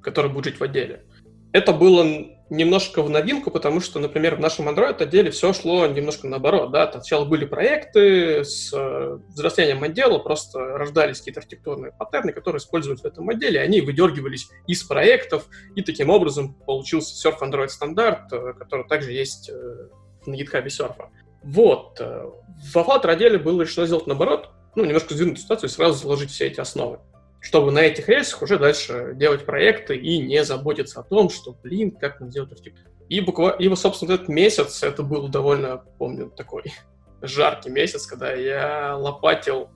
которые 0.01 0.31
будут 0.31 0.45
жить 0.45 0.59
в 0.59 0.63
отделе. 0.63 1.05
Это 1.51 1.73
было 1.73 2.05
немножко 2.49 3.01
в 3.03 3.09
новинку, 3.09 3.51
потому 3.51 3.79
что, 3.79 3.99
например, 3.99 4.35
в 4.35 4.39
нашем 4.39 4.67
Android 4.67 5.01
отделе 5.01 5.31
все 5.31 5.53
шло 5.53 5.85
немножко 5.87 6.27
наоборот, 6.27 6.71
да, 6.71 6.91
сначала 6.91 7.25
были 7.25 7.45
проекты 7.45 8.43
с 8.43 8.73
э, 8.73 9.19
взрослением 9.29 9.83
отдела, 9.83 10.17
просто 10.19 10.59
рождались 10.59 11.19
какие-то 11.19 11.41
архитектурные 11.41 11.91
паттерны, 11.91 12.31
которые 12.33 12.59
используются 12.59 13.07
в 13.07 13.11
этом 13.11 13.29
отделе, 13.29 13.61
они 13.61 13.81
выдергивались 13.81 14.49
из 14.67 14.83
проектов, 14.83 15.47
и 15.75 15.81
таким 15.81 16.09
образом 16.09 16.53
получился 16.53 17.27
Surf 17.27 17.39
Android 17.41 17.69
стандарт, 17.69 18.31
э, 18.33 18.53
который 18.53 18.87
также 18.87 19.11
есть 19.11 19.49
э, 19.49 19.87
на 20.25 20.35
GitHub 20.35 20.67
серфа. 20.69 21.09
Вот. 21.43 21.99
Во 21.99 22.81
Flutter 22.81 23.11
отделе 23.11 23.37
было 23.37 23.61
решено 23.61 23.85
сделать 23.85 24.07
наоборот, 24.07 24.49
ну, 24.75 24.83
немножко 24.83 25.13
сдвинуть 25.13 25.39
ситуацию 25.39 25.69
и 25.69 25.71
сразу 25.71 25.97
заложить 25.99 26.31
все 26.31 26.47
эти 26.47 26.59
основы 26.59 26.99
чтобы 27.41 27.71
на 27.71 27.79
этих 27.79 28.09
рельсах 28.09 28.41
уже 28.41 28.59
дальше 28.59 29.13
делать 29.15 29.45
проекты 29.45 29.95
и 29.95 30.19
не 30.19 30.43
заботиться 30.43 30.99
о 30.99 31.03
том, 31.03 31.29
что, 31.29 31.55
блин, 31.63 31.91
как 31.91 32.19
нам 32.19 32.31
сделать 32.31 32.51
архитектуру. 32.51 32.89
И 33.07 33.21
буквально, 33.21 33.57
и, 33.57 33.75
собственно, 33.75 34.13
этот 34.13 34.27
месяц, 34.27 34.83
это 34.83 35.03
был 35.03 35.27
довольно, 35.29 35.83
помню, 35.97 36.29
такой 36.29 36.63
жаркий 37.21 37.69
месяц, 37.69 38.05
когда 38.05 38.33
я 38.33 38.95
лопатил 38.95 39.69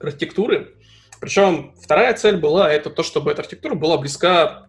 архитектуры. 0.00 0.74
Причем 1.20 1.74
вторая 1.80 2.14
цель 2.14 2.36
была 2.36 2.70
это 2.70 2.90
то, 2.90 3.02
чтобы 3.02 3.30
эта 3.30 3.42
архитектура 3.42 3.74
была 3.74 3.96
близка 3.96 4.66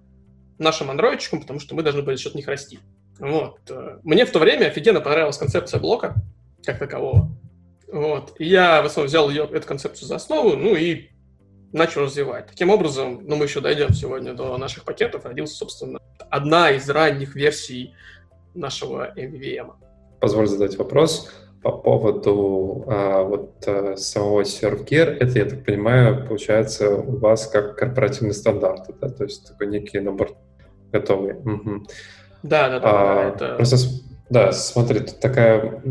нашим 0.58 0.90
андроидчикам, 0.90 1.42
потому 1.42 1.60
что 1.60 1.76
мы 1.76 1.84
должны 1.84 2.04
были 2.04 2.16
счет 2.16 2.36
них 2.36 2.48
расти. 2.48 2.80
Вот. 3.20 3.60
Мне 4.04 4.26
в 4.26 4.32
то 4.32 4.40
время 4.40 4.68
офигенно 4.68 5.02
понравилась 5.02 5.38
концепция 5.38 5.80
блока, 5.80 6.16
как 6.64 6.80
такового. 6.80 7.30
Вот. 7.92 8.34
И 8.40 8.46
я, 8.46 8.82
в 8.82 8.86
основном, 8.86 9.08
взял 9.08 9.30
ее, 9.30 9.50
эту 9.52 9.68
концепцию 9.68 10.08
за 10.08 10.16
основу, 10.16 10.56
ну 10.56 10.76
и 10.76 11.10
начал 11.76 12.04
развивать. 12.04 12.48
Таким 12.48 12.70
образом, 12.70 13.20
ну, 13.24 13.36
мы 13.36 13.46
еще 13.46 13.60
дойдем 13.60 13.94
сегодня 13.94 14.34
до 14.34 14.58
наших 14.58 14.86
пакетов, 14.86 15.26
родился, 15.26 15.56
собственно, 15.56 16.00
одна 16.30 16.72
из 16.72 16.90
ранних 16.90 17.36
версий 17.36 17.94
нашего 18.54 19.14
MVVM. 19.18 19.74
Позволь 20.22 20.48
задать 20.48 20.78
вопрос 20.78 21.32
по 21.62 21.72
поводу 21.72 22.86
а, 22.88 23.24
вот 23.24 23.68
а, 23.68 23.98
самого 23.98 24.42
ServGear. 24.44 25.18
Это, 25.20 25.38
я 25.38 25.46
так 25.46 25.66
понимаю, 25.66 26.26
получается 26.26 26.96
у 26.96 27.18
вас 27.18 27.48
как 27.48 27.76
корпоративный 27.76 28.34
стандарт, 28.34 28.88
да? 29.02 29.10
то 29.10 29.26
есть 29.26 29.46
такой 29.46 29.68
некий 29.68 30.00
набор 30.00 30.32
готовый. 30.94 31.34
Угу. 31.34 31.88
Да, 32.44 32.70
да, 32.70 32.80
да. 32.80 32.90
А, 32.90 33.16
да 33.16 33.30
это... 33.30 33.56
Просто 33.56 33.78
да, 34.30 34.52
смотри, 34.54 35.02
тут 35.02 35.20
такая, 35.20 35.82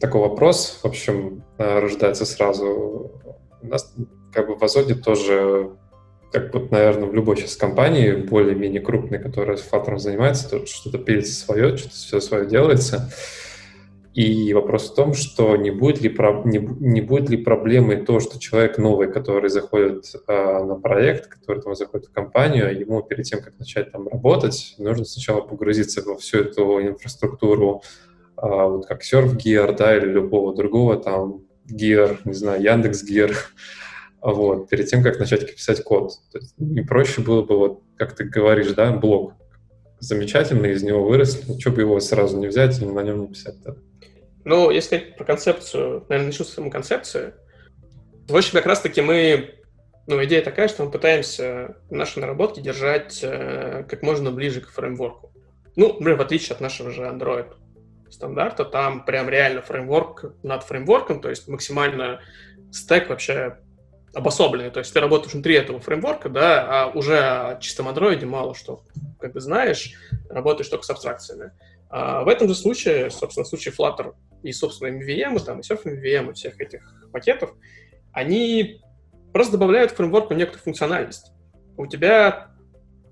такой 0.00 0.20
вопрос, 0.20 0.80
в 0.82 0.86
общем, 0.86 1.44
а, 1.58 1.80
рождается 1.80 2.24
сразу. 2.24 3.12
У 3.60 3.66
нас 3.66 3.94
как 4.32 4.46
бы 4.48 4.56
в 4.56 4.62
Азоте 4.62 4.94
тоже, 4.94 5.70
как 6.32 6.52
вот, 6.54 6.70
наверное, 6.70 7.08
в 7.08 7.14
любой 7.14 7.36
сейчас 7.36 7.56
компании, 7.56 8.12
более-менее 8.12 8.80
крупной, 8.80 9.18
которая 9.18 9.56
фактором 9.56 9.98
занимается, 9.98 10.48
то 10.48 10.66
что-то 10.66 10.98
пилится 10.98 11.34
свое, 11.34 11.76
что-то 11.76 11.94
все 11.94 12.20
свое 12.20 12.46
делается. 12.46 13.10
И 14.18 14.52
вопрос 14.52 14.90
в 14.90 14.94
том, 14.96 15.14
что 15.14 15.54
не 15.56 15.70
будет 15.70 16.00
ли, 16.00 16.08
не, 16.44 16.58
не 16.58 17.00
будет 17.00 17.30
ли 17.30 17.36
проблемой 17.36 18.04
то, 18.04 18.18
что 18.18 18.40
человек 18.40 18.76
новый, 18.76 19.12
который 19.12 19.48
заходит 19.48 20.06
э, 20.26 20.64
на 20.64 20.74
проект, 20.74 21.28
который 21.28 21.62
там 21.62 21.76
заходит 21.76 22.08
в 22.08 22.12
компанию, 22.12 22.76
ему 22.76 23.00
перед 23.02 23.26
тем, 23.26 23.40
как 23.40 23.56
начать 23.60 23.92
там 23.92 24.08
работать, 24.08 24.74
нужно 24.78 25.04
сначала 25.04 25.40
погрузиться 25.42 26.02
во 26.02 26.16
всю 26.16 26.38
эту 26.40 26.82
инфраструктуру, 26.82 27.82
э, 28.36 28.40
вот 28.42 28.86
как 28.86 29.02
SurfGear, 29.02 29.76
да, 29.76 29.96
или 29.96 30.06
любого 30.06 30.52
другого 30.52 30.96
там 30.96 31.42
Gear, 31.70 32.18
не 32.24 32.32
знаю, 32.32 32.60
Яндекс 32.60 33.08
Gear, 33.08 33.32
вот, 34.20 34.68
перед 34.68 34.86
тем, 34.86 35.02
как 35.02 35.18
начать 35.18 35.54
писать 35.54 35.82
код. 35.82 36.12
То 36.32 36.38
есть 36.38 36.54
не 36.58 36.82
проще 36.82 37.20
было 37.20 37.42
бы, 37.42 37.56
вот, 37.56 37.82
как 37.96 38.14
ты 38.14 38.24
говоришь, 38.24 38.72
да, 38.72 38.92
блок 38.92 39.34
замечательный, 40.00 40.72
из 40.72 40.82
него 40.82 41.04
выросли, 41.04 41.58
что 41.58 41.70
бы 41.70 41.82
его 41.82 41.98
сразу 42.00 42.38
не 42.38 42.46
взять 42.46 42.80
и 42.80 42.84
на 42.84 43.00
нем 43.00 43.22
не 43.22 43.26
писать. 43.28 43.60
Да? 43.64 43.74
Ну, 44.44 44.70
если 44.70 44.98
про 44.98 45.24
концепцию, 45.24 46.04
наверное, 46.08 46.26
начну 46.26 46.44
с 46.44 46.54
самой 46.54 46.70
концепции. 46.70 47.34
В 48.28 48.36
общем, 48.36 48.52
как 48.52 48.66
раз-таки 48.66 49.00
мы, 49.00 49.54
ну, 50.06 50.22
идея 50.24 50.42
такая, 50.42 50.68
что 50.68 50.84
мы 50.84 50.90
пытаемся 50.90 51.76
наши 51.90 52.20
наработки 52.20 52.60
держать 52.60 53.20
э, 53.22 53.84
как 53.88 54.02
можно 54.02 54.30
ближе 54.30 54.60
к 54.60 54.68
фреймворку. 54.68 55.32
Ну, 55.76 55.94
например, 55.94 56.16
в 56.16 56.22
отличие 56.22 56.54
от 56.54 56.60
нашего 56.60 56.90
же 56.90 57.02
Android 57.02 57.52
стандарта, 58.10 58.64
там 58.64 59.04
прям 59.04 59.28
реально 59.28 59.62
фреймворк 59.62 60.34
над 60.42 60.62
фреймворком, 60.62 61.20
то 61.20 61.30
есть 61.30 61.48
максимально 61.48 62.20
стек 62.72 63.08
вообще 63.08 63.58
обособленный, 64.14 64.70
то 64.70 64.80
есть 64.80 64.92
ты 64.92 65.00
работаешь 65.00 65.32
внутри 65.32 65.54
этого 65.54 65.80
фреймворка, 65.80 66.28
да, 66.28 66.66
а 66.86 66.90
уже 66.90 67.18
о 67.18 67.58
чистом 67.60 67.88
андроиде 67.88 68.26
мало 68.26 68.54
что 68.54 68.82
как 69.18 69.32
бы 69.32 69.40
знаешь, 69.40 69.94
работаешь 70.28 70.68
только 70.68 70.84
с 70.84 70.90
абстракциями. 70.90 71.52
А 71.90 72.22
в 72.22 72.28
этом 72.28 72.48
же 72.48 72.54
случае, 72.54 73.10
собственно, 73.10 73.44
в 73.44 73.48
случае 73.48 73.74
Flutter 73.74 74.14
и, 74.42 74.52
собственно, 74.52 74.88
MVM, 74.88 75.44
там, 75.44 75.60
и 75.60 75.62
Surf 75.62 75.84
MVM, 75.84 76.30
и 76.30 76.34
всех 76.34 76.60
этих 76.60 76.94
пакетов, 77.12 77.54
они 78.12 78.80
просто 79.32 79.52
добавляют 79.52 79.92
фреймворку 79.92 80.34
некоторую 80.34 80.64
функциональность. 80.64 81.32
У 81.76 81.86
тебя 81.86 82.50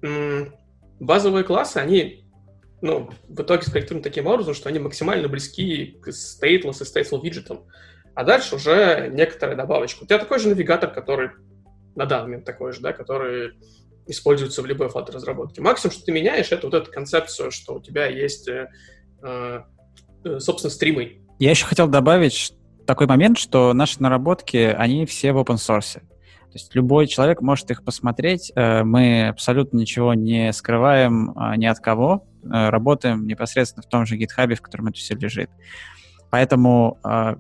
м- 0.03 0.55
базовые 1.01 1.45
классы, 1.45 1.79
они 1.79 2.27
ну, 2.83 3.11
в 3.29 3.43
итоге 3.43 3.63
скорректированы 3.63 4.03
таким 4.03 4.27
образом, 4.27 4.55
что 4.55 4.69
они 4.69 4.79
максимально 4.79 5.29
близки 5.29 5.99
к 6.03 6.09
stateless 6.09 6.83
и 6.83 6.85
stateful 6.85 7.23
виджетам. 7.23 7.65
А 8.17 8.25
дальше 8.25 8.57
уже 8.57 9.11
некоторая 9.13 9.57
добавочка. 9.57 10.03
У 10.03 10.07
тебя 10.07 10.19
такой 10.19 10.39
же 10.39 10.49
навигатор, 10.49 10.91
который 10.91 11.31
на 11.95 12.07
данный 12.07 12.25
момент 12.25 12.45
такой 12.47 12.73
же, 12.73 12.81
да, 12.81 12.95
который 12.95 13.53
используется 14.07 14.63
в 14.63 14.67
любой 14.67 14.89
Flutter 14.89 15.13
разработке. 15.13 15.61
Максимум, 15.61 15.93
что 15.93 16.05
ты 16.05 16.13
меняешь, 16.13 16.51
это 16.51 16.67
вот 16.67 16.75
эту 16.75 16.91
концепцию, 16.91 17.51
что 17.51 17.75
у 17.75 17.81
тебя 17.81 18.07
есть, 18.07 18.49
э, 18.49 18.69
э, 19.23 19.61
собственно, 20.39 20.71
стримы. 20.71 21.21
Я 21.39 21.51
еще 21.51 21.67
хотел 21.67 21.89
добавить 21.89 22.55
такой 22.87 23.07
момент, 23.07 23.37
что 23.37 23.75
наши 23.75 24.01
наработки, 24.03 24.57
они 24.57 25.05
все 25.05 25.33
в 25.33 25.39
open 25.39 25.57
source. 25.57 26.01
То 26.01 26.53
есть 26.55 26.75
любой 26.75 27.09
человек 27.09 27.43
может 27.43 27.71
их 27.71 27.85
посмотреть. 27.85 28.51
Э, 28.57 28.83
мы 28.83 29.29
абсолютно 29.29 29.77
ничего 29.77 30.15
не 30.15 30.55
скрываем 30.55 31.33
а, 31.37 31.55
ни 31.57 31.67
от 31.67 31.81
кого. 31.81 32.27
Э, 32.45 32.71
работаем 32.71 33.27
непосредственно 33.27 33.83
в 33.83 33.91
том 33.91 34.07
же 34.07 34.17
GitHub, 34.17 34.55
в 34.55 34.63
котором 34.63 34.87
это 34.87 34.97
все 34.97 35.15
лежит. 35.15 35.51
Поэтому 36.31 36.99
а, 37.03 37.37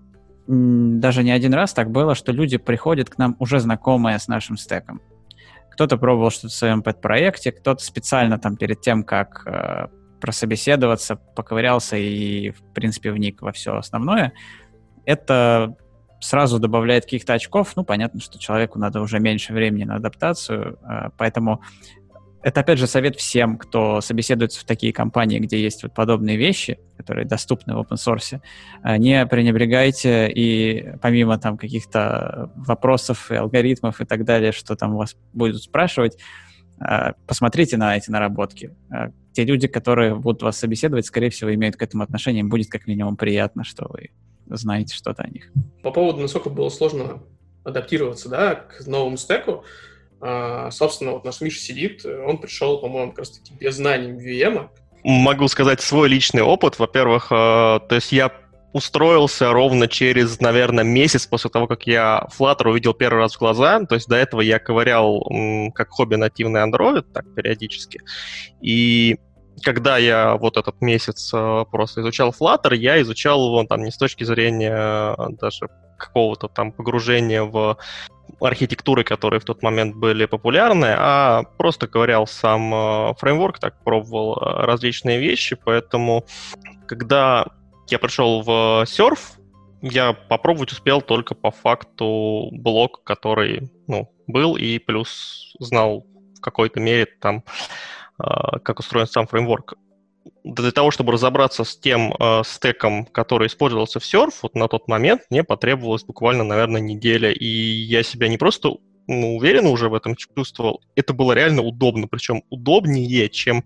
даже 0.47 1.22
не 1.22 1.30
один 1.30 1.55
раз 1.55 1.72
так 1.72 1.90
было, 1.90 2.14
что 2.14 2.32
люди 2.32 2.57
приходят 2.57 3.11
к 3.11 3.18
нам 3.18 3.36
уже 3.38 3.61
знакомые 3.61 4.18
с 4.18 4.28
нашим 4.28 4.57
стеком. 4.57 5.01
Кто-то 5.72 5.99
пробовал 5.99 6.30
что-то 6.30 6.49
в 6.49 6.53
своем 6.53 6.82
пэт-проекте, 6.82 7.53
кто-то 7.53 7.82
специально 7.82 8.38
там 8.38 8.57
перед 8.57 8.80
тем, 8.80 9.05
как 9.05 9.47
э, 9.47 9.88
прособеседоваться, 10.20 11.16
поковырялся 11.16 11.97
и, 11.97 12.51
в 12.51 12.62
принципе, 12.72 13.11
вник 13.11 13.42
во 13.42 13.53
все 13.53 13.76
основное. 13.76 14.32
Это 15.05 15.76
сразу 16.20 16.59
добавляет 16.59 17.05
каких-то 17.05 17.34
очков. 17.34 17.72
Ну, 17.76 17.84
понятно, 17.84 18.20
что 18.20 18.38
человеку 18.38 18.78
надо 18.78 19.01
уже 19.01 19.20
меньше 19.20 19.53
времени 19.53 19.84
на 19.84 19.97
адаптацию, 19.97 20.78
э, 20.82 21.11
поэтому 21.18 21.61
это, 22.43 22.61
опять 22.61 22.78
же, 22.78 22.87
совет 22.87 23.16
всем, 23.16 23.59
кто 23.59 24.01
собеседуется 24.01 24.61
в 24.61 24.64
такие 24.64 24.93
компании, 24.93 25.39
где 25.39 25.61
есть 25.61 25.82
вот 25.82 25.95
подобные 25.95 26.37
вещи, 26.37 26.78
которые 26.97 27.26
доступны 27.26 27.74
в 27.74 27.80
open 27.80 27.97
source. 27.97 28.41
Э, 28.84 28.97
не 28.99 29.26
пренебрегайте 29.26 30.30
и 30.30 30.93
помимо 31.03 31.39
там 31.39 31.57
каких-то 31.57 32.53
вопросов 32.55 33.30
и 33.30 33.34
алгоритмов 33.34 34.01
и 34.01 34.05
так 34.05 34.24
далее, 34.24 34.53
что 34.53 34.76
там 34.76 34.95
вас 34.95 35.16
будут 35.32 35.62
спрашивать, 35.62 36.18
э, 36.80 37.12
посмотрите 37.26 37.76
на 37.76 37.97
эти 37.97 38.11
наработки. 38.11 38.76
Э, 38.91 39.11
те 39.32 39.45
люди, 39.45 39.66
которые 39.66 40.14
будут 40.14 40.43
вас 40.43 40.57
собеседовать, 40.57 41.07
скорее 41.07 41.30
всего, 41.30 41.53
имеют 41.53 41.76
к 41.76 41.82
этому 41.82 42.03
отношение, 42.05 42.41
им 42.41 42.49
будет 42.49 42.70
как 42.70 42.87
минимум 42.87 43.16
приятно, 43.16 43.64
что 43.64 43.87
вы 43.89 44.11
знаете 44.47 44.95
что-то 44.95 45.24
о 45.24 45.28
них. 45.28 45.51
По 45.82 45.91
поводу, 45.91 46.20
насколько 46.20 46.49
было 46.49 46.68
сложно 46.68 47.22
адаптироваться 47.64 48.28
да, 48.28 48.55
к 48.55 48.87
новому 48.87 49.16
стеку, 49.16 49.64
а, 50.20 50.70
собственно, 50.70 51.12
вот 51.12 51.24
наш 51.24 51.40
Миша 51.40 51.60
сидит, 51.60 52.04
он 52.04 52.38
пришел, 52.38 52.78
по-моему, 52.80 53.10
как 53.10 53.20
раз-таки 53.20 53.52
без 53.54 53.76
знаний 53.76 54.12
VM. 54.12 54.68
Могу 55.04 55.46
сказать 55.48 55.80
свой 55.80 56.08
личный 56.08 56.42
опыт. 56.42 56.78
Во-первых, 56.78 57.28
э, 57.30 57.34
то 57.34 57.94
есть 57.94 58.12
я 58.12 58.32
устроился 58.72 59.52
ровно 59.52 59.88
через, 59.88 60.40
наверное, 60.40 60.84
месяц 60.84 61.26
после 61.26 61.48
того, 61.48 61.66
как 61.66 61.86
я 61.86 62.26
Flutter 62.36 62.68
увидел 62.68 62.92
первый 62.92 63.20
раз 63.20 63.34
в 63.34 63.38
глаза. 63.38 63.84
То 63.84 63.94
есть 63.94 64.08
до 64.08 64.16
этого 64.16 64.40
я 64.40 64.58
ковырял 64.58 65.22
как 65.74 65.90
хобби 65.90 66.16
нативный 66.16 66.60
Android, 66.62 67.02
так 67.12 67.24
периодически. 67.34 68.00
И 68.60 69.16
когда 69.62 69.96
я 69.96 70.36
вот 70.36 70.56
этот 70.56 70.80
месяц 70.82 71.30
э, 71.32 71.64
просто 71.70 72.02
изучал 72.02 72.34
Flutter, 72.38 72.74
я 72.74 73.00
изучал 73.00 73.46
его 73.46 73.64
там 73.64 73.82
не 73.82 73.90
с 73.90 73.96
точки 73.96 74.24
зрения 74.24 75.14
э, 75.16 75.26
даже 75.40 75.68
какого-то 75.96 76.48
там 76.48 76.72
погружения 76.72 77.42
в 77.42 77.78
архитектуры, 78.41 79.05
которые 79.05 79.41
в 79.41 79.45
тот 79.45 79.62
момент 79.62 79.97
были 79.97 80.26
популярны, 80.26 80.95
а 80.97 81.45
просто 81.57 81.87
ковырял 81.87 82.26
сам 82.26 82.74
э, 82.74 83.14
фреймворк, 83.18 83.59
так 83.59 83.82
пробовал 83.82 84.37
э, 84.37 84.66
различные 84.66 85.18
вещи, 85.18 85.57
поэтому 85.57 86.24
когда 86.87 87.47
я 87.89 87.99
пришел 87.99 88.43
в 88.43 88.84
Surf, 88.84 89.39
я 89.82 90.12
попробовать 90.12 90.72
успел 90.72 91.01
только 91.01 91.34
по 91.34 91.51
факту 91.51 92.49
блок, 92.53 93.05
который 93.05 93.70
ну, 93.87 94.12
был, 94.26 94.57
и 94.57 94.78
плюс 94.78 95.55
знал 95.61 96.07
в 96.37 96.41
какой-то 96.41 96.80
мере 96.80 97.07
там, 97.20 97.45
э, 98.18 98.59
как 98.62 98.80
устроен 98.80 99.07
сам 99.07 99.26
фреймворк 99.26 99.74
для 100.47 100.70
того, 100.70 100.90
чтобы 100.92 101.12
разобраться 101.12 101.64
с 101.64 101.76
тем 101.76 102.14
э, 102.14 102.42
стеком, 102.44 103.05
который 103.07 103.49
использовался 103.49 103.99
в 103.99 104.05
Surf, 104.05 104.34
вот 104.42 104.55
на 104.55 104.68
тот 104.68 104.86
момент 104.86 105.22
мне 105.28 105.42
потребовалось 105.42 106.05
буквально, 106.05 106.44
наверное, 106.44 106.80
неделя, 106.80 107.32
и 107.32 107.47
я 107.47 108.05
себя 108.05 108.28
не 108.28 108.38
просто 108.38 108.76
ну, 109.09 109.36
уверенно 109.36 109.70
уже 109.70 109.88
в 109.88 109.94
этом 109.94 110.14
чувствовал, 110.14 110.82
это 110.94 111.12
было 111.12 111.32
реально 111.32 111.62
удобно, 111.62 112.07
причем 112.07 112.44
удобнее, 112.51 113.28
чем 113.28 113.64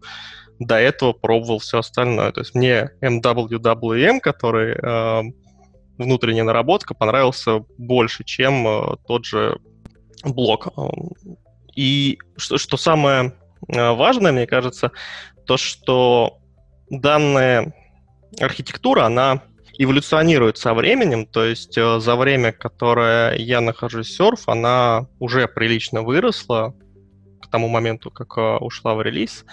до 0.58 0.76
этого 0.76 1.12
пробовал 1.12 1.58
все 1.58 1.78
остальное. 1.78 2.32
То 2.32 2.40
есть 2.40 2.54
мне 2.54 2.90
MWWM, 3.02 4.20
который 4.20 4.74
э, 4.74 5.22
внутренняя 5.98 6.44
наработка, 6.44 6.94
понравился 6.94 7.64
больше, 7.76 8.24
чем 8.24 8.66
э, 8.66 8.96
тот 9.06 9.26
же 9.26 9.58
блок. 10.24 10.68
И 11.76 12.18
что, 12.36 12.58
что 12.58 12.76
самое 12.76 13.34
э, 13.68 13.92
важное, 13.92 14.32
мне 14.32 14.46
кажется, 14.46 14.92
то, 15.46 15.56
что 15.56 16.39
данная 16.90 17.72
архитектура, 18.38 19.04
она 19.04 19.42
эволюционирует 19.78 20.58
со 20.58 20.74
временем, 20.74 21.24
то 21.24 21.44
есть 21.44 21.78
э, 21.78 22.00
за 22.00 22.16
время, 22.16 22.52
которое 22.52 23.34
я 23.36 23.60
нахожусь 23.60 24.14
в 24.14 24.20
Surf, 24.20 24.42
она 24.46 25.06
уже 25.18 25.48
прилично 25.48 26.02
выросла 26.02 26.74
к 27.40 27.48
тому 27.50 27.68
моменту, 27.68 28.10
как 28.10 28.36
э, 28.36 28.58
ушла 28.58 28.94
в 28.94 29.02
релиз, 29.02 29.46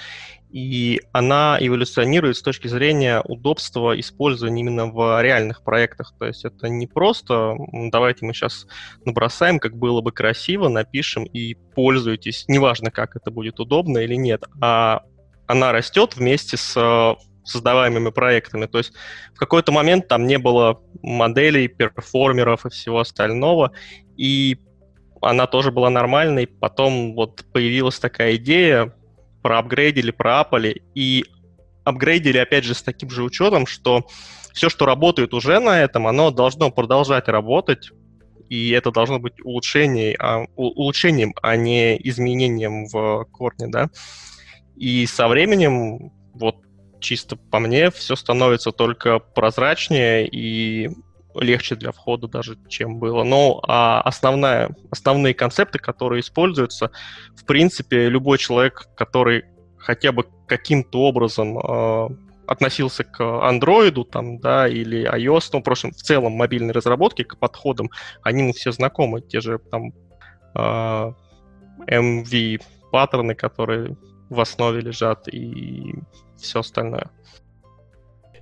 и 0.50 1.02
она 1.12 1.58
эволюционирует 1.60 2.38
с 2.38 2.42
точки 2.42 2.68
зрения 2.68 3.22
удобства 3.22 3.98
использования 4.00 4.62
именно 4.62 4.88
в 4.88 5.22
реальных 5.22 5.64
проектах. 5.64 6.14
То 6.18 6.26
есть 6.26 6.46
это 6.46 6.68
не 6.70 6.88
просто 6.88 7.56
давайте 7.92 8.26
мы 8.26 8.34
сейчас 8.34 8.66
набросаем, 9.06 9.60
как 9.60 9.78
было 9.78 10.02
бы 10.02 10.12
красиво, 10.12 10.68
напишем 10.68 11.26
и 11.26 11.54
пользуйтесь, 11.54 12.46
неважно, 12.48 12.92
как 12.92 13.16
это 13.16 13.30
будет 13.30 13.60
удобно 13.60 14.00
или 14.00 14.16
нет, 14.16 14.44
а 14.62 15.04
она 15.48 15.72
растет 15.72 16.16
вместе 16.16 16.58
с 16.58 16.76
э, 16.76 17.16
создаваемыми 17.44 18.10
проектами. 18.10 18.66
То 18.66 18.78
есть 18.78 18.94
в 19.34 19.40
какой-то 19.40 19.72
момент 19.72 20.08
там 20.08 20.28
не 20.28 20.38
было 20.38 20.82
моделей, 21.02 21.68
перформеров 21.68 22.66
и 22.66 22.70
всего 22.70 23.00
остального, 23.00 23.72
и 24.18 24.60
она 25.22 25.48
тоже 25.48 25.72
была 25.72 25.90
нормальной. 25.90 26.48
Потом 26.48 27.16
вот 27.16 27.46
появилась 27.52 28.00
такая 28.00 28.36
идея, 28.36 28.94
про 29.42 29.60
апгрейдили, 29.60 30.12
про 30.12 30.42
апали, 30.42 30.84
и 30.94 31.24
апгрейдили, 31.86 32.38
опять 32.38 32.66
же, 32.66 32.74
с 32.74 32.84
таким 32.84 33.10
же 33.10 33.24
учетом, 33.24 33.66
что 33.66 34.06
все, 34.54 34.70
что 34.70 34.86
работает 34.86 35.34
уже 35.34 35.60
на 35.60 35.82
этом, 35.82 36.08
оно 36.08 36.32
должно 36.32 36.70
продолжать 36.70 37.28
работать, 37.28 37.92
и 38.50 38.72
это 38.72 38.92
должно 38.92 39.20
быть 39.20 39.40
улучшение, 39.44 40.16
а, 40.20 40.46
улучшением, 40.56 41.34
а 41.42 41.56
не 41.56 41.98
изменением 42.04 42.88
в 42.88 43.26
корне, 43.32 43.68
да. 43.68 43.90
И 44.78 45.06
со 45.06 45.28
временем, 45.28 46.12
вот 46.34 46.58
чисто 47.00 47.36
по 47.36 47.60
мне, 47.60 47.92
все 47.92 48.16
становится 48.16 48.72
только 48.72 49.20
прозрачнее 49.20 50.28
и 50.28 50.90
легче 51.36 51.76
для 51.76 51.92
входа 51.92 52.28
даже, 52.28 52.58
чем 52.68 53.00
было. 53.00 53.24
Но 53.24 53.62
а 53.68 54.02
основная, 54.02 54.72
основные 54.92 55.34
концепты, 55.34 55.80
которые 55.80 56.22
используются, 56.22 56.92
в 57.36 57.46
принципе, 57.46 58.10
любой 58.10 58.38
человек, 58.38 58.88
который 58.96 59.46
хотя 59.78 60.12
бы 60.12 60.26
каким-то 60.48 61.02
образом 61.02 61.58
э, 61.58 62.10
относился 62.48 63.04
к 63.04 63.22
андроиду 63.48 64.04
там, 64.04 64.40
да, 64.40 64.68
или 64.68 65.08
iOS, 65.08 65.50
ну, 65.54 65.60
в 65.60 65.64
прошлом, 65.64 65.92
в 65.92 65.98
целом 65.98 66.34
мобильной 66.34 66.74
разработке, 66.74 67.24
к 67.24 67.38
подходам, 67.38 67.90
они 68.24 68.42
ему 68.42 68.54
все 68.54 68.72
знакомы, 68.72 69.22
те 69.22 69.42
же 69.42 69.60
там 69.60 69.94
э, 70.56 71.14
MV 71.88 72.62
паттерны, 72.92 73.36
которые 73.36 73.98
в 74.30 74.40
основе 74.40 74.82
лежат 74.82 75.28
и 75.28 75.96
все 76.38 76.60
остальное. 76.60 77.10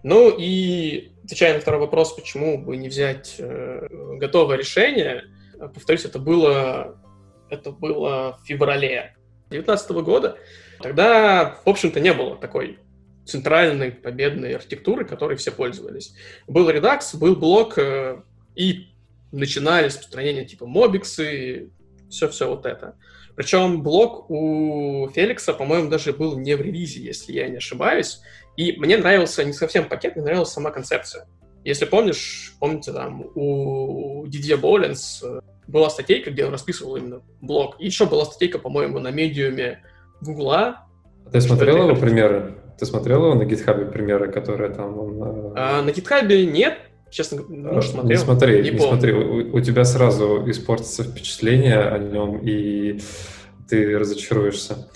Ну 0.03 0.29
и 0.37 1.11
отвечая 1.23 1.55
на 1.55 1.61
второй 1.61 1.81
вопрос, 1.81 2.13
почему 2.13 2.57
бы 2.57 2.77
не 2.77 2.89
взять 2.89 3.35
э, 3.39 3.87
готовое 4.17 4.57
решение, 4.57 5.23
повторюсь, 5.57 6.05
это 6.05 6.19
было, 6.19 7.01
это 7.49 7.71
было 7.71 8.37
в 8.41 8.45
феврале 8.45 9.15
2019 9.49 9.91
года. 10.03 10.37
Тогда, 10.79 11.59
в 11.65 11.69
общем-то, 11.69 11.99
не 11.99 12.13
было 12.13 12.35
такой 12.35 12.79
центральной 13.25 13.91
победной 13.91 14.53
архитектуры, 14.53 15.05
которой 15.05 15.37
все 15.37 15.51
пользовались. 15.51 16.13
Был 16.47 16.69
Redux, 16.69 17.17
был 17.17 17.35
блок, 17.35 17.77
э, 17.79 18.21
и 18.55 18.89
начинали 19.31 19.87
распространение 19.87 20.45
типа 20.45 20.65
Mobix, 20.65 21.69
все-все 22.09 22.47
вот 22.47 22.65
это. 22.65 22.95
Причем 23.35 23.83
блок 23.83 24.29
у 24.29 25.09
Феликса, 25.13 25.53
по-моему, 25.53 25.89
даже 25.89 26.13
был 26.13 26.37
не 26.37 26.55
в 26.55 26.61
релизе, 26.61 27.01
если 27.01 27.33
я 27.33 27.47
не 27.49 27.57
ошибаюсь. 27.57 28.21
И 28.55 28.73
мне 28.79 28.97
нравился 28.97 29.43
не 29.43 29.53
совсем 29.53 29.89
пакет, 29.89 30.15
мне 30.15 30.23
нравилась 30.23 30.51
сама 30.51 30.71
концепция. 30.71 31.27
Если 31.65 31.85
помнишь, 31.85 32.55
помните, 32.59 32.93
там 32.93 33.25
у 33.33 34.25
Дидье 34.27 34.55
Боулинс 34.55 35.23
э, 35.23 35.39
была 35.67 35.89
статейка, 35.89 36.29
где 36.29 36.45
он 36.45 36.51
расписывал 36.51 36.95
именно 36.95 37.21
блок. 37.41 37.75
И 37.79 37.85
еще 37.85 38.05
была 38.05 38.23
статейка, 38.25 38.59
по-моему, 38.59 38.99
на 38.99 39.09
медиуме 39.09 39.81
Гугла. 40.21 40.85
Ты 41.31 41.41
смотрел 41.41 41.89
его 41.89 41.99
примеры? 41.99 42.55
Ты 42.77 42.85
смотрел 42.85 43.25
его 43.25 43.35
на 43.35 43.45
гитхабе 43.45 43.85
примеры, 43.85 44.31
которые 44.31 44.73
там 44.73 44.97
он... 44.97 45.23
Э, 45.23 45.53
а, 45.55 45.81
на 45.81 45.91
гитхабе 45.91 46.45
нет, 46.45 46.77
честно, 47.15 47.43
может, 47.47 47.91
смотрел. 47.91 48.09
Не 48.09 48.17
смотри, 48.17 48.61
не, 48.61 48.71
не 48.71 48.79
смотри. 48.79 49.13
У, 49.13 49.55
у 49.55 49.61
тебя 49.61 49.85
сразу 49.85 50.43
испортится 50.49 51.03
впечатление 51.03 51.79
о 51.79 51.97
нем, 51.97 52.39
и 52.43 52.99
ты 53.69 53.97
разочаруешься. 53.97 54.89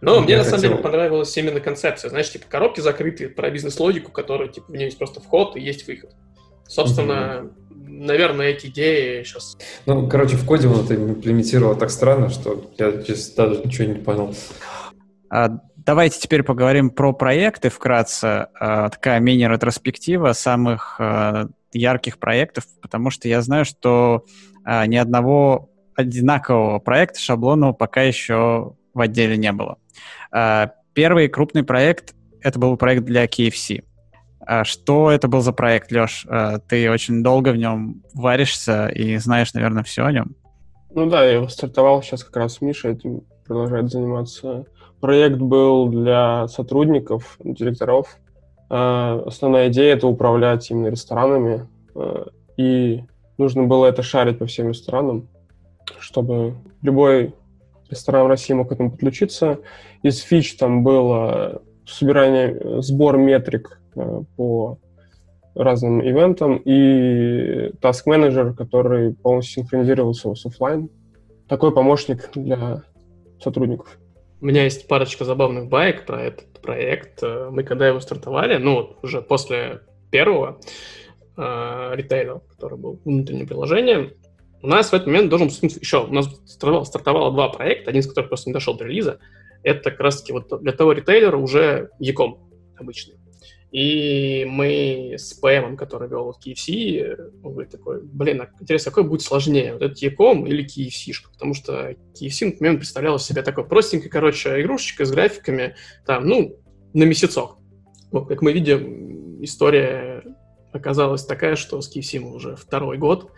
Но 0.00 0.16
я 0.16 0.20
мне 0.20 0.36
на 0.38 0.44
самом 0.44 0.62
деле 0.62 0.76
понравилась 0.76 1.36
именно 1.36 1.60
концепция. 1.60 2.08
Знаешь, 2.08 2.30
типа 2.30 2.46
коробки 2.48 2.80
закрытые 2.80 3.28
про 3.28 3.50
бизнес-логику, 3.50 4.10
которая, 4.10 4.48
типа, 4.48 4.66
в 4.72 4.74
нее 4.74 4.86
есть 4.86 4.98
просто 4.98 5.20
вход 5.20 5.56
и 5.56 5.60
есть 5.60 5.86
выход. 5.86 6.10
Собственно, 6.66 7.12
mm-hmm. 7.12 7.88
наверное, 7.88 8.46
эти 8.48 8.66
идеи 8.66 9.22
сейчас... 9.22 9.56
Ну, 9.86 10.08
короче, 10.08 10.36
в 10.36 10.44
коде 10.44 10.66
он 10.66 10.84
это 10.84 10.96
имплементировал 10.96 11.76
так 11.76 11.90
странно, 11.90 12.30
что 12.30 12.68
я 12.78 12.90
сейчас 13.02 13.30
даже 13.30 13.60
ничего 13.64 13.92
не 13.92 14.00
понял. 14.00 14.34
А, 15.28 15.60
давайте 15.76 16.18
теперь 16.18 16.42
поговорим 16.42 16.90
про 16.90 17.12
проекты 17.12 17.68
вкратце. 17.68 18.48
А, 18.58 18.88
такая 18.88 19.20
мини-ретроспектива 19.20 20.32
самых 20.32 20.96
а, 20.98 21.48
ярких 21.72 22.18
проектов, 22.18 22.64
потому 22.82 23.10
что 23.10 23.28
я 23.28 23.42
знаю, 23.42 23.64
что 23.64 24.24
а, 24.64 24.86
ни 24.86 24.96
одного 24.96 25.70
одинакового 25.94 26.78
проекта 26.78 27.20
шаблонного 27.20 27.72
пока 27.72 28.02
еще 28.02 28.74
в 28.94 29.00
отделе 29.00 29.36
не 29.36 29.52
было. 29.52 29.78
А, 30.32 30.72
первый 30.94 31.28
крупный 31.28 31.64
проект— 31.64 32.14
это 32.40 32.58
был 32.58 32.76
проект 32.76 33.04
для 33.04 33.26
KFC. 33.26 33.84
А, 34.40 34.64
что 34.64 35.10
это 35.10 35.28
был 35.28 35.40
за 35.40 35.52
проект, 35.52 35.92
Леш? 35.92 36.26
Ты 36.68 36.90
очень 36.90 37.22
долго 37.22 37.50
в 37.50 37.56
нем 37.56 38.02
варишься 38.14 38.88
и 38.88 39.16
знаешь, 39.18 39.52
наверное, 39.54 39.82
все 39.82 40.04
о 40.04 40.12
нем. 40.12 40.34
Ну 40.92 41.08
да, 41.08 41.24
я 41.24 41.34
его 41.34 41.48
стартовал, 41.48 42.02
сейчас 42.02 42.24
как 42.24 42.36
раз 42.36 42.60
Миша 42.60 42.88
этим 42.88 43.22
продолжает 43.46 43.90
заниматься. 43.90 44.64
Проект 45.00 45.38
был 45.38 45.88
для 45.88 46.46
сотрудников, 46.48 47.36
директоров, 47.42 48.18
основная 48.70 49.68
идея— 49.68 49.94
это 49.96 50.06
управлять 50.06 50.70
именно 50.70 50.88
ресторанами, 50.88 51.66
э, 51.94 52.24
и 52.56 53.02
нужно 53.36 53.64
было 53.64 53.86
это 53.86 54.02
шарить 54.02 54.38
по 54.38 54.46
всем 54.46 54.68
ресторанам, 54.68 55.28
чтобы 55.98 56.54
любой 56.82 57.34
ресторан 57.90 58.28
России 58.28 58.54
мог 58.54 58.68
к 58.68 58.72
этому 58.72 58.92
подключиться. 58.92 59.58
Из 60.02 60.20
фич 60.20 60.56
там 60.56 60.84
было 60.84 61.62
собирание, 61.84 62.80
сбор 62.80 63.16
метрик 63.16 63.80
э, 63.96 64.22
по 64.36 64.78
разным 65.56 66.00
ивентам 66.00 66.56
и 66.64 67.72
task 67.80 68.06
manager, 68.06 68.54
который 68.54 69.14
полностью 69.14 69.62
синхронизировался 69.62 70.34
с 70.34 70.46
офлайн. 70.46 70.88
Такой 71.48 71.72
помощник 71.72 72.30
для 72.34 72.82
сотрудников. 73.42 73.98
У 74.40 74.46
меня 74.46 74.64
есть 74.64 74.88
парочка 74.88 75.24
забавных 75.24 75.68
баек 75.68 76.06
про 76.06 76.22
этот 76.22 76.62
проект. 76.62 77.22
Э, 77.22 77.50
мы 77.50 77.62
когда 77.62 77.88
его 77.88 78.00
стартовали, 78.00 78.56
ну, 78.56 78.96
уже 79.02 79.20
после 79.20 79.82
первого 80.10 80.58
э, 81.36 81.90
ритейла, 81.94 82.42
который 82.48 82.78
был 82.78 83.00
внутреннее 83.04 83.46
приложение, 83.46 84.14
у 84.62 84.66
нас 84.66 84.90
в 84.90 84.94
этот 84.94 85.06
момент 85.06 85.28
должен 85.28 85.48
быть 85.48 85.76
еще, 85.76 86.04
у 86.04 86.12
нас 86.12 86.26
стартовало, 86.46 86.84
стартовало 86.84 87.32
два 87.32 87.48
проекта, 87.48 87.90
один 87.90 88.00
из 88.00 88.06
которых 88.06 88.28
просто 88.28 88.48
не 88.48 88.54
дошел 88.54 88.76
до 88.76 88.84
релиза. 88.84 89.18
Это 89.62 89.90
как 89.90 90.00
раз-таки 90.00 90.32
вот 90.32 90.62
для 90.62 90.72
того 90.72 90.92
ритейлера 90.92 91.36
уже 91.36 91.90
Яком 91.98 92.38
обычный. 92.78 93.16
И 93.70 94.44
мы 94.48 95.14
с 95.16 95.32
ПМом, 95.34 95.76
который 95.76 96.08
вел 96.08 96.24
вот 96.24 96.44
KFC, 96.44 97.30
он 97.44 97.52
говорит 97.52 97.70
такой, 97.70 98.02
блин, 98.02 98.42
а 98.42 98.48
интересно, 98.60 98.90
какой 98.90 99.08
будет 99.08 99.22
сложнее, 99.22 99.74
вот 99.74 99.82
этот 99.82 99.98
Яком 99.98 100.44
или 100.46 100.64
KFC? 100.64 101.12
Потому 101.32 101.54
что 101.54 101.90
KFC, 102.20 102.46
например, 102.46 102.78
представлял 102.78 103.16
из 103.16 103.22
себя 103.22 103.42
такой 103.42 103.64
простенькой, 103.64 104.10
короче, 104.10 104.60
игрушечка 104.60 105.04
с 105.04 105.12
графиками, 105.12 105.76
там, 106.04 106.26
ну, 106.26 106.56
на 106.94 107.04
месяцок. 107.04 107.58
Вот, 108.10 108.26
как 108.26 108.42
мы 108.42 108.52
видим, 108.52 109.42
история 109.44 110.24
оказалась 110.72 111.24
такая, 111.24 111.54
что 111.54 111.80
с 111.80 111.94
KFC 111.94 112.18
уже 112.18 112.56
второй 112.56 112.98
год, 112.98 113.30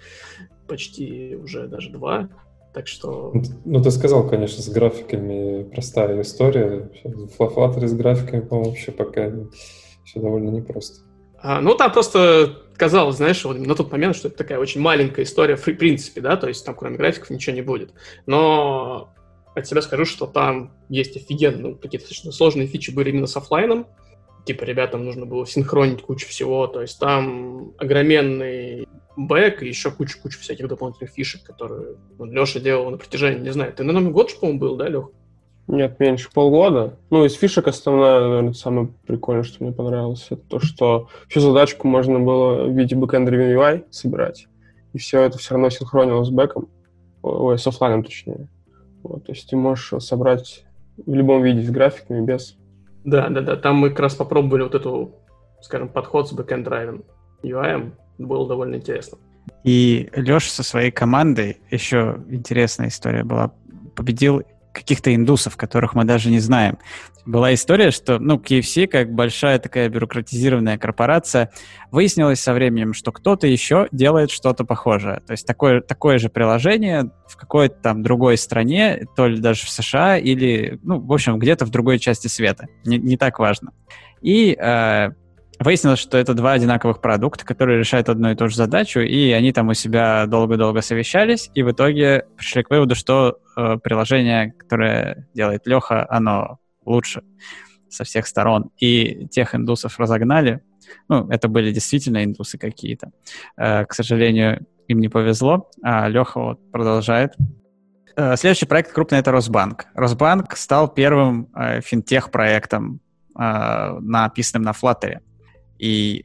почти 0.66 1.36
уже 1.36 1.66
даже 1.68 1.90
два, 1.90 2.30
так 2.72 2.86
что... 2.86 3.34
Ну, 3.66 3.82
ты 3.82 3.90
сказал, 3.90 4.26
конечно, 4.26 4.62
с 4.62 4.68
графиками 4.70 5.64
простая 5.64 6.22
история. 6.22 6.90
В 7.04 7.38
Flutter 7.38 7.86
с 7.86 7.92
графиками, 7.92 8.40
по-моему, 8.40 8.70
вообще 8.70 8.92
пока 8.92 9.30
все 10.04 10.20
довольно 10.20 10.50
непросто. 10.50 11.04
А, 11.38 11.60
ну, 11.60 11.74
там 11.74 11.92
просто 11.92 12.62
казалось, 12.76 13.16
знаешь, 13.16 13.44
вот 13.44 13.58
на 13.58 13.74
тот 13.74 13.90
момент, 13.92 14.16
что 14.16 14.28
это 14.28 14.38
такая 14.38 14.58
очень 14.58 14.80
маленькая 14.80 15.22
история 15.22 15.56
в 15.56 15.64
принципе, 15.64 16.20
да, 16.20 16.36
то 16.36 16.48
есть 16.48 16.64
там 16.64 16.74
кроме 16.74 16.96
графиков 16.96 17.30
ничего 17.30 17.54
не 17.54 17.62
будет. 17.62 17.92
Но 18.26 19.12
от 19.54 19.66
себя 19.66 19.82
скажу, 19.82 20.04
что 20.04 20.26
там 20.26 20.72
есть 20.88 21.16
офигенно, 21.16 21.58
ну, 21.58 21.74
какие-то 21.74 22.06
достаточно 22.06 22.32
сложные 22.32 22.66
фичи 22.66 22.90
были 22.90 23.10
именно 23.10 23.26
с 23.26 23.36
офлайном. 23.36 23.86
Типа 24.44 24.64
ребятам 24.64 25.04
нужно 25.04 25.26
было 25.26 25.46
синхронить 25.46 26.02
кучу 26.02 26.26
всего, 26.26 26.66
то 26.66 26.80
есть 26.80 26.98
там 26.98 27.74
огроменный 27.78 28.88
бэк 29.16 29.62
и 29.62 29.68
еще 29.68 29.90
куча-куча 29.90 30.38
всяких 30.38 30.68
дополнительных 30.68 31.12
фишек, 31.12 31.44
которые 31.44 31.96
ну, 32.18 32.24
Леша 32.24 32.58
делал 32.58 32.90
на 32.90 32.96
протяжении, 32.96 33.40
не 33.40 33.52
знаю, 33.52 33.72
ты 33.72 33.84
на 33.84 33.92
Новый 33.92 34.10
год, 34.10 34.38
по-моему, 34.40 34.58
был, 34.58 34.76
да, 34.76 34.88
Лех? 34.88 35.10
Нет, 35.68 36.00
меньше 36.00 36.28
полгода. 36.32 36.98
Ну, 37.10 37.24
из 37.24 37.34
фишек 37.34 37.68
основная, 37.68 38.20
наверное, 38.20 38.52
самое 38.52 38.88
прикольное, 39.06 39.44
что 39.44 39.62
мне 39.62 39.72
понравилось, 39.72 40.26
это 40.30 40.42
то, 40.42 40.60
что 40.60 41.08
всю 41.28 41.40
задачку 41.40 41.86
можно 41.86 42.18
было 42.18 42.64
в 42.64 42.76
виде 42.76 42.96
backend 42.96 43.26
driven 43.26 43.54
UI 43.54 43.84
собирать, 43.90 44.48
и 44.92 44.98
все 44.98 45.22
это 45.22 45.38
все 45.38 45.54
равно 45.54 45.70
синхронилось 45.70 46.28
с 46.28 46.30
бэком, 46.30 46.68
ой, 47.22 47.58
с 47.58 47.66
оффлайном 47.66 48.04
точнее. 48.04 48.48
Вот, 49.02 49.24
то 49.24 49.32
есть 49.32 49.48
ты 49.48 49.56
можешь 49.56 50.02
собрать 50.02 50.64
в 50.96 51.14
любом 51.14 51.42
виде 51.42 51.62
с 51.62 51.70
графиками, 51.70 52.24
без. 52.24 52.56
Да, 53.04 53.28
да, 53.28 53.40
да. 53.40 53.56
Там 53.56 53.76
мы 53.76 53.90
как 53.90 54.00
раз 54.00 54.14
попробовали 54.14 54.62
вот 54.62 54.74
эту, 54.74 55.16
скажем, 55.60 55.88
подход 55.88 56.28
с 56.28 56.32
backend 56.32 56.64
driven 56.64 57.04
UI. 57.42 57.92
Было 58.18 58.46
довольно 58.46 58.76
интересно. 58.76 59.18
И 59.64 60.08
Леша 60.14 60.50
со 60.50 60.62
своей 60.62 60.90
командой, 60.90 61.58
еще 61.70 62.20
интересная 62.28 62.88
история 62.88 63.24
была, 63.24 63.52
победил 63.96 64.42
каких-то 64.72 65.14
индусов, 65.14 65.56
которых 65.56 65.94
мы 65.94 66.04
даже 66.04 66.30
не 66.30 66.40
знаем. 66.40 66.78
Была 67.24 67.54
история, 67.54 67.92
что, 67.92 68.18
ну, 68.18 68.36
KFC, 68.36 68.88
как 68.88 69.12
большая 69.12 69.58
такая 69.60 69.88
бюрократизированная 69.88 70.76
корпорация, 70.76 71.50
выяснилось 71.92 72.40
со 72.40 72.52
временем, 72.52 72.94
что 72.94 73.12
кто-то 73.12 73.46
еще 73.46 73.88
делает 73.92 74.30
что-то 74.30 74.64
похожее. 74.64 75.20
То 75.26 75.32
есть 75.32 75.46
такое, 75.46 75.80
такое 75.80 76.18
же 76.18 76.28
приложение 76.28 77.10
в 77.28 77.36
какой-то 77.36 77.76
там 77.80 78.02
другой 78.02 78.36
стране, 78.36 79.06
то 79.14 79.28
ли 79.28 79.38
даже 79.38 79.66
в 79.66 79.70
США, 79.70 80.18
или, 80.18 80.80
ну, 80.82 80.98
в 80.98 81.12
общем, 81.12 81.38
где-то 81.38 81.64
в 81.64 81.70
другой 81.70 82.00
части 82.00 82.26
света. 82.26 82.66
Не, 82.84 82.98
не 82.98 83.16
так 83.16 83.38
важно. 83.38 83.72
И 84.20 84.56
э, 84.58 85.10
Выяснилось, 85.62 86.00
что 86.00 86.18
это 86.18 86.34
два 86.34 86.52
одинаковых 86.52 87.00
продукта, 87.00 87.44
которые 87.44 87.78
решают 87.78 88.08
одну 88.08 88.32
и 88.32 88.34
ту 88.34 88.48
же 88.48 88.56
задачу, 88.56 88.98
и 88.98 89.30
они 89.30 89.52
там 89.52 89.68
у 89.68 89.74
себя 89.74 90.26
долго-долго 90.26 90.82
совещались, 90.82 91.50
и 91.54 91.62
в 91.62 91.70
итоге 91.70 92.26
пришли 92.36 92.64
к 92.64 92.70
выводу, 92.70 92.96
что 92.96 93.38
э, 93.56 93.76
приложение, 93.78 94.52
которое 94.52 95.28
делает 95.34 95.64
Леха, 95.66 96.04
оно 96.10 96.58
лучше 96.84 97.22
со 97.88 98.02
всех 98.02 98.26
сторон. 98.26 98.70
И 98.78 99.28
тех 99.28 99.54
индусов 99.54 100.00
разогнали. 100.00 100.62
Ну, 101.08 101.28
это 101.28 101.46
были 101.46 101.70
действительно 101.70 102.24
индусы 102.24 102.58
какие-то. 102.58 103.12
Э, 103.56 103.84
к 103.84 103.94
сожалению, 103.94 104.66
им 104.88 104.98
не 104.98 105.08
повезло, 105.08 105.70
а 105.80 106.08
Леха 106.08 106.40
вот 106.40 106.72
продолжает. 106.72 107.34
Э, 108.16 108.36
следующий 108.36 108.66
проект 108.66 108.92
крупный— 108.92 109.18
это 109.20 109.30
Росбанк. 109.30 109.86
Росбанк 109.94 110.56
стал 110.56 110.88
первым 110.88 111.48
э, 111.54 111.80
финтех-проектом, 111.82 112.98
э, 113.38 113.98
написанным 114.00 114.64
на 114.64 114.72
Flutter. 114.72 115.20
И 115.82 116.24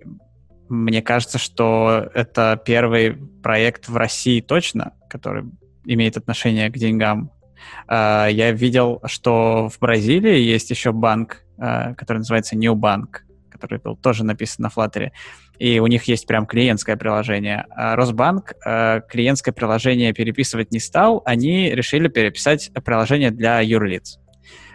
мне 0.70 1.02
кажется, 1.02 1.40
что 1.40 2.12
это 2.14 2.62
первый 2.64 3.14
проект 3.42 3.90
в 3.90 3.98
России 3.98 4.40
точно, 4.40 4.94
который 5.10 5.46
имеет 5.84 6.16
отношение 6.16 6.70
к 6.70 6.78
деньгам. 6.78 7.32
А, 7.88 8.28
я 8.28 8.52
видел, 8.52 9.02
что 9.06 9.68
в 9.70 9.80
Бразилии 9.80 10.38
есть 10.38 10.70
еще 10.70 10.92
банк, 10.92 11.44
а, 11.58 11.96
который 11.96 12.20
называется 12.20 12.56
New 12.56 12.76
Bank, 12.76 13.22
который 13.50 13.80
был 13.80 13.96
тоже 13.96 14.24
написан 14.24 14.64
на 14.64 14.68
Flutter. 14.68 15.10
И 15.58 15.80
у 15.80 15.88
них 15.88 16.04
есть 16.04 16.28
прям 16.28 16.46
клиентское 16.46 16.96
приложение. 16.96 17.66
А 17.72 17.96
Росбанк 17.96 18.54
клиентское 19.10 19.56
приложение 19.56 20.14
переписывать 20.14 20.72
не 20.72 20.80
стал, 20.80 21.24
они 21.26 21.72
решили 21.72 22.10
переписать 22.10 22.70
приложение 22.86 23.32
для 23.32 23.60
юрлиц. 23.62 24.20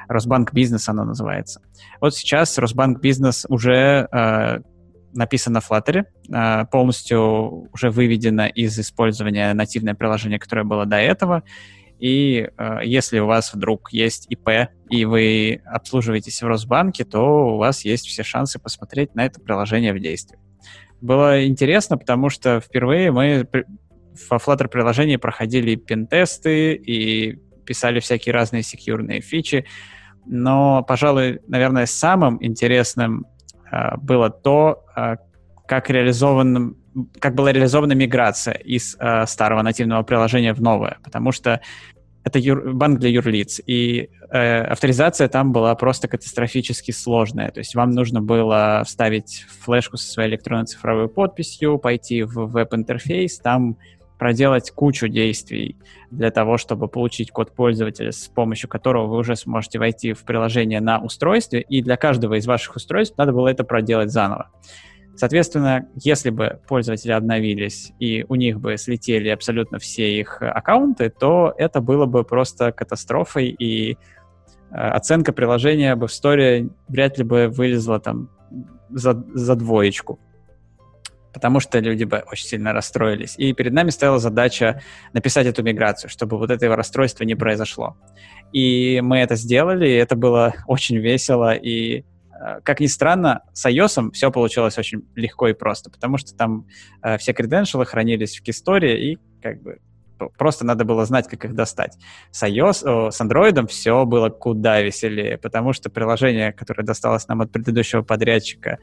Росбанк 0.08 0.52
Бизнес 0.52 0.88
оно 0.88 1.04
называется. 1.04 1.60
Вот 2.00 2.16
сейчас 2.16 2.58
Росбанк 2.58 3.00
Бизнес 3.00 3.46
уже 3.48 4.08
написано 5.12 5.60
в 5.60 5.70
Flutter, 5.70 6.04
а, 6.32 6.64
полностью 6.66 7.70
уже 7.72 7.90
выведено 7.90 8.46
из 8.46 8.78
использования 8.78 9.52
нативное 9.54 9.94
приложение, 9.94 10.38
которое 10.38 10.64
было 10.64 10.86
до 10.86 10.96
этого, 10.96 11.42
и 12.02 12.48
э, 12.58 12.78
если 12.82 13.20
у 13.20 13.26
вас 13.26 13.54
вдруг 13.54 13.92
есть 13.92 14.26
ИП, 14.28 14.70
и 14.90 15.04
вы 15.04 15.60
обслуживаетесь 15.64 16.42
в 16.42 16.46
Росбанке, 16.48 17.04
то 17.04 17.54
у 17.54 17.58
вас 17.58 17.84
есть 17.84 18.08
все 18.08 18.24
шансы 18.24 18.58
посмотреть 18.58 19.14
на 19.14 19.24
это 19.24 19.40
приложение 19.40 19.92
в 19.92 20.00
действии. 20.00 20.36
Было 21.00 21.46
интересно, 21.46 21.96
потому 21.96 22.28
что 22.28 22.60
впервые 22.60 23.12
мы 23.12 23.46
во 24.28 24.38
Flutter 24.38 24.66
приложении 24.66 25.14
проходили 25.14 25.76
пентесты 25.76 26.74
и 26.74 27.38
писали 27.64 28.00
всякие 28.00 28.32
разные 28.32 28.64
секьюрные 28.64 29.20
фичи, 29.20 29.64
но, 30.26 30.82
пожалуй, 30.82 31.38
наверное, 31.46 31.86
самым 31.86 32.44
интересным 32.44 33.26
э, 33.26 33.31
было 33.98 34.30
то, 34.30 34.84
э, 34.96 35.16
как 35.66 35.90
реализован 35.90 36.76
как 37.20 37.34
была 37.34 37.52
реализована 37.52 37.94
миграция 37.94 38.54
из 38.54 38.96
э, 39.00 39.24
старого 39.26 39.62
нативного 39.62 40.02
приложения 40.02 40.52
в 40.52 40.60
новое, 40.60 40.98
потому 41.02 41.32
что 41.32 41.62
это 42.24 42.38
юр, 42.38 42.74
банк 42.74 43.00
для 43.00 43.10
юрлиц, 43.10 43.60
и 43.66 44.10
э, 44.30 44.62
авторизация 44.64 45.28
там 45.28 45.52
была 45.52 45.74
просто 45.74 46.06
катастрофически 46.06 46.90
сложная. 46.92 47.50
То 47.50 47.60
есть 47.60 47.74
вам 47.74 47.90
нужно 47.90 48.20
было 48.20 48.82
вставить 48.84 49.46
флешку 49.60 49.96
со 49.96 50.06
своей 50.06 50.30
электронной 50.30 50.66
цифровой 50.66 51.08
подписью, 51.08 51.78
пойти 51.78 52.22
в 52.22 52.46
веб-интерфейс, 52.46 53.38
там 53.38 53.76
проделать 54.22 54.70
кучу 54.70 55.08
действий 55.08 55.76
для 56.12 56.30
того, 56.30 56.56
чтобы 56.56 56.86
получить 56.86 57.32
код 57.32 57.50
пользователя, 57.56 58.12
с 58.12 58.28
помощью 58.28 58.68
которого 58.68 59.08
вы 59.08 59.16
уже 59.16 59.34
сможете 59.34 59.80
войти 59.80 60.12
в 60.12 60.22
приложение 60.22 60.80
на 60.80 61.00
устройстве, 61.00 61.60
и 61.60 61.82
для 61.82 61.96
каждого 61.96 62.34
из 62.34 62.46
ваших 62.46 62.76
устройств 62.76 63.18
надо 63.18 63.32
было 63.32 63.48
это 63.48 63.64
проделать 63.64 64.12
заново. 64.12 64.48
Соответственно, 65.16 65.88
если 65.96 66.30
бы 66.30 66.60
пользователи 66.68 67.10
обновились 67.10 67.90
и 67.98 68.24
у 68.28 68.36
них 68.36 68.60
бы 68.60 68.76
слетели 68.76 69.28
абсолютно 69.28 69.80
все 69.80 70.16
их 70.16 70.40
аккаунты, 70.40 71.10
то 71.10 71.52
это 71.58 71.80
было 71.80 72.06
бы 72.06 72.22
просто 72.22 72.70
катастрофой, 72.70 73.48
и 73.48 73.94
э, 73.94 73.96
оценка 74.70 75.32
приложения 75.32 75.96
бы 75.96 76.06
в 76.06 76.12
истории 76.12 76.70
вряд 76.86 77.18
ли 77.18 77.24
бы 77.24 77.48
вылезла 77.48 77.98
там 77.98 78.30
за, 78.88 79.20
за 79.34 79.56
двоечку. 79.56 80.20
Потому 81.32 81.60
что 81.60 81.78
люди 81.78 82.04
бы 82.04 82.22
очень 82.30 82.46
сильно 82.46 82.72
расстроились. 82.72 83.34
И 83.38 83.52
перед 83.52 83.72
нами 83.72 83.90
стояла 83.90 84.18
задача 84.18 84.82
написать 85.12 85.46
эту 85.46 85.62
миграцию, 85.62 86.10
чтобы 86.10 86.36
вот 86.38 86.50
этого 86.50 86.76
расстройства 86.76 87.24
не 87.24 87.34
произошло. 87.34 87.96
И 88.52 89.00
мы 89.02 89.18
это 89.18 89.36
сделали, 89.36 89.88
и 89.88 89.94
это 89.94 90.14
было 90.14 90.54
очень 90.66 90.98
весело, 90.98 91.54
и 91.54 92.04
Э, 92.42 92.60
как 92.62 92.80
ни 92.80 92.86
странно, 92.86 93.42
с 93.52 93.68
iOS 93.68 94.10
все 94.12 94.30
получилось 94.30 94.78
очень 94.78 95.02
легко 95.14 95.48
и 95.48 95.52
просто, 95.52 95.90
потому 95.90 96.18
что 96.18 96.34
там 96.34 96.66
э, 97.02 97.16
все 97.18 97.32
креденшалы 97.32 97.86
хранились 97.86 98.36
в 98.38 98.42
Кисторе, 98.42 99.12
и 99.12 99.18
как 99.40 99.62
бы 99.62 99.78
просто 100.38 100.64
надо 100.64 100.84
было 100.84 101.04
знать, 101.04 101.28
как 101.28 101.44
их 101.44 101.54
достать. 101.54 101.96
С 102.30 102.42
iOS, 102.46 102.88
о, 102.88 103.10
с 103.10 103.20
Android 103.20 103.66
все 103.66 104.04
было 104.04 104.28
куда 104.28 104.80
веселее, 104.80 105.38
потому 105.38 105.72
что 105.72 105.90
приложение, 105.90 106.52
которое 106.52 106.84
досталось 106.84 107.26
нам 107.28 107.42
от 107.42 107.52
предыдущего 107.52 108.02
подрядчика, 108.02 108.78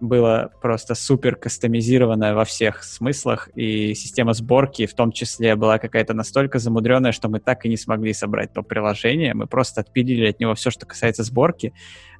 было 0.00 0.50
просто 0.60 0.94
супер 0.94 1.36
кастомизированное 1.36 2.34
во 2.34 2.44
всех 2.44 2.82
смыслах, 2.84 3.48
и 3.54 3.94
система 3.94 4.32
сборки 4.32 4.86
в 4.86 4.94
том 4.94 5.12
числе 5.12 5.56
была 5.56 5.78
какая-то 5.78 6.14
настолько 6.14 6.58
замудренная, 6.58 7.12
что 7.12 7.28
мы 7.28 7.40
так 7.40 7.64
и 7.64 7.68
не 7.68 7.76
смогли 7.76 8.12
собрать 8.12 8.52
то 8.52 8.62
приложение. 8.62 9.34
Мы 9.34 9.46
просто 9.46 9.80
отпилили 9.80 10.28
от 10.28 10.40
него 10.40 10.54
все, 10.54 10.70
что 10.70 10.86
касается 10.86 11.22
сборки, 11.22 11.72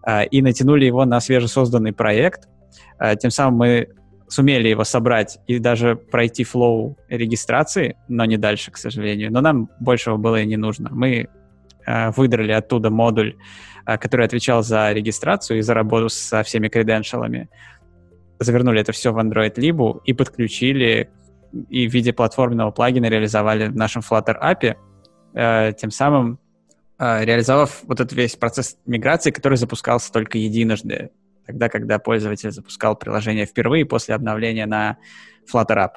а, 0.03 0.23
и 0.23 0.43
натянули 0.43 0.85
его 0.85 1.05
на 1.05 1.21
свежесозданный 1.21 1.93
проект. 1.93 2.49
А, 2.99 3.17
тем 3.17 3.31
самым 3.31 3.59
мы 3.59 3.89
сумели 4.29 4.69
его 4.69 4.85
собрать 4.85 5.39
и 5.47 5.59
даже 5.59 5.97
пройти 5.97 6.45
флоу 6.45 6.97
регистрации, 7.09 7.97
но 8.09 8.25
не 8.25 8.37
дальше, 8.37 8.71
к 8.71 8.77
сожалению. 8.77 9.33
Но 9.33 9.41
нам 9.41 9.69
большего 9.81 10.17
было 10.17 10.41
и 10.41 10.47
не 10.47 10.57
нужно. 10.57 10.91
Мы 10.93 11.29
выдрали 11.87 12.53
оттуда 12.53 12.91
модуль, 12.91 13.37
который 13.85 14.27
отвечал 14.27 14.63
за 14.63 14.93
регистрацию 14.93 15.59
и 15.59 15.63
за 15.63 15.75
работу 15.75 16.09
со 16.09 16.43
всеми 16.43 16.69
креденшалами. 16.69 17.49
Завернули 18.39 18.81
это 18.81 18.93
все 18.93 19.13
в 19.13 19.19
Android 19.19 19.55
Lib 19.55 20.01
и 20.05 20.13
подключили 20.13 21.11
и 21.71 21.89
в 21.89 21.93
виде 21.95 22.13
платформенного 22.13 22.71
плагина 22.71 23.07
реализовали 23.07 23.69
в 23.69 23.77
нашем 23.77 24.03
Flutter 24.03 24.37
API, 24.43 25.75
тем 25.75 25.91
самым 25.91 26.39
реализовав 26.99 27.83
вот 27.85 28.01
этот 28.01 28.13
весь 28.13 28.37
процесс 28.37 28.77
миграции, 28.87 29.31
который 29.31 29.57
запускался 29.57 30.13
только 30.13 30.39
единожды, 30.39 31.11
тогда, 31.47 31.69
когда 31.69 31.99
пользователь 31.99 32.51
запускал 32.51 32.97
приложение 32.97 33.47
впервые 33.47 33.87
после 33.87 34.15
обновления 34.15 34.67
на 34.67 34.99
Flutter 35.51 35.77
App. 35.77 35.91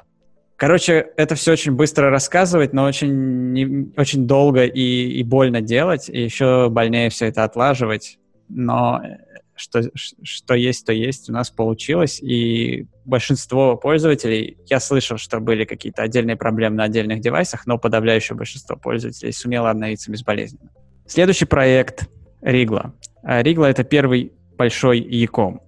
Короче, 0.60 1.06
это 1.16 1.36
все 1.36 1.52
очень 1.52 1.72
быстро 1.72 2.10
рассказывать, 2.10 2.74
но 2.74 2.84
очень, 2.84 3.52
не, 3.52 3.90
очень 3.96 4.26
долго 4.26 4.66
и, 4.66 5.08
и 5.08 5.22
больно 5.22 5.62
делать, 5.62 6.10
и 6.10 6.20
еще 6.20 6.68
больнее 6.68 7.08
все 7.08 7.28
это 7.28 7.44
отлаживать. 7.44 8.18
Но 8.50 9.00
э, 9.02 9.16
что, 9.54 9.80
что 10.22 10.52
есть, 10.52 10.84
то 10.84 10.92
есть, 10.92 11.30
у 11.30 11.32
нас 11.32 11.48
получилось, 11.48 12.20
и 12.20 12.86
большинство 13.06 13.78
пользователей, 13.78 14.58
я 14.66 14.80
слышал, 14.80 15.16
что 15.16 15.40
были 15.40 15.64
какие-то 15.64 16.02
отдельные 16.02 16.36
проблемы 16.36 16.76
на 16.76 16.84
отдельных 16.84 17.20
девайсах, 17.20 17.66
но 17.66 17.78
подавляющее 17.78 18.36
большинство 18.36 18.76
пользователей 18.76 19.32
сумело 19.32 19.70
обновиться 19.70 20.12
безболезненно. 20.12 20.70
Следующий 21.06 21.46
проект 21.46 22.10
Ригла. 22.42 22.92
Ригла— 23.22 23.64
это 23.70 23.82
первый 23.82 24.34
большой 24.58 25.00
Яком. 25.00 25.62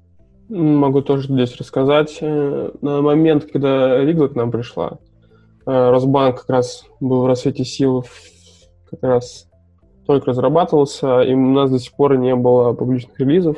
Могу 0.54 1.02
тоже 1.02 1.28
здесь 1.28 1.56
рассказать. 1.56 2.18
Э, 2.20 2.70
на 2.80 3.00
момент, 3.00 3.46
когда 3.50 3.98
Ригла 4.04 4.28
к 4.28 4.34
нам 4.34 4.50
пришла, 4.50 4.98
э, 5.66 5.90
Росбанк 5.90 6.40
как 6.40 6.50
раз 6.50 6.84
был 7.00 7.22
в 7.22 7.26
рассвете 7.26 7.64
сил, 7.64 8.04
как 8.90 9.02
раз 9.02 9.48
только 10.06 10.30
разрабатывался, 10.30 11.22
и 11.22 11.32
у 11.32 11.52
нас 11.52 11.70
до 11.70 11.78
сих 11.78 11.92
пор 11.94 12.16
не 12.16 12.34
было 12.34 12.72
публичных 12.74 13.18
релизов. 13.18 13.56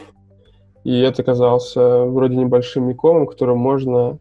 И 0.84 1.00
это 1.00 1.22
казался 1.22 2.04
вроде 2.04 2.36
небольшим 2.36 2.88
якомом, 2.88 3.26
который 3.26 3.56
можно 3.56 4.18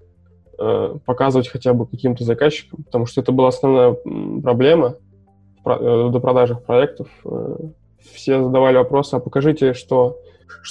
э, 0.57 0.95
показывать 1.05 1.49
хотя 1.49 1.74
бы 1.74 1.86
каким-то 1.86 2.24
заказчикам, 2.24 2.84
потому 2.84 3.05
что 3.05 3.21
это 3.21 3.32
была 3.32 3.49
основная 3.49 3.95
проблема— 4.41 4.95
Э, 5.65 6.09
до 6.11 6.19
продажных 6.19 6.63
проектов, 6.63 7.07
э, 7.24 7.55
все 8.13 8.43
задавали 8.43 8.76
вопросы, 8.78 9.15
а 9.15 9.19
покажите, 9.19 9.74
что 9.74 10.17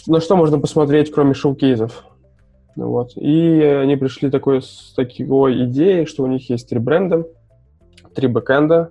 на 0.06 0.20
что 0.20 0.36
можно 0.36 0.58
посмотреть, 0.58 1.10
кроме 1.10 1.34
шоу-кейсов. 1.34 2.04
Вот. 2.76 3.16
И 3.16 3.60
они 3.62 3.96
пришли 3.96 4.30
такой, 4.30 4.62
с 4.62 4.94
такой 4.96 5.64
идеей, 5.64 6.06
что 6.06 6.22
у 6.22 6.26
них 6.26 6.48
есть 6.48 6.68
три 6.68 6.78
бренда, 6.78 7.26
три 8.14 8.28
бэкэнда, 8.28 8.90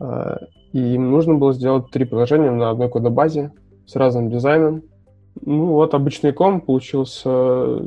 э, 0.00 0.36
и 0.72 0.94
им 0.94 1.10
нужно 1.10 1.34
было 1.34 1.52
сделать 1.52 1.90
три 1.90 2.04
приложения 2.04 2.50
на 2.50 2.70
одной 2.70 2.88
кодобазе 2.88 3.52
с 3.86 3.94
разным 3.96 4.30
дизайном. 4.30 4.82
Ну 5.44 5.66
вот, 5.66 5.94
обычный 5.94 6.32
ком 6.32 6.60
получился 6.60 7.82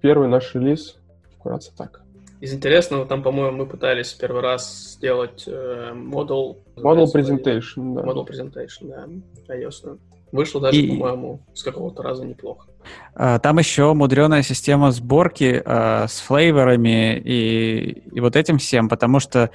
первый 0.00 0.28
наш 0.28 0.54
релиз, 0.54 0.96
вкратце 1.38 1.72
так. 1.76 2.02
Из 2.40 2.52
интересного, 2.52 3.06
там, 3.06 3.22
по-моему, 3.22 3.58
мы 3.58 3.66
пытались 3.66 4.12
первый 4.14 4.42
раз 4.42 4.94
сделать 4.94 5.44
э, 5.46 5.92
модул. 5.94 6.58
Model 6.76 7.06
Presentation, 7.14 7.94
да. 7.94 8.02
Model 8.02 8.26
Presentation, 8.26 8.88
да, 8.88 9.54
iOS. 9.54 9.98
Вышло 10.32 10.60
даже, 10.60 10.80
и... 10.80 10.88
по-моему, 10.88 11.40
с 11.54 11.62
какого-то 11.62 12.02
раза 12.02 12.24
неплохо. 12.24 12.68
А, 13.14 13.38
там 13.38 13.58
еще 13.58 13.92
мудреная 13.92 14.42
система 14.42 14.90
сборки 14.90 15.62
а, 15.64 16.06
с 16.08 16.20
флейворами 16.20 17.18
и, 17.18 18.02
и 18.12 18.20
вот 18.20 18.34
этим 18.34 18.58
всем, 18.58 18.88
потому 18.88 19.20
что 19.20 19.50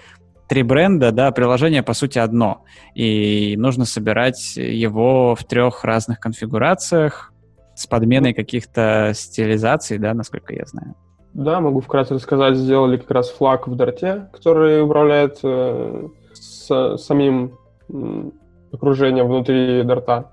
три 0.47 0.63
бренда, 0.63 1.11
да, 1.11 1.31
приложение 1.31 1.83
по 1.83 1.93
сути 1.93 2.19
одно, 2.19 2.63
и 2.95 3.55
нужно 3.57 3.85
собирать 3.85 4.55
его 4.55 5.35
в 5.35 5.43
трех 5.43 5.83
разных 5.83 6.19
конфигурациях 6.19 7.33
с 7.75 7.85
подменой 7.85 8.33
каких-то 8.33 9.11
стилизаций, 9.13 9.97
да, 9.97 10.13
насколько 10.13 10.53
я 10.53 10.65
знаю. 10.65 10.95
Да, 11.33 11.59
могу 11.59 11.81
вкратце 11.81 12.15
рассказать. 12.15 12.55
Сделали 12.55 12.97
как 12.97 13.11
раз 13.11 13.29
флаг 13.29 13.67
в 13.67 13.75
Дарте, 13.75 14.27
который 14.33 14.81
управляет 14.81 15.37
э, 15.43 16.07
с, 16.33 16.97
самим 16.97 17.57
э, 17.89 18.29
окружением 18.71 19.27
внутри 19.27 19.83
Дарта. 19.83 20.31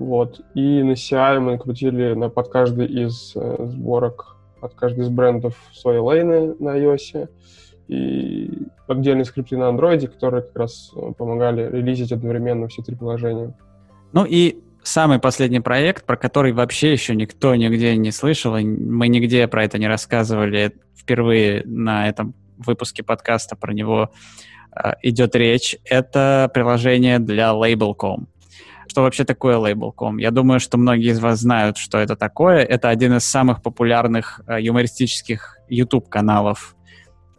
Вот. 0.00 0.40
И 0.54 0.82
на 0.82 0.92
CI 0.92 1.40
мы 1.40 1.52
накрутили 1.52 2.14
на, 2.14 2.30
под 2.30 2.48
каждый 2.48 2.86
из 2.86 3.32
э, 3.36 3.66
сборок, 3.68 4.36
под 4.58 4.74
каждый 4.74 5.00
из 5.04 5.10
брендов 5.10 5.54
свои 5.74 5.98
лейны 5.98 6.54
на 6.58 6.78
iOS 6.78 7.28
и 7.88 8.50
отдельные 8.88 9.26
скрипты 9.26 9.58
на 9.58 9.64
Android, 9.64 10.06
которые 10.06 10.42
как 10.42 10.56
раз 10.56 10.90
э, 10.96 11.12
помогали 11.18 11.68
релизить 11.70 12.12
одновременно 12.12 12.66
все 12.68 12.82
три 12.82 12.96
приложения. 12.96 13.54
Ну 14.12 14.24
и 14.24 14.62
самый 14.82 15.18
последний 15.18 15.60
проект, 15.60 16.06
про 16.06 16.16
который 16.16 16.52
вообще 16.52 16.92
еще 16.92 17.14
никто 17.14 17.54
нигде 17.54 17.94
не 17.94 18.10
слышал, 18.10 18.56
и 18.56 18.64
мы 18.64 19.08
нигде 19.08 19.46
про 19.48 19.64
это 19.64 19.76
не 19.76 19.86
рассказывали. 19.86 20.72
Впервые 20.96 21.62
на 21.66 22.08
этом 22.08 22.32
выпуске 22.56 23.02
подкаста 23.02 23.54
про 23.54 23.74
него 23.74 24.10
э, 24.74 24.92
идет 25.02 25.36
речь. 25.36 25.76
Это 25.84 26.50
приложение 26.54 27.18
для 27.18 27.50
Label.com. 27.50 28.28
Что 28.90 29.02
вообще 29.02 29.22
такое 29.22 29.56
Label.com? 29.56 30.16
Я 30.18 30.32
думаю, 30.32 30.58
что 30.58 30.76
многие 30.76 31.12
из 31.12 31.20
вас 31.20 31.38
знают, 31.38 31.76
что 31.76 31.98
это 31.98 32.16
такое. 32.16 32.64
Это 32.64 32.88
один 32.88 33.14
из 33.14 33.24
самых 33.24 33.62
популярных 33.62 34.40
э, 34.48 34.60
юмористических 34.60 35.58
YouTube-каналов 35.68 36.74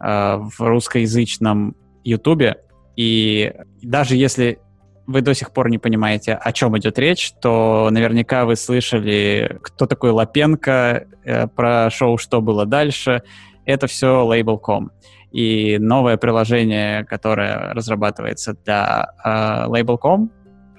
э, 0.00 0.36
в 0.38 0.54
русскоязычном 0.60 1.76
YouTube. 2.04 2.56
И 2.96 3.52
даже 3.82 4.16
если 4.16 4.60
вы 5.06 5.20
до 5.20 5.34
сих 5.34 5.52
пор 5.52 5.68
не 5.68 5.76
понимаете, 5.76 6.32
о 6.32 6.52
чем 6.52 6.78
идет 6.78 6.98
речь, 6.98 7.32
то 7.42 7.90
наверняка 7.90 8.46
вы 8.46 8.56
слышали, 8.56 9.58
кто 9.60 9.84
такой 9.84 10.12
Лапенко, 10.12 11.06
э, 11.22 11.48
про 11.48 11.90
шоу 11.90 12.16
«Что 12.16 12.40
было 12.40 12.64
дальше». 12.64 13.24
Это 13.66 13.86
все 13.88 14.26
Label.com. 14.26 14.90
И 15.32 15.76
новое 15.78 16.16
приложение, 16.16 17.04
которое 17.04 17.74
разрабатывается 17.74 18.54
для 18.64 19.12
э, 19.22 19.66
Label.com, 19.68 20.30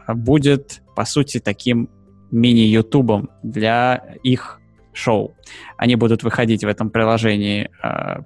будет, 0.07 0.81
по 0.95 1.05
сути, 1.05 1.39
таким 1.39 1.89
мини-ютубом 2.31 3.29
для 3.43 4.15
их 4.23 4.59
шоу. 4.93 5.35
Они 5.77 5.95
будут 5.95 6.23
выходить 6.23 6.63
в 6.63 6.67
этом 6.67 6.89
приложении 6.89 7.69
э, 7.83 8.23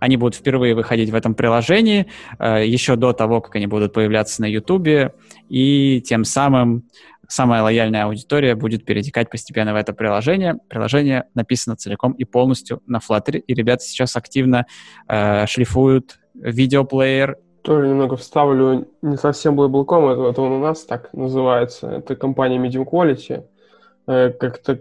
они 0.00 0.16
будут 0.16 0.34
впервые 0.34 0.74
выходить 0.74 1.10
в 1.10 1.14
этом 1.14 1.34
приложении 1.34 2.06
э, 2.38 2.66
еще 2.66 2.96
до 2.96 3.12
того, 3.12 3.40
как 3.40 3.56
они 3.56 3.66
будут 3.66 3.92
появляться 3.92 4.42
на 4.42 4.46
YouTube, 4.46 5.12
и 5.48 6.02
тем 6.04 6.24
самым 6.24 6.84
самая 7.28 7.62
лояльная 7.62 8.04
аудитория 8.04 8.54
будет 8.54 8.84
перетекать 8.84 9.30
постепенно 9.30 9.72
в 9.72 9.76
это 9.76 9.92
приложение. 9.92 10.56
Приложение 10.68 11.24
написано 11.34 11.76
целиком 11.76 12.12
и 12.12 12.24
полностью 12.24 12.82
на 12.86 12.98
Flutter, 12.98 13.38
и 13.38 13.54
ребята 13.54 13.84
сейчас 13.84 14.16
активно 14.16 14.66
э, 15.08 15.46
шлифуют 15.46 16.18
видеоплеер. 16.34 17.36
Тоже 17.66 17.88
немного 17.88 18.16
вставлю, 18.16 18.86
не 19.02 19.16
совсем 19.16 19.60
Label.com, 19.60 20.06
это, 20.06 20.22
это 20.30 20.40
он 20.40 20.52
у 20.52 20.60
нас 20.60 20.84
так 20.84 21.12
называется, 21.12 21.88
это 21.90 22.14
компания 22.14 22.58
Medium 22.58 22.88
Quality. 22.88 23.44
Э, 24.06 24.30
как-то 24.30 24.80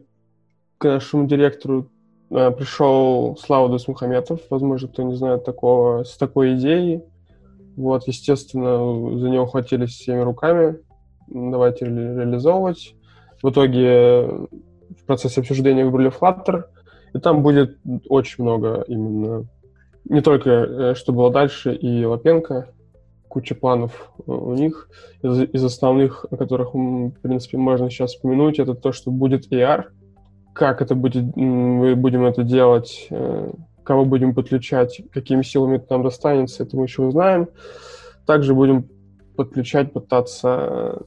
к 0.77 0.83
нашему 0.85 1.27
директору 1.27 1.89
Э, 2.31 2.51
пришел 2.51 3.37
Слава 3.39 3.69
Дусмухаметов, 3.69 4.41
возможно, 4.49 4.87
кто 4.87 5.03
не 5.03 5.15
знает 5.15 5.45
такого, 5.45 6.03
с 6.03 6.17
такой 6.17 6.55
идеей. 6.55 7.03
Вот, 7.77 8.07
естественно, 8.07 9.17
за 9.17 9.29
него 9.29 9.45
хватились 9.45 9.91
всеми 9.91 10.21
руками. 10.21 10.77
Давайте 11.27 11.85
ре- 11.85 12.15
реализовывать. 12.15 12.95
В 13.43 13.49
итоге 13.49 14.21
в 14.21 15.05
процессе 15.05 15.41
обсуждения 15.41 15.85
выбрали 15.85 16.11
Flutter, 16.11 16.65
и 17.13 17.19
там 17.19 17.43
будет 17.43 17.77
очень 18.09 18.43
много 18.43 18.83
именно 18.87 19.45
не 20.05 20.21
только 20.21 20.49
э, 20.49 20.95
что 20.95 21.13
было 21.13 21.31
дальше, 21.31 21.73
и 21.73 22.05
Лапенко, 22.05 22.69
куча 23.35 23.53
планов 23.53 23.91
э, 24.19 24.31
у 24.31 24.53
них. 24.53 24.89
Из, 25.21 25.41
из 25.41 25.63
основных, 25.65 26.25
о 26.31 26.37
которых, 26.37 26.73
в 26.73 27.11
принципе, 27.21 27.57
можно 27.57 27.89
сейчас 27.89 28.11
вспомянуть, 28.11 28.59
это 28.59 28.75
то, 28.75 28.93
что 28.93 29.11
будет 29.11 29.51
AR, 29.51 29.87
как 30.53 30.81
это 30.81 30.95
будет, 30.95 31.35
мы 31.35 31.97
будем 31.97 32.23
это 32.23 32.43
делать, 32.43 33.07
э, 33.09 33.51
кого 33.83 34.05
будем 34.05 34.33
подключать, 34.33 35.01
какими 35.11 35.41
силами 35.41 35.75
это 35.75 35.87
нам 35.89 36.03
достанется, 36.03 36.63
это 36.63 36.77
мы 36.77 36.85
еще 36.85 37.01
узнаем. 37.01 37.49
Также 38.25 38.53
будем 38.53 38.87
подключать, 39.35 39.91
пытаться 39.91 41.01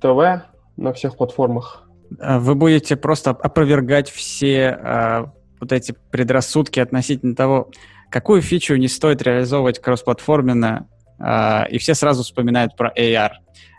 ТВ 0.00 0.46
на 0.78 0.92
всех 0.94 1.18
платформах. 1.18 1.86
Вы 2.08 2.54
будете 2.54 2.96
просто 2.96 3.32
опровергать 3.32 4.08
все 4.08 5.30
вот 5.60 5.72
эти 5.72 5.94
предрассудки 6.10 6.80
относительно 6.80 7.34
того, 7.36 7.70
какую 8.08 8.40
фичу 8.40 8.76
не 8.76 8.88
стоит 8.88 9.20
реализовывать 9.20 9.80
кроссплатформенно, 9.80 10.88
и 11.20 11.78
все 11.78 11.94
сразу 11.94 12.22
вспоминают 12.22 12.76
про 12.76 12.92
AR. 12.96 13.32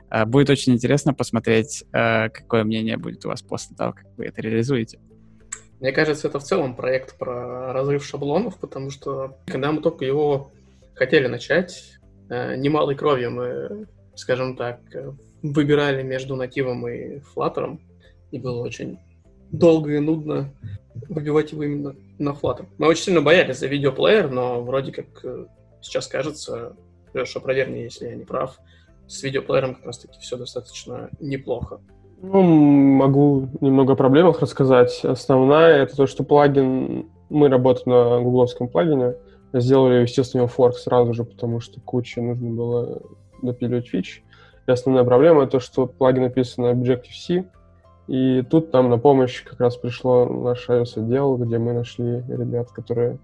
А, 0.10 0.26
будет 0.26 0.50
очень 0.50 0.74
интересно 0.74 1.14
посмотреть, 1.14 1.84
а, 1.94 2.30
какое 2.30 2.64
мнение 2.64 2.98
будет 2.98 3.26
у 3.26 3.30
вас 3.30 3.42
после 3.42 3.76
того, 3.76 3.94
как 3.94 4.06
вы 4.18 4.26
это 4.26 4.42
реализуете. 4.42 5.00
Мне 5.80 5.92
кажется, 5.92 6.28
это 6.28 6.40
в 6.40 6.44
целом 6.44 6.76
проект 6.76 7.18
про 7.18 7.72
разрыв 7.72 8.04
шаблонов, 8.04 8.58
потому 8.58 8.90
что 8.90 9.38
когда 9.46 9.72
мы 9.72 9.82
только 9.82 10.04
его 10.04 10.52
хотели 10.94 11.28
начать, 11.28 12.00
э, 12.30 12.58
немалой 12.58 12.96
кровью 12.96 13.32
мы, 13.32 13.88
скажем 14.16 14.58
так, 14.58 14.82
выбирали 15.42 16.04
между 16.04 16.36
нативом 16.36 16.86
и 16.86 17.20
флаттером, 17.20 17.80
и 18.32 18.40
было 18.40 18.62
очень 18.62 19.00
долго 19.52 19.96
и 19.96 20.00
нудно 20.00 20.54
выбивать 21.08 21.54
его 21.54 21.64
именно 21.64 21.96
на 22.18 22.32
Flutter. 22.32 22.66
Мы 22.78 22.88
очень 22.88 23.04
сильно 23.04 23.22
боялись 23.22 23.60
за 23.60 23.68
видеоплеер, 23.68 24.30
но 24.30 24.62
вроде 24.62 24.92
как 24.92 25.06
э, 25.24 25.46
сейчас 25.82 26.08
кажется, 26.08 26.76
Леша, 27.14 27.40
проверь 27.40 27.70
если 27.72 28.08
я 28.08 28.16
не 28.16 28.26
прав, 28.26 28.60
с 29.08 29.24
видеоплеером 29.24 29.76
как 29.76 29.86
раз-таки 29.86 30.20
все 30.20 30.38
достаточно 30.38 31.10
неплохо. 31.20 31.80
Ну, 32.22 32.42
могу 32.44 33.48
немного 33.62 33.94
о 33.94 33.96
проблемах 33.96 34.42
рассказать. 34.42 35.04
Основная— 35.04 35.78
это 35.84 35.96
то, 35.96 36.08
что 36.08 36.24
плагин... 36.24 37.08
Мы 37.30 37.48
работаем 37.48 37.92
на 37.96 38.24
гугловском 38.24 38.68
плагине, 38.68 39.14
сделали, 39.54 40.02
естественно, 40.02 40.48
форк 40.48 40.78
сразу 40.78 41.14
же, 41.14 41.24
потому 41.24 41.60
что 41.60 41.80
куча 41.80 42.22
нужно 42.24 42.50
было 42.50 43.02
допиливать 43.44 43.88
фич. 43.88 44.24
И 44.68 44.72
основная 44.72 45.04
проблема— 45.04 45.44
это 45.44 45.54
то, 45.54 45.60
что 45.60 45.86
плагин 45.86 46.24
написан 46.24 46.64
на 46.64 46.72
Objective-C, 46.72 47.46
и 48.08 48.42
тут 48.50 48.74
нам 48.74 48.90
на 48.90 48.98
помощь 48.98 49.44
как 49.44 49.60
раз 49.60 49.78
пришло 49.78 50.26
наш 50.26 50.68
iOS-отдел, 50.68 51.38
где 51.38 51.60
мы 51.60 51.74
нашли 51.74 52.24
ребят, 52.28 52.72
которые 52.72 53.20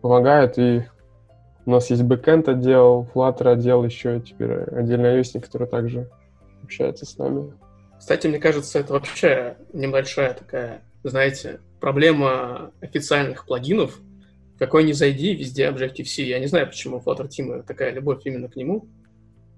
помогают, 0.00 0.56
и 0.56 0.84
у 1.64 1.70
нас 1.70 1.90
есть 1.90 2.02
бэкэнд 2.02 2.48
отдел, 2.48 3.08
Flutter 3.14 3.52
отдел, 3.52 3.84
еще 3.84 4.20
теперь 4.20 4.52
отдельный 4.52 5.20
ios 5.20 5.38
который 5.40 5.66
также 5.66 6.10
общается 6.62 7.06
с 7.06 7.16
нами. 7.18 7.52
Кстати, 7.98 8.26
мне 8.26 8.38
кажется, 8.38 8.80
это 8.80 8.94
вообще 8.94 9.56
небольшая 9.72 10.34
такая, 10.34 10.82
знаете, 11.04 11.60
проблема 11.80 12.72
официальных 12.80 13.46
плагинов. 13.46 14.00
Какой 14.58 14.84
ни 14.84 14.92
зайди, 14.92 15.34
везде 15.34 15.68
Objective-C. 15.68 16.22
Я 16.22 16.38
не 16.38 16.46
знаю, 16.46 16.66
почему 16.66 16.98
Flutter 16.98 17.28
Team 17.28 17.62
такая 17.62 17.92
любовь 17.92 18.22
именно 18.24 18.48
к 18.48 18.56
нему, 18.56 18.88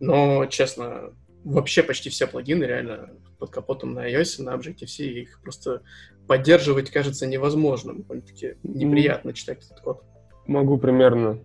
но, 0.00 0.46
честно, 0.46 1.12
вообще 1.44 1.82
почти 1.82 2.10
все 2.10 2.26
плагины 2.26 2.64
реально 2.64 3.10
под 3.38 3.50
капотом 3.50 3.94
на 3.94 4.10
iOS, 4.10 4.42
на 4.42 4.54
Objective-C, 4.54 5.04
их 5.04 5.40
просто 5.42 5.82
поддерживать 6.26 6.90
кажется 6.90 7.26
невозможным. 7.26 8.02
Таки 8.04 8.56
неприятно 8.62 9.32
читать 9.32 9.64
этот 9.64 9.80
код. 9.80 10.02
Могу 10.46 10.78
примерно 10.78 11.38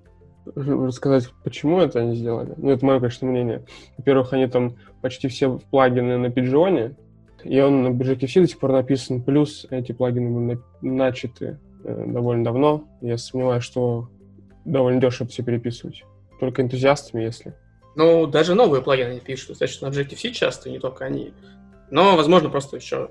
рассказать, 0.55 1.29
почему 1.43 1.79
это 1.79 1.99
они 1.99 2.15
сделали. 2.15 2.53
Ну, 2.57 2.71
это 2.71 2.85
мое, 2.85 2.99
конечно, 2.99 3.27
мнение. 3.27 3.65
Во-первых, 3.97 4.33
они 4.33 4.47
там 4.47 4.75
почти 5.01 5.27
все 5.27 5.59
плагины 5.71 6.17
на 6.17 6.29
пиджоне, 6.29 6.95
и 7.43 7.59
он 7.59 7.83
на 7.83 7.87
Objective-C 7.89 8.41
до 8.41 8.47
сих 8.47 8.59
пор 8.59 8.71
написан, 8.71 9.21
плюс 9.21 9.65
эти 9.69 9.91
плагины 9.91 10.29
были 10.29 10.59
начаты 10.81 11.59
э, 11.83 12.05
довольно 12.07 12.43
давно. 12.43 12.83
Я 13.01 13.17
сомневаюсь, 13.17 13.63
что 13.63 14.09
довольно 14.65 14.99
дешево 14.99 15.29
все 15.29 15.43
переписывать. 15.43 16.03
Только 16.39 16.61
энтузиастами, 16.61 17.23
если. 17.23 17.53
Ну, 17.95 18.27
даже 18.27 18.55
новые 18.55 18.81
плагины 18.81 19.19
пишут, 19.19 19.49
достаточно 19.49 19.89
на 19.89 19.93
Objective-C 19.93 20.31
часто, 20.31 20.69
не 20.69 20.79
только 20.79 21.05
они. 21.05 21.33
Но, 21.91 22.15
возможно, 22.15 22.49
просто 22.49 22.77
еще 22.77 23.09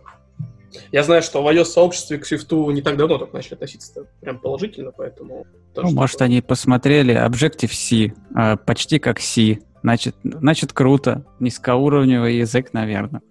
я 0.92 1.02
знаю, 1.02 1.22
что 1.22 1.42
в 1.42 1.48
iOS-сообществе 1.48 2.18
к 2.18 2.30
Swift 2.30 2.72
не 2.72 2.82
так 2.82 2.96
давно 2.96 3.18
так 3.18 3.32
начали 3.32 3.54
относиться 3.54 4.06
прям 4.20 4.38
положительно, 4.38 4.92
поэтому... 4.92 5.46
Ну, 5.76 5.90
может, 5.92 6.20
они 6.22 6.40
посмотрели 6.40 7.14
Objective-C, 7.14 8.12
э, 8.36 8.56
почти 8.64 8.98
как 8.98 9.20
C, 9.20 9.58
значит, 9.82 10.16
значит, 10.22 10.72
круто, 10.72 11.24
низкоуровневый 11.38 12.38
язык, 12.38 12.72
наверное 12.72 13.22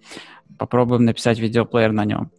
попробуем 0.58 1.04
написать 1.04 1.38
видеоплеер 1.38 1.92
на 1.92 2.04
нем. 2.04 2.30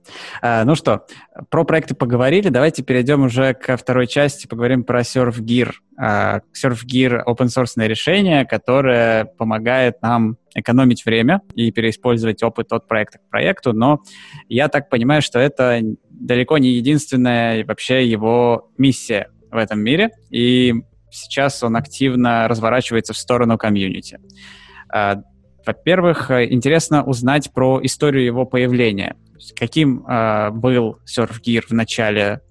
А, 0.42 0.64
ну 0.66 0.76
что, 0.76 1.06
про 1.50 1.64
проекты 1.64 1.96
поговорили, 1.96 2.50
давайте 2.50 2.84
перейдем 2.84 3.24
уже 3.24 3.54
ко 3.54 3.78
второй 3.78 4.06
части, 4.06 4.46
поговорим 4.46 4.84
про 4.84 5.02
SurfGear. 5.02 5.72
А, 5.98 6.42
SurfGear— 6.54 7.24
open 7.26 7.48
source 7.48 7.88
решение, 7.88 8.46
которое 8.46 9.26
помогает 9.26 10.02
нам 10.02 10.38
экономить 10.54 11.06
время 11.06 11.42
и 11.56 11.72
переиспользовать 11.72 12.44
опыт 12.44 12.72
от 12.72 12.88
проекта 12.88 13.20
к 13.20 13.30
проекту, 13.30 13.74
но 13.74 14.00
я 14.48 14.68
так 14.68 14.90
понимаю, 14.90 15.22
что 15.22 15.40
это 15.40 15.82
далеко 16.10 16.58
не 16.58 16.72
единственная 16.72 17.66
вообще 17.66 18.08
его 18.08 18.72
миссия 18.78 19.30
в 19.52 19.58
этом 19.58 19.80
мире, 19.80 20.10
и 20.30 20.74
сейчас 21.12 21.64
он 21.64 21.76
активно 21.76 22.48
разворачивается 22.48 23.14
в 23.14 23.18
сторону 23.18 23.58
комьюнити. 23.58 24.20
Во-первых, 25.66 26.32
э, 26.32 26.46
интересно 26.52 27.04
узнать 27.04 27.52
про 27.54 27.80
историю 27.84 28.26
его 28.26 28.46
появления. 28.46 29.16
Каким 29.56 30.06
э, 30.06 30.50
был 30.50 31.00
SurfGear 31.06 31.62
в 31.68 31.72
начале 31.74 32.42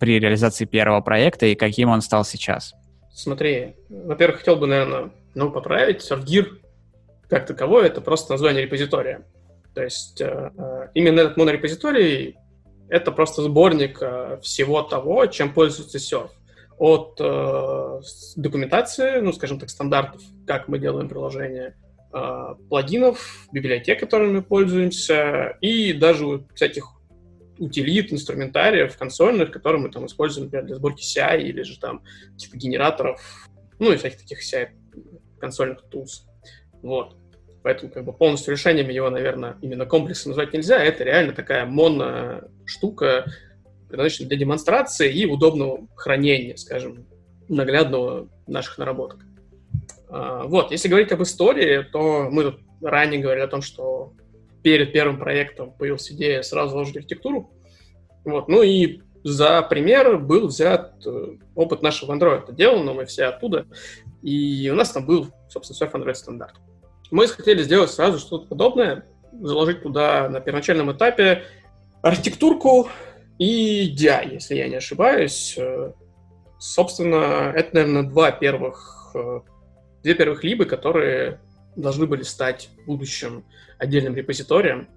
при 0.00 0.18
реализации 0.18 0.64
первого 0.64 1.00
проекта 1.00 1.46
и 1.46 1.54
каким 1.54 1.90
он 1.90 2.00
стал 2.00 2.24
сейчас? 2.24 2.74
Смотри, 3.12 3.76
во-первых, 3.88 4.40
хотел 4.40 4.56
бы, 4.56 4.66
наверное, 4.66 5.10
ну, 5.34 5.50
поправить. 5.50 5.98
SurfGear 5.98 6.46
как 7.28 7.46
таковой— 7.46 7.86
это 7.86 8.00
просто 8.00 8.32
название 8.32 8.62
репозитория. 8.62 9.26
То 9.74 9.82
есть 9.82 10.20
э, 10.20 10.50
э 10.56 10.88
именно 10.94 11.20
этот 11.20 11.36
монорепозиторий— 11.36 12.36
это 12.88 13.12
просто 13.12 13.42
сборник 13.42 13.98
э, 14.00 14.38
всего 14.42 14.82
того, 14.82 15.26
чем 15.26 15.52
пользуется 15.52 15.98
Surf. 15.98 16.30
От 16.76 17.18
документации, 18.34 19.20
ну, 19.20 19.32
скажем 19.32 19.60
так, 19.60 19.70
стандартов, 19.70 20.20
как 20.44 20.66
мы 20.66 20.80
делаем 20.80 21.08
приложение, 21.08 21.76
плагинов, 22.68 23.46
библиотек, 23.52 24.00
которыми 24.00 24.32
мы 24.32 24.42
пользуемся, 24.42 25.56
и 25.60 25.92
даже 25.92 26.44
всяких 26.52 26.94
утилит, 27.58 28.12
инструментариев 28.12 28.96
консольных, 28.96 29.50
которые 29.50 29.82
мы 29.82 29.90
там 29.90 30.06
используем, 30.06 30.46
например, 30.46 30.66
для 30.66 30.76
сборки 30.76 31.02
CI 31.02 31.42
или 31.42 31.62
же 31.62 31.78
там 31.78 32.02
каких-то 32.32 32.56
генераторов, 32.56 33.48
ну 33.78 33.92
и 33.92 33.96
всяких 33.96 34.18
таких 34.18 34.40
CI 34.42 34.68
консольных 35.40 35.84
tools. 35.92 36.26
Вот. 36.84 37.16
Поэтому 37.62 37.90
как 37.90 38.04
бы 38.04 38.12
полностью 38.12 38.52
решениями 38.52 38.92
его, 38.92 39.08
наверное, 39.08 39.56
именно 39.62 39.86
комплексом 39.86 40.30
назвать 40.30 40.52
нельзя. 40.52 40.84
Это 40.84 41.02
реально 41.02 41.32
такая 41.32 41.64
моно-штука, 41.64 43.24
предназначенная 43.88 44.28
для 44.28 44.38
демонстрации 44.38 45.10
и 45.10 45.24
удобного 45.24 45.88
хранения, 45.96 46.56
скажем, 46.56 47.06
наглядного 47.48 48.28
наших 48.46 48.76
наработок. 48.76 49.20
А, 50.10 50.42
вот, 50.44 50.72
если 50.72 50.88
говорить 50.88 51.10
об 51.12 51.22
истории, 51.22 51.82
то 51.90 52.28
мы 52.30 52.42
тут 52.42 52.60
ранее 52.82 53.22
говорили 53.22 53.44
о 53.44 53.48
том, 53.48 53.62
что 53.62 54.12
перед 54.62 54.92
первым 54.92 55.18
проектом 55.18 55.72
появилась 55.72 56.12
идея 56.12 56.42
сразу 56.42 56.72
заложить 56.72 56.98
архитектуру. 56.98 57.50
Вот, 58.26 58.46
ну 58.48 58.60
и 58.62 59.00
за 59.22 59.62
пример 59.62 60.18
был 60.18 60.48
взят 60.48 61.02
э, 61.06 61.36
опыт 61.54 61.80
нашего 61.80 62.14
Android 62.14 62.54
делал, 62.54 62.82
но 62.82 62.92
мы 62.92 63.06
все 63.06 63.24
оттуда. 63.24 63.66
И 64.22 64.68
у 64.70 64.74
нас 64.74 64.90
там 64.92 65.06
был, 65.06 65.28
собственно, 65.48 65.88
Surf 65.88 65.92
Android 65.92 66.14
стандарт. 66.14 66.56
Мы 67.10 67.26
хотели 67.26 67.62
сделать 67.62 67.90
сразу 67.90 68.18
что-то 68.18 68.46
подобное, 68.46 69.04
заложить 69.40 69.82
туда 69.82 70.28
на 70.28 70.40
первоначальном 70.40 70.92
этапе 70.92 71.44
архитектурку 72.02 72.88
и 73.38 73.94
DI, 73.94 74.34
если 74.34 74.56
я 74.56 74.68
не 74.68 74.76
ошибаюсь. 74.76 75.54
Э, 75.58 75.92
собственно, 76.58 77.52
это, 77.54 77.74
наверное, 77.74 78.02
два 78.04 78.30
первых, 78.30 79.10
э, 79.14 79.40
две 80.02 80.14
первых 80.14 80.44
либы, 80.44 80.66
которые 80.66 81.40
должны 81.76 82.06
были 82.06 82.22
стать 82.22 82.70
в 82.78 82.86
будущем 82.86 83.44
отдельным 83.78 84.14
репозиторием. 84.14 84.88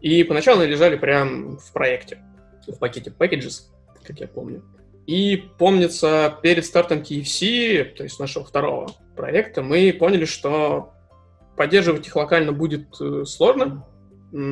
И 0.00 0.24
поначалу 0.24 0.60
они 0.60 0.70
лежали 0.70 0.96
прямо 0.96 1.56
в 1.58 1.72
проекте, 1.72 2.18
в 2.66 2.78
пакете 2.78 3.12
packages, 3.16 3.62
как 4.04 4.18
я 4.20 4.28
помню. 4.28 4.62
И 5.06 5.48
помнится, 5.58 6.38
перед 6.42 6.64
стартом 6.64 6.98
KFC, 7.00 7.84
то 7.84 8.04
есть 8.04 8.20
нашего 8.20 8.44
второго 8.44 8.92
проекта, 9.16 9.62
мы 9.62 9.92
поняли, 9.92 10.24
что 10.24 10.92
поддерживать 11.56 12.06
их 12.06 12.16
локально 12.16 12.52
будет 12.52 12.88
э, 13.00 13.24
сложно, 13.24 13.86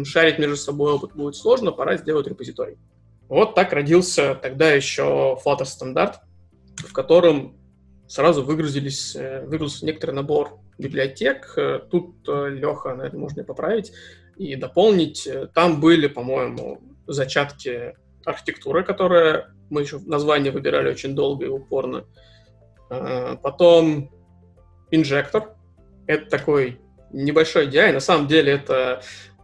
шарить 0.05 0.39
между 0.39 0.57
собой 0.57 0.93
опыт 0.93 1.15
будет 1.15 1.37
сложно, 1.37 1.73
пора 1.73 1.97
сделать 1.97 2.27
репозиторий. 2.27 2.79
Вот 3.29 3.55
так 3.55 3.73
родился 3.73 4.35
тогда 4.35 4.71
еще 4.71 5.39
Flutter 5.45 5.65
стандарт, 5.65 6.21
в 6.77 6.93
котором 6.93 7.57
сразу 8.07 8.43
выгрузились, 8.43 9.17
э, 9.17 9.45
выгрузился 9.47 9.87
некоторый 9.87 10.13
набор 10.13 10.59
библиотек. 10.79 11.55
Э, 11.57 11.81
тут 11.91 12.17
Леха, 12.27 12.95
наверное, 12.95 13.21
можно 13.21 13.45
поправить 13.45 13.93
и 14.37 14.57
дополнить. 14.57 15.29
Там 15.55 15.81
были, 15.81 16.07
по-моему, 16.07 16.81
зачатки 17.07 17.95
архитектуры, 18.25 18.85
которая 18.85 19.55
мы 19.71 19.83
еще 19.83 19.99
название 20.01 20.53
выбирали 20.53 20.91
очень 20.91 21.15
долго 21.15 21.47
и 21.47 21.49
упорно. 21.49 22.05
Потом 22.89 24.11
инжектор. 24.91 25.55
Это 26.07 26.29
такой 26.29 26.81
небольшой 27.13 27.69
DI. 27.69 27.93
На 27.93 28.01
самом 28.01 28.27
деле 28.27 28.53
это 28.53 29.03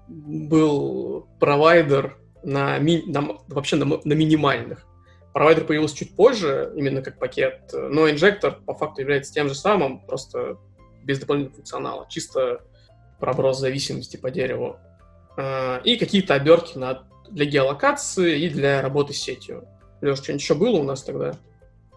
был 0.09 1.27
провайдер 1.41 2.17
на, 2.43 2.79
ми, 2.79 3.03
на 3.07 3.37
вообще 3.49 3.77
на, 3.77 3.85
на 3.85 4.12
минимальных. 4.12 4.87
Провайдер 5.33 5.64
появился 5.64 5.97
чуть 5.97 6.17
позже, 6.17 6.73
именно 6.77 7.03
как 7.03 7.19
пакет, 7.19 7.71
но 7.73 8.09
инжектор 8.09 8.59
по 8.64 8.75
факту 8.75 9.03
является 9.03 9.33
тем 9.33 9.49
же 9.49 9.55
самым, 9.55 10.01
просто 10.01 10.57
без 11.03 11.19
дополнительного 11.19 11.57
функционала, 11.57 12.07
чисто 12.09 12.62
проброс 13.21 13.59
зависимости 13.59 14.17
по 14.17 14.31
дереву. 14.31 14.77
А, 15.37 15.81
и 15.85 15.97
какие-то 15.97 16.35
обертки 16.35 16.79
на, 16.79 17.05
для 17.29 17.45
геолокации 17.45 18.41
и 18.41 18.49
для 18.49 18.81
работы 18.81 19.12
с 19.12 19.19
сетью. 19.19 19.69
Леш, 20.01 20.19
что-нибудь 20.19 20.43
еще 20.43 20.55
было 20.55 20.77
у 20.77 20.83
нас 20.85 21.03
тогда? 21.03 21.35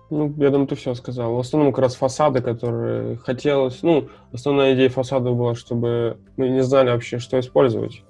Ну, 0.10 0.34
я 0.38 0.50
думаю, 0.50 0.68
ты 0.68 0.76
все 0.76 0.96
сказал. 0.96 1.36
В 1.36 1.40
основном 1.40 1.72
как 1.72 1.84
раз 1.84 1.96
фасады, 1.96 2.42
которые 2.42 3.18
хотелось... 3.18 3.84
Ну, 3.84 4.10
основная 4.32 4.74
идея 4.74 4.90
фасада 4.90 5.32
была, 5.32 5.54
чтобы 5.54 6.18
мы 6.36 6.50
не 6.50 6.64
знали 6.64 6.90
вообще, 6.90 7.20
что 7.20 7.40
использовать. 7.40 8.04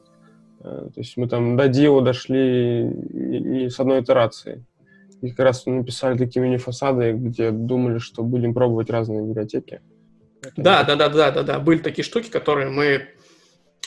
Э, 0.61 0.87
то 0.93 0.99
есть 0.99 1.17
мы 1.17 1.27
там 1.27 1.57
до 1.57 1.67
Дио 1.67 1.99
дошли 2.01 2.83
не 2.83 3.69
с 3.69 3.79
одной 3.79 4.01
итерации. 4.01 4.65
И 5.21 5.29
как 5.31 5.39
раз 5.39 5.65
написали 5.65 6.17
такие 6.17 6.41
мини-фасады, 6.41 7.11
где 7.11 7.51
думали, 7.51 7.97
что 7.97 8.23
будем 8.23 8.53
пробовать 8.53 8.89
разные 8.89 9.21
библиотеки. 9.21 9.81
Да, 10.55 10.83
да, 10.85 10.95
да, 10.95 11.09
да, 11.09 11.31
да, 11.31 11.43
да. 11.43 11.59
Были 11.59 11.79
такие 11.79 12.05
штуки, 12.05 12.29
которые 12.29 12.69
мы 12.69 13.09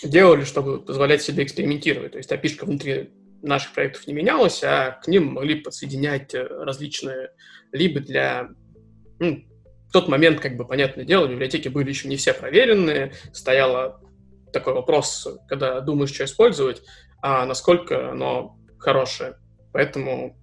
делали, 0.02 0.44
чтобы 0.44 0.80
позволять 0.80 1.22
себе 1.22 1.44
экспериментировать. 1.44 2.12
То 2.12 2.18
есть 2.18 2.30
опишка 2.30 2.66
внутри 2.66 3.10
наших 3.43 3.72
проектов 3.72 4.07
не 4.07 4.14
менялась, 4.14 4.62
а 4.64 4.93
к 5.03 5.09
ним 5.09 5.34
могли 5.34 5.57
подсоединять 5.57 6.34
э, 6.34 6.47
различные 6.47 7.30
либо 7.72 8.01
для... 8.01 8.49
Ну, 9.18 9.45
в 9.88 9.93
тот 9.93 10.09
момент, 10.09 10.40
как 10.40 10.57
бы, 10.57 10.66
понятное 10.66 11.05
дело, 11.05 11.26
библиотеки 11.26 11.68
были 11.68 11.90
еще 11.90 12.09
не 12.09 12.16
все 12.16 12.32
проверенные, 12.32 13.12
стояла 13.32 14.01
такой 14.53 14.72
вопрос, 14.74 15.28
когда 15.49 15.80
думаешь, 15.80 16.12
что 16.14 16.24
использовать, 16.24 16.82
а 17.20 17.45
насколько 17.45 18.11
оно 18.11 18.57
хорошее. 18.78 19.36
Поэтому 19.72 20.36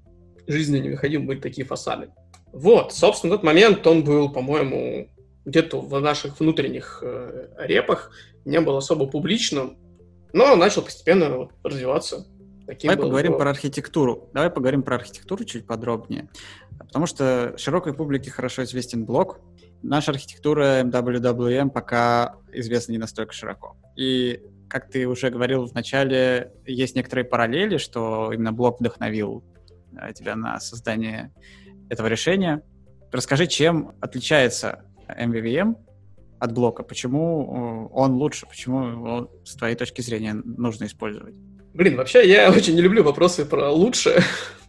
жизненно 0.47 0.83
необходимы 0.83 1.27
были 1.27 1.39
такие 1.39 1.65
фасады. 1.65 2.11
Вот, 2.51 2.93
собственно, 2.93 3.35
тот 3.35 3.43
момент, 3.43 3.85
он 3.85 4.03
был, 4.03 4.31
по-моему, 4.31 5.09
где-то 5.45 5.81
в 5.81 5.99
наших 5.99 6.39
внутренних 6.39 6.99
э, 7.03 7.49
репах, 7.59 8.11
не 8.45 8.59
был 8.59 8.77
особо 8.77 9.07
публичным, 9.07 9.77
но 10.33 10.55
начал 10.55 10.81
постепенно 10.81 11.49
развиваться. 11.63 12.25
Таким 12.69 12.91
Давай 12.91 13.03
поговорим 13.03 13.37
про 13.39 13.49
архитектуру. 13.49 14.29
Давай 14.31 14.51
поговорим 14.51 14.83
про 14.83 14.97
архитектуру 14.97 15.43
чуть 15.43 15.65
подробнее. 15.65 16.29
Потому 16.77 17.07
что 17.07 17.57
широкой 17.57 17.95
публике 17.95 18.29
хорошо 18.29 18.63
известен 18.63 19.05
блок. 19.05 19.39
Наша 19.81 20.11
архитектура 20.11 20.83
MWWM 20.83 21.71
пока 21.71 22.35
известна 22.53 22.91
не 22.91 22.99
настолько 22.99 23.33
широко. 23.33 23.75
И, 23.95 24.43
как 24.67 24.87
ты 24.87 25.07
уже 25.07 25.31
говорил 25.31 25.65
в 25.65 25.73
начале, 25.73 26.53
есть 26.63 26.95
некоторые 26.95 27.25
параллели, 27.25 27.77
что 27.77 28.31
именно 28.31 28.53
блок 28.53 28.79
вдохновил 28.79 29.43
э, 29.99 30.13
тебя 30.13 30.35
на 30.35 30.59
создание 30.59 31.33
этого 31.89 32.05
решения. 32.05 32.61
Расскажи, 33.11 33.47
чем 33.47 33.95
отличается 33.99 34.85
MVVM 35.07 35.75
от 36.37 36.53
блока? 36.53 36.83
Почему 36.83 37.89
э, 37.89 37.95
он 37.95 38.11
лучше? 38.11 38.45
Почему 38.45 38.83
его, 38.85 39.31
с 39.43 39.55
твоей 39.55 39.75
точки 39.75 40.01
зрения, 40.01 40.35
нужно 40.35 40.85
использовать? 40.85 41.33
Блин, 41.73 41.97
вообще 41.97 42.27
я 42.27 42.51
очень 42.55 42.75
не 42.75 42.81
люблю 42.81 43.03
вопросы 43.03 43.45
про 43.45 43.71
лучше, 43.71 44.21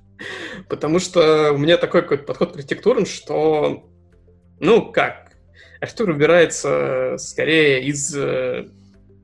потому 0.68 0.98
что 0.98 1.52
у 1.52 1.58
меня 1.58 1.76
такой 1.76 2.02
какой-то 2.02 2.24
подход 2.24 2.52
к 2.52 2.56
архитектурам, 2.56 3.06
что, 3.06 3.90
ну 4.58 4.92
как, 4.92 5.32
архитектура 5.80 6.12
выбирается 6.12 7.16
скорее 7.18 7.84
из 7.84 8.14
э, 8.14 8.68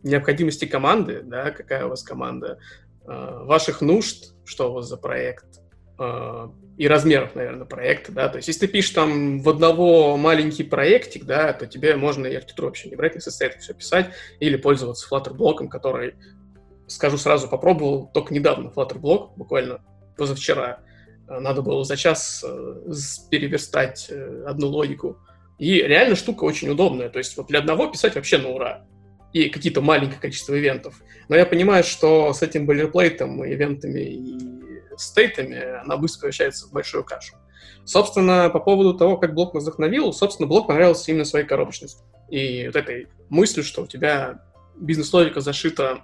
необходимости 0.02 0.64
команды, 0.64 1.22
да, 1.22 1.50
какая 1.50 1.86
у 1.86 1.90
вас 1.90 2.02
команда, 2.02 2.58
э, 3.06 3.06
ваших 3.06 3.80
нужд, 3.82 4.34
что 4.44 4.70
у 4.70 4.74
вас 4.74 4.86
за 4.86 4.96
проект, 4.96 5.46
э, 5.98 6.48
и 6.78 6.88
размеров, 6.88 7.34
наверное, 7.34 7.66
проекта, 7.66 8.12
да, 8.12 8.28
то 8.28 8.36
есть 8.36 8.48
если 8.48 8.66
ты 8.66 8.72
пишешь 8.72 8.90
там 8.90 9.40
в 9.40 9.48
одного 9.48 10.16
маленький 10.16 10.64
проектик, 10.64 11.24
да, 11.24 11.52
то 11.52 11.66
тебе 11.66 11.96
можно 11.96 12.26
и 12.26 12.34
архитектуру 12.34 12.68
вообще 12.68 12.88
не 12.88 12.96
брать, 12.96 13.14
не 13.14 13.20
состоит 13.20 13.54
все 13.54 13.74
писать, 13.74 14.10
или 14.40 14.56
пользоваться 14.56 15.06
Flutter 15.10 15.34
блоком, 15.34 15.68
который 15.68 16.14
скажу 16.86 17.18
сразу, 17.18 17.48
попробовал 17.48 18.10
только 18.12 18.34
недавно 18.34 18.68
Flutterblog, 18.68 19.32
буквально 19.36 19.80
позавчера. 20.16 20.80
Э, 21.28 21.38
надо 21.38 21.62
было 21.62 21.84
за 21.84 21.96
час 21.96 22.44
э, 22.46 22.92
переверстать 23.30 24.06
э, 24.10 24.44
одну 24.46 24.68
логику. 24.68 25.18
И 25.58 25.74
реально 25.74 26.16
штука 26.16 26.44
очень 26.44 26.68
удобная. 26.68 27.08
То 27.08 27.18
есть 27.18 27.36
вот 27.36 27.48
для 27.48 27.60
одного 27.60 27.88
писать 27.88 28.14
вообще 28.14 28.38
на 28.38 28.50
ура. 28.50 28.84
И 29.32 29.48
какие-то 29.48 29.80
маленькое 29.80 30.20
количество 30.20 30.58
ивентов. 30.58 31.02
Но 31.28 31.36
я 31.36 31.46
понимаю, 31.46 31.84
что 31.84 32.32
с 32.32 32.42
этим 32.42 32.66
бойлерплейтом, 32.66 33.44
ивентами 33.44 34.00
и 34.00 34.38
стейтами 34.96 35.80
она 35.82 35.96
быстро 35.96 36.20
превращается 36.20 36.68
в 36.68 36.72
большую 36.72 37.04
кашу. 37.04 37.34
Собственно, 37.84 38.48
по 38.50 38.60
поводу 38.60 38.94
того, 38.94 39.16
как 39.16 39.34
блок 39.34 39.54
нас 39.54 39.62
вдохновил, 39.62 40.12
собственно, 40.12 40.48
блок 40.48 40.66
понравился 40.66 41.10
именно 41.10 41.24
своей 41.24 41.46
коробочностью. 41.46 42.04
И 42.30 42.66
вот 42.66 42.76
этой 42.76 43.08
мыслью, 43.28 43.62
что 43.64 43.82
у 43.82 43.86
тебя 43.86 44.40
бизнес-логика 44.76 45.40
зашита 45.40 46.02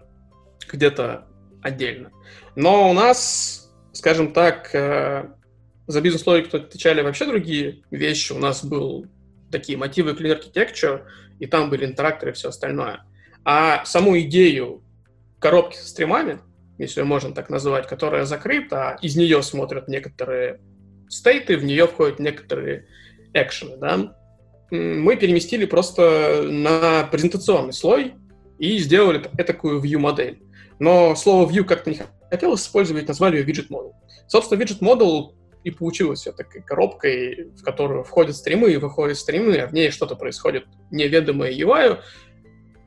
где-то 0.71 1.27
отдельно. 1.63 2.11
Но 2.57 2.91
у 2.91 2.93
нас, 2.93 3.73
скажем 3.93 4.33
так, 4.33 4.75
э, 4.75 5.29
за 5.87 6.01
бизнес-логику 6.01 6.57
отвечали 6.57 7.03
вообще 7.03 7.27
другие 7.27 7.83
вещи. 7.91 8.33
У 8.33 8.39
нас 8.39 8.65
был 8.65 9.07
такие 9.51 9.79
мотивы 9.79 10.13
Clean 10.13 10.39
Architecture, 10.39 11.03
и 11.39 11.47
там 11.47 11.71
были 11.71 11.85
интеракторы 11.85 12.33
и 12.33 12.35
все 12.35 12.49
остальное. 12.49 13.05
А 13.45 13.85
саму 13.85 14.19
идею 14.21 14.83
коробки 15.39 15.77
со 15.77 15.89
стримами, 15.89 16.41
если 16.79 17.03
можно 17.03 17.35
так 17.35 17.51
называть, 17.51 17.87
которая 17.87 18.25
закрыта, 18.25 18.99
из 19.03 19.17
нее 19.17 19.43
смотрят 19.43 19.89
некоторые 19.89 20.61
стейты, 21.09 21.57
в 21.57 21.65
нее 21.65 21.87
входят 21.87 22.19
некоторые 22.19 22.87
экшены, 23.35 23.77
да, 23.77 24.15
мы 24.71 25.17
переместили 25.17 25.67
просто 25.67 26.47
на 26.49 27.05
презентационный 27.05 27.75
слой 27.75 28.15
и 28.59 28.79
сделали 28.79 29.19
такую 29.19 29.83
view-модель. 29.83 30.43
Но 30.83 31.15
слово 31.15 31.49
view 31.49 31.63
как-то 31.63 31.91
не 31.91 32.01
хотелось 32.29 32.63
использовать, 32.63 33.07
назвали 33.07 33.37
ее 33.37 33.45
widget 33.45 33.69
model. 33.69 33.93
Собственно, 34.27 34.61
widget 34.61 34.81
model 34.81 35.33
и 35.63 35.71
получилась 35.71 36.25
такой 36.25 36.61
коробкой, 36.63 37.53
в 37.57 37.63
которую 37.63 38.03
входят 38.03 38.35
стримы 38.35 38.73
и 38.73 38.79
выходят 38.79 39.17
стримы, 39.17 39.59
а 39.59 39.69
в 39.69 39.73
ней 39.73 39.93
что-то 39.93 40.17
происходит 40.17 40.65
неведомое 40.91 41.53
UI. 41.53 42.01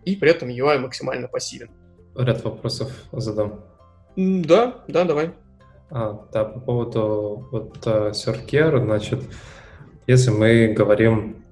и 0.03 0.17
при 0.17 0.29
этом 0.29 0.49
UI 0.49 0.77
максимально 0.79 1.29
пассивен. 1.29 1.69
Ряд 2.17 2.43
вопросов 2.43 2.91
задам. 3.13 3.63
Да, 4.17 4.83
да, 4.89 5.05
давай. 5.05 5.31
А, 5.89 6.27
да, 6.33 6.43
по 6.43 6.59
поводу 6.59 7.47
вот 7.49 7.77
uh, 7.87 8.11
ServeCare, 8.11 8.83
значит, 8.83 9.23
если 10.05 10.31
мы 10.31 10.73
говорим 10.73 11.44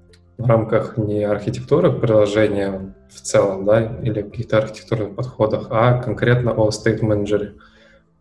в 0.43 0.47
рамках 0.47 0.97
не 0.97 1.23
архитектуры 1.23 1.91
приложения 1.91 2.93
в 3.09 3.21
целом, 3.21 3.65
да, 3.65 3.99
или 4.03 4.21
каких-то 4.21 4.57
архитектурных 4.57 5.15
подходах, 5.15 5.67
а 5.69 6.01
конкретно 6.01 6.51
о 6.51 6.69
State 6.69 6.99
Manager. 6.99 7.53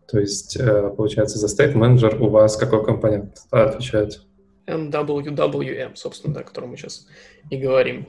То 0.07 0.19
есть, 0.19 0.55
э, 0.57 0.89
получается, 0.95 1.37
за 1.37 1.47
State 1.47 1.73
Manager 1.73 2.17
у 2.19 2.29
вас 2.29 2.55
какой 2.55 2.85
компонент 2.85 3.37
отвечает? 3.51 4.21
MWWM, 4.67 5.95
собственно, 5.95 6.33
да, 6.33 6.39
о 6.41 6.43
котором 6.43 6.69
мы 6.69 6.77
сейчас 6.77 7.07
и 7.49 7.57
говорим. 7.57 8.07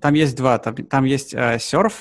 Там 0.00 0.14
есть 0.14 0.36
два. 0.36 0.58
Там, 0.58 0.76
там 0.76 1.04
есть 1.04 1.34
uh, 1.34 1.56
Surf, 1.56 1.92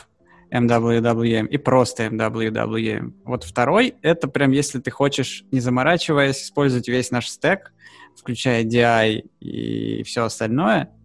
MWWM 0.51 1.47
и 1.47 1.57
просто 1.57 2.05
MWWM. 2.05 3.13
Вот 3.25 3.43
второй— 3.43 3.95
это 4.01 4.27
прям 4.27 4.51
если 4.51 4.79
ты 4.79 4.91
хочешь, 4.91 5.45
не 5.51 5.59
заморачиваясь, 5.59 6.43
использовать 6.43 6.87
весь 6.87 7.09
наш 7.09 7.27
стек, 7.27 7.73
включая 8.15 8.63
DI 8.63 9.29
и 9.39 10.03
все 10.03 10.25
остальное, 10.25 10.83
э, 10.83 10.96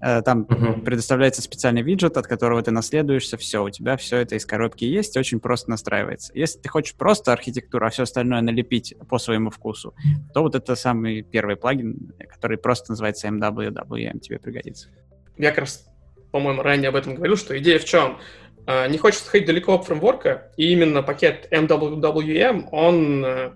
там 0.00 0.42
uh-huh. 0.42 0.82
предоставляется 0.82 1.42
специальный 1.42 1.82
виджет, 1.82 2.16
от 2.16 2.26
которого 2.26 2.62
ты 2.62 2.70
наследуешься, 2.70 3.36
все, 3.36 3.64
у 3.64 3.70
тебя 3.70 3.96
все 3.96 4.18
это 4.18 4.36
из 4.36 4.46
коробки 4.46 4.84
есть, 4.84 5.16
очень 5.16 5.40
просто 5.40 5.70
настраивается. 5.70 6.32
Если 6.34 6.58
ты 6.60 6.68
хочешь 6.68 6.94
просто 6.94 7.32
архитектуру, 7.32 7.86
а 7.86 7.90
все 7.90 8.04
остальное 8.04 8.40
налепить 8.40 8.94
по 9.08 9.18
своему 9.18 9.50
вкусу, 9.50 9.94
то 10.32 10.42
вот 10.42 10.54
это 10.54 10.76
самый 10.76 11.22
первый 11.22 11.56
плагин, 11.56 12.12
который 12.30 12.58
просто 12.58 12.92
называется 12.92 13.28
MWWM, 13.28 14.20
тебе 14.20 14.38
пригодится. 14.38 14.88
Я 15.36 15.50
как 15.50 15.60
раз, 15.60 15.86
по-моему, 16.30 16.62
ранее 16.62 16.88
об 16.88 16.96
этом 16.96 17.14
говорил, 17.14 17.36
что 17.36 17.58
идея 17.58 17.78
в 17.78 17.84
чем? 17.84 18.18
А, 18.66 18.86
не 18.86 18.98
хочется 18.98 19.30
ходить 19.30 19.46
далеко 19.46 19.74
от 19.74 19.86
фреймворка, 19.86 20.52
и 20.56 20.72
именно 20.72 21.02
пакет 21.02 21.48
MWWM, 21.50 22.68
он, 22.70 23.24
э, 23.24 23.52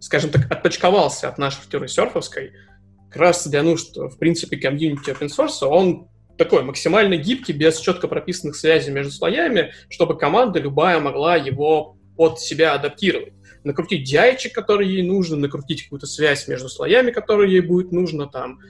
скажем 0.00 0.30
так, 0.30 0.50
отпочковался 0.50 1.28
от 1.28 1.38
нашей 1.38 1.58
архитектуры 1.58 1.86
серфовской, 1.86 2.52
как 3.10 3.22
раз 3.22 3.46
для 3.46 3.62
нужд, 3.62 3.96
в 3.96 4.18
принципе, 4.18 4.56
комьюнити 4.56 5.10
open 5.10 5.28
source, 5.28 5.66
он 5.66 6.08
такой 6.36 6.62
максимально 6.62 7.16
гибкий, 7.16 7.52
без 7.52 7.78
четко 7.78 8.08
прописанных 8.08 8.56
связей 8.56 8.90
между 8.90 9.12
слоями, 9.12 9.72
чтобы 9.88 10.18
команда 10.18 10.58
любая 10.58 11.00
могла 11.00 11.36
его 11.36 11.96
под 12.16 12.40
себя 12.40 12.74
адаптировать. 12.74 13.32
Накрутить 13.64 14.12
DI, 14.12 14.50
который 14.52 14.88
ей 14.88 15.02
нужно, 15.02 15.36
накрутить 15.36 15.84
какую-то 15.84 16.06
связь 16.06 16.46
между 16.48 16.68
слоями, 16.68 17.10
которая 17.10 17.48
ей 17.48 17.60
будет 17.60 17.92
нужно 17.92 18.26
там. 18.26 18.60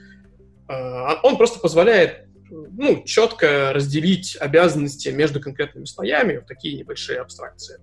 А, 0.67 1.19
он 1.23 1.37
просто 1.37 1.59
позволяет 1.59 2.25
ну, 2.49 3.03
четко 3.05 3.73
разделить 3.73 4.37
обязанности 4.39 5.09
между 5.09 5.39
конкретными 5.39 5.85
слоями 5.85 6.37
в 6.37 6.45
такие 6.45 6.77
небольшие 6.77 7.19
абстракции. 7.19 7.77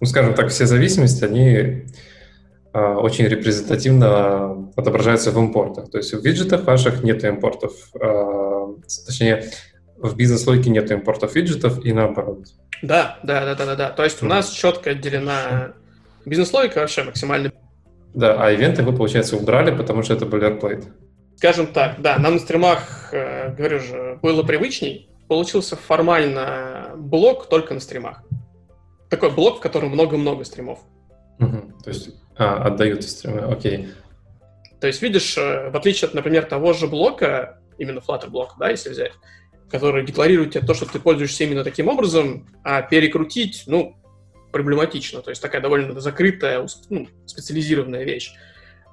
Ну, 0.00 0.06
скажем 0.06 0.34
так, 0.34 0.50
все 0.50 0.66
зависимости, 0.66 1.24
они 1.24 1.84
очень 2.72 3.26
репрезентативно 3.26 4.70
отображаются 4.76 5.30
в 5.30 5.38
импортах. 5.38 5.90
То 5.90 5.98
есть 5.98 6.12
в 6.12 6.24
виджетах 6.24 6.64
ваших 6.64 7.02
нет 7.02 7.24
импортов, 7.24 7.72
э, 8.00 8.66
точнее, 9.06 9.50
в 9.96 10.14
бизнес-логике 10.16 10.70
нет 10.70 10.90
импортов 10.90 11.34
виджетов 11.34 11.84
и 11.84 11.92
наоборот. 11.92 12.46
Да, 12.82 13.18
да, 13.22 13.44
да, 13.44 13.54
да, 13.54 13.66
да, 13.66 13.76
да. 13.76 13.90
То 13.90 14.04
есть 14.04 14.22
mm. 14.22 14.26
у 14.26 14.28
нас 14.28 14.50
четко 14.50 14.90
отделена 14.90 15.72
бизнес-логика 16.24 16.78
вообще 16.78 17.02
максимально. 17.02 17.52
Да, 18.14 18.42
а 18.42 18.50
ивенты 18.50 18.82
вы, 18.82 18.94
получается, 18.94 19.36
убрали, 19.36 19.76
потому 19.76 20.02
что 20.02 20.14
это 20.14 20.24
boilerplate. 20.24 20.84
Скажем 21.36 21.68
так, 21.68 22.00
да, 22.00 22.18
нам 22.18 22.34
на 22.34 22.38
стримах, 22.38 23.10
э, 23.12 23.54
говорю 23.54 23.80
же, 23.80 24.18
было 24.22 24.42
привычней. 24.42 25.08
Получился 25.28 25.76
формально 25.76 26.92
блок 26.96 27.48
только 27.48 27.74
на 27.74 27.80
стримах. 27.80 28.22
Такой 29.08 29.30
блок, 29.30 29.58
в 29.58 29.60
котором 29.60 29.90
много-много 29.90 30.44
стримов. 30.44 30.80
Угу. 31.38 31.82
То 31.84 31.90
есть 31.90 32.10
а, 32.40 32.64
отдают 32.64 33.04
стримы, 33.04 33.40
окей. 33.40 33.90
То 34.80 34.86
есть, 34.86 35.02
видишь, 35.02 35.36
э, 35.36 35.68
в 35.68 35.76
отличие 35.76 36.08
от, 36.08 36.14
например, 36.14 36.46
того 36.46 36.72
же 36.72 36.86
блока, 36.86 37.60
именно 37.76 37.98
Flutter 37.98 38.30
блока, 38.30 38.54
да, 38.58 38.70
если 38.70 38.88
взять, 38.88 39.12
который 39.70 40.06
декларирует 40.06 40.52
тебе 40.52 40.66
то, 40.66 40.72
что 40.72 40.86
ты 40.86 40.98
пользуешься 40.98 41.44
именно 41.44 41.64
таким 41.64 41.88
образом, 41.88 42.48
а 42.64 42.80
перекрутить, 42.80 43.64
ну, 43.66 43.94
проблематично. 44.52 45.20
То 45.20 45.28
есть 45.28 45.42
такая 45.42 45.60
довольно 45.60 46.00
закрытая, 46.00 46.66
ну, 46.88 47.06
специализированная 47.26 48.04
вещь. 48.04 48.32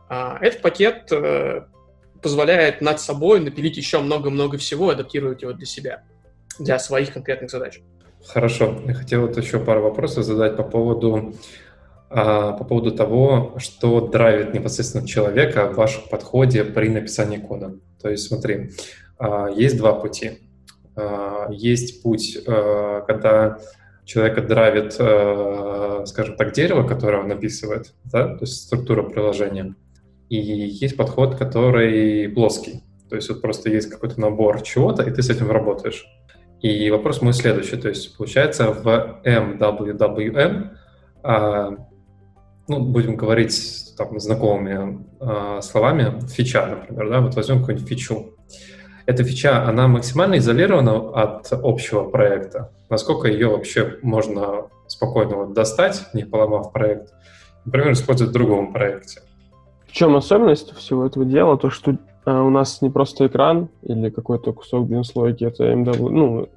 А 0.09 0.37
этот 0.41 0.61
пакет 0.61 1.09
э, 1.11 1.63
позволяет 2.21 2.81
над 2.81 2.99
собой 2.99 3.39
напилить 3.39 3.77
еще 3.77 3.99
много-много 3.99 4.57
всего 4.57 4.89
адаптировать 4.89 5.41
его 5.41 5.53
для 5.53 5.65
себя, 5.65 6.03
для 6.59 6.79
своих 6.79 7.13
конкретных 7.13 7.49
задач. 7.49 7.79
Хорошо. 8.25 8.81
Я 8.85 8.93
хотел 8.93 9.21
вот 9.21 9.37
еще 9.37 9.59
пару 9.59 9.83
вопросов 9.83 10.25
задать 10.25 10.57
по 10.57 10.63
поводу, 10.63 11.33
а, 12.09 12.53
по 12.53 12.63
поводу 12.63 12.91
того, 12.91 13.55
что 13.57 14.01
драйвит 14.01 14.53
непосредственно 14.53 15.07
человека 15.07 15.69
в 15.71 15.75
вашем 15.75 16.03
подходе 16.09 16.63
при 16.63 16.89
написании 16.89 17.37
кода. 17.37 17.75
То 18.01 18.09
есть 18.09 18.27
смотри, 18.27 18.71
а, 19.17 19.49
есть 19.49 19.77
два 19.77 19.93
пути. 19.93 20.39
А, 20.95 21.47
есть 21.51 22.03
путь, 22.03 22.37
когда 22.45 23.59
человека 24.05 24.41
драйвит, 24.41 24.93
скажем 26.07 26.37
так, 26.37 26.53
дерево, 26.53 26.87
которое 26.87 27.21
он 27.21 27.27
написывает, 27.27 27.93
да? 28.05 28.35
то 28.35 28.45
есть 28.45 28.63
структура 28.63 29.03
приложения– 29.03 29.75
и 30.29 30.37
есть 30.37 30.97
подход, 30.97 31.35
который 31.35 32.29
плоский. 32.29 32.83
То 33.09 33.15
есть 33.15 33.29
вот 33.29 33.41
просто 33.41 33.69
есть 33.69 33.89
какой-то 33.89 34.19
набор 34.19 34.61
чего-то, 34.61 35.03
и 35.03 35.11
ты 35.11 35.21
с 35.21 35.29
этим 35.29 35.49
работаешь. 35.51 36.05
И 36.61 36.89
вопрос 36.89 37.21
мой 37.21 37.33
следующий. 37.33 37.77
То 37.77 37.87
есть 37.87 38.17
получается 38.17 38.71
в 38.71 39.21
MWWM, 39.23 40.69
ну, 42.67 42.79
будем 42.79 43.15
говорить 43.15 43.93
там, 43.97 44.19
знакомыми 44.19 45.05
а, 45.19 45.61
словами, 45.61 46.19
фича, 46.27 46.65
например, 46.65 47.09
да, 47.09 47.21
вот 47.21 47.35
возьмем 47.35 47.59
какую-нибудь 47.59 47.89
фичу. 47.89 48.33
Эта 49.05 49.23
фича, 49.23 49.65
она 49.67 49.87
максимально 49.87 50.37
изолирована 50.37 50.95
от 50.95 51.51
общего 51.51 52.09
проекта. 52.09 52.71
Насколько 52.89 53.29
ее 53.29 53.47
вообще 53.47 53.97
можно 54.01 54.67
спокойно 54.87 55.37
вот 55.37 55.53
достать, 55.53 56.07
не 56.13 56.23
поломав 56.23 56.73
проект, 56.73 57.13
например, 57.65 57.93
использовать 57.93 58.31
в 58.31 58.33
другом 58.33 58.73
проекте 58.73 59.21
чем 59.97 60.15
особенность 60.15 60.75
всего 60.75 61.05
этого 61.05 61.25
дела? 61.25 61.57
То, 61.57 61.71
что 61.71 61.91
э, 61.91 62.31
у 62.31 62.49
нас 62.51 62.81
не 62.83 62.89
просто 62.89 63.25
экран 63.25 63.69
или 63.81 64.09
какой-то 64.09 64.53
кусок 64.53 64.87
бизнес-логики, 64.87 65.43
это 65.43 65.71
MW, 65.73 66.09
ну, 66.09 66.49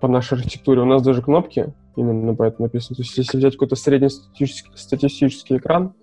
по 0.00 0.08
нашей 0.08 0.34
архитектуре 0.34 0.82
у 0.82 0.84
нас 0.84 1.02
даже 1.02 1.22
кнопки, 1.22 1.72
именно 1.96 2.34
поэтому 2.34 2.66
написано. 2.66 2.96
То 2.96 3.02
есть 3.02 3.16
если 3.16 3.38
взять 3.38 3.54
какой-то 3.54 3.76
среднестатистический 3.76 4.70
статистический 4.74 5.56
экран, 5.56 5.94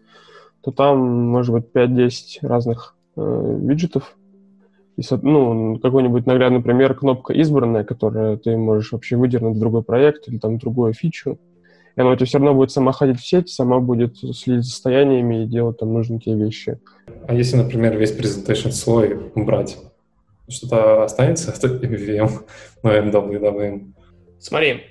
то 0.62 0.72
там 0.72 1.00
может 1.00 1.54
быть 1.54 1.66
5-10 1.74 2.40
разных 2.42 2.96
э, 3.16 3.58
виджетов. 3.62 4.18
И, 4.96 5.02
ну, 5.24 5.80
какой-нибудь 5.80 6.26
наглядный 6.26 6.62
пример, 6.62 6.94
кнопка 6.94 7.34
избранная, 7.34 7.84
которую 7.84 8.38
ты 8.38 8.56
можешь 8.56 8.92
вообще 8.92 9.16
выдернуть 9.16 9.58
в 9.58 9.60
другой 9.60 9.84
проект 9.84 10.28
или 10.28 10.38
там 10.38 10.60
другую 10.60 10.94
фичу 10.94 11.40
и 11.96 12.02
она 12.02 12.12
у 12.12 12.16
тебя 12.16 12.26
все 12.26 12.38
равно 12.40 12.54
будет 12.54 12.72
сама 12.72 12.92
ходить 12.92 13.20
в 13.20 13.26
сеть, 13.26 13.50
сама 13.50 13.80
будет 13.80 14.18
следить 14.18 14.64
за 14.64 14.72
состояниями 14.72 15.44
и 15.44 15.48
делать 15.48 15.78
там 15.78 15.94
нужные 15.94 16.20
тебе 16.20 16.46
вещи. 16.46 16.80
А 17.28 17.34
если, 17.34 17.58
например, 17.58 17.98
весь 17.98 18.18
presentation 18.18 18.72
слой 18.72 19.32
убрать, 19.36 19.78
что-то 20.48 21.04
останется 21.04 21.52
от 21.52 21.64
MVVM, 21.64 22.32
ну, 22.84 22.90
MWWM? 22.90 23.94
Смотри, 24.40 24.82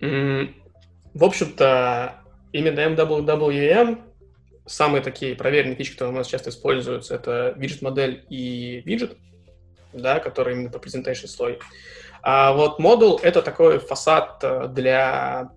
в 0.00 1.24
общем-то, 1.24 2.16
именно 2.52 2.80
MWWM 2.80 4.10
самые 4.66 5.02
такие 5.02 5.34
проверенные 5.34 5.76
фичи, 5.76 5.92
которые 5.92 6.14
у 6.14 6.16
нас 6.16 6.26
часто 6.26 6.50
используются, 6.50 7.14
это 7.14 7.54
виджет-модель 7.56 8.24
и 8.30 8.82
виджет, 8.84 9.16
да, 9.92 10.20
который 10.20 10.54
именно 10.54 10.70
по 10.70 10.78
presentation 10.78 11.26
слой. 11.26 11.58
А 12.22 12.52
вот 12.52 12.78
модуль— 12.78 13.18
это 13.22 13.42
такой 13.42 13.78
фасад 13.78 14.38
э, 14.42 14.68
для 14.68 15.50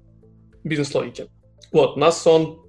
бизнес-логики. 0.63 1.29
Вот, 1.71 1.97
у 1.97 1.99
нас 1.99 2.25
он 2.25 2.65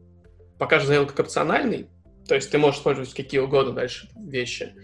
пока 0.59 0.81
же 0.81 0.87
заявлен 0.87 1.09
как 1.09 1.21
опциональный, 1.21 1.89
то 2.29 2.35
есть 2.35 2.51
ты 2.51 2.59
можешь 2.59 2.79
использовать 2.79 3.15
какие 3.15 3.41
угодно 3.41 3.73
дальше 3.73 4.09
вещи. 4.17 4.75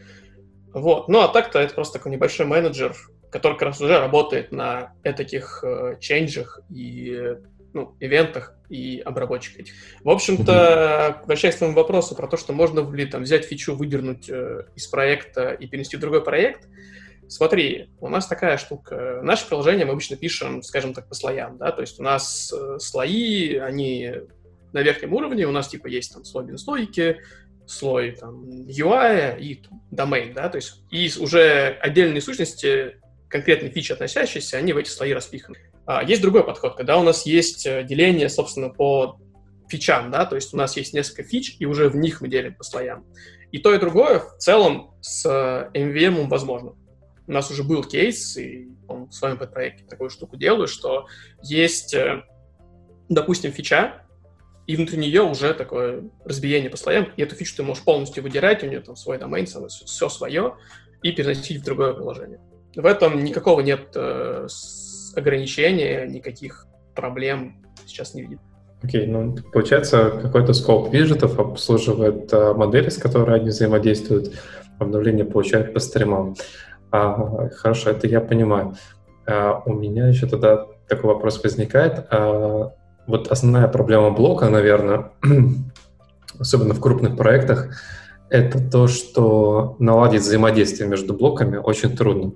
Вот. 0.72 1.08
Ну, 1.08 1.20
а 1.20 1.28
так-то 1.28 1.58
это 1.58 1.74
просто 1.74 1.98
такой 1.98 2.12
небольшой 2.12 2.46
менеджер, 2.46 2.96
который 3.30 3.54
как 3.54 3.62
раз 3.62 3.80
уже 3.80 3.98
работает 3.98 4.52
на 4.52 4.94
таких 5.02 5.62
э, 5.62 5.96
ченджах 6.00 6.60
и 6.68 7.36
ну, 7.72 7.94
ивентах 8.00 8.54
и 8.68 9.00
обработчик 9.00 9.60
этих. 9.60 9.74
В 10.02 10.10
общем-то, 10.10 11.18
возвращаясь 11.20 11.54
к 11.54 11.58
твоему 11.58 11.76
вопросу 11.76 12.14
про 12.14 12.26
то, 12.26 12.36
что 12.36 12.52
можно 12.52 12.80
ли 12.92 13.06
там 13.06 13.22
взять 13.22 13.44
фичу, 13.44 13.74
выдернуть 13.74 14.28
э, 14.28 14.64
из 14.74 14.86
проекта 14.88 15.52
и 15.52 15.66
перенести 15.66 15.96
в 15.96 16.00
другой 16.00 16.22
проект, 16.22 16.66
Смотри, 17.30 17.90
у 18.00 18.08
нас 18.08 18.26
такая 18.26 18.56
штука. 18.56 19.20
Наше 19.22 19.46
приложение 19.46 19.86
мы 19.86 19.92
обычно 19.92 20.16
пишем, 20.16 20.64
скажем 20.64 20.94
так, 20.94 21.08
по 21.08 21.14
слоям, 21.14 21.58
да, 21.58 21.70
то 21.70 21.80
есть 21.80 22.00
у 22.00 22.02
нас 22.02 22.52
э, 22.52 22.80
слои, 22.80 23.54
они 23.54 24.10
на 24.72 24.82
верхнем 24.82 25.12
уровне, 25.12 25.46
у 25.46 25.52
нас 25.52 25.68
типа 25.68 25.86
есть 25.86 26.12
там 26.12 26.24
слой 26.24 26.42
бизнес-логики, 26.42 27.20
слой 27.68 28.16
там 28.18 28.44
UI 28.66 29.38
и 29.38 29.62
domain, 29.92 30.32
да, 30.34 30.48
то 30.48 30.56
есть 30.56 30.82
и 30.90 31.08
уже 31.20 31.78
отдельные 31.80 32.20
сущности, 32.20 32.96
конкретные 33.30 33.70
фичи 33.70 33.92
относящиеся, 33.92 34.58
они 34.58 34.72
в 34.72 34.76
эти 34.76 34.90
слои 34.90 35.12
распиханы. 35.12 35.56
А, 35.86 36.02
есть 36.02 36.20
другой 36.20 36.44
подход, 36.44 36.76
когда 36.76 36.98
у 36.98 37.02
нас 37.02 37.24
есть 37.24 37.66
э, 37.66 37.84
деление, 37.84 38.28
собственно, 38.28 38.68
по 38.68 39.18
фичам, 39.68 40.10
да, 40.10 40.26
то 40.26 40.34
есть 40.34 40.52
у 40.52 40.56
нас 40.56 40.76
есть 40.76 40.92
несколько 40.92 41.22
фич, 41.22 41.56
и 41.58 41.64
уже 41.64 41.88
в 41.88 41.96
них 41.96 42.20
мы 42.20 42.28
делим 42.28 42.54
по 42.54 42.64
слоям. 42.64 43.06
И 43.52 43.58
то, 43.58 43.72
и 43.72 43.78
другое 43.78 44.18
в 44.18 44.36
целом 44.38 44.94
с 45.00 45.26
MVM 45.72 46.28
возможно. 46.28 46.74
У 47.26 47.32
нас 47.32 47.50
уже 47.50 47.62
был 47.62 47.84
кейс, 47.84 48.36
и 48.36 48.68
он 48.88 49.06
в 49.06 49.12
своем 49.12 49.38
подпроекте 49.38 49.84
такую 49.84 50.10
штуку 50.10 50.36
делаю, 50.36 50.66
что 50.66 51.06
есть, 51.42 51.94
э, 51.94 52.24
допустим, 53.08 53.52
фича, 53.52 54.02
и 54.66 54.76
внутри 54.76 54.98
нее 54.98 55.22
уже 55.22 55.54
такое 55.54 56.10
разбиение 56.24 56.70
по 56.70 56.76
слоям, 56.76 57.08
и 57.16 57.22
эту 57.22 57.34
фичу 57.36 57.56
ты 57.56 57.62
можешь 57.62 57.84
полностью 57.84 58.22
выдирать, 58.22 58.62
у 58.62 58.66
нее 58.66 58.80
там 58.80 58.96
свой 58.96 59.18
домен, 59.18 59.46
все 59.46 60.08
свое, 60.08 60.56
и 61.02 61.12
переносить 61.12 61.60
в 61.60 61.64
другое 61.64 61.94
приложение. 61.94 62.40
В 62.76 62.86
этом 62.86 63.24
никакого 63.24 63.60
нет 63.60 63.92
э, 63.94 64.46
ограничения, 65.16 66.06
никаких 66.06 66.66
проблем 66.94 67.56
сейчас 67.86 68.14
не 68.14 68.22
видит. 68.22 68.40
Окей, 68.82 69.06
okay, 69.06 69.10
ну, 69.10 69.36
получается, 69.52 70.10
какой-то 70.22 70.54
скоп 70.54 70.92
виджетов 70.92 71.38
обслуживает 71.38 72.32
а, 72.32 72.54
модели, 72.54 72.88
с 72.88 72.96
которой 72.96 73.38
они 73.38 73.50
взаимодействуют, 73.50 74.32
обновление 74.78 75.26
получают 75.26 75.74
по 75.74 75.80
стримам. 75.80 76.34
А, 76.90 77.50
хорошо, 77.50 77.90
это 77.90 78.06
я 78.06 78.22
понимаю. 78.22 78.74
А, 79.26 79.62
у 79.66 79.74
меня 79.74 80.08
еще 80.08 80.26
тогда 80.26 80.66
такой 80.88 81.12
вопрос 81.12 81.42
возникает. 81.42 82.06
А, 82.10 82.72
вот 83.06 83.30
основная 83.30 83.68
проблема 83.68 84.12
блока, 84.12 84.48
наверное, 84.48 85.10
особенно 86.38 86.72
в 86.72 86.80
крупных 86.80 87.16
проектах, 87.18 87.76
это 88.30 88.58
то, 88.70 88.86
что 88.86 89.76
наладить 89.78 90.22
взаимодействие 90.22 90.88
между 90.88 91.12
блоками 91.12 91.58
очень 91.58 91.94
трудно. 91.94 92.32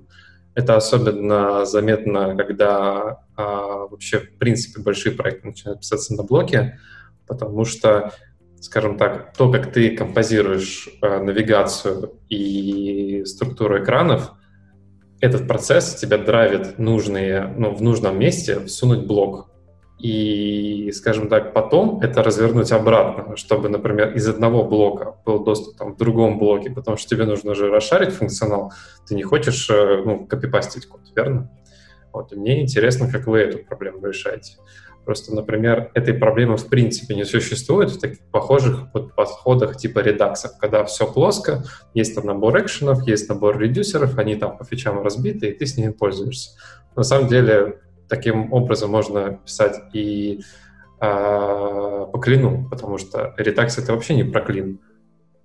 Это 0.55 0.77
особенно 0.77 1.65
заметно, 1.65 2.35
когда 2.35 3.19
а, 3.35 3.87
вообще, 3.87 4.19
в 4.19 4.37
принципе, 4.37 4.81
большие 4.81 5.13
проекты 5.13 5.47
начинают 5.47 5.81
писаться 5.81 6.15
на 6.15 6.23
блоке, 6.23 6.79
потому 7.27 7.65
что, 7.65 8.13
скажем 8.61 8.97
так, 8.97 9.33
то, 9.37 9.51
как 9.51 9.73
ты 9.73 9.95
композируешь 9.95 10.87
а, 11.01 11.21
навигацию 11.21 12.13
и 12.29 13.23
структуру 13.25 13.83
экранов, 13.83 14.31
этот 15.19 15.45
процесс 15.47 15.95
тебя 15.95 16.17
драйвит 16.17 16.79
нужные, 16.79 17.53
ну, 17.57 17.75
в 17.75 17.81
нужном 17.81 18.17
месте 18.17 18.61
всунуть 18.61 19.05
блок 19.05 19.49
и, 19.97 20.91
скажем 20.91 21.29
так, 21.29 21.53
потом 21.53 22.01
это 22.01 22.21
развернуть 22.21 22.71
обратно, 22.71 23.37
чтобы, 23.37 23.69
например, 23.69 24.13
из 24.15 24.27
одного 24.27 24.63
блока 24.63 25.15
был 25.25 25.43
доступ 25.43 25.77
там, 25.77 25.93
в 25.93 25.97
другом 25.97 26.37
блоке, 26.37 26.69
потому 26.69 26.97
что 26.97 27.09
тебе 27.09 27.25
нужно 27.25 27.55
же 27.55 27.69
расшарить 27.69 28.13
функционал, 28.13 28.73
ты 29.07 29.15
не 29.15 29.23
хочешь 29.23 29.69
э, 29.69 30.03
ну, 30.05 30.25
копипастить 30.27 30.87
код, 30.87 31.01
верно? 31.15 31.49
Вот, 32.11 32.33
и 32.33 32.35
мне 32.35 32.61
интересно, 32.61 33.09
как 33.09 33.27
вы 33.27 33.39
эту 33.39 33.65
проблему 33.65 34.05
решаете. 34.05 34.57
Просто, 35.05 35.35
например, 35.35 35.91
этой 35.93 36.15
проблемы 36.15 36.57
в 36.57 36.67
принципе 36.67 37.13
не 37.13 37.25
существует 37.25 37.91
в 37.91 37.99
таких 37.99 38.19
похожих 38.31 38.87
вот 38.93 39.15
подходах 39.15 39.77
типа 39.77 39.99
редаксов, 39.99 40.57
когда 40.59 40.83
все 40.83 41.05
плоско, 41.11 41.63
есть 41.93 42.15
там 42.15 42.25
набор 42.25 42.59
экшенов, 42.59 43.07
есть 43.07 43.29
набор 43.29 43.59
редюсеров, 43.59 44.17
они 44.17 44.35
там 44.35 44.57
по 44.57 44.65
фичам 44.65 45.03
разбиты, 45.03 45.49
и 45.49 45.53
ты 45.53 45.65
с 45.67 45.77
ними 45.77 45.91
пользуешься. 45.91 46.57
На 46.95 47.03
самом 47.03 47.27
деле 47.27 47.79
таким 48.07 48.51
образом 48.53 48.91
можно 48.91 49.39
писать 49.45 49.79
и 49.93 50.41
э, 50.99 51.05
по 52.11 52.19
клину, 52.19 52.67
потому 52.69 52.97
что 52.97 53.33
редакс— 53.37 53.77
это 53.79 53.93
вообще 53.93 54.15
не 54.15 54.23
про 54.23 54.41
клин. 54.41 54.79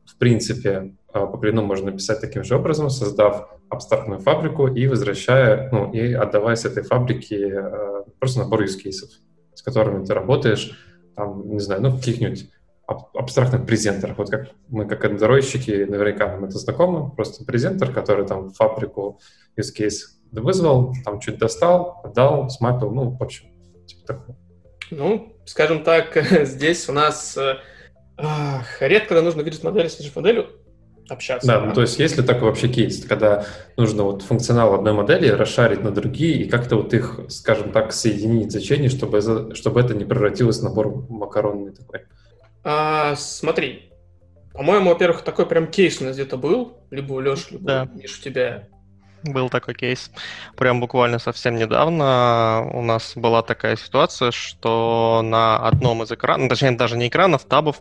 В 0.06 0.16
принципе, 0.16 0.94
э, 1.12 1.26
по 1.26 1.38
клину 1.38 1.62
можно 1.62 1.92
писать 1.92 2.20
таким 2.20 2.44
же 2.44 2.56
образом, 2.56 2.90
создав 2.90 3.48
абстрактную 3.68 4.20
фабрику 4.20 4.66
и 4.66 4.86
возвращая, 4.86 5.70
ну, 5.70 5.92
и 5.92 6.12
отдавая 6.12 6.56
с 6.56 6.64
этой 6.64 6.82
фабрики 6.82 7.34
э, 7.34 8.02
просто 8.18 8.40
набор 8.40 8.62
use 8.62 8.78
cases, 8.84 9.20
с 9.54 9.62
которыми 9.62 10.04
ты 10.04 10.14
работаешь, 10.14 10.72
там, 11.16 11.48
не 11.50 11.60
знаю, 11.60 11.82
ну, 11.82 11.96
каких-нибудь 11.96 12.50
абстрактных 13.14 13.66
презентерах. 13.66 14.18
Вот 14.18 14.30
как 14.30 14.48
мы, 14.68 14.86
как 14.86 15.04
андроидщики, 15.04 15.86
наверняка 15.88 16.26
нам 16.26 16.44
это 16.44 16.58
знакомо. 16.58 17.10
Просто 17.10 17.44
презентер, 17.44 17.92
который 17.92 18.26
там 18.26 18.50
фабрику 18.50 19.20
use 19.56 19.70
case 19.78 20.19
вызвал, 20.32 20.94
там 21.04 21.20
чуть 21.20 21.38
достал, 21.38 22.00
отдал, 22.04 22.48
смапил, 22.50 22.90
ну, 22.90 23.10
в 23.10 23.22
общем, 23.22 23.46
типа 23.86 24.06
такого. 24.06 24.36
Ну, 24.90 25.36
скажем 25.44 25.82
так, 25.82 26.16
здесь 26.44 26.88
у 26.88 26.92
нас 26.92 27.36
э, 27.36 27.56
редко, 28.80 29.08
когда 29.08 29.22
нужно 29.22 29.42
видеть 29.42 29.62
модель 29.64 29.88
с 29.88 30.16
моделью 30.16 30.48
общаться. 31.08 31.46
Да, 31.46 31.60
ну, 31.60 31.74
то 31.74 31.80
есть 31.80 31.98
есть 31.98 32.16
ли 32.16 32.22
такой 32.22 32.48
вообще 32.48 32.68
кейс, 32.68 33.04
когда 33.04 33.44
нужно 33.76 34.04
вот 34.04 34.22
функционал 34.22 34.74
одной 34.74 34.92
модели 34.92 35.28
расшарить 35.28 35.82
на 35.82 35.90
другие 35.90 36.42
и 36.42 36.48
как-то 36.48 36.76
вот 36.76 36.94
их, 36.94 37.20
скажем 37.28 37.72
так, 37.72 37.92
соединить 37.92 38.52
значение, 38.52 38.88
чтобы, 38.88 39.20
чтобы 39.54 39.80
это 39.80 39.94
не 39.94 40.04
превратилось 40.04 40.60
в 40.60 40.64
набор 40.64 41.06
макаронный 41.08 41.72
такой? 41.72 42.02
А, 42.62 43.16
смотри, 43.16 43.90
по-моему, 44.52 44.90
во-первых, 44.90 45.22
такой 45.22 45.46
прям 45.46 45.68
кейс 45.68 46.00
у 46.00 46.04
нас 46.04 46.14
где-то 46.16 46.36
был, 46.36 46.78
либо 46.90 47.14
у 47.14 47.20
Леши, 47.20 47.52
либо 47.52 47.64
да. 47.64 47.88
Миш, 47.92 48.18
у 48.18 48.22
тебя 48.22 48.68
был 49.24 49.48
такой 49.48 49.74
кейс. 49.74 50.10
Прям 50.56 50.80
буквально 50.80 51.18
совсем 51.18 51.56
недавно 51.56 52.68
у 52.72 52.82
нас 52.82 53.12
была 53.16 53.42
такая 53.42 53.76
ситуация, 53.76 54.30
что 54.30 55.20
на 55.24 55.56
одном 55.58 56.02
из 56.02 56.10
экранов, 56.12 56.48
точнее 56.48 56.72
даже 56.72 56.96
не 56.96 57.08
экранов, 57.08 57.44
табов, 57.44 57.80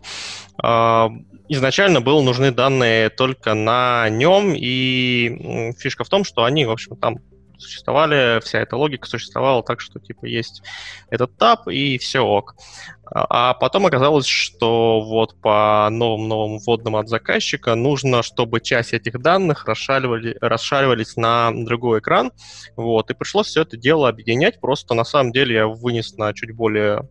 э, 0.64 1.10
изначально 1.48 2.02
были 2.02 2.22
нужны 2.22 2.52
данные 2.52 3.10
только 3.10 3.53
на 3.53 4.10
нем, 4.10 4.53
и 4.56 5.74
фишка 5.78 6.03
в 6.03 6.10
том, 6.10 6.24
что 6.24 6.44
они, 6.44 6.66
в 6.66 6.72
общем, 6.72 6.95
там 6.95 7.18
существовали, 7.60 8.40
вся 8.41 8.60
эта 8.60 8.78
логика 8.78 9.07
существовала 9.07 9.64
так, 9.64 9.82
что 9.82 9.99
типа 9.99 10.26
есть 10.26 10.64
этот 11.10 11.38
таб 11.38 11.68
и 11.68 11.98
все 11.98 12.22
ок. 12.22 12.56
А 13.11 13.53
потом 13.56 13.86
оказалось, 13.86 14.27
что 14.27 15.02
вот 15.02 15.40
по 15.41 15.88
новым-новым 15.91 16.60
вводным 16.60 16.95
от 16.95 17.10
заказчика 17.10 17.76
нужно, 17.76 18.22
чтобы 18.22 18.61
часть 18.61 18.94
этих 18.94 19.19
данных 19.19 19.65
расшаривали, 19.65 20.38
расшаривались 20.41 21.15
на 21.15 21.52
другой 21.53 21.99
экран. 21.99 22.31
Вот, 22.76 23.10
и 23.10 23.14
пришлось 23.14 23.48
все 23.48 23.64
это 23.64 23.77
дело 23.77 24.10
объединять. 24.10 24.60
Просто 24.60 24.94
на 24.94 25.03
самом 25.03 25.31
деле 25.31 25.56
я 25.56 25.68
вынес 25.68 26.18
на 26.18 26.34
чуть 26.34 26.52
более 26.52 27.10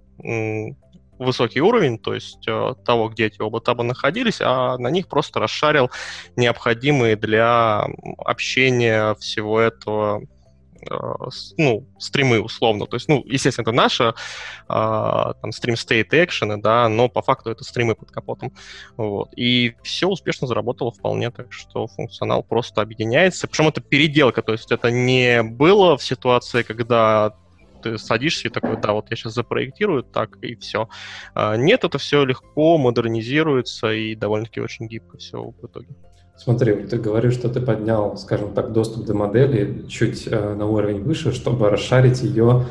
высокий 1.18 1.60
уровень, 1.60 1.98
то 1.98 2.14
есть 2.14 2.46
э, 2.46 2.74
того, 2.84 3.08
где 3.08 3.26
эти 3.26 3.40
оба 3.40 3.60
таба 3.60 3.82
находились, 3.82 4.40
а 4.40 4.78
на 4.78 4.88
них 4.88 5.08
просто 5.08 5.40
расшарил 5.40 5.90
необходимые 6.36 7.16
для 7.16 7.86
общения 8.18 9.14
всего 9.16 9.60
этого 9.60 10.22
ну, 11.56 11.86
стримы 11.98 12.40
условно. 12.40 12.86
То 12.86 12.96
есть, 12.96 13.08
ну, 13.08 13.22
естественно, 13.26 13.62
это 13.62 13.72
наша 13.72 14.14
а, 14.68 15.34
там 15.34 15.52
стрим 15.52 15.74
state 15.74 16.08
экшены, 16.12 16.60
да, 16.60 16.88
но 16.88 17.08
по 17.08 17.22
факту 17.22 17.50
это 17.50 17.64
стримы 17.64 17.94
под 17.94 18.10
капотом. 18.10 18.52
Вот. 18.96 19.30
И 19.36 19.74
все 19.82 20.06
успешно 20.08 20.46
заработало 20.46 20.90
вполне, 20.90 21.30
так 21.30 21.52
что 21.52 21.86
функционал 21.86 22.42
просто 22.42 22.82
объединяется. 22.82 23.46
Причем 23.48 23.68
это 23.68 23.80
переделка, 23.80 24.42
то 24.42 24.52
есть 24.52 24.72
это 24.72 24.90
не 24.90 25.42
было 25.42 25.96
в 25.96 26.02
ситуации, 26.02 26.62
когда 26.62 27.34
ты 27.82 27.98
садишься 27.98 28.48
и 28.48 28.50
такой, 28.50 28.76
да, 28.80 28.92
вот 28.92 29.10
я 29.10 29.16
сейчас 29.16 29.34
запроектирую 29.34 30.02
так, 30.02 30.36
и 30.42 30.54
все. 30.56 30.88
А, 31.34 31.56
нет, 31.56 31.84
это 31.84 31.98
все 31.98 32.24
легко 32.24 32.78
модернизируется 32.78 33.92
и 33.92 34.14
довольно-таки 34.14 34.60
очень 34.60 34.88
гибко 34.88 35.18
все 35.18 35.42
в 35.42 35.64
итоге. 35.64 35.88
Смотри, 36.38 36.72
ты 36.86 36.98
говоришь, 36.98 37.34
что 37.34 37.48
ты 37.48 37.60
поднял, 37.60 38.16
скажем 38.16 38.54
так, 38.54 38.72
доступ 38.72 39.04
до 39.04 39.14
модели 39.14 39.84
чуть 39.88 40.28
э, 40.28 40.54
на 40.54 40.66
уровень 40.66 41.02
выше, 41.02 41.32
чтобы 41.32 41.68
расшарить 41.68 42.22
ее 42.22 42.66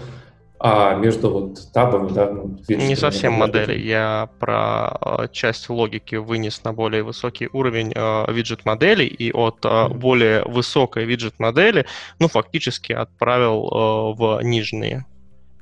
а, 0.59 0.95
между 0.95 1.29
вот 1.29 1.71
табами, 1.71 2.09
да? 2.09 2.31
Ну, 2.31 2.57
Не 2.67 2.95
совсем 2.95 3.33
модели. 3.33 3.77
Я 3.77 4.29
про 4.39 4.97
э, 5.01 5.27
часть 5.31 5.69
логики 5.69 6.15
вынес 6.15 6.63
на 6.63 6.73
более 6.73 7.03
высокий 7.03 7.47
уровень 7.51 7.91
э, 7.93 8.31
виджет-модели 8.31 9.03
и 9.03 9.31
от 9.31 9.63
э, 9.65 9.89
более 9.89 10.43
высокой 10.45 11.05
виджет-модели, 11.05 11.85
ну, 12.19 12.27
фактически 12.27 12.93
отправил 12.93 13.67
э, 13.67 14.17
в 14.17 14.41
нижние. 14.43 15.05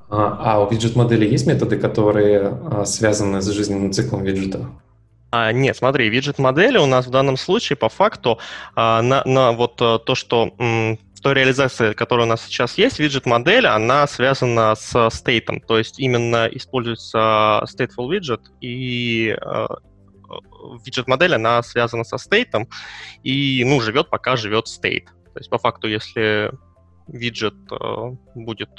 А, 0.10 0.38
а 0.40 0.64
у 0.64 0.70
виджет-модели 0.70 1.28
есть 1.28 1.48
методы, 1.48 1.78
которые 1.78 2.58
э, 2.62 2.86
связаны 2.86 3.42
с 3.42 3.50
жизненным 3.50 3.92
циклом 3.92 4.24
виджета? 4.24 4.70
А, 5.38 5.52
нет, 5.52 5.76
смотри, 5.76 6.08
виджет-модели 6.08 6.78
у 6.78 6.86
нас 6.86 7.08
в 7.08 7.10
данном 7.10 7.36
случае 7.36 7.76
по 7.76 7.90
факту 7.90 8.40
а, 8.74 9.02
на, 9.02 9.22
на 9.26 9.52
вот 9.52 9.82
а, 9.82 10.00
то, 10.00 10.16
что 10.16 10.56
м, 10.58 10.98
то 11.22 11.34
реализация, 11.34 11.94
которая 11.94 12.26
у 12.26 12.30
нас 12.30 12.46
сейчас 12.46 12.78
есть, 12.78 13.00
виджет-модель, 13.00 13.68
она 13.68 14.08
связана 14.08 14.76
с 14.76 15.10
стейтом, 15.12 15.60
то 15.60 15.78
есть 15.78 16.00
именно 16.00 16.48
используется 16.48 17.66
stateful 17.66 18.08
widget 18.10 18.44
и 18.62 19.36
а, 19.42 19.68
виджет-модель, 20.86 21.36
она 21.36 21.62
связана 21.64 22.06
со 22.06 22.18
стейтом 22.18 22.70
и, 23.24 23.66
ну, 23.66 23.82
живет, 23.82 24.10
пока 24.10 24.38
живет 24.38 24.70
стейт. 24.70 25.08
То 25.34 25.40
есть 25.40 25.50
по 25.50 25.58
факту, 25.58 25.90
если 25.90 26.50
виджет 27.08 27.56
э, 27.72 28.12
будет 28.36 28.70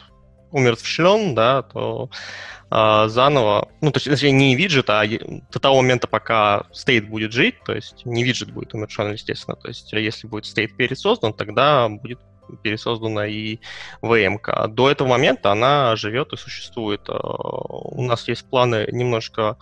умертвлен, 0.51 1.35
да, 1.35 1.63
то 1.63 2.09
а, 2.69 3.09
заново, 3.09 3.69
ну, 3.81 3.93
точнее, 3.93 4.33
не 4.33 4.57
виджет, 4.57 4.91
а 4.91 5.05
до 5.07 5.61
того 5.61 5.77
момента, 5.83 6.09
пока 6.09 6.65
стейт 6.73 7.09
будет 7.09 7.33
жить, 7.33 7.55
то 7.65 7.73
есть 7.73 8.05
не 8.05 8.25
виджет 8.25 8.51
будет 8.51 8.75
умершен, 8.75 9.13
естественно, 9.13 9.57
то 9.57 9.69
есть 9.69 9.93
если 9.93 10.27
будет 10.27 10.47
стейт 10.47 10.77
пересоздан, 10.77 11.33
тогда 11.33 11.89
будет 11.89 12.19
пересоздана 12.63 13.27
и 13.27 13.59
VM. 14.03 14.39
До 14.69 14.91
этого 14.91 15.09
момента 15.09 15.53
она 15.53 15.97
живет 15.97 16.33
и 16.33 16.37
существует. 16.37 17.01
Э, 17.09 17.13
у 17.13 18.03
нас 18.03 18.29
есть 18.29 18.49
планы 18.49 18.87
немножко 18.93 19.57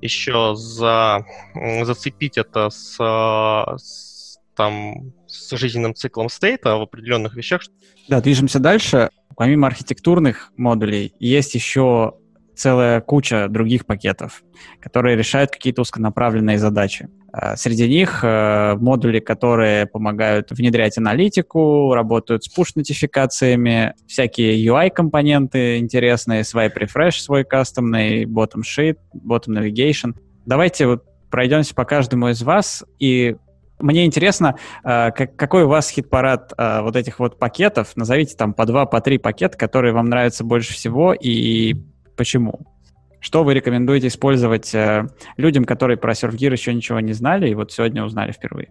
еще 0.00 0.54
за, 0.54 1.24
зацепить 1.54 2.36
это 2.36 2.68
с, 2.68 2.96
с, 2.98 4.38
там, 4.54 5.12
с 5.26 5.56
жизненным 5.56 5.94
циклом 5.94 6.28
стейта 6.28 6.76
в 6.76 6.82
определенных 6.82 7.34
вещах. 7.36 7.62
Да, 8.08 8.20
движемся 8.20 8.58
дальше. 8.58 9.10
Помимо 9.36 9.66
архитектурных 9.66 10.52
модулей, 10.56 11.14
есть 11.18 11.54
еще 11.54 12.14
целая 12.56 13.00
куча 13.00 13.48
других 13.48 13.86
пакетов, 13.86 14.42
которые 14.80 15.16
решают 15.16 15.50
какие-то 15.50 15.82
узконаправленные 15.82 16.58
задачи. 16.58 17.08
А, 17.32 17.54
среди 17.56 17.86
них 17.86 18.20
э, 18.22 18.76
модули, 18.76 19.20
которые 19.20 19.86
помогают 19.86 20.50
внедрять 20.50 20.96
аналитику, 20.96 21.92
работают 21.92 22.44
с 22.44 22.58
push-нотификациями, 22.58 23.94
всякие 24.06 24.66
UI-компоненты 24.66 25.78
интересные, 25.78 26.42
swipe 26.42 26.74
refresh 26.78 27.18
свой 27.18 27.44
кастомный, 27.44 28.24
bottom 28.24 28.62
sheet, 28.62 28.96
bottom 29.14 29.48
navigation. 29.48 30.14
Давайте 30.46 30.86
вот 30.86 31.04
пройдемся 31.30 31.74
по 31.74 31.84
каждому 31.84 32.30
из 32.30 32.42
вас 32.42 32.84
и 32.98 33.36
мне 33.78 34.06
интересно, 34.06 34.56
э, 34.84 35.10
какой 35.10 35.64
у 35.64 35.68
вас 35.68 35.90
хит-парад 35.90 36.54
э, 36.56 36.80
вот 36.80 36.96
этих 36.96 37.18
вот 37.18 37.38
пакетов? 37.38 37.94
Назовите 37.94 38.34
там 38.34 38.54
по 38.54 38.64
два, 38.64 38.86
по 38.86 39.02
три 39.02 39.18
пакета, 39.18 39.58
которые 39.58 39.92
вам 39.92 40.06
нравятся 40.06 40.44
больше 40.44 40.72
всего 40.72 41.12
и 41.12 41.74
почему? 42.16 42.66
Что 43.20 43.44
вы 43.44 43.54
рекомендуете 43.54 44.08
использовать 44.08 44.74
э, 44.74 45.08
людям, 45.36 45.64
которые 45.64 45.96
про 45.96 46.12
SurfGear 46.12 46.52
еще 46.52 46.72
ничего 46.72 47.00
не 47.00 47.12
знали 47.12 47.48
и 47.48 47.54
вот 47.54 47.72
сегодня 47.72 48.04
узнали 48.04 48.32
впервые? 48.32 48.70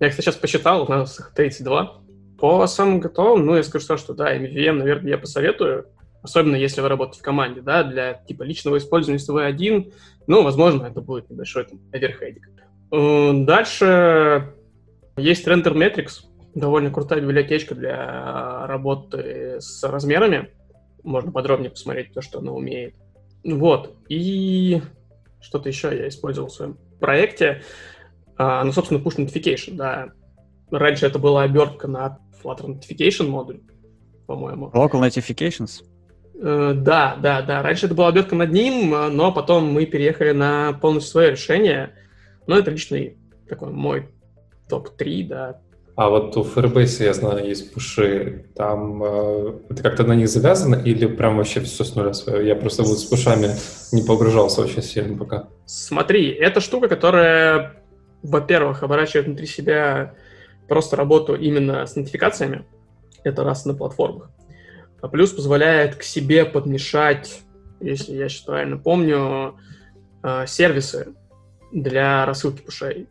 Я, 0.00 0.10
кстати, 0.10 0.26
сейчас 0.26 0.36
посчитал, 0.36 0.82
у 0.82 0.88
нас 0.88 1.18
их 1.18 1.32
32. 1.34 2.00
По 2.38 2.66
самым 2.66 3.00
готовым, 3.00 3.46
ну, 3.46 3.56
я 3.56 3.62
скажу, 3.62 3.96
что 3.96 4.12
да, 4.12 4.36
MVVM, 4.36 4.72
наверное, 4.72 5.10
я 5.10 5.18
посоветую, 5.18 5.86
особенно 6.22 6.56
если 6.56 6.82
вы 6.82 6.88
работаете 6.88 7.20
в 7.20 7.22
команде, 7.22 7.62
да, 7.62 7.82
для 7.82 8.14
типа 8.14 8.42
личного 8.42 8.76
использования, 8.76 9.18
если 9.18 9.32
вы 9.32 9.44
один, 9.44 9.92
ну, 10.26 10.42
возможно, 10.42 10.84
это 10.86 11.00
будет 11.00 11.30
небольшой 11.30 11.64
там 11.64 11.80
оверхедик. 11.92 12.50
Э, 12.92 13.32
дальше 13.32 14.52
есть 15.16 15.46
Render 15.46 15.72
Metrics, 15.72 16.26
довольно 16.54 16.90
крутая 16.90 17.20
библиотечка 17.20 17.74
для 17.74 18.66
работы 18.66 19.56
с 19.60 19.82
размерами. 19.82 20.50
Можно 21.06 21.30
подробнее 21.30 21.70
посмотреть 21.70 22.12
то, 22.12 22.20
что 22.20 22.40
она 22.40 22.52
умеет. 22.52 22.96
Вот. 23.44 23.96
И 24.08 24.82
что-то 25.40 25.68
еще 25.68 25.96
я 25.96 26.08
использовал 26.08 26.48
в 26.48 26.52
своем 26.52 26.78
проекте. 26.98 27.62
А, 28.36 28.64
ну, 28.64 28.72
собственно, 28.72 28.98
push 28.98 29.16
notification, 29.16 29.76
да. 29.76 30.08
Раньше 30.70 31.06
это 31.06 31.20
была 31.20 31.44
обертка 31.44 31.86
на 31.86 32.18
Flutter 32.42 32.66
Notification 32.66 33.28
модуль, 33.28 33.60
по-моему. 34.26 34.70
Local 34.74 35.00
Notifications? 35.00 35.84
Uh, 36.34 36.74
да, 36.74 37.16
да, 37.22 37.40
да. 37.40 37.62
Раньше 37.62 37.86
это 37.86 37.94
была 37.94 38.08
обертка 38.08 38.34
над 38.34 38.50
ним, 38.50 38.90
но 38.90 39.32
потом 39.32 39.72
мы 39.72 39.86
переехали 39.86 40.32
на 40.32 40.72
полностью 40.72 41.12
свое 41.12 41.30
решение. 41.30 41.94
Но 42.48 42.58
это 42.58 42.72
личный 42.72 43.16
такой 43.48 43.70
мой 43.70 44.08
топ-3, 44.68 45.26
да, 45.28 45.60
а 45.96 46.10
вот 46.10 46.36
у 46.36 46.42
Firebase, 46.42 47.04
я 47.04 47.14
знаю, 47.14 47.46
есть 47.46 47.72
пуши. 47.72 48.44
Там 48.54 49.02
э, 49.02 49.60
это 49.70 49.82
как-то 49.82 50.04
на 50.04 50.12
них 50.12 50.28
завязано 50.28 50.76
или 50.76 51.06
прям 51.06 51.38
вообще 51.38 51.60
все 51.60 51.84
с 51.84 51.94
нуля 51.94 52.12
свое? 52.12 52.46
Я 52.46 52.54
просто 52.54 52.82
вот 52.82 52.98
с 52.98 53.04
пушами 53.04 53.48
не 53.92 54.02
погружался 54.02 54.60
очень 54.60 54.82
сильно 54.82 55.16
пока. 55.16 55.48
Смотри, 55.64 56.28
это 56.28 56.60
штука, 56.60 56.88
которая, 56.88 57.82
во-первых, 58.22 58.82
оборачивает 58.82 59.26
внутри 59.26 59.46
себя 59.46 60.14
просто 60.68 60.96
работу 60.96 61.34
именно 61.34 61.86
с 61.86 61.96
нотификациями. 61.96 62.66
Это 63.24 63.42
раз 63.42 63.64
на 63.64 63.72
платформах. 63.72 64.30
А 65.00 65.08
плюс 65.08 65.32
позволяет 65.32 65.94
к 65.96 66.02
себе 66.02 66.44
подмешать, 66.44 67.40
если 67.80 68.12
я 68.12 68.28
сейчас 68.28 68.42
правильно 68.42 68.76
помню, 68.76 69.54
э, 70.22 70.44
сервисы 70.46 71.14
для 71.72 72.26
рассылки 72.26 72.60
пушей. 72.60 73.08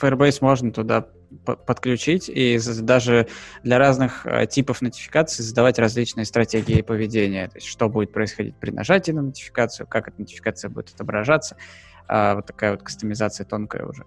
Firebase 0.00 0.38
можно 0.40 0.72
туда 0.72 1.06
подключить 1.44 2.28
и 2.28 2.58
даже 2.80 3.28
для 3.62 3.78
разных 3.78 4.26
э, 4.26 4.46
типов 4.46 4.82
нотификаций 4.82 5.44
задавать 5.44 5.78
различные 5.78 6.24
стратегии 6.24 6.82
поведения. 6.82 7.48
То 7.48 7.56
есть 7.56 7.66
что 7.66 7.88
будет 7.88 8.12
происходить 8.12 8.56
при 8.56 8.70
нажатии 8.70 9.12
на 9.12 9.22
нотификацию, 9.22 9.86
как 9.86 10.08
эта 10.08 10.20
нотификация 10.20 10.70
будет 10.70 10.90
отображаться. 10.94 11.56
А, 12.06 12.36
вот 12.36 12.46
такая 12.46 12.72
вот 12.72 12.82
кастомизация 12.82 13.46
тонкая 13.46 13.86
уже. 13.86 14.04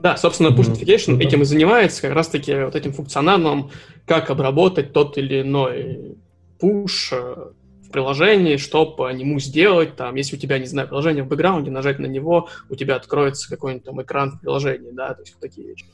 Да, 0.00 0.16
собственно, 0.16 0.48
push 0.48 0.72
notification 0.72 1.16
mm-hmm. 1.16 1.26
этим 1.26 1.42
и 1.42 1.44
занимается, 1.44 2.02
как 2.02 2.12
раз-таки 2.12 2.54
вот 2.54 2.76
этим 2.76 2.92
функционалом, 2.92 3.70
как 4.06 4.30
обработать 4.30 4.92
тот 4.92 5.18
или 5.18 5.40
иной 5.40 6.16
push 6.60 7.12
э, 7.12 7.52
в 7.82 7.90
приложении, 7.90 8.58
что 8.58 8.86
по 8.86 9.10
нему 9.12 9.40
сделать. 9.40 9.96
Там, 9.96 10.14
если 10.14 10.36
у 10.36 10.38
тебя, 10.38 10.58
не 10.58 10.66
знаю, 10.66 10.86
приложение 10.86 11.24
в 11.24 11.28
бэкграунде, 11.28 11.70
нажать 11.70 11.98
на 11.98 12.06
него, 12.06 12.48
у 12.68 12.76
тебя 12.76 12.94
откроется 12.94 13.48
какой-нибудь 13.48 13.86
там 13.86 14.00
экран 14.02 14.32
в 14.32 14.40
приложении, 14.40 14.90
да, 14.92 15.14
то 15.14 15.22
есть 15.22 15.34
вот 15.34 15.40
такие 15.40 15.66
вещи. 15.66 15.86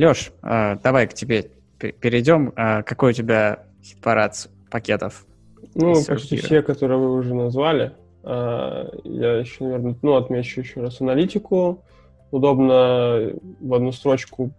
Леш, 0.00 0.32
а, 0.40 0.76
давай 0.76 1.06
к 1.06 1.12
тебе 1.12 1.50
перейдем. 1.78 2.54
А, 2.56 2.82
какой 2.82 3.10
у 3.10 3.12
тебя 3.12 3.66
хит-парад 3.82 4.48
пакетов? 4.70 5.26
Ну, 5.74 5.94
почти 6.06 6.38
все, 6.38 6.62
которые 6.62 6.98
вы 6.98 7.12
уже 7.12 7.34
назвали. 7.34 7.92
А, 8.22 8.88
я 9.04 9.36
еще, 9.36 9.64
наверное, 9.64 9.96
ну, 10.00 10.16
отмечу 10.16 10.62
еще 10.62 10.80
раз 10.80 11.02
аналитику. 11.02 11.84
Удобно 12.30 13.32
в 13.60 13.74
одну 13.74 13.92
строчку 13.92 14.52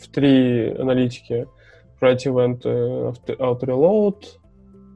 в 0.00 0.08
три 0.08 0.70
аналитики 0.70 1.46
брать 2.00 2.26
event 2.26 2.62
auto 2.62 3.60
reload, 3.60 4.24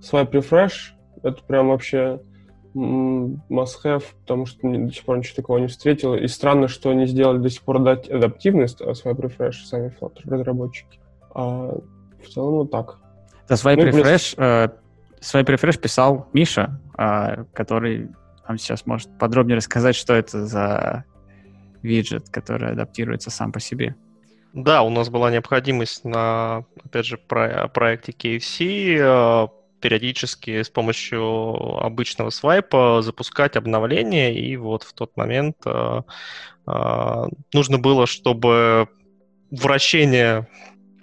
swipe 0.01 0.31
refresh. 0.31 0.95
Это 1.23 1.43
прям 1.43 1.69
вообще 1.69 2.21
must-have, 2.77 4.05
потому 4.21 4.47
что 4.47 4.69
до 4.69 4.93
сих 4.93 5.05
пор 5.05 5.19
ничего 5.19 5.37
такого 5.37 5.59
не 5.59 5.67
встретил. 5.67 6.15
И 6.15 6.27
странно, 6.29 6.69
что 6.69 6.91
они 6.91 7.07
сделали 7.07 7.39
до 7.39 7.49
сих 7.49 7.63
пор 7.63 7.77
адаптивность, 7.77 8.81
а 8.81 8.91
Swipe 8.91 9.21
Refresh 9.21 9.65
сами 9.65 9.95
Flutter 9.99 10.23
разработчики. 10.25 11.01
А 11.35 11.79
в 12.23 12.29
целом 12.29 12.55
вот 12.55 12.71
так. 12.71 12.99
За 13.49 13.55
Swipe 13.55 13.77
ну, 13.77 13.89
Refresh, 13.89 14.35
э, 14.37 14.69
Swipe 15.21 15.55
Refresh 15.55 15.79
писал 15.79 16.29
Миша, 16.33 16.79
э, 16.99 17.45
который 17.53 18.11
нам 18.47 18.59
сейчас 18.59 18.87
может 18.87 19.09
подробнее 19.19 19.57
рассказать, 19.57 19.97
что 19.97 20.15
это 20.15 20.47
за 20.47 21.05
виджет, 21.83 22.29
который 22.31 22.73
адаптируется 22.73 23.31
сам 23.31 23.53
по 23.53 23.61
себе. 23.61 23.95
Да, 24.53 24.83
у 24.83 24.91
нас 24.91 25.09
была 25.09 25.31
необходимость 25.31 26.05
на, 26.05 26.65
опять 26.83 27.07
же, 27.07 27.19
про 27.19 27.69
проекте 27.69 28.13
KFC 28.13 29.51
периодически 29.81 30.63
с 30.63 30.71
помощью 30.71 31.23
обычного 31.85 32.31
свайпа 32.31 33.03
запускать 33.03 33.57
обновления, 33.57 34.35
и 34.35 34.57
вот 34.57 34.83
в 34.83 34.93
тот 34.93 35.17
момент 35.17 35.57
э, 35.65 36.03
э, 36.67 37.25
нужно 37.53 37.79
было, 37.79 38.07
чтобы 38.07 38.89
вращение 39.51 40.49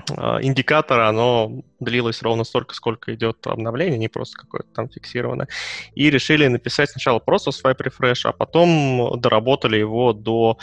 э, 0.10 0.40
индикатора, 0.42 1.08
оно 1.08 1.64
длилось 1.80 2.22
ровно 2.22 2.44
столько, 2.44 2.74
сколько 2.76 3.14
идет 3.14 3.46
обновление, 3.48 3.98
не 3.98 4.10
просто 4.10 4.38
какое-то 4.38 4.70
там 4.74 4.90
фиксированное. 4.90 5.48
И 5.96 6.10
решили 6.10 6.48
написать 6.48 6.90
сначала 6.90 7.20
просто 7.20 7.52
swipe 7.52 7.80
refresh, 7.80 8.22
а 8.24 8.34
потом 8.34 9.20
доработали 9.20 9.78
его 9.78 10.14
до 10.14 10.58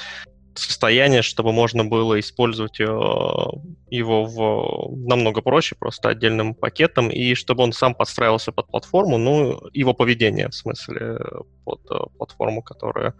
состояние, 0.55 1.23
чтобы 1.23 1.53
можно 1.53 1.85
было 1.85 2.19
использовать 2.19 2.81
э, 2.81 2.85
его 2.85 4.25
в, 4.25 5.07
намного 5.07 5.43
проще, 5.43 5.77
просто 5.79 6.09
отдельным 6.09 6.55
пакетом, 6.55 7.09
и 7.11 7.35
чтобы 7.35 7.63
он 7.63 7.73
сам 7.73 7.95
подстраивался 7.95 8.53
под 8.53 8.69
платформу, 8.69 9.19
ну, 9.19 9.61
его 9.73 9.95
поведение, 9.95 10.49
в 10.49 10.55
смысле, 10.55 11.19
под 11.65 11.81
э, 11.91 11.95
платформу, 12.17 12.63
которая 12.63 13.15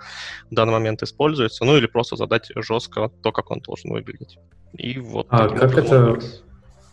в 0.51 0.55
данный 0.55 0.73
момент 0.73 1.03
используется, 1.03 1.65
ну, 1.65 1.77
или 1.77 1.87
просто 1.87 2.17
задать 2.17 2.51
жестко 2.57 3.11
то, 3.23 3.33
как 3.33 3.51
он 3.51 3.61
должен 3.61 3.93
выглядеть. 3.93 4.39
И 4.73 4.99
вот. 4.99 5.27
А 5.31 5.49
как 5.49 5.77
это, 5.77 6.19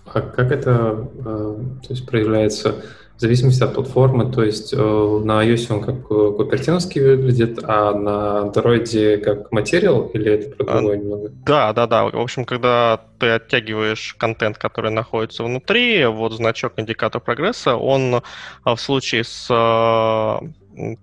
а 0.05 0.21
как 0.21 0.51
это 0.51 1.09
э, 1.19 1.57
то 1.83 1.93
есть 1.93 2.05
проявляется? 2.05 2.83
В 3.17 3.19
зависимости 3.19 3.63
от 3.63 3.73
платформы. 3.73 4.31
То 4.31 4.43
есть 4.43 4.73
э, 4.73 4.77
на 4.77 5.43
iOS 5.43 5.73
он 5.73 5.83
как 5.83 6.07
купертиновский 6.07 7.01
выглядит, 7.01 7.59
а 7.63 7.93
на 7.93 8.47
Android 8.47 9.17
как 9.17 9.51
материал 9.51 10.05
или 10.13 10.33
это 10.33 10.55
про 10.55 10.65
другое 10.65 10.93
а, 10.93 10.97
немного? 10.97 11.31
Да, 11.45 11.73
да, 11.73 11.87
да. 11.87 12.05
В 12.05 12.19
общем, 12.19 12.45
когда 12.45 13.01
ты 13.19 13.29
оттягиваешь 13.29 14.15
контент, 14.19 14.59
который 14.59 14.91
находится 14.91 15.43
внутри, 15.43 16.05
вот 16.05 16.33
значок 16.33 16.73
индикатор 16.77 17.19
прогресса, 17.19 17.75
он 17.75 18.21
а, 18.63 18.75
в 18.75 18.79
случае 18.79 19.23
с 19.23 19.47
э, 19.49 20.95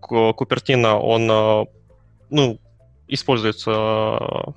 Купертино, 0.00 0.98
он 0.98 1.30
э, 1.30 1.66
ну, 2.30 2.58
используется 3.06 4.54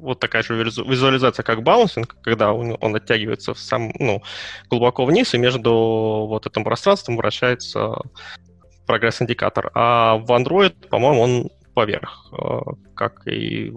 вот 0.00 0.20
такая 0.20 0.42
же 0.42 0.54
визуализация, 0.54 1.42
как 1.42 1.62
баунсинг, 1.62 2.16
когда 2.22 2.52
он, 2.52 2.76
он 2.80 2.96
оттягивается 2.96 3.54
в 3.54 3.58
сам, 3.58 3.92
ну, 3.98 4.22
глубоко 4.68 5.04
вниз, 5.04 5.34
и 5.34 5.38
между 5.38 6.26
вот 6.28 6.46
этим 6.46 6.64
пространством 6.64 7.16
вращается 7.16 7.96
прогресс-индикатор. 8.86 9.70
А 9.74 10.16
в 10.16 10.30
Android, 10.30 10.74
по-моему, 10.88 11.20
он 11.20 11.50
поверх, 11.74 12.32
э, 12.32 12.60
как 12.94 13.26
и 13.26 13.72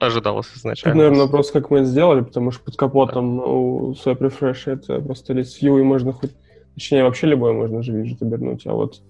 ожидалось 0.00 0.48
изначально. 0.56 0.92
Это, 0.92 0.98
наверное, 0.98 1.24
вопрос, 1.26 1.50
как 1.50 1.70
мы 1.70 1.78
это 1.78 1.86
сделали, 1.86 2.20
потому 2.20 2.50
что 2.50 2.64
под 2.64 2.76
капотом 2.76 3.38
у 3.38 3.92
Swipe 3.92 4.18
Refresh 4.18 4.72
это 4.72 5.00
просто 5.00 5.32
лист 5.32 5.62
view, 5.62 5.80
и 5.80 5.82
можно 5.82 6.12
хоть... 6.12 6.32
Точнее, 6.74 7.04
вообще 7.04 7.26
любой 7.26 7.52
можно 7.52 7.82
же 7.82 7.92
виджет 7.92 8.22
обернуть, 8.22 8.66
а 8.66 8.72
вот 8.72 9.02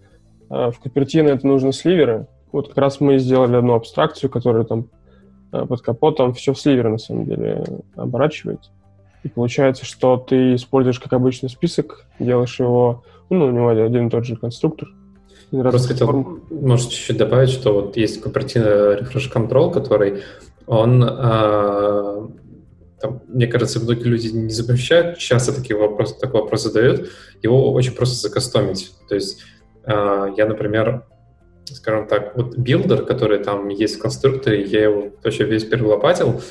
а, 0.50 0.70
в 0.70 0.84
Cupertino 0.84 1.28
это 1.28 1.46
нужно 1.46 1.72
сливеры. 1.72 2.26
Вот 2.50 2.68
как 2.68 2.78
раз 2.78 3.00
мы 3.00 3.18
сделали 3.18 3.56
одну 3.56 3.74
абстракцию, 3.74 4.30
которая 4.30 4.64
там 4.64 4.80
а, 4.80 4.86
под 5.52 5.82
капотом 5.82 6.34
все 6.34 6.52
в 6.52 6.58
сливеры, 6.58 6.90
на 6.90 6.98
самом 6.98 7.26
деле, 7.26 7.64
оборачивает. 7.94 8.60
И 9.22 9.28
получается, 9.28 9.84
что 9.84 10.16
ты 10.16 10.56
используешь 10.56 10.98
как 10.98 11.12
обычный 11.12 11.48
список, 11.48 12.06
делаешь 12.18 12.58
его, 12.58 13.04
ну, 13.30 13.46
у 13.46 13.50
него 13.50 13.68
один 13.68 14.08
и 14.08 14.10
тот 14.10 14.24
же 14.24 14.36
конструктор, 14.36 14.88
Просто 15.60 15.88
хотел, 15.88 16.06
форм. 16.06 16.42
может, 16.50 16.90
чуть-чуть 16.90 17.18
добавить, 17.18 17.50
что 17.50 17.74
вот 17.74 17.96
есть 17.98 18.24
Cupertino 18.24 18.98
Refresh 18.98 19.30
Control, 19.30 19.70
который, 19.70 20.22
он, 20.66 21.04
э, 21.04 22.28
там, 23.00 23.22
мне 23.28 23.46
кажется, 23.46 23.78
многие 23.80 24.04
люди 24.04 24.28
не 24.28 24.48
замечают, 24.48 25.18
часто 25.18 25.54
такие 25.54 25.78
вопросы, 25.78 26.18
такой 26.18 26.40
вопрос 26.40 26.62
задают, 26.62 27.10
его 27.42 27.70
очень 27.74 27.92
просто 27.92 28.16
закастомить. 28.16 28.92
То 29.10 29.14
есть 29.14 29.42
э, 29.84 30.32
я, 30.38 30.46
например, 30.46 31.04
скажем 31.64 32.06
так, 32.06 32.36
вот 32.36 32.56
builder, 32.56 33.04
который 33.04 33.42
там 33.42 33.68
есть 33.68 33.96
в 33.96 34.02
конструкторе, 34.02 34.62
я 34.62 34.84
его 34.84 35.10
вообще 35.22 35.44
весь 35.44 35.64
перелопатил, 35.64 36.42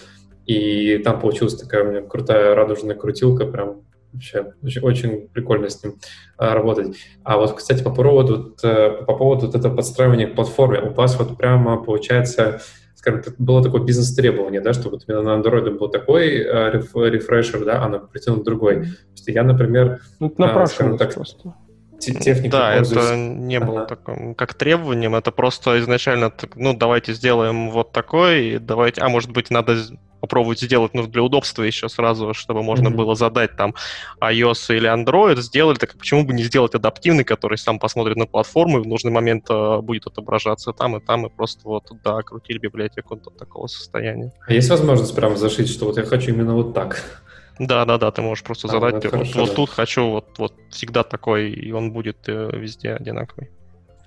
и 0.46 0.98
там 1.00 1.20
получилась 1.20 1.56
такая 1.56 1.84
у 1.84 1.92
меня 1.92 2.02
крутая 2.02 2.56
радужная 2.56 2.96
крутилка, 2.96 3.46
прям 3.46 3.82
Вообще 4.14 4.54
очень, 4.62 4.82
очень 4.82 5.28
прикольно 5.30 5.70
с 5.70 5.82
ним 5.82 5.96
а, 6.38 6.54
работать. 6.54 6.98
А 7.24 7.38
вот, 7.38 7.56
кстати, 7.56 7.82
по 7.82 7.92
поводу, 7.94 8.56
вот, 8.62 8.62
по 8.62 9.16
поводу 9.16 9.46
вот 9.46 9.56
этого 9.56 9.74
подстраивания 9.74 10.28
к 10.28 10.36
платформе, 10.36 10.82
у 10.82 10.94
вас 10.94 11.18
вот 11.18 11.38
прямо 11.38 11.82
получается, 11.82 12.60
скажем, 12.96 13.24
было 13.38 13.64
такое 13.64 13.82
бизнес-требование, 13.84 14.60
да, 14.60 14.74
что 14.74 14.90
вот 14.90 15.04
именно 15.08 15.22
на 15.22 15.42
Android 15.42 15.78
был 15.78 15.88
такой 15.88 16.40
реф, 16.40 16.94
рефрешер, 16.94 17.64
да, 17.64 17.84
а 17.84 17.88
на 17.88 17.96
Cupertino 17.96 18.44
другой. 18.44 18.88
Что 19.16 19.32
я, 19.32 19.44
например, 19.44 20.02
ну, 20.20 20.34
а, 20.40 20.66
скажем 20.66 20.98
так, 20.98 21.14
просто 21.14 21.54
техники 22.02 22.52
Да, 22.52 22.76
пользуюсь. 22.76 23.06
это 23.06 23.15
не 23.15 23.56
ага. 23.57 23.65
было 23.65 23.86
таким, 23.86 24.36
как 24.36 24.53
требованием, 24.53 25.15
это 25.15 25.32
просто 25.32 25.80
изначально, 25.80 26.32
ну, 26.56 26.73
давайте 26.73 27.14
сделаем 27.14 27.72
вот 27.72 27.91
такой, 27.91 28.60
давайте, 28.60 29.02
а 29.02 29.10
может 29.10 29.32
быть, 29.32 29.49
надо 29.49 29.78
попробовать 30.22 30.61
сделать, 30.61 30.94
ну, 30.94 31.07
для 31.07 31.23
удобства 31.23 31.64
еще 31.64 31.90
сразу, 31.90 32.34
чтобы 32.34 32.61
можно 32.61 32.88
mm-hmm. 32.88 32.95
было 32.95 33.15
задать 33.15 33.57
там 33.57 33.73
iOS 34.22 34.76
или 34.78 34.88
Android, 34.88 35.41
сделали, 35.41 35.78
так 35.78 35.98
почему 35.98 36.23
бы 36.23 36.34
не 36.34 36.44
сделать 36.44 36.76
адаптивный, 36.76 37.23
который 37.23 37.57
сам 37.57 37.80
посмотрит 37.80 38.15
на 38.18 38.28
платформу 38.28 38.80
и 38.80 38.84
в 38.84 38.88
нужный 38.88 39.11
момент 39.11 39.49
э, 39.49 39.80
будет 39.82 40.06
отображаться 40.06 40.73
там 40.73 40.95
и 40.95 40.99
там, 41.02 41.26
и 41.26 41.30
просто 41.30 41.61
вот, 41.64 41.91
да, 42.03 42.22
крутили 42.22 42.60
библиотеку 42.60 43.15
до 43.15 43.32
такого 43.32 43.65
состояния. 43.68 44.32
А 44.48 44.53
есть 44.53 44.69
возможность 44.69 45.15
прям 45.15 45.36
зашить, 45.38 45.69
что 45.69 45.86
вот 45.86 45.98
я 45.98 46.03
хочу 46.03 46.30
именно 46.30 46.53
вот 46.53 46.73
так? 46.76 47.23
Да, 47.68 47.86
да, 47.86 48.00
да, 48.00 48.10
ты 48.10 48.24
можешь 48.24 48.44
просто 48.44 48.68
а, 48.68 48.72
задать, 48.72 49.04
вот, 49.04 49.12
хорошо, 49.12 49.40
вот 49.40 49.50
да. 49.50 49.56
тут 49.56 49.70
хочу, 49.70 50.10
вот, 50.10 50.40
вот 50.40 50.54
всегда 50.72 51.04
такой, 51.04 51.52
и 51.52 51.72
он 51.72 51.92
будет 51.92 52.28
э, 52.28 52.50
везде 52.54 52.94
одинаковый. 52.94 53.52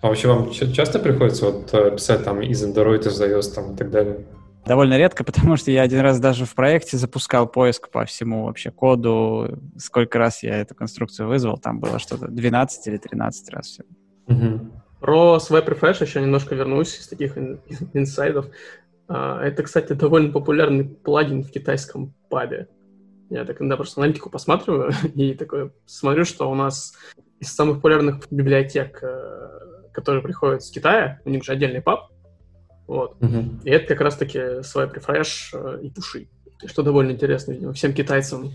А 0.02 0.08
вообще 0.08 0.26
вам 0.26 0.50
часто 0.50 0.98
приходится 0.98 1.46
вот 1.46 1.72
э, 1.72 1.92
писать 1.92 2.24
там 2.24 2.42
из 2.42 2.64
Android, 2.64 3.06
из 3.06 3.20
iOS 3.20 3.54
там 3.54 3.74
и 3.74 3.76
так 3.76 3.92
далее? 3.92 4.26
Довольно 4.66 4.98
редко, 4.98 5.22
потому 5.24 5.56
что 5.56 5.70
я 5.70 5.82
один 5.82 6.00
раз 6.00 6.18
даже 6.18 6.46
в 6.46 6.54
проекте 6.56 6.96
запускал 6.96 7.46
поиск 7.46 7.90
по 7.90 8.04
всему 8.04 8.46
вообще 8.46 8.72
коду. 8.72 9.56
Сколько 9.78 10.18
раз 10.18 10.42
я 10.42 10.56
эту 10.56 10.74
конструкцию 10.74 11.28
вызвал, 11.28 11.56
там 11.56 11.78
было 11.78 12.00
что-то 12.00 12.26
12 12.26 12.88
или 12.88 12.96
13 12.96 13.50
раз 13.50 13.66
все. 13.66 13.84
Угу. 14.26 14.70
Про 14.98 15.36
Swipe 15.36 15.78
Refresh 15.78 16.02
еще 16.02 16.20
немножко 16.20 16.56
вернусь 16.56 16.98
из 16.98 17.06
таких 17.06 17.38
инсайдов. 17.92 18.46
А, 19.06 19.40
это, 19.42 19.62
кстати, 19.62 19.92
довольно 19.92 20.32
популярный 20.32 20.84
плагин 20.84 21.44
в 21.44 21.52
китайском 21.52 22.12
пабе. 22.28 22.66
Я 23.30 23.44
так 23.44 23.60
иногда 23.60 23.76
просто 23.76 24.00
аналитику 24.00 24.30
посматриваю 24.30 24.92
и 25.14 25.34
такой 25.34 25.72
смотрю, 25.86 26.24
что 26.24 26.50
у 26.50 26.54
нас 26.54 26.94
из 27.40 27.54
самых 27.54 27.76
популярных 27.76 28.20
библиотек, 28.30 29.02
э, 29.02 29.90
которые 29.92 30.22
приходят 30.22 30.62
с 30.62 30.70
Китая, 30.70 31.20
у 31.24 31.30
них 31.30 31.44
же 31.44 31.52
отдельный 31.52 31.80
паб, 31.80 32.10
вот. 32.86 33.16
Угу. 33.22 33.60
И 33.64 33.70
это 33.70 33.86
как 33.86 34.00
раз-таки 34.02 34.38
Swipe 34.38 34.94
Refresh 34.94 35.54
э, 35.54 35.82
и 35.82 35.90
пуши, 35.90 36.28
что 36.66 36.82
довольно 36.82 37.12
интересно, 37.12 37.52
видимо, 37.52 37.72
всем 37.72 37.92
китайцам. 37.92 38.52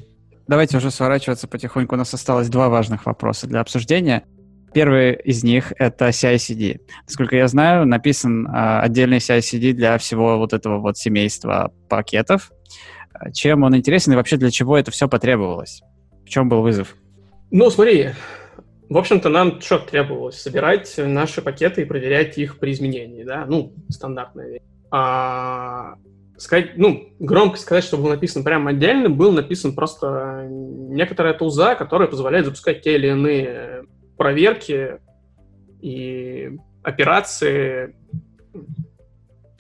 Давайте 0.48 0.78
уже 0.78 0.92
сворачиваться 0.92 1.48
потихоньку. 1.48 1.96
У 1.96 1.98
нас 1.98 2.14
осталось 2.14 2.50
два 2.50 2.70
важных 2.70 3.06
вопроса 3.06 3.48
для 3.48 3.60
обсуждения. 3.62 4.24
Первый 4.74 5.16
из 5.16 5.44
них— 5.44 5.74
это 5.80 6.10
CI-CD. 6.10 6.80
Насколько 7.08 7.36
я 7.36 7.48
знаю, 7.48 7.88
написан 7.88 8.46
э, 8.46 8.80
отдельный 8.82 9.18
CI-CD 9.18 9.74
для 9.74 9.98
всего 9.98 10.38
вот 10.38 10.54
этого 10.54 10.80
вот 10.80 10.98
семейства 10.98 11.72
пакетов. 11.88 12.52
Чем 13.34 13.64
он 13.64 13.76
интересен 13.76 14.14
и 14.14 14.16
вообще 14.16 14.38
для 14.38 14.52
чего 14.52 14.78
это 14.78 14.92
все 14.92 15.08
потребовалось? 15.08 15.82
В 16.26 16.30
чем 16.30 16.50
был 16.50 16.62
вызов? 16.62 16.96
Ну, 17.52 17.70
смотри, 17.70 18.12
в 18.90 18.98
общем-то, 18.98 19.30
нам 19.30 19.62
что 19.62 19.80
требовалось? 19.80 20.42
Собирать 20.42 20.94
наши 20.98 21.42
пакеты 21.42 21.84
и 21.84 21.86
проверять 21.86 22.38
их 22.38 22.60
при 22.60 22.72
изменении, 22.72 23.24
да? 23.24 23.46
Ну, 23.48 23.74
стандартная 23.90 24.50
вещь. 24.50 24.62
А, 24.92 25.96
сказать, 26.38 26.72
ну, 26.78 27.14
громко 27.20 27.58
сказать, 27.58 27.84
что 27.84 27.98
был 27.98 28.10
написан 28.10 28.44
прямо 28.44 28.72
отдельно, 28.72 29.10
был 29.10 29.32
написан 29.32 29.74
просто 29.74 30.48
некоторая 30.50 31.34
тулза, 31.34 31.76
которая 31.76 32.08
позволяет 32.08 32.46
запускать 32.46 32.82
те 32.82 32.96
или 32.96 33.10
иные 33.10 33.84
проверки 34.18 35.00
и 35.82 36.58
операции 36.82 37.96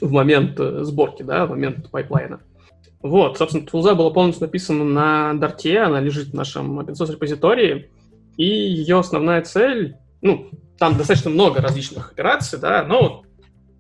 в 0.01 0.11
момент 0.11 0.57
сборки, 0.57 1.23
да, 1.23 1.45
в 1.45 1.51
момент 1.51 1.91
pipeline 1.91 2.31
а. 2.31 2.41
Вот, 3.01 3.37
собственно, 3.37 3.65
тулза 3.65 3.95
была 3.95 4.09
полностью 4.09 4.45
написана 4.45 4.83
на 4.83 5.31
Dart, 5.33 5.77
она 5.77 6.01
лежит 6.01 6.29
в 6.29 6.33
нашем 6.33 6.79
open 6.79 6.93
source 6.93 7.13
репозитории, 7.13 7.91
и 8.35 8.45
ее 8.45 8.99
основная 8.99 9.41
цель, 9.41 9.95
ну, 10.21 10.49
там 10.77 10.97
достаточно 10.97 11.29
много 11.29 11.61
различных 11.61 12.11
операций, 12.11 12.59
да, 12.59 12.83
но 12.83 13.23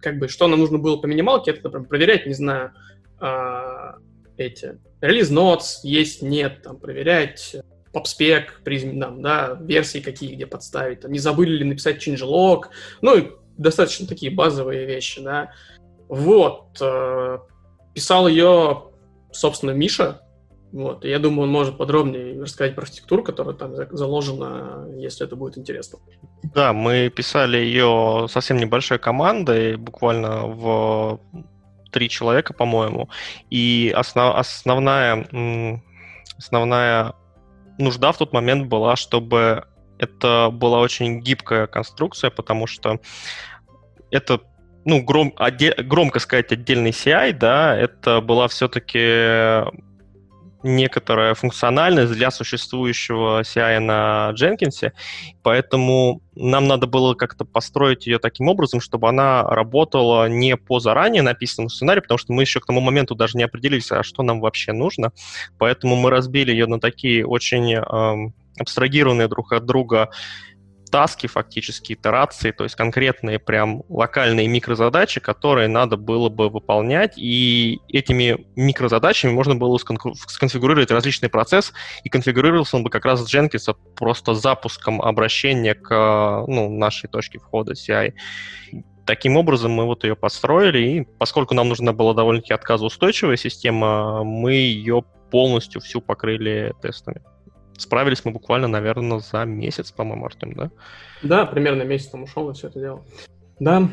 как 0.01 0.19
бы 0.19 0.29
что 0.29 0.47
нам 0.47 0.59
нужно 0.59 0.77
было 0.77 0.97
по 0.97 1.05
минималке, 1.05 1.51
это, 1.51 1.63
например, 1.63 1.87
проверять, 1.87 2.25
не 2.27 2.33
знаю, 2.33 2.71
э, 3.19 3.93
эти 4.37 4.79
release 5.01 5.31
notes 5.31 5.79
есть, 5.83 6.21
нет, 6.21 6.61
там, 6.63 6.77
проверять 6.77 7.57
PubSpec, 7.93 8.45
призм, 8.63 8.99
там, 8.99 9.21
да, 9.21 9.57
версии 9.61 9.99
какие, 9.99 10.35
где 10.35 10.45
подставить, 10.45 11.01
там, 11.01 11.11
не 11.11 11.19
забыли 11.19 11.57
ли 11.57 11.65
написать 11.65 12.05
changelog, 12.07 12.65
ну, 13.01 13.31
достаточно 13.57 14.07
такие 14.07 14.31
базовые 14.31 14.85
вещи, 14.85 15.21
да. 15.21 15.51
Вот, 16.07 16.77
э, 16.79 17.39
писал 17.93 18.27
ее 18.29 18.88
собственно, 19.31 19.71
Миша. 19.71 20.21
Вот, 20.71 21.03
я 21.03 21.17
думаю, 21.17 21.43
он 21.43 21.49
может 21.49 21.77
подробнее 21.77 22.39
рассказать 22.39 22.75
про 22.75 22.83
архитектуру, 22.83 23.23
которая 23.23 23.55
там 23.55 23.73
заложена, 23.91 24.87
если 24.97 25.25
это 25.25 25.35
будет 25.35 25.57
интересно. 25.57 25.97
Да, 26.53 26.73
мы 26.73 27.09
писали 27.09 27.57
ее 27.57 28.27
совсем 28.29 28.57
небольшой 28.57 28.99
командой, 28.99 29.77
буквально 29.77 30.45
в 30.45 31.19
три 31.91 32.07
человека, 32.07 32.53
по-моему. 32.53 33.09
И 33.49 33.91
основ, 33.95 34.35
основная, 34.35 35.27
основная 36.37 37.13
нужда 37.79 38.11
в 38.11 38.17
тот 38.17 38.31
момент 38.31 38.67
была, 38.67 38.95
чтобы 38.95 39.65
это 39.97 40.49
была 40.51 40.79
очень 40.79 41.19
гибкая 41.19 41.65
конструкция, 41.65 42.29
потому 42.29 42.67
что 42.67 42.99
это 44.11 44.39
ну, 44.89 45.03
гром, 45.03 45.33
отде, 45.37 45.73
громко 45.77 46.19
сказать 46.19 46.51
отдельный 46.51 46.89
CI, 46.89 47.33
да, 47.33 47.77
это 47.77 48.21
была 48.21 48.47
все-таки 48.47 49.63
некоторая 50.63 51.35
функциональность 51.35 52.11
для 52.13 52.31
существующего 52.31 53.41
CI 53.41 53.79
на 53.79 54.33
Jenkins, 54.33 54.91
поэтому 55.43 56.21
нам 56.35 56.67
надо 56.67 56.87
было 56.87 57.13
как-то 57.13 57.45
построить 57.45 58.07
ее 58.07 58.19
таким 58.19 58.47
образом, 58.47 58.81
чтобы 58.81 59.07
она 59.07 59.43
работала 59.43 60.27
не 60.27 60.57
по 60.57 60.79
заранее 60.79 61.21
написанному 61.21 61.69
сценарию, 61.69 62.01
потому 62.01 62.17
что 62.17 62.33
мы 62.33 62.43
еще 62.43 62.59
к 62.59 62.65
тому 62.65 62.81
моменту 62.81 63.15
даже 63.15 63.37
не 63.37 63.43
определились, 63.43 63.91
а 63.91 64.03
что 64.03 64.23
нам 64.23 64.41
вообще 64.41 64.73
нужно, 64.73 65.11
поэтому 65.57 65.95
мы 65.95 66.09
разбили 66.09 66.51
ее 66.51 66.65
на 66.65 66.79
такие 66.79 67.25
очень 67.25 67.75
эм, 67.75 68.33
абстрагированные 68.59 69.27
друг 69.27 69.53
от 69.53 69.65
друга 69.65 70.09
таски, 70.89 71.27
фактически 71.27 71.93
итерации, 71.93 72.51
то 72.51 72.63
есть 72.63 72.75
конкретные 72.75 73.39
прям 73.39 73.83
локальные 73.89 74.47
микрозадачи, 74.47 75.19
которые 75.19 75.67
надо 75.67 75.97
было 75.97 76.29
бы 76.29 76.49
выполнять, 76.49 77.13
и 77.17 77.79
этими 77.87 78.45
микрозадачами 78.55 79.31
можно 79.31 79.55
было 79.55 79.77
сконфигурировать 79.77 80.91
различный 80.91 81.29
процесс, 81.29 81.73
и 82.03 82.09
конфигурировался 82.09 82.77
он 82.77 82.83
бы 82.83 82.89
как 82.89 83.05
раз 83.05 83.21
с 83.21 83.33
Jenkins 83.33 83.75
просто 83.95 84.33
запуском 84.33 85.01
обращения 85.01 85.75
к 85.75 86.45
ну, 86.47 86.69
нашей 86.69 87.07
точке 87.09 87.39
входа 87.39 87.73
CI. 87.73 88.13
Таким 89.05 89.37
образом 89.37 89.71
мы 89.71 89.85
вот 89.85 90.03
ее 90.03 90.15
построили, 90.15 90.79
и 90.79 91.07
поскольку 91.17 91.55
нам 91.55 91.69
нужна 91.69 91.93
была 91.93 92.13
довольно-таки 92.13 92.53
отказоустойчивая 92.53 93.37
система, 93.37 94.23
мы 94.23 94.53
ее 94.53 95.03
полностью 95.31 95.81
всю 95.81 96.01
покрыли 96.01 96.73
тестами. 96.81 97.21
Справились 97.79 98.25
мы 98.25 98.31
буквально, 98.31 98.67
наверное, 98.67 99.19
за 99.19 99.45
месяц, 99.45 99.91
по-моему, 99.91 100.25
Артем, 100.25 100.53
да? 100.53 100.69
Да, 101.23 101.45
примерно 101.45 101.83
месяц 101.83 102.07
там 102.09 102.23
ушел 102.23 102.45
на 102.45 102.53
все 102.53 102.67
это 102.67 102.79
дело. 102.79 103.05
Да, 103.59 103.89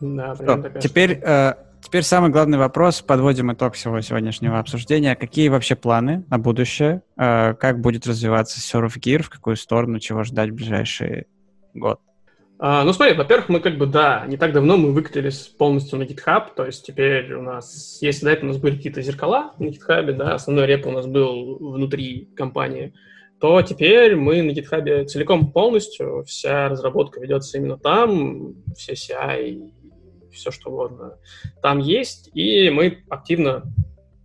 да, 0.00 0.34
примерно 0.34 0.62
такая 0.62 0.82
Теперь, 0.82 1.20
э, 1.22 1.54
теперь 1.82 2.02
самый 2.02 2.30
главный 2.30 2.56
вопрос. 2.56 3.02
Подводим 3.02 3.52
итог 3.52 3.74
всего 3.74 4.00
сегодняшнего 4.00 4.58
обсуждения. 4.58 5.14
Какие 5.16 5.48
вообще 5.50 5.76
планы 5.76 6.24
на 6.30 6.38
будущее? 6.38 7.02
Э, 7.18 7.52
как 7.54 7.80
будет 7.80 8.06
развиваться 8.06 8.58
Surf 8.58 8.98
Gear? 8.98 9.22
В 9.22 9.28
какую 9.28 9.56
сторону? 9.56 10.00
Чего 10.00 10.24
ждать 10.24 10.50
в 10.50 10.54
ближайший 10.54 11.26
год? 11.74 12.00
А, 12.58 12.84
ну, 12.84 12.92
смотри, 12.94 13.14
во-первых, 13.14 13.50
мы 13.50 13.60
как 13.60 13.76
бы, 13.76 13.86
да, 13.86 14.24
не 14.26 14.38
так 14.38 14.54
давно 14.54 14.78
мы 14.78 14.92
выкатились 14.92 15.40
полностью 15.40 15.98
на 15.98 16.04
GitHub, 16.04 16.54
то 16.56 16.64
есть 16.64 16.86
теперь 16.86 17.34
у 17.34 17.42
нас, 17.42 17.98
если 18.00 18.24
до 18.24 18.30
этого 18.30 18.48
у 18.48 18.52
нас 18.52 18.62
были 18.62 18.76
какие-то 18.76 19.02
зеркала 19.02 19.52
на 19.58 19.66
GitHub, 19.66 20.10
да, 20.12 20.34
основной 20.34 20.66
реп 20.66 20.86
у 20.86 20.90
нас 20.90 21.06
был 21.06 21.58
внутри 21.58 22.30
компании, 22.34 22.94
то 23.40 23.60
теперь 23.62 24.16
мы 24.16 24.42
на 24.42 24.50
GitHub 24.52 25.04
целиком 25.06 25.52
полностью, 25.52 26.24
вся 26.24 26.68
разработка 26.68 27.20
ведется 27.20 27.58
именно 27.58 27.78
там, 27.78 28.54
все 28.74 28.94
CI, 28.94 29.72
все 30.32 30.50
что 30.50 30.70
угодно 30.70 31.18
там 31.62 31.78
есть, 31.78 32.30
и 32.34 32.70
мы 32.70 33.04
активно 33.08 33.64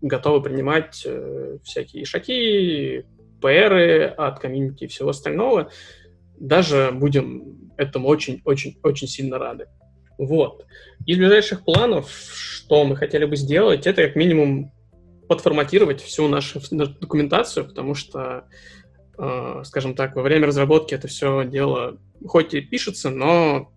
готовы 0.02 0.42
принимать 0.42 1.04
э, 1.06 1.58
всякие 1.64 2.06
шаги, 2.06 3.06
ПРы 3.42 4.06
от 4.06 4.40
комьюнити 4.40 4.86
и 4.86 4.88
всего 4.88 5.10
остального. 5.10 5.72
Даже 6.40 6.92
будем 6.94 7.72
этому 7.78 8.08
очень-очень-очень 8.08 9.08
сильно 9.08 9.38
рады. 9.38 9.68
Вот. 10.18 10.66
Из 11.06 11.18
ближайших 11.18 11.64
планов, 11.66 12.12
что 12.12 12.84
мы 12.86 12.96
хотели 12.96 13.26
бы 13.26 13.36
сделать, 13.36 13.88
это 13.88 14.04
как 14.04 14.16
минимум 14.16 14.72
подформатировать 15.28 16.02
всю 16.02 16.28
нашу 16.28 16.60
документацию, 16.72 17.66
потому 17.66 17.96
что 17.96 18.46
скажем 19.64 19.93
так, 19.95 20.15
во 20.15 20.23
время 20.23 20.48
разработки 20.48 20.95
это 20.95 21.07
все 21.07 21.43
дело 21.45 21.99
хоть 22.26 22.53
и 22.53 22.61
пишется, 22.61 23.10
но 23.10 23.72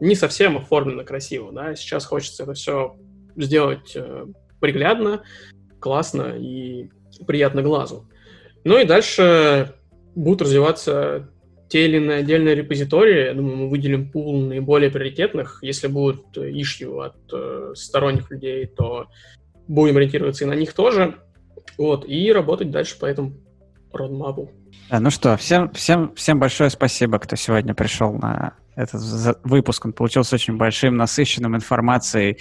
не 0.00 0.14
совсем 0.14 0.56
оформлено 0.56 1.04
красиво, 1.04 1.52
да, 1.52 1.74
сейчас 1.74 2.04
хочется 2.04 2.42
это 2.42 2.54
все 2.54 2.96
сделать 3.36 3.92
э, 3.96 4.26
приглядно, 4.60 5.22
классно 5.80 6.36
и 6.36 6.90
приятно 7.26 7.62
глазу. 7.62 8.08
Ну 8.64 8.78
и 8.78 8.84
дальше 8.84 9.74
будут 10.14 10.42
развиваться 10.42 11.28
те 11.68 11.86
или 11.86 11.96
иные 11.96 12.18
отдельные 12.18 12.54
репозитории. 12.54 13.26
Я 13.26 13.34
думаю, 13.34 13.56
мы 13.56 13.68
выделим 13.68 14.10
пул 14.10 14.38
наиболее 14.40 14.90
приоритетных. 14.90 15.58
Если 15.62 15.86
будут 15.86 16.36
ишью 16.38 17.00
от 17.00 17.16
э, 17.32 17.72
сторонних 17.74 18.30
людей, 18.30 18.66
то 18.66 19.08
будем 19.66 19.96
ориентироваться 19.96 20.44
и 20.44 20.48
на 20.48 20.54
них 20.54 20.72
тоже. 20.72 21.16
Вот, 21.76 22.08
и 22.08 22.32
работать 22.32 22.70
дальше 22.70 22.98
по 22.98 23.06
этому 23.06 23.34
родмапу. 23.92 24.50
Да, 24.90 25.00
ну 25.00 25.10
что, 25.10 25.36
всем, 25.36 25.70
всем, 25.72 26.14
всем 26.14 26.38
большое 26.38 26.70
спасибо, 26.70 27.18
кто 27.18 27.36
сегодня 27.36 27.74
пришел 27.74 28.12
на 28.12 28.54
этот 28.76 29.38
выпуск. 29.44 29.84
Он 29.86 29.92
получился 29.92 30.34
очень 30.34 30.56
большим, 30.56 30.96
насыщенным 30.96 31.56
информацией, 31.56 32.38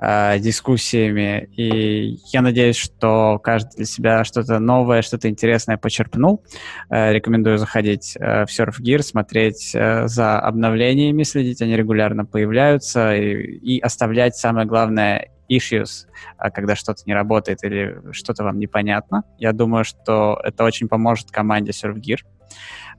э, 0.00 0.38
дискуссиями. 0.38 1.48
И 1.56 2.18
я 2.32 2.42
надеюсь, 2.42 2.76
что 2.76 3.38
каждый 3.38 3.76
для 3.76 3.84
себя 3.86 4.24
что-то 4.24 4.58
новое, 4.58 5.02
что-то 5.02 5.28
интересное 5.28 5.76
почерпнул. 5.76 6.44
Э, 6.90 7.12
рекомендую 7.12 7.58
заходить 7.58 8.16
э, 8.16 8.44
в 8.44 8.48
SurfGear, 8.48 9.02
смотреть 9.02 9.72
э, 9.74 10.06
за 10.06 10.38
обновлениями, 10.38 11.22
следить, 11.22 11.62
они 11.62 11.76
регулярно 11.76 12.24
появляются, 12.24 13.14
и, 13.14 13.32
и 13.32 13.80
оставлять, 13.80 14.36
самое 14.36 14.66
главное, 14.66 15.30
issues, 15.50 16.06
а, 16.36 16.50
когда 16.50 16.76
что-то 16.76 17.02
не 17.06 17.14
работает 17.14 17.64
или 17.64 18.00
что-то 18.12 18.44
вам 18.44 18.58
непонятно. 18.58 19.24
Я 19.38 19.52
думаю, 19.52 19.84
что 19.84 20.40
это 20.44 20.64
очень 20.64 20.88
поможет 20.88 21.30
команде 21.30 21.72
ServeGear. 21.72 22.18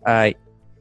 А, 0.03 0.27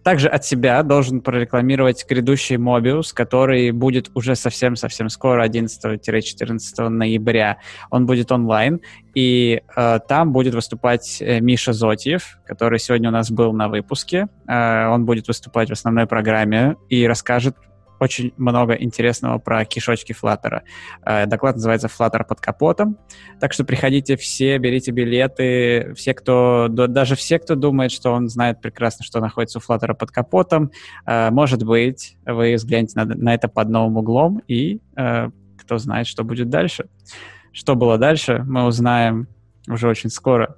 также 0.09 0.29
от 0.29 0.43
себя 0.43 0.83
должен 0.83 1.21
прорекламировать 1.21 2.07
грядущий 2.09 2.57
Mobius, 2.57 3.13
который 3.13 3.71
будет 3.73 4.11
уже 4.15 4.37
совсем-совсем 4.37 5.11
скоро, 5.11 5.47
11-14 5.47 6.89
ноября. 6.89 7.59
Он 7.91 8.07
будет 8.07 8.33
онлайн, 8.33 8.81
и 9.15 9.61
э, 9.77 9.99
там 10.09 10.33
будет 10.33 10.55
выступать 10.55 11.19
э, 11.21 11.41
Миша 11.41 11.75
Зотьев, 11.75 12.39
который 12.47 12.79
сегодня 12.79 13.11
у 13.11 13.13
нас 13.13 13.31
был 13.31 13.53
на 13.53 13.69
выпуске. 13.69 14.29
Э, 14.49 14.87
он 14.89 15.05
будет 15.05 15.29
выступать 15.29 15.69
в 15.69 15.73
основной 15.73 16.07
программе 16.07 16.77
и 16.89 17.07
расскажет 17.07 17.57
очень 18.01 18.33
много 18.37 18.75
интересного 18.75 19.39
про 19.39 19.65
кишочки 19.65 20.13
Flutter. 20.13 20.63
Э, 21.05 21.27
доклад 21.27 21.57
называется 21.57 21.89
Flutter 21.89 22.25
под 22.25 22.41
капотом. 22.41 22.99
Так 23.41 23.53
что 23.53 23.65
приходите 23.65 24.17
все, 24.17 24.59
берите 24.59 24.93
билеты. 24.93 25.93
Все, 25.95 26.15
кто, 26.15 26.69
даже 26.69 27.17
все, 27.17 27.39
кто 27.39 27.55
думает, 27.55 27.91
что 27.91 28.13
он 28.13 28.29
знает 28.29 28.61
прекрасно, 28.61 29.05
что 29.05 29.21
находится 29.21 29.59
у 29.59 29.63
Flutter 29.63 29.95
под 29.95 30.11
капотом, 30.11 30.71
э, 31.07 31.31
может 31.31 31.65
быть, 31.65 32.17
вы 32.25 32.55
взглянете 32.55 32.93
на, 32.97 33.05
на 33.05 33.35
это 33.35 33.49
под 33.49 33.69
новым 33.69 33.97
углом, 33.97 34.43
и 34.49 34.81
э, 34.97 35.31
кто 35.59 35.79
знает, 35.79 36.07
что 36.07 36.25
будет 36.25 36.49
дальше. 36.49 36.87
Что 37.53 37.75
было 37.75 37.99
дальше, 37.99 38.45
мы 38.47 38.65
узнаем 38.65 39.27
уже 39.69 39.89
очень 39.89 40.11
скоро. 40.11 40.57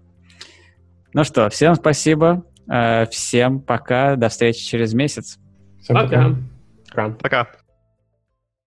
Ну 1.15 1.25
что, 1.25 1.49
всем 1.49 1.75
спасибо, 1.75 2.45
всем 3.11 3.61
пока, 3.61 4.15
до 4.17 4.29
встречи 4.29 4.65
через 4.65 4.95
месяц. 4.95 5.39
Всем 5.81 5.97
пока. 5.97 6.29
Пока. 6.29 6.37
Crown. 6.91 7.17
Okay. 7.25 7.60